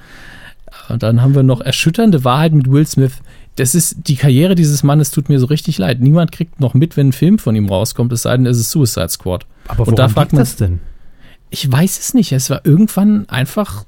Und 0.88 1.02
dann 1.02 1.20
haben 1.22 1.34
wir 1.34 1.42
noch 1.42 1.60
Erschütternde 1.60 2.24
Wahrheit 2.24 2.52
mit 2.52 2.70
Will 2.70 2.86
Smith. 2.86 3.12
Das 3.56 3.74
ist 3.74 4.08
die 4.08 4.16
Karriere 4.16 4.54
dieses 4.54 4.82
Mannes 4.82 5.10
tut 5.10 5.28
mir 5.28 5.38
so 5.38 5.46
richtig 5.46 5.78
leid. 5.78 6.00
Niemand 6.00 6.32
kriegt 6.32 6.60
noch 6.60 6.74
mit, 6.74 6.96
wenn 6.96 7.08
ein 7.08 7.12
Film 7.12 7.38
von 7.38 7.54
ihm 7.54 7.68
rauskommt, 7.68 8.12
es 8.12 8.22
sei 8.22 8.36
denn, 8.36 8.46
es 8.46 8.58
ist 8.58 8.70
Suicide 8.70 9.08
Squad. 9.08 9.46
Aber 9.68 9.86
und 9.86 9.98
da 9.98 10.08
fragt 10.08 10.32
liegt 10.32 10.34
man- 10.34 10.42
das 10.42 10.56
denn? 10.56 10.80
Ich 11.50 11.70
weiß 11.70 11.98
es 11.98 12.14
nicht. 12.14 12.32
Es 12.32 12.48
war 12.48 12.64
irgendwann 12.64 13.28
einfach. 13.28 13.84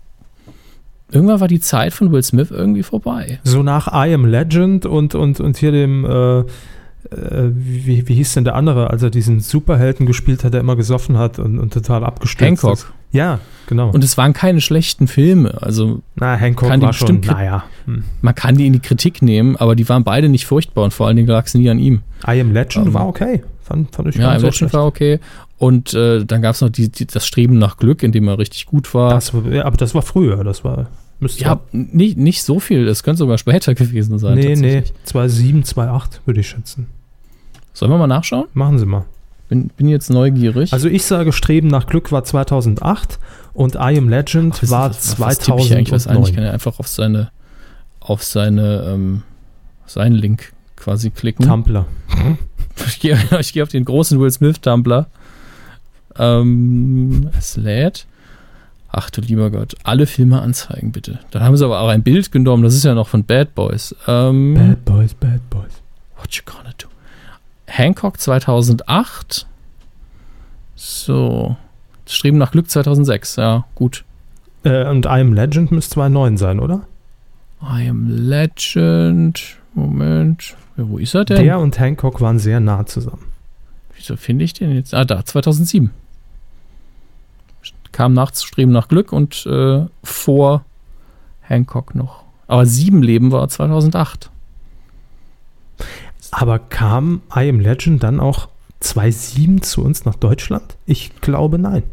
Irgendwann 1.10 1.40
war 1.40 1.48
die 1.48 1.60
Zeit 1.60 1.92
von 1.92 2.10
Will 2.10 2.22
Smith 2.22 2.50
irgendwie 2.50 2.82
vorbei. 2.82 3.38
So 3.44 3.62
nach 3.62 3.88
I 3.88 4.14
Am 4.14 4.24
Legend 4.24 4.86
und, 4.86 5.14
und, 5.14 5.40
und 5.40 5.56
hier 5.58 5.70
dem, 5.70 6.04
äh, 6.04 6.44
äh, 7.10 7.48
wie, 7.52 8.06
wie 8.08 8.14
hieß 8.14 8.34
denn 8.34 8.44
der 8.44 8.54
andere, 8.54 8.90
als 8.90 9.02
er 9.02 9.10
diesen 9.10 9.40
Superhelden 9.40 10.06
gespielt 10.06 10.44
hat, 10.44 10.52
der 10.54 10.60
immer 10.60 10.76
gesoffen 10.76 11.18
hat 11.18 11.38
und, 11.38 11.58
und 11.58 11.72
total 11.72 12.04
abgestürzt 12.04 12.62
Hancock. 12.62 12.72
ist? 12.74 12.86
Ja, 13.12 13.40
genau. 13.66 13.90
Und 13.90 14.02
es 14.04 14.16
waren 14.16 14.32
keine 14.32 14.60
schlechten 14.62 15.06
Filme. 15.06 15.60
Also 15.62 16.00
Na, 16.14 16.34
Hancock 16.36 16.68
kann 16.70 16.80
die 16.80 16.86
war 16.86 16.92
schon, 16.94 17.20
naja. 17.20 17.64
Hm. 17.84 18.04
man 18.22 18.34
kann 18.34 18.56
die 18.56 18.66
in 18.66 18.72
die 18.72 18.80
Kritik 18.80 19.20
nehmen, 19.20 19.56
aber 19.56 19.76
die 19.76 19.86
waren 19.88 20.02
beide 20.04 20.28
nicht 20.30 20.46
furchtbar 20.46 20.84
und 20.84 20.94
vor 20.94 21.06
allen 21.08 21.16
Dingen 21.16 21.28
lag 21.28 21.44
es 21.46 21.54
nie 21.54 21.68
an 21.68 21.78
ihm. 21.78 22.02
I 22.26 22.40
Am 22.40 22.52
Legend 22.52 22.86
Ähm, 22.86 22.94
war 22.94 23.06
okay. 23.06 23.42
Fand, 23.62 23.94
fand 23.94 24.08
ich 24.08 24.16
Ja, 24.16 24.30
nicht 24.30 24.40
so 24.40 24.46
Legend 24.46 24.54
schlecht. 24.56 24.74
war 24.74 24.86
okay. 24.86 25.20
Und 25.58 25.92
äh, 25.94 26.24
dann 26.24 26.42
gab 26.42 26.54
es 26.54 26.60
noch 26.62 26.70
die, 26.70 26.90
die, 26.90 27.06
das 27.06 27.26
Streben 27.26 27.58
nach 27.58 27.76
Glück, 27.76 28.02
in 28.02 28.12
dem 28.12 28.26
er 28.28 28.38
richtig 28.38 28.66
gut 28.66 28.94
war. 28.94 29.10
Das, 29.10 29.32
aber 29.34 29.76
das 29.76 29.94
war 29.94 30.02
früher. 30.02 30.42
Das 30.42 30.64
war, 30.64 30.86
müsste 31.22 31.42
ja, 31.44 31.60
nicht, 31.72 32.18
nicht 32.18 32.42
so 32.42 32.60
viel. 32.60 32.86
Es 32.88 33.02
könnte 33.02 33.18
sogar 33.18 33.38
später 33.38 33.74
gewesen 33.76 34.18
sein. 34.18 34.34
Nee, 34.34 34.54
nee, 34.56 34.82
tatsächlich. 34.82 35.62
2,7, 35.64 35.74
2,8 35.74 36.04
würde 36.26 36.40
ich 36.40 36.48
schätzen. 36.48 36.86
Sollen 37.72 37.90
wir 37.90 37.98
mal 37.98 38.06
nachschauen? 38.06 38.46
Machen 38.54 38.78
Sie 38.78 38.84
mal. 38.86 39.06
Bin, 39.48 39.68
bin 39.76 39.88
jetzt 39.88 40.10
neugierig. 40.10 40.72
Also 40.72 40.88
ich 40.88 41.04
sage, 41.04 41.32
Streben 41.32 41.68
nach 41.68 41.86
Glück 41.86 42.12
war 42.12 42.24
2008 42.24 43.18
und 43.54 43.74
I 43.76 43.96
Am 43.98 44.08
Legend 44.08 44.60
Ach, 44.64 44.70
war 44.70 44.90
was- 44.90 45.18
was 45.20 45.38
tippe 45.38 45.60
ich 45.60 45.74
eigentlich 45.74 45.92
was 45.92 46.06
ein? 46.06 46.16
Ich 46.18 46.32
2009. 46.32 46.34
kann 46.34 46.44
ja 46.44 46.50
einfach 46.52 46.78
auf 46.78 46.88
seine, 46.88 47.30
auf 48.00 48.22
seine, 48.24 48.84
ähm, 48.92 49.22
seinen 49.86 50.14
Link 50.14 50.52
quasi 50.76 51.10
klicken. 51.10 51.46
Tumblr. 51.46 51.86
Ich 52.86 53.00
gehe 53.00 53.18
ich 53.38 53.52
gehe 53.52 53.62
auf 53.62 53.68
den 53.68 53.84
großen 53.84 54.18
Will 54.18 54.30
Smith 54.30 54.58
Tumblr. 54.62 55.06
Ähm, 56.18 57.28
es 57.38 57.56
lädt. 57.56 58.06
Ach 58.94 59.08
du 59.08 59.22
lieber 59.22 59.50
Gott, 59.50 59.74
alle 59.84 60.06
Filme 60.06 60.42
anzeigen 60.42 60.92
bitte. 60.92 61.18
Dann 61.30 61.42
haben 61.42 61.56
sie 61.56 61.64
aber 61.64 61.80
auch 61.80 61.88
ein 61.88 62.02
Bild 62.02 62.30
genommen, 62.30 62.62
das 62.62 62.74
ist 62.74 62.84
ja 62.84 62.94
noch 62.94 63.08
von 63.08 63.24
Bad 63.24 63.54
Boys. 63.54 63.96
Ähm, 64.06 64.54
Bad 64.54 64.84
Boys, 64.84 65.14
Bad 65.14 65.48
Boys. 65.48 65.82
What 66.18 66.34
you 66.34 66.42
gonna 66.44 66.74
do? 66.76 66.88
Hancock 67.66 68.20
2008. 68.20 69.46
So. 70.76 71.56
Streben 72.06 72.36
nach 72.36 72.50
Glück 72.50 72.68
2006, 72.68 73.36
ja, 73.36 73.64
gut. 73.74 74.04
Äh, 74.64 74.86
und 74.88 75.06
I 75.06 75.20
Am 75.20 75.32
Legend 75.32 75.72
müsste 75.72 75.94
2009 75.94 76.36
sein, 76.36 76.60
oder? 76.60 76.82
I 77.62 77.88
am 77.88 78.08
Legend. 78.08 79.56
Moment. 79.74 80.54
Ja, 80.76 80.88
wo 80.88 80.98
ist 80.98 81.14
er 81.14 81.24
denn? 81.24 81.42
Der 81.42 81.58
und 81.60 81.78
Hancock 81.78 82.20
waren 82.20 82.38
sehr 82.38 82.60
nah 82.60 82.84
zusammen. 82.84 83.24
Wieso 83.96 84.16
finde 84.16 84.44
ich 84.44 84.52
den 84.52 84.72
jetzt? 84.72 84.92
Ah, 84.92 85.04
da, 85.04 85.24
2007. 85.24 85.90
Kam 87.92 88.14
nach 88.14 88.34
Streben 88.34 88.72
nach 88.72 88.88
Glück 88.88 89.12
und 89.12 89.46
äh, 89.46 89.84
vor 90.02 90.64
Hancock 91.42 91.94
noch. 91.94 92.24
Aber 92.46 92.64
Sieben 92.66 93.02
Leben 93.02 93.30
war 93.30 93.48
2008. 93.48 94.30
Aber 96.30 96.58
kam 96.58 97.20
I 97.34 97.48
Am 97.48 97.60
Legend 97.60 98.02
dann 98.02 98.18
auch 98.18 98.48
2007 98.80 99.62
zu 99.62 99.84
uns 99.84 100.04
nach 100.04 100.16
Deutschland? 100.16 100.76
Ich 100.86 101.20
glaube 101.20 101.58
nein. 101.58 101.84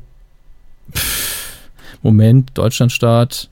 Moment, 2.01 2.57
Deutschlandstart. 2.57 3.49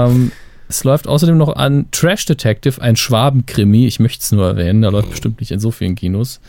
Ähm, 0.07 0.31
es 0.69 0.83
läuft 0.83 1.07
außerdem 1.07 1.37
noch 1.37 1.55
an 1.55 1.87
Trash 1.91 2.25
Detective, 2.25 2.81
ein 2.81 2.95
Schwabenkrimi. 2.95 3.85
Ich 3.87 3.99
möchte 3.99 4.21
es 4.21 4.31
nur 4.31 4.47
erwähnen, 4.47 4.81
der 4.81 4.91
läuft 4.91 5.09
bestimmt 5.11 5.39
nicht 5.39 5.51
in 5.51 5.59
so 5.59 5.71
vielen 5.71 5.95
Kinos. 5.95 6.41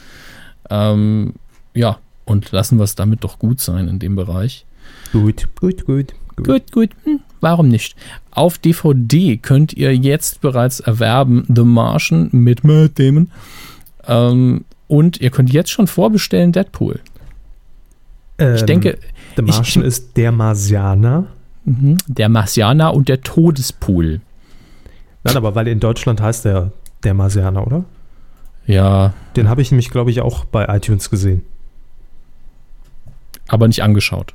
Ähm, 0.71 1.35
ja, 1.75 1.99
und 2.25 2.51
lassen 2.51 2.79
wir 2.79 2.85
es 2.85 2.95
damit 2.97 3.23
doch 3.25 3.39
gut 3.39 3.61
sein 3.61 3.87
in 3.89 3.99
dem 3.99 4.17
Bereich. 4.17 4.67
Gut, 5.13 5.49
gut, 5.61 5.85
gut. 5.87 6.13
Gut, 6.37 6.71
gut. 6.73 6.91
Hm, 7.05 7.21
warum 7.41 7.69
nicht? 7.69 7.97
Auf 8.31 8.59
DVD 8.59 9.37
könnt 9.39 9.73
ihr 9.73 9.95
jetzt 9.97 10.41
bereits 10.41 10.81
erwerben 10.81 11.45
The 11.55 11.63
Martian 11.65 12.29
mit 12.33 12.63
Matt 12.65 12.99
Damon. 12.99 13.31
Ähm, 14.07 14.65
und 14.87 15.21
ihr 15.21 15.31
könnt 15.31 15.53
jetzt 15.53 15.71
schon 15.71 15.87
vorbestellen 15.87 16.53
Deadpool. 16.53 17.01
Ich 18.39 18.45
Ähm, 18.45 18.67
denke, 18.67 18.99
The 19.37 19.43
ich- 19.43 19.49
Martian 19.57 19.85
ist 19.85 20.17
der 20.17 20.31
Marsianer. 20.33 21.27
mhm, 21.65 21.99
der 22.07 22.29
Marsianer 22.29 22.95
und 22.95 23.09
der 23.09 23.21
Todespool. 23.23 24.21
Nein, 25.25 25.37
aber 25.37 25.55
weil 25.57 25.67
in 25.69 25.81
Deutschland 25.81 26.21
heißt 26.21 26.45
der 26.45 26.71
der 27.03 27.15
Marsianer, 27.15 27.67
oder? 27.67 27.85
Ja, 28.67 29.13
Den 29.37 29.49
habe 29.49 29.63
ich 29.63 29.71
nämlich, 29.71 29.91
glaube 29.91 30.11
ich, 30.11 30.21
auch 30.21 30.45
bei 30.45 30.67
iTunes 30.77 31.11
gesehen. 31.11 31.43
aber 33.49 33.67
nicht 33.67 33.83
angeschaut. 33.83 34.35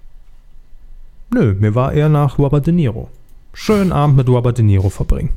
Nö, 1.33 1.55
mir 1.59 1.73
war 1.73 1.93
eher 1.93 2.09
nach 2.09 2.37
Robert 2.37 2.67
De 2.67 2.73
Niro. 2.73 3.09
Schönen 3.53 3.91
Abend 3.91 4.17
mit 4.17 4.29
Robert 4.29 4.57
De 4.57 4.63
Niro 4.63 4.89
verbringen. 4.89 5.29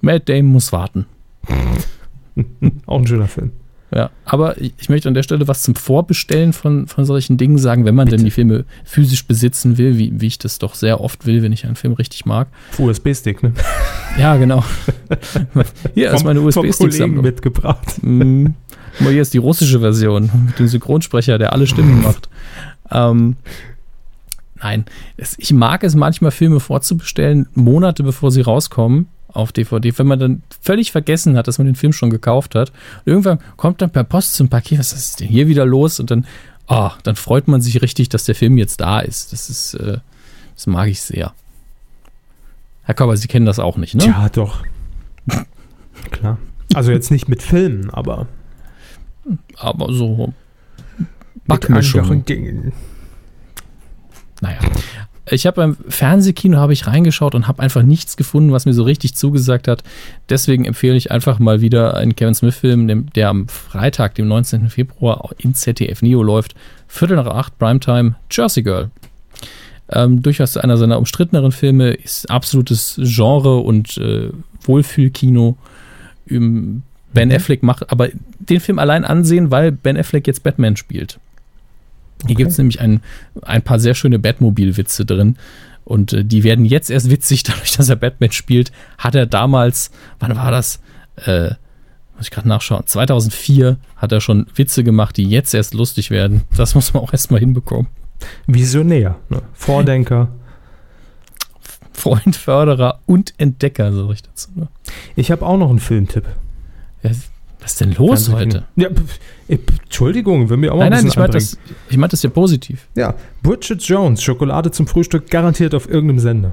Matt 0.00 0.28
Damon 0.28 0.52
muss 0.52 0.72
warten. 0.72 1.06
Auch 2.86 2.98
ein 2.98 3.06
schöner 3.06 3.28
Film. 3.28 3.52
Ja, 3.94 4.10
aber 4.24 4.60
ich 4.60 4.88
möchte 4.90 5.08
an 5.08 5.14
der 5.14 5.22
Stelle 5.22 5.48
was 5.48 5.62
zum 5.62 5.74
Vorbestellen 5.74 6.52
von, 6.52 6.88
von 6.88 7.04
solchen 7.04 7.38
Dingen 7.38 7.56
sagen, 7.58 7.84
wenn 7.86 7.94
man 7.94 8.06
denn 8.06 8.16
Bitte. 8.16 8.24
die 8.24 8.30
Filme 8.32 8.64
physisch 8.84 9.24
besitzen 9.24 9.78
will, 9.78 9.96
wie, 9.96 10.20
wie 10.20 10.26
ich 10.26 10.36
das 10.36 10.58
doch 10.58 10.74
sehr 10.74 11.00
oft 11.00 11.24
will, 11.26 11.42
wenn 11.42 11.52
ich 11.52 11.64
einen 11.64 11.76
Film 11.76 11.94
richtig 11.94 12.26
mag. 12.26 12.48
USB-Stick, 12.76 13.42
ne? 13.42 13.52
Ja, 14.18 14.36
genau. 14.36 14.64
Hier 15.94 16.12
ist 16.12 16.24
meine 16.24 16.40
USB-Stick-Sammlung. 16.40 17.22
mitgebracht. 17.22 18.02
Mm, 18.02 18.46
mal, 18.98 19.12
hier 19.12 19.22
ist 19.22 19.32
die 19.32 19.38
russische 19.38 19.78
Version 19.78 20.28
mit 20.46 20.58
dem 20.58 20.66
Synchronsprecher, 20.66 21.38
der 21.38 21.52
alle 21.52 21.68
Stimmen 21.68 22.02
macht. 22.02 22.28
Ähm, 22.90 23.36
nein, 24.62 24.84
es, 25.16 25.36
ich 25.38 25.52
mag 25.52 25.84
es 25.84 25.94
manchmal, 25.94 26.30
Filme 26.30 26.60
vorzubestellen, 26.60 27.48
Monate 27.54 28.02
bevor 28.02 28.30
sie 28.30 28.40
rauskommen 28.40 29.08
auf 29.28 29.52
DVD, 29.52 29.96
wenn 29.98 30.06
man 30.06 30.18
dann 30.18 30.42
völlig 30.60 30.90
vergessen 30.92 31.36
hat, 31.36 31.46
dass 31.48 31.58
man 31.58 31.66
den 31.66 31.76
Film 31.76 31.92
schon 31.92 32.10
gekauft 32.10 32.54
hat. 32.54 32.70
Und 33.04 33.12
irgendwann 33.12 33.38
kommt 33.56 33.82
dann 33.82 33.90
per 33.90 34.04
Post 34.04 34.34
zum 34.34 34.48
Paket, 34.48 34.78
was 34.78 34.92
ist 34.92 35.20
denn 35.20 35.28
hier 35.28 35.48
wieder 35.48 35.66
los? 35.66 36.00
Und 36.00 36.10
dann, 36.10 36.26
ah, 36.66 36.92
dann 37.02 37.14
freut 37.14 37.46
man 37.46 37.60
sich 37.60 37.82
richtig, 37.82 38.08
dass 38.08 38.24
der 38.24 38.34
Film 38.34 38.56
jetzt 38.56 38.80
da 38.80 39.00
ist. 39.00 39.32
Das 39.32 39.50
ist, 39.50 39.74
äh, 39.74 39.98
das 40.54 40.66
mag 40.66 40.88
ich 40.88 41.02
sehr. 41.02 41.34
Herr 42.84 42.94
Körber, 42.94 43.16
Sie 43.16 43.28
kennen 43.28 43.44
das 43.46 43.58
auch 43.58 43.76
nicht, 43.76 43.94
ne? 43.94 44.04
Tja, 44.04 44.28
doch. 44.30 44.62
Klar. 46.10 46.38
Also 46.74 46.90
jetzt 46.90 47.10
nicht 47.10 47.28
mit 47.28 47.42
Filmen, 47.42 47.90
aber 47.90 48.26
Aber 49.56 49.92
so 49.92 50.32
mit 50.96 51.06
Backmischung. 51.46 52.00
anderen 52.00 52.24
Dingen. 52.24 52.72
Naja. 54.40 54.58
Ich 55.30 55.46
habe 55.46 55.56
beim 55.56 55.76
Fernsehkino 55.88 56.56
habe 56.56 56.72
ich 56.72 56.86
reingeschaut 56.86 57.34
und 57.34 57.48
habe 57.48 57.62
einfach 57.62 57.82
nichts 57.82 58.16
gefunden, 58.16 58.52
was 58.52 58.64
mir 58.64 58.72
so 58.72 58.82
richtig 58.82 59.14
zugesagt 59.14 59.68
hat. 59.68 59.84
Deswegen 60.30 60.64
empfehle 60.64 60.96
ich 60.96 61.10
einfach 61.10 61.38
mal 61.38 61.60
wieder 61.60 61.96
einen 61.96 62.16
Kevin 62.16 62.34
Smith-Film, 62.34 63.10
der 63.12 63.28
am 63.28 63.46
Freitag, 63.48 64.14
dem 64.14 64.28
19. 64.28 64.70
Februar 64.70 65.30
in 65.36 65.54
ZDF 65.54 66.00
Neo 66.00 66.22
läuft. 66.22 66.54
Viertel 66.86 67.16
nach 67.16 67.26
acht, 67.26 67.58
Primetime, 67.58 68.14
Jersey 68.30 68.62
Girl. 68.62 68.90
Ähm, 69.90 70.22
durchaus 70.22 70.56
einer 70.56 70.76
seiner 70.76 70.98
umstritteneren 70.98 71.52
Filme, 71.52 71.90
ist 71.90 72.30
absolutes 72.30 72.98
Genre 73.02 73.58
und 73.58 73.98
äh, 73.98 74.30
Wohlfühlkino. 74.62 75.56
Ähm, 76.28 76.82
Ben 77.12 77.28
Mhm. 77.28 77.34
Affleck 77.34 77.62
macht, 77.62 77.90
aber 77.90 78.08
den 78.38 78.60
Film 78.60 78.78
allein 78.78 79.04
ansehen, 79.04 79.50
weil 79.50 79.72
Ben 79.72 79.96
Affleck 79.96 80.26
jetzt 80.26 80.42
Batman 80.42 80.76
spielt. 80.76 81.18
Hier 82.22 82.30
Okay. 82.30 82.34
gibt 82.34 82.50
es 82.50 82.58
nämlich 82.58 82.80
ein, 82.80 83.00
ein 83.42 83.62
paar 83.62 83.78
sehr 83.78 83.94
schöne 83.94 84.18
Batmobil-Witze 84.18 85.04
drin. 85.04 85.36
Und 85.84 86.12
äh, 86.12 86.24
die 86.24 86.44
werden 86.44 86.64
jetzt 86.64 86.90
erst 86.90 87.10
witzig, 87.10 87.42
dadurch, 87.44 87.72
dass 87.76 87.88
er 87.88 87.96
Batman 87.96 88.32
spielt. 88.32 88.72
Hat 88.98 89.14
er 89.14 89.26
damals, 89.26 89.90
wann 90.18 90.36
war 90.36 90.50
das? 90.50 90.80
Äh, 91.24 91.50
muss 92.16 92.26
ich 92.26 92.30
gerade 92.30 92.48
nachschauen. 92.48 92.84
2004 92.84 93.76
hat 93.96 94.10
er 94.12 94.20
schon 94.20 94.46
Witze 94.54 94.82
gemacht, 94.82 95.16
die 95.16 95.24
jetzt 95.24 95.54
erst 95.54 95.72
lustig 95.74 96.10
werden. 96.10 96.42
Das 96.56 96.74
muss 96.74 96.92
man 96.92 97.02
auch 97.02 97.12
erstmal 97.12 97.40
hinbekommen. 97.40 97.86
Visionär, 98.46 99.16
ne? 99.28 99.42
Vordenker. 99.54 100.28
Freund, 101.92 102.36
Förderer 102.36 103.00
und 103.06 103.34
Entdecker, 103.38 103.92
sag 103.92 104.10
ich 104.12 104.22
dazu. 104.22 104.50
Ne? 104.54 104.68
Ich 105.16 105.30
habe 105.30 105.44
auch 105.46 105.56
noch 105.56 105.70
einen 105.70 105.78
Filmtipp. 105.80 106.24
Ja, 107.02 107.10
was 107.60 107.72
ist 107.72 107.80
denn 107.80 107.92
los 107.94 108.30
heute? 108.30 108.64
Ja, 108.76 108.88
ich- 109.48 109.58
Entschuldigung, 109.84 110.48
will 110.48 110.56
mir 110.58 110.72
auch 110.72 110.78
mal 110.78 110.84
Nein, 110.90 110.92
ein 110.92 110.98
nein, 111.04 111.08
ich 111.08 111.16
meinte 111.16 111.38
das, 111.38 111.58
ich 111.90 111.96
meinte 111.96 112.14
das 112.14 112.22
ja 112.22 112.30
positiv. 112.30 112.86
Ja, 112.94 113.14
Bridget 113.42 113.82
Jones, 113.82 114.22
Schokolade 114.22 114.70
zum 114.70 114.86
Frühstück, 114.86 115.30
garantiert 115.30 115.74
auf 115.74 115.88
irgendeinem 115.88 116.18
Sender. 116.20 116.52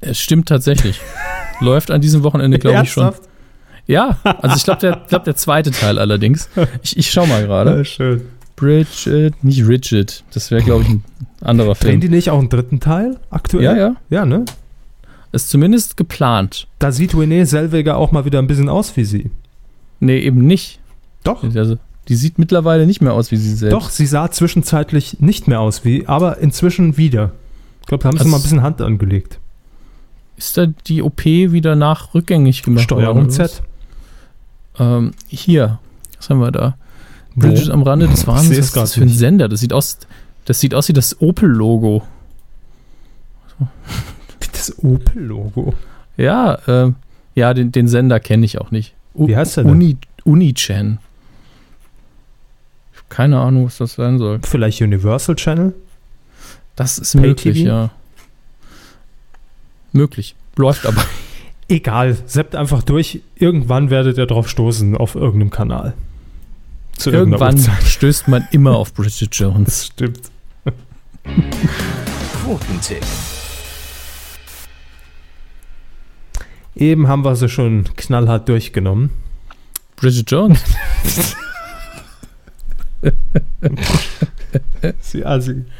Es 0.00 0.18
stimmt 0.20 0.48
tatsächlich. 0.48 1.00
Läuft 1.60 1.90
an 1.90 2.00
diesem 2.00 2.22
Wochenende, 2.22 2.58
glaube 2.58 2.82
ich, 2.84 2.92
schon. 2.92 3.12
Ja, 3.86 4.18
also 4.22 4.56
ich 4.56 4.64
glaube, 4.64 4.80
der, 4.80 5.02
glaub, 5.08 5.24
der 5.24 5.34
zweite 5.36 5.72
Teil 5.72 5.98
allerdings. 5.98 6.48
Ich, 6.82 6.96
ich 6.96 7.10
schau 7.10 7.26
mal 7.26 7.44
gerade. 7.44 7.78
Ja, 7.78 7.84
schön. 7.84 8.22
Bridget, 8.56 9.42
nicht 9.42 9.66
Rigid. 9.66 10.22
Das 10.32 10.50
wäre, 10.50 10.62
glaube 10.62 10.82
ich, 10.84 10.90
ein 10.90 11.04
anderer 11.40 11.72
Drehen 11.74 11.90
Film. 11.92 12.00
die 12.00 12.08
nicht 12.10 12.30
auch 12.30 12.38
einen 12.38 12.50
dritten 12.50 12.78
Teil 12.78 13.16
aktuell? 13.30 13.64
Ja, 13.64 13.76
ja. 13.76 13.96
Ja, 14.10 14.26
ne? 14.26 14.44
Ist 15.32 15.48
zumindest 15.50 15.96
geplant. 15.96 16.66
Da 16.78 16.92
sieht 16.92 17.14
Renée 17.14 17.44
Selweger 17.46 17.96
auch 17.96 18.12
mal 18.12 18.24
wieder 18.24 18.38
ein 18.38 18.46
bisschen 18.46 18.68
aus 18.68 18.96
wie 18.96 19.04
sie. 19.04 19.30
Nee, 20.00 20.18
eben 20.20 20.46
nicht. 20.46 20.80
Doch. 21.24 21.42
Also, 21.44 21.76
die 22.08 22.14
sieht 22.16 22.38
mittlerweile 22.38 22.86
nicht 22.86 23.00
mehr 23.02 23.12
aus 23.12 23.30
wie 23.30 23.36
sie 23.36 23.54
selbst. 23.54 23.74
Doch, 23.74 23.90
sie 23.90 24.06
sah 24.06 24.30
zwischenzeitlich 24.30 25.20
nicht 25.20 25.46
mehr 25.46 25.60
aus 25.60 25.84
wie, 25.84 26.06
aber 26.06 26.38
inzwischen 26.38 26.96
wieder. 26.96 27.32
Ich 27.82 27.86
glaube, 27.86 28.02
da 28.02 28.08
haben 28.08 28.16
sie 28.16 28.20
Also- 28.20 28.30
mal 28.30 28.36
ein 28.38 28.42
bisschen 28.42 28.62
Hand 28.62 28.80
angelegt. 28.80 29.38
Ist 30.36 30.56
da 30.56 30.66
die 30.66 31.02
OP 31.02 31.24
wieder 31.52 31.76
nach 31.76 32.14
rückgängig 32.14 32.62
gemacht 32.62 32.84
Steuerung 32.84 33.16
worden? 33.16 33.30
Z. 33.30 33.62
Ähm, 34.78 35.10
hier. 35.28 35.78
Was 36.16 36.30
haben 36.30 36.40
wir 36.40 36.50
da? 36.50 36.76
Wo? 37.34 37.40
Bridget 37.46 37.70
am 37.70 37.82
Rande 37.82 38.08
des 38.08 38.26
Wahnsinns. 38.26 38.58
Was 38.58 38.66
ist 38.66 38.76
das 38.76 38.94
für 38.94 39.02
ein 39.02 39.08
nicht. 39.08 39.18
Sender? 39.18 39.48
Das 39.48 39.60
sieht 39.60 39.72
aus, 39.74 39.98
das 40.46 40.58
sieht 40.60 40.74
aus 40.74 40.88
wie 40.88 40.92
das 40.94 41.20
Opel-Logo. 41.20 42.02
Das 44.52 44.78
Opel-Logo. 44.84 45.74
Ja, 46.16 46.58
ähm, 46.68 46.96
ja, 47.34 47.54
den, 47.54 47.72
den 47.72 47.88
Sender 47.88 48.20
kenne 48.20 48.44
ich 48.44 48.60
auch 48.60 48.70
nicht. 48.70 48.94
Wie 49.14 49.36
heißt 49.36 49.56
der 49.56 49.64
denn? 49.64 49.72
Uni, 49.72 49.96
Unichan. 50.24 50.98
Keine 53.08 53.40
Ahnung, 53.40 53.66
was 53.66 53.78
das 53.78 53.94
sein 53.94 54.18
soll. 54.18 54.40
Vielleicht 54.42 54.80
Universal 54.80 55.34
Channel? 55.34 55.74
Das 56.76 56.98
ist 56.98 57.12
Pay 57.12 57.20
möglich, 57.20 57.58
TV? 57.58 57.68
ja. 57.68 57.90
Möglich. 59.92 60.36
Läuft 60.56 60.86
aber. 60.86 61.04
Egal, 61.68 62.16
seppt 62.26 62.54
einfach 62.54 62.82
durch. 62.82 63.20
Irgendwann 63.36 63.90
werdet 63.90 64.18
ihr 64.18 64.26
drauf 64.26 64.48
stoßen 64.48 64.96
auf 64.96 65.14
irgendeinem 65.14 65.50
Kanal. 65.50 65.94
Zu 66.96 67.10
Irgendwann 67.10 67.56
Uhrzeit. 67.56 67.82
stößt 67.84 68.28
man 68.28 68.46
immer 68.52 68.76
auf 68.76 68.94
Bridget 68.94 69.34
Jones. 69.34 69.64
Das 69.66 69.86
stimmt. 69.86 70.20
Quotentipp. 72.42 73.04
Eben 76.76 77.08
haben 77.08 77.24
wir 77.24 77.34
sie 77.36 77.48
schon 77.48 77.84
knallhart 77.96 78.48
durchgenommen. 78.48 79.10
Bridget 79.96 80.30
Jones? 80.30 80.62
Sie 85.00 85.24
Assi. 85.24 85.64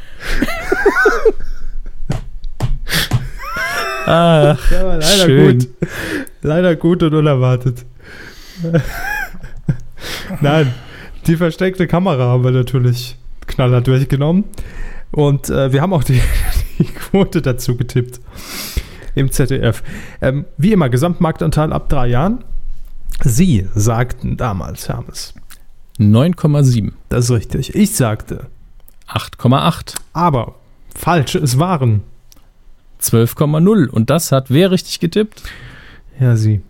Ah, 4.07 4.57
Ja, 4.71 4.81
leider 4.95 5.25
Schön. 5.25 5.59
gut. 5.59 5.69
Leider 6.41 6.75
gut 6.75 7.03
und 7.03 7.13
unerwartet. 7.13 7.85
Nein, 10.41 10.73
die 11.27 11.37
versteckte 11.37 11.85
Kamera 11.87 12.23
haben 12.25 12.43
wir 12.43 12.49
natürlich 12.51 13.15
knallhart 13.45 13.85
durchgenommen. 13.87 14.45
Und 15.11 15.49
äh, 15.51 15.71
wir 15.71 15.81
haben 15.81 15.93
auch 15.93 16.03
die, 16.03 16.19
die 16.79 16.85
Quote 16.85 17.41
dazu 17.43 17.77
getippt. 17.77 18.19
Im 19.15 19.31
ZDF. 19.31 19.83
Ähm, 20.21 20.45
wie 20.57 20.71
immer, 20.71 20.89
Gesamtmarktanteil 20.89 21.73
ab 21.73 21.89
drei 21.89 22.07
Jahren. 22.07 22.43
Sie 23.23 23.67
sagten 23.75 24.37
damals, 24.37 24.89
Hermes. 24.89 25.33
9,7. 25.99 26.91
Das 27.09 27.25
ist 27.25 27.31
richtig. 27.31 27.75
Ich 27.75 27.95
sagte. 27.95 28.47
8,8. 29.07 29.95
Aber 30.13 30.55
falsch, 30.95 31.35
es 31.35 31.59
waren. 31.59 32.01
12,0. 33.01 33.87
Und 33.87 34.09
das 34.09 34.31
hat 34.31 34.49
wer 34.49 34.71
richtig 34.71 34.99
getippt? 34.99 35.43
Ja, 36.19 36.35
Sie. 36.35 36.61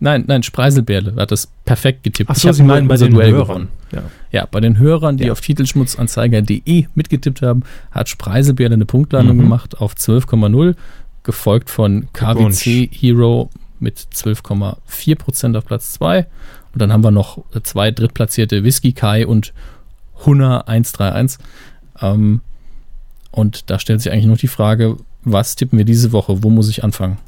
Nein, 0.00 0.24
nein, 0.28 0.42
Spreiselbärle 0.44 1.16
hat 1.16 1.32
das 1.32 1.48
perfekt 1.64 2.04
getippt. 2.04 2.30
Ach 2.30 2.36
so, 2.36 2.52
Sie 2.52 2.62
meinen 2.62 2.86
bei 2.86 2.96
den 2.96 3.12
Duell 3.12 3.32
Hörern. 3.32 3.46
gewonnen. 3.46 3.68
Ja. 3.90 4.02
Ja, 4.30 4.46
bei 4.48 4.60
den 4.60 4.78
Hörern, 4.78 5.16
die 5.16 5.24
Ja. 5.24 5.32
auf 5.32 5.40
titelschmutzanzeiger.de 5.40 6.86
mitgetippt 6.94 7.42
haben, 7.42 7.64
hat 7.90 8.08
Spreiselbärle 8.08 8.74
eine 8.74 8.86
Punktlandung 8.86 9.36
Mhm. 9.38 9.40
gemacht 9.42 9.78
auf 9.80 9.94
12,0, 9.96 10.76
gefolgt 11.28 11.68
von. 11.68 12.08
KWC 12.14 12.88
Hero 12.90 13.50
mit 13.80 13.98
12,4 13.98 15.14
Prozent 15.14 15.56
auf 15.58 15.66
Platz 15.66 15.92
2. 15.92 16.26
Und 16.72 16.82
dann 16.82 16.90
haben 16.90 17.04
wir 17.04 17.10
noch 17.10 17.44
zwei 17.64 17.90
drittplatzierte 17.90 18.64
Whisky 18.64 18.94
Kai 18.94 19.26
und 19.26 19.52
Hunna 20.24 20.62
131. 20.62 21.38
Ähm, 22.00 22.40
und 23.30 23.68
da 23.68 23.78
stellt 23.78 24.00
sich 24.00 24.10
eigentlich 24.10 24.24
noch 24.24 24.38
die 24.38 24.48
Frage, 24.48 24.96
was 25.22 25.54
tippen 25.54 25.76
wir 25.76 25.84
diese 25.84 26.12
Woche? 26.12 26.42
Wo 26.42 26.48
muss 26.48 26.70
ich 26.70 26.82
anfangen? 26.82 27.18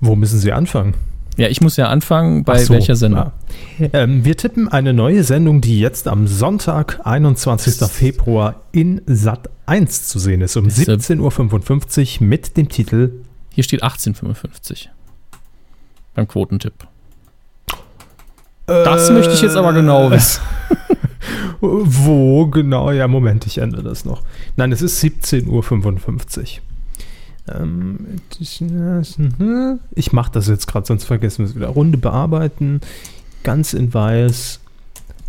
Wo 0.00 0.16
müssen 0.16 0.40
Sie 0.40 0.50
anfangen? 0.50 0.94
Ja, 1.38 1.46
ich 1.46 1.60
muss 1.60 1.76
ja 1.76 1.86
anfangen, 1.88 2.42
bei 2.42 2.64
so, 2.64 2.74
welcher 2.74 2.96
Sendung? 2.96 3.30
Ähm, 3.92 4.24
wir 4.24 4.36
tippen 4.36 4.66
eine 4.66 4.92
neue 4.92 5.22
Sendung, 5.22 5.60
die 5.60 5.78
jetzt 5.78 6.08
am 6.08 6.26
Sonntag, 6.26 7.00
21. 7.04 7.88
Februar 7.88 8.56
in 8.72 9.02
Sat 9.06 9.48
1 9.66 10.08
zu 10.08 10.18
sehen 10.18 10.40
ist, 10.40 10.56
um 10.56 10.66
Ist, 10.66 10.80
äh, 10.88 10.92
17.55 10.92 12.20
Uhr 12.20 12.26
mit 12.26 12.56
dem 12.56 12.68
Titel 12.68 13.12
Hier 13.50 13.62
steht 13.62 13.84
1855 13.84 14.90
beim 16.16 16.26
Quotentipp. 16.26 16.74
Das 18.66 19.08
möchte 19.12 19.32
ich 19.32 19.40
jetzt 19.40 19.54
aber 19.54 19.72
genau 19.72 20.10
wissen. 20.10 20.42
Wo 21.60 22.46
genau? 22.46 22.90
Ja, 22.90 23.06
Moment, 23.06 23.46
ich 23.46 23.58
ändere 23.58 23.84
das 23.84 24.04
noch. 24.04 24.22
Nein, 24.56 24.72
es 24.72 24.82
ist 24.82 25.00
17.55 25.04 25.46
Uhr. 25.48 26.62
Ähm, 27.52 28.06
ich 29.94 30.12
mache 30.12 30.32
das 30.32 30.48
jetzt 30.48 30.66
gerade, 30.66 30.86
sonst 30.86 31.04
vergessen 31.04 31.44
wir 31.44 31.46
es 31.46 31.56
wieder. 31.56 31.68
Runde 31.68 31.98
bearbeiten, 31.98 32.80
ganz 33.42 33.72
in 33.72 33.92
weiß. 33.92 34.60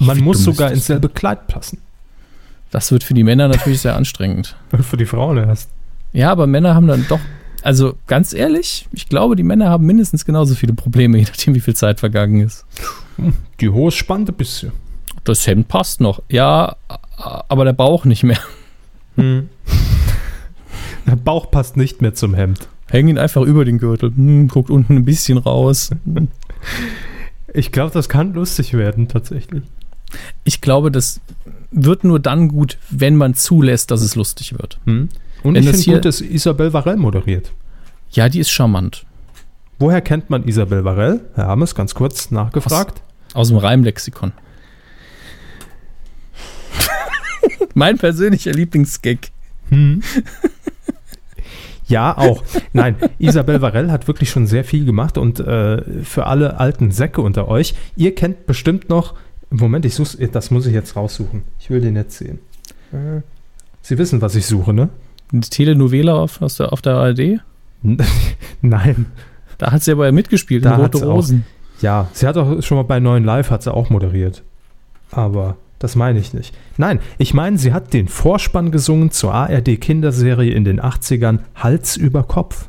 Man 0.00 0.16
wie 0.16 0.22
muss 0.22 0.42
sogar 0.42 0.72
ins 0.72 0.86
selbe 0.86 1.08
Kleid 1.08 1.46
passen. 1.46 1.78
Das 2.74 2.90
wird 2.90 3.04
für 3.04 3.14
die 3.14 3.22
Männer 3.22 3.46
natürlich 3.46 3.82
sehr 3.82 3.94
anstrengend. 3.94 4.56
Für 4.82 4.96
die 4.96 5.06
Frauen 5.06 5.38
erst. 5.38 5.70
Ja, 6.12 6.32
aber 6.32 6.48
Männer 6.48 6.74
haben 6.74 6.88
dann 6.88 7.06
doch, 7.08 7.20
also 7.62 7.94
ganz 8.08 8.32
ehrlich, 8.32 8.88
ich 8.90 9.08
glaube, 9.08 9.36
die 9.36 9.44
Männer 9.44 9.70
haben 9.70 9.86
mindestens 9.86 10.24
genauso 10.24 10.56
viele 10.56 10.74
Probleme, 10.74 11.18
je 11.18 11.22
nachdem, 11.22 11.54
wie 11.54 11.60
viel 11.60 11.76
Zeit 11.76 12.00
vergangen 12.00 12.40
ist. 12.40 12.66
Die 13.60 13.68
Hose 13.68 13.96
spannt 13.96 14.28
ein 14.28 14.34
bisschen. 14.34 14.72
Das 15.22 15.46
Hemd 15.46 15.68
passt 15.68 16.00
noch, 16.00 16.20
ja, 16.28 16.74
aber 17.16 17.64
der 17.64 17.74
Bauch 17.74 18.04
nicht 18.04 18.24
mehr. 18.24 18.40
Hm. 19.16 19.48
Der 21.06 21.14
Bauch 21.14 21.52
passt 21.52 21.76
nicht 21.76 22.02
mehr 22.02 22.14
zum 22.14 22.34
Hemd. 22.34 22.66
Häng 22.90 23.06
ihn 23.06 23.18
einfach 23.18 23.42
über 23.42 23.64
den 23.64 23.78
Gürtel, 23.78 24.10
hm, 24.10 24.48
guckt 24.48 24.70
unten 24.70 24.96
ein 24.96 25.04
bisschen 25.04 25.38
raus. 25.38 25.90
Ich 27.52 27.70
glaube, 27.70 27.92
das 27.92 28.08
kann 28.08 28.34
lustig 28.34 28.74
werden, 28.74 29.06
tatsächlich. 29.06 29.62
Ich 30.44 30.60
glaube, 30.60 30.90
das 30.90 31.20
wird 31.70 32.04
nur 32.04 32.20
dann 32.20 32.48
gut, 32.48 32.78
wenn 32.90 33.16
man 33.16 33.34
zulässt, 33.34 33.90
dass 33.90 34.02
es 34.02 34.14
lustig 34.14 34.52
wird. 34.52 34.78
Hm. 34.84 35.08
Und 35.42 35.54
Wenn 35.54 35.62
ich 35.62 35.70
finde 35.70 35.92
gut, 35.98 36.04
dass 36.04 36.20
Isabel 36.20 36.72
Varell 36.72 36.96
moderiert. 36.96 37.52
Ja, 38.10 38.28
die 38.28 38.38
ist 38.38 38.50
charmant. 38.50 39.04
Woher 39.78 40.00
kennt 40.00 40.30
man 40.30 40.46
Isabel 40.46 40.84
Varell? 40.84 41.20
Herr 41.34 41.48
Hammes, 41.48 41.74
ganz 41.74 41.94
kurz 41.94 42.30
nachgefragt. 42.30 43.02
Aus 43.34 43.48
dem 43.48 43.58
Reimlexikon. 43.58 44.32
mein 47.74 47.98
persönlicher 47.98 48.52
Lieblingsgag. 48.52 49.30
Hm. 49.68 50.02
Ja, 51.86 52.16
auch. 52.16 52.42
Nein, 52.72 52.96
Isabel 53.18 53.60
Varell 53.60 53.90
hat 53.90 54.08
wirklich 54.08 54.30
schon 54.30 54.46
sehr 54.46 54.64
viel 54.64 54.84
gemacht 54.84 55.18
und 55.18 55.40
äh, 55.40 55.82
für 56.02 56.26
alle 56.26 56.58
alten 56.58 56.90
Säcke 56.90 57.20
unter 57.20 57.48
euch, 57.48 57.74
ihr 57.96 58.14
kennt 58.14 58.46
bestimmt 58.46 58.88
noch, 58.88 59.14
Moment, 59.60 59.84
ich 59.84 59.94
suche, 59.94 60.28
das 60.28 60.50
muss 60.50 60.66
ich 60.66 60.72
jetzt 60.74 60.96
raussuchen. 60.96 61.42
Ich 61.58 61.70
will 61.70 61.80
den 61.80 61.96
jetzt 61.96 62.18
sehen. 62.18 62.38
Äh, 62.92 63.20
Sie 63.82 63.98
wissen, 63.98 64.22
was 64.22 64.34
ich 64.34 64.46
suche, 64.46 64.72
ne? 64.72 64.88
Die 65.30 65.40
Telenovela 65.40 66.14
auf, 66.14 66.40
aus 66.40 66.56
der, 66.56 66.72
auf 66.72 66.80
der 66.80 66.94
ARD. 66.94 67.40
Nein. 68.62 69.06
Da 69.58 69.72
hat 69.72 69.82
sie 69.82 69.92
aber 69.92 70.10
mitgespielt, 70.12 70.64
Da 70.64 70.74
in 70.76 70.80
Rote 70.80 70.98
sie 70.98 71.04
auch- 71.04 71.14
Rosen. 71.14 71.44
Ja, 71.80 72.08
sie 72.12 72.26
hat 72.26 72.36
auch 72.36 72.62
schon 72.62 72.76
mal 72.78 72.82
bei 72.84 72.98
Neuen 73.00 73.24
Live 73.24 73.50
hat 73.50 73.62
sie 73.62 73.72
auch 73.72 73.90
moderiert. 73.90 74.42
Aber 75.10 75.56
das 75.80 75.96
meine 75.96 76.18
ich 76.18 76.32
nicht. 76.32 76.54
Nein, 76.78 77.00
ich 77.18 77.34
meine, 77.34 77.58
sie 77.58 77.72
hat 77.72 77.92
den 77.92 78.08
Vorspann 78.08 78.70
gesungen 78.70 79.10
zur 79.10 79.34
ARD-Kinderserie 79.34 80.52
in 80.52 80.64
den 80.64 80.80
80ern 80.80 81.40
Hals 81.56 81.96
über 81.96 82.22
Kopf. 82.22 82.68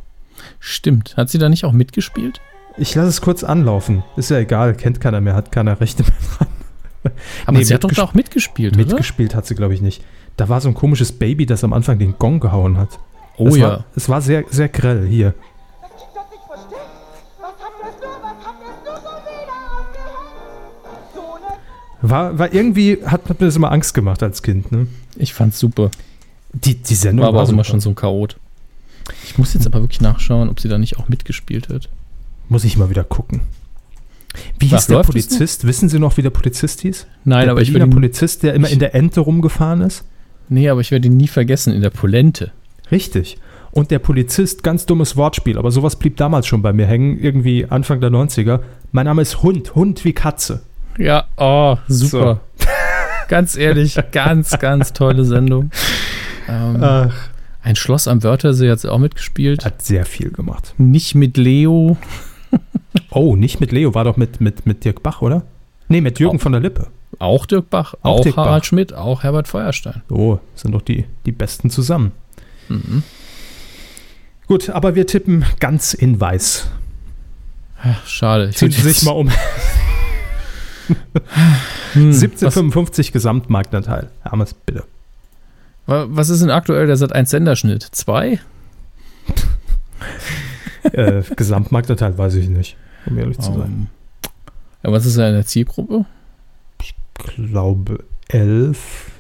Stimmt. 0.60 1.16
Hat 1.16 1.30
sie 1.30 1.38
da 1.38 1.48
nicht 1.50 1.64
auch 1.66 1.72
mitgespielt? 1.72 2.42
Ich 2.78 2.94
lasse 2.94 3.08
es 3.10 3.22
kurz 3.22 3.44
anlaufen. 3.44 4.04
Ist 4.18 4.32
ja 4.32 4.38
egal, 4.40 4.74
kennt 4.76 5.00
keiner 5.00 5.22
mehr, 5.22 5.34
hat 5.36 5.52
keiner 5.52 5.80
Rechte 5.80 6.04
mehr 6.04 6.12
dran. 6.38 6.48
Aber 7.46 7.58
Nee, 7.58 7.64
sie 7.64 7.74
hat 7.74 7.84
doch 7.84 7.92
da 7.92 8.04
auch 8.04 8.14
mitgespielt, 8.14 8.76
oder? 8.76 8.86
Mitgespielt 8.86 9.36
hat 9.36 9.46
sie, 9.46 9.56
glaube 9.56 9.74
ich, 9.74 9.82
nicht. 9.82 10.04
Da 10.38 10.50
war 10.50 10.62
so 10.62 10.68
ein 10.68 10.74
komisches 10.74 11.12
Baby, 11.12 11.46
das 11.46 11.64
am 11.64 11.74
Anfang 11.74 12.00
den 12.00 12.18
Gong 12.18 12.40
gehauen 12.40 12.78
hat. 12.78 13.00
Oh 13.38 13.48
es 13.48 13.58
ja. 13.58 13.68
War, 13.68 13.86
es 13.96 14.10
war 14.10 14.22
sehr, 14.22 14.44
sehr 14.50 14.70
grell 14.70 15.08
hier. 15.08 15.34
War, 22.02 22.38
war 22.38 22.54
irgendwie, 22.54 23.00
hat, 23.04 23.28
hat 23.30 23.40
mir 23.40 23.48
das 23.48 23.56
immer 23.56 23.72
Angst 23.72 23.94
gemacht 23.94 24.22
als 24.22 24.44
Kind. 24.44 24.72
Ne? 24.72 24.88
Ich 25.16 25.34
fand's 25.34 25.60
super. 25.60 25.90
Die, 26.54 26.76
die 26.76 26.96
Sendung 26.96 27.24
War 27.24 27.30
aber 27.30 27.44
auch 27.44 27.50
immer 27.50 27.64
schon 27.64 27.80
so 27.80 27.90
ein 27.90 27.96
Chaot. 27.96 28.38
Ich 29.24 29.38
muss 29.38 29.54
jetzt 29.54 29.66
aber 29.66 29.82
wirklich 29.82 30.02
nachschauen, 30.02 30.50
ob 30.50 30.60
sie 30.60 30.70
da 30.70 30.78
nicht 30.78 30.98
auch 30.98 31.10
mitgespielt 31.10 31.70
hat. 31.70 31.90
Muss 32.48 32.64
ich 32.64 32.78
mal 32.78 32.90
wieder 32.90 33.04
gucken. 33.04 33.42
Wie 34.60 34.68
hieß 34.68 34.88
der 34.88 35.02
Polizist? 35.04 35.66
Wissen 35.68 35.90
Sie 35.90 36.00
noch, 36.00 36.18
wie 36.18 36.22
der 36.22 36.30
Polizist 36.30 36.82
hieß? 36.82 37.08
Nein, 37.24 37.44
der 37.44 37.52
aber 37.52 37.62
ich 37.62 37.68
Berliner 37.70 37.86
werde 37.86 37.92
ihn, 37.92 37.96
Polizist, 37.96 38.44
der 38.44 38.54
immer 38.54 38.68
ich- 38.68 38.74
in 38.74 38.80
der 38.80 38.96
Ente 38.96 39.20
rumgefahren 39.22 39.82
ist? 39.82 40.04
nee, 40.48 40.70
aber 40.70 40.80
ich 40.82 40.92
werde 40.92 41.08
ihn 41.08 41.18
nie 41.18 41.28
vergessen 41.28 41.74
in 41.74 41.82
der 41.82 41.90
Polente. 41.90 42.52
Richtig. 42.92 43.38
Und 43.72 43.90
der 43.92 44.00
Polizist, 44.00 44.62
ganz 44.64 44.86
dummes 44.86 45.18
Wortspiel, 45.18 45.58
aber 45.58 45.72
sowas 45.72 45.96
blieb 45.98 46.18
damals 46.18 46.46
schon 46.48 46.62
bei 46.62 46.72
mir 46.72 46.86
hängen, 46.86 47.20
irgendwie 47.20 47.66
Anfang 47.68 48.00
der 48.00 48.12
90er. 48.12 48.60
Mein 48.92 49.06
Name 49.06 49.22
ist 49.24 49.42
Hund, 49.42 49.74
Hund 49.76 50.06
wie 50.06 50.14
Katze. 50.14 50.62
Ja, 50.98 51.26
oh, 51.38 51.78
super. 51.88 52.40
ganz 53.28 53.58
ehrlich, 53.58 53.98
ganz, 54.12 54.58
ganz 54.60 54.94
tolle 54.94 55.26
Sendung. 55.26 55.72
Ähm, 56.48 56.78
Ach. 56.80 57.14
ein 57.64 57.76
Schloss 57.76 58.08
am 58.08 58.22
Wörthersee 58.24 58.70
hat 58.70 58.80
sie 58.80 58.90
auch 58.92 59.00
mitgespielt. 59.00 59.66
Hat 59.66 59.82
sehr 59.82 60.06
viel 60.06 60.30
gemacht. 60.30 60.74
Nicht 60.78 61.16
mit 61.16 61.36
Leo. 61.36 61.98
Oh, 63.12 63.36
nicht 63.36 63.60
mit 63.60 63.72
Leo, 63.72 63.94
war 63.94 64.04
doch 64.04 64.18
mit, 64.18 64.42
mit, 64.42 64.66
mit 64.66 64.84
Dirk 64.86 65.04
Bach, 65.04 65.22
oder? 65.22 65.44
Nee, 65.88 66.02
mit 66.02 66.20
Jürgen 66.20 66.38
Auch. 66.38 66.42
von 66.42 66.52
der 66.52 66.62
Lippe. 66.62 66.88
Auch 67.20 67.46
Dirk 67.46 67.70
Bach, 67.70 67.94
Auch 68.02 68.20
auch, 68.20 68.22
Dirk 68.22 68.38
Harald 68.38 68.64
Bach. 68.64 68.68
Schmidt, 68.68 68.94
auch 68.94 69.24
Herbert 69.24 69.48
Feuerstein. 69.48 70.02
Oh, 70.10 70.40
sind 70.56 70.72
doch 70.74 70.82
die, 70.82 71.06
die 71.26 71.32
Besten 71.32 71.70
zusammen. 71.70 72.12
Mhm. 72.70 73.04
Gut, 74.48 74.70
aber 74.70 74.96
wir 74.96 75.08
tippen 75.08 75.46
ganz 75.60 75.94
in 75.94 76.20
weiß. 76.20 76.68
Ach, 77.84 78.06
schade. 78.08 78.50
Ich 78.50 78.58
Ziehen 78.58 78.72
Sie 78.72 78.82
sich 78.82 79.04
mal 79.04 79.12
um. 79.12 79.30
Hm, 81.94 82.10
was, 82.12 82.22
1755 82.24 83.12
Gesamtmarktanteil. 83.12 84.10
Hermes, 84.24 84.54
bitte. 84.54 84.84
Wa- 85.88 86.06
Was 86.10 86.30
ist 86.30 86.42
denn 86.42 86.52
aktuell 86.52 86.88
der 86.88 86.98
Sat 86.98 87.14
1 87.14 87.30
Senderschnitt? 87.30 87.84
Zwei? 87.92 88.40
äh, 90.84 91.24
Gesamtmarktanteil 91.36 92.18
weiß 92.18 92.36
ich 92.36 92.50
nicht, 92.50 92.78
um 93.08 93.18
ehrlich 93.18 93.38
zu 93.40 93.52
sein. 93.54 93.62
Ähm, 93.62 93.88
ja, 94.84 94.92
was 94.92 95.06
ist 95.06 95.18
denn 95.18 95.28
in 95.30 95.34
der 95.36 95.46
Zielgruppe? 95.46 96.06
Ich 96.82 96.96
glaube 97.36 98.04
elf, 98.28 99.12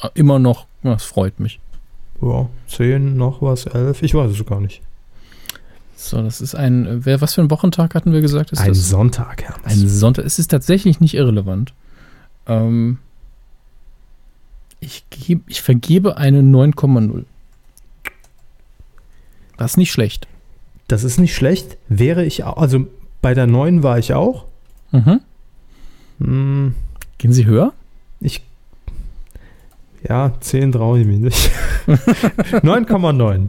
Ah, 0.00 0.10
Immer 0.14 0.38
noch, 0.38 0.66
ja, 0.82 0.92
das 0.94 1.04
freut 1.04 1.38
mich. 1.40 1.60
ja, 2.20 2.48
zehn, 2.68 3.16
noch 3.16 3.40
was, 3.40 3.64
elf, 3.66 4.02
ich 4.02 4.14
weiß 4.14 4.30
es 4.32 4.44
gar 4.44 4.60
nicht. 4.60 4.82
So, 5.96 6.20
das 6.20 6.40
ist 6.42 6.54
ein, 6.54 7.04
wer, 7.06 7.20
was 7.22 7.34
für 7.34 7.40
ein 7.40 7.50
Wochentag 7.50 7.94
hatten 7.94 8.12
wir 8.12 8.20
gesagt? 8.20 8.52
Ist 8.52 8.58
Ein 8.60 8.68
das? 8.68 8.88
Sonntag, 8.90 9.44
Herr. 9.44 9.54
Ein 9.64 9.88
Sonntag. 9.88 10.26
Es 10.26 10.38
ist 10.38 10.48
tatsächlich 10.50 11.00
nicht 11.00 11.14
irrelevant. 11.14 11.72
Ähm, 12.46 12.98
ich, 14.80 15.04
geb, 15.08 15.44
ich 15.46 15.62
vergebe 15.62 16.16
eine 16.18 16.40
9,0. 16.42 17.24
Das 19.56 19.72
ist 19.72 19.76
nicht 19.78 19.92
schlecht. 19.92 20.26
Das 20.88 21.04
ist 21.04 21.18
nicht 21.18 21.34
schlecht. 21.34 21.78
Wäre 21.88 22.24
ich 22.24 22.44
auch, 22.44 22.58
also 22.58 22.86
bei 23.24 23.32
der 23.32 23.46
neuen 23.46 23.82
war 23.82 23.98
ich 23.98 24.12
auch. 24.12 24.44
Mhm. 24.92 25.20
Hm, 26.20 26.74
Gehen 27.16 27.32
Sie 27.32 27.46
höher? 27.46 27.72
ich, 28.20 28.42
ja, 30.06 30.32
10 30.40 30.72
traue 30.72 31.00
ich 31.00 31.06
mich 31.06 31.18
nicht. 31.20 31.50
9,9. 31.86 33.48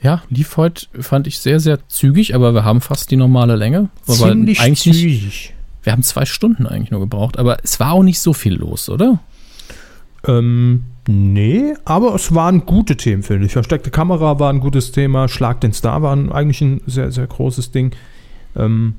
Ja, 0.00 0.22
lief 0.30 0.56
heute, 0.56 0.86
fand 1.00 1.26
ich 1.28 1.38
sehr, 1.38 1.60
sehr 1.60 1.86
zügig, 1.88 2.34
aber 2.34 2.54
wir 2.54 2.64
haben 2.64 2.80
fast 2.80 3.10
die 3.10 3.16
normale 3.16 3.54
Länge. 3.54 3.90
Aber 4.08 4.26
eigentlich 4.26 4.60
nicht, 4.60 4.82
zügig. 4.82 5.54
wir 5.84 5.92
haben 5.92 6.02
zwei 6.02 6.24
Stunden 6.24 6.66
eigentlich 6.66 6.90
nur 6.90 7.00
gebraucht, 7.00 7.38
aber 7.38 7.58
es 7.62 7.78
war 7.78 7.92
auch 7.92 8.02
nicht 8.02 8.20
so 8.20 8.32
viel 8.32 8.54
los, 8.54 8.88
oder? 8.88 9.20
Ähm, 10.26 10.86
nee, 11.08 11.74
aber 11.84 12.14
es 12.14 12.34
waren 12.34 12.64
gute 12.66 12.96
Themen, 12.96 13.22
finde 13.22 13.46
ich. 13.46 13.52
Versteckte 13.52 13.90
Kamera 13.90 14.38
war 14.38 14.50
ein 14.52 14.60
gutes 14.60 14.92
Thema, 14.92 15.28
Schlag 15.28 15.60
den 15.60 15.72
Star 15.72 16.02
war 16.02 16.14
ein- 16.14 16.30
eigentlich 16.32 16.60
ein 16.60 16.80
sehr, 16.86 17.10
sehr 17.12 17.26
großes 17.26 17.70
Ding. 17.72 17.92
Ähm, 18.56 18.94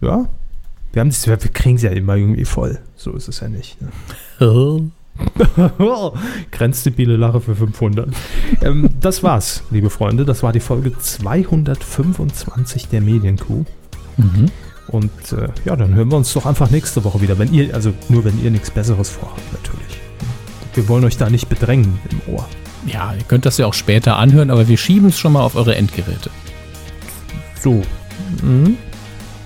ja, 0.00 0.26
wir, 0.92 1.00
haben 1.00 1.08
das, 1.10 1.26
wir 1.26 1.36
kriegen 1.36 1.76
es 1.76 1.82
ja 1.82 1.90
immer 1.90 2.16
irgendwie 2.16 2.44
voll. 2.44 2.78
So 2.96 3.12
ist 3.12 3.28
es 3.28 3.40
ja 3.40 3.48
nicht. 3.48 3.76
Ne? 3.80 3.88
Grenzdebile 6.50 7.16
Lache 7.16 7.40
für 7.40 7.54
500. 7.54 8.08
ähm, 8.62 8.88
das 9.00 9.22
war's, 9.22 9.62
liebe 9.70 9.90
Freunde. 9.90 10.24
Das 10.24 10.42
war 10.42 10.52
die 10.52 10.60
Folge 10.60 10.96
225 10.96 12.88
der 12.88 13.00
Medienkuh. 13.02 13.64
Mhm. 14.16 14.46
Und 14.88 15.10
äh, 15.32 15.48
ja, 15.64 15.76
dann 15.76 15.94
hören 15.94 16.10
wir 16.10 16.16
uns 16.16 16.32
doch 16.32 16.46
einfach 16.46 16.70
nächste 16.70 17.04
Woche 17.04 17.20
wieder. 17.20 17.38
Wenn 17.38 17.52
ihr, 17.52 17.74
also 17.74 17.92
nur 18.08 18.24
wenn 18.24 18.42
ihr 18.42 18.50
nichts 18.50 18.70
Besseres 18.70 19.10
vorhabt, 19.10 19.40
natürlich. 19.52 19.89
Wir 20.74 20.88
wollen 20.88 21.04
euch 21.04 21.16
da 21.16 21.28
nicht 21.30 21.48
bedrängen 21.48 21.98
im 22.10 22.34
Ohr. 22.34 22.48
Ja, 22.86 23.12
ihr 23.14 23.24
könnt 23.24 23.44
das 23.46 23.58
ja 23.58 23.66
auch 23.66 23.74
später 23.74 24.16
anhören, 24.16 24.50
aber 24.50 24.68
wir 24.68 24.76
schieben 24.76 25.08
es 25.08 25.18
schon 25.18 25.32
mal 25.32 25.42
auf 25.42 25.54
eure 25.56 25.74
Endgeräte. 25.74 26.30
So. 27.62 27.82
Mhm. 28.42 28.76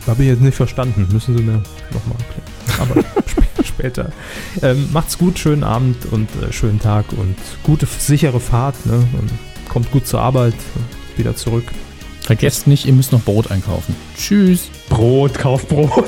Habe 0.06 0.22
ich 0.22 0.28
jetzt 0.28 0.42
nicht 0.42 0.54
verstanden. 0.54 1.08
Müssen 1.12 1.36
Sie 1.36 1.42
mir 1.42 1.62
nochmal 1.92 2.18
erklären. 2.18 2.80
Aber 2.80 3.00
sp- 3.26 3.64
später. 3.64 4.12
Ähm, 4.62 4.88
macht's 4.92 5.16
gut, 5.18 5.38
schönen 5.38 5.64
Abend 5.64 5.96
und 6.12 6.28
äh, 6.42 6.52
schönen 6.52 6.78
Tag 6.78 7.06
und 7.12 7.34
gute, 7.62 7.86
sichere 7.86 8.38
Fahrt. 8.40 8.84
Ne? 8.86 8.94
Und 9.18 9.30
kommt 9.68 9.90
gut 9.90 10.06
zur 10.06 10.20
Arbeit. 10.20 10.54
Wieder 11.16 11.34
zurück. 11.34 11.64
Vergesst 12.20 12.66
nicht, 12.66 12.86
ihr 12.86 12.92
müsst 12.92 13.12
noch 13.12 13.22
Brot 13.22 13.50
einkaufen. 13.50 13.94
Tschüss. 14.16 14.68
Brot, 14.88 15.34
kauft 15.38 15.68
Brot. 15.68 16.04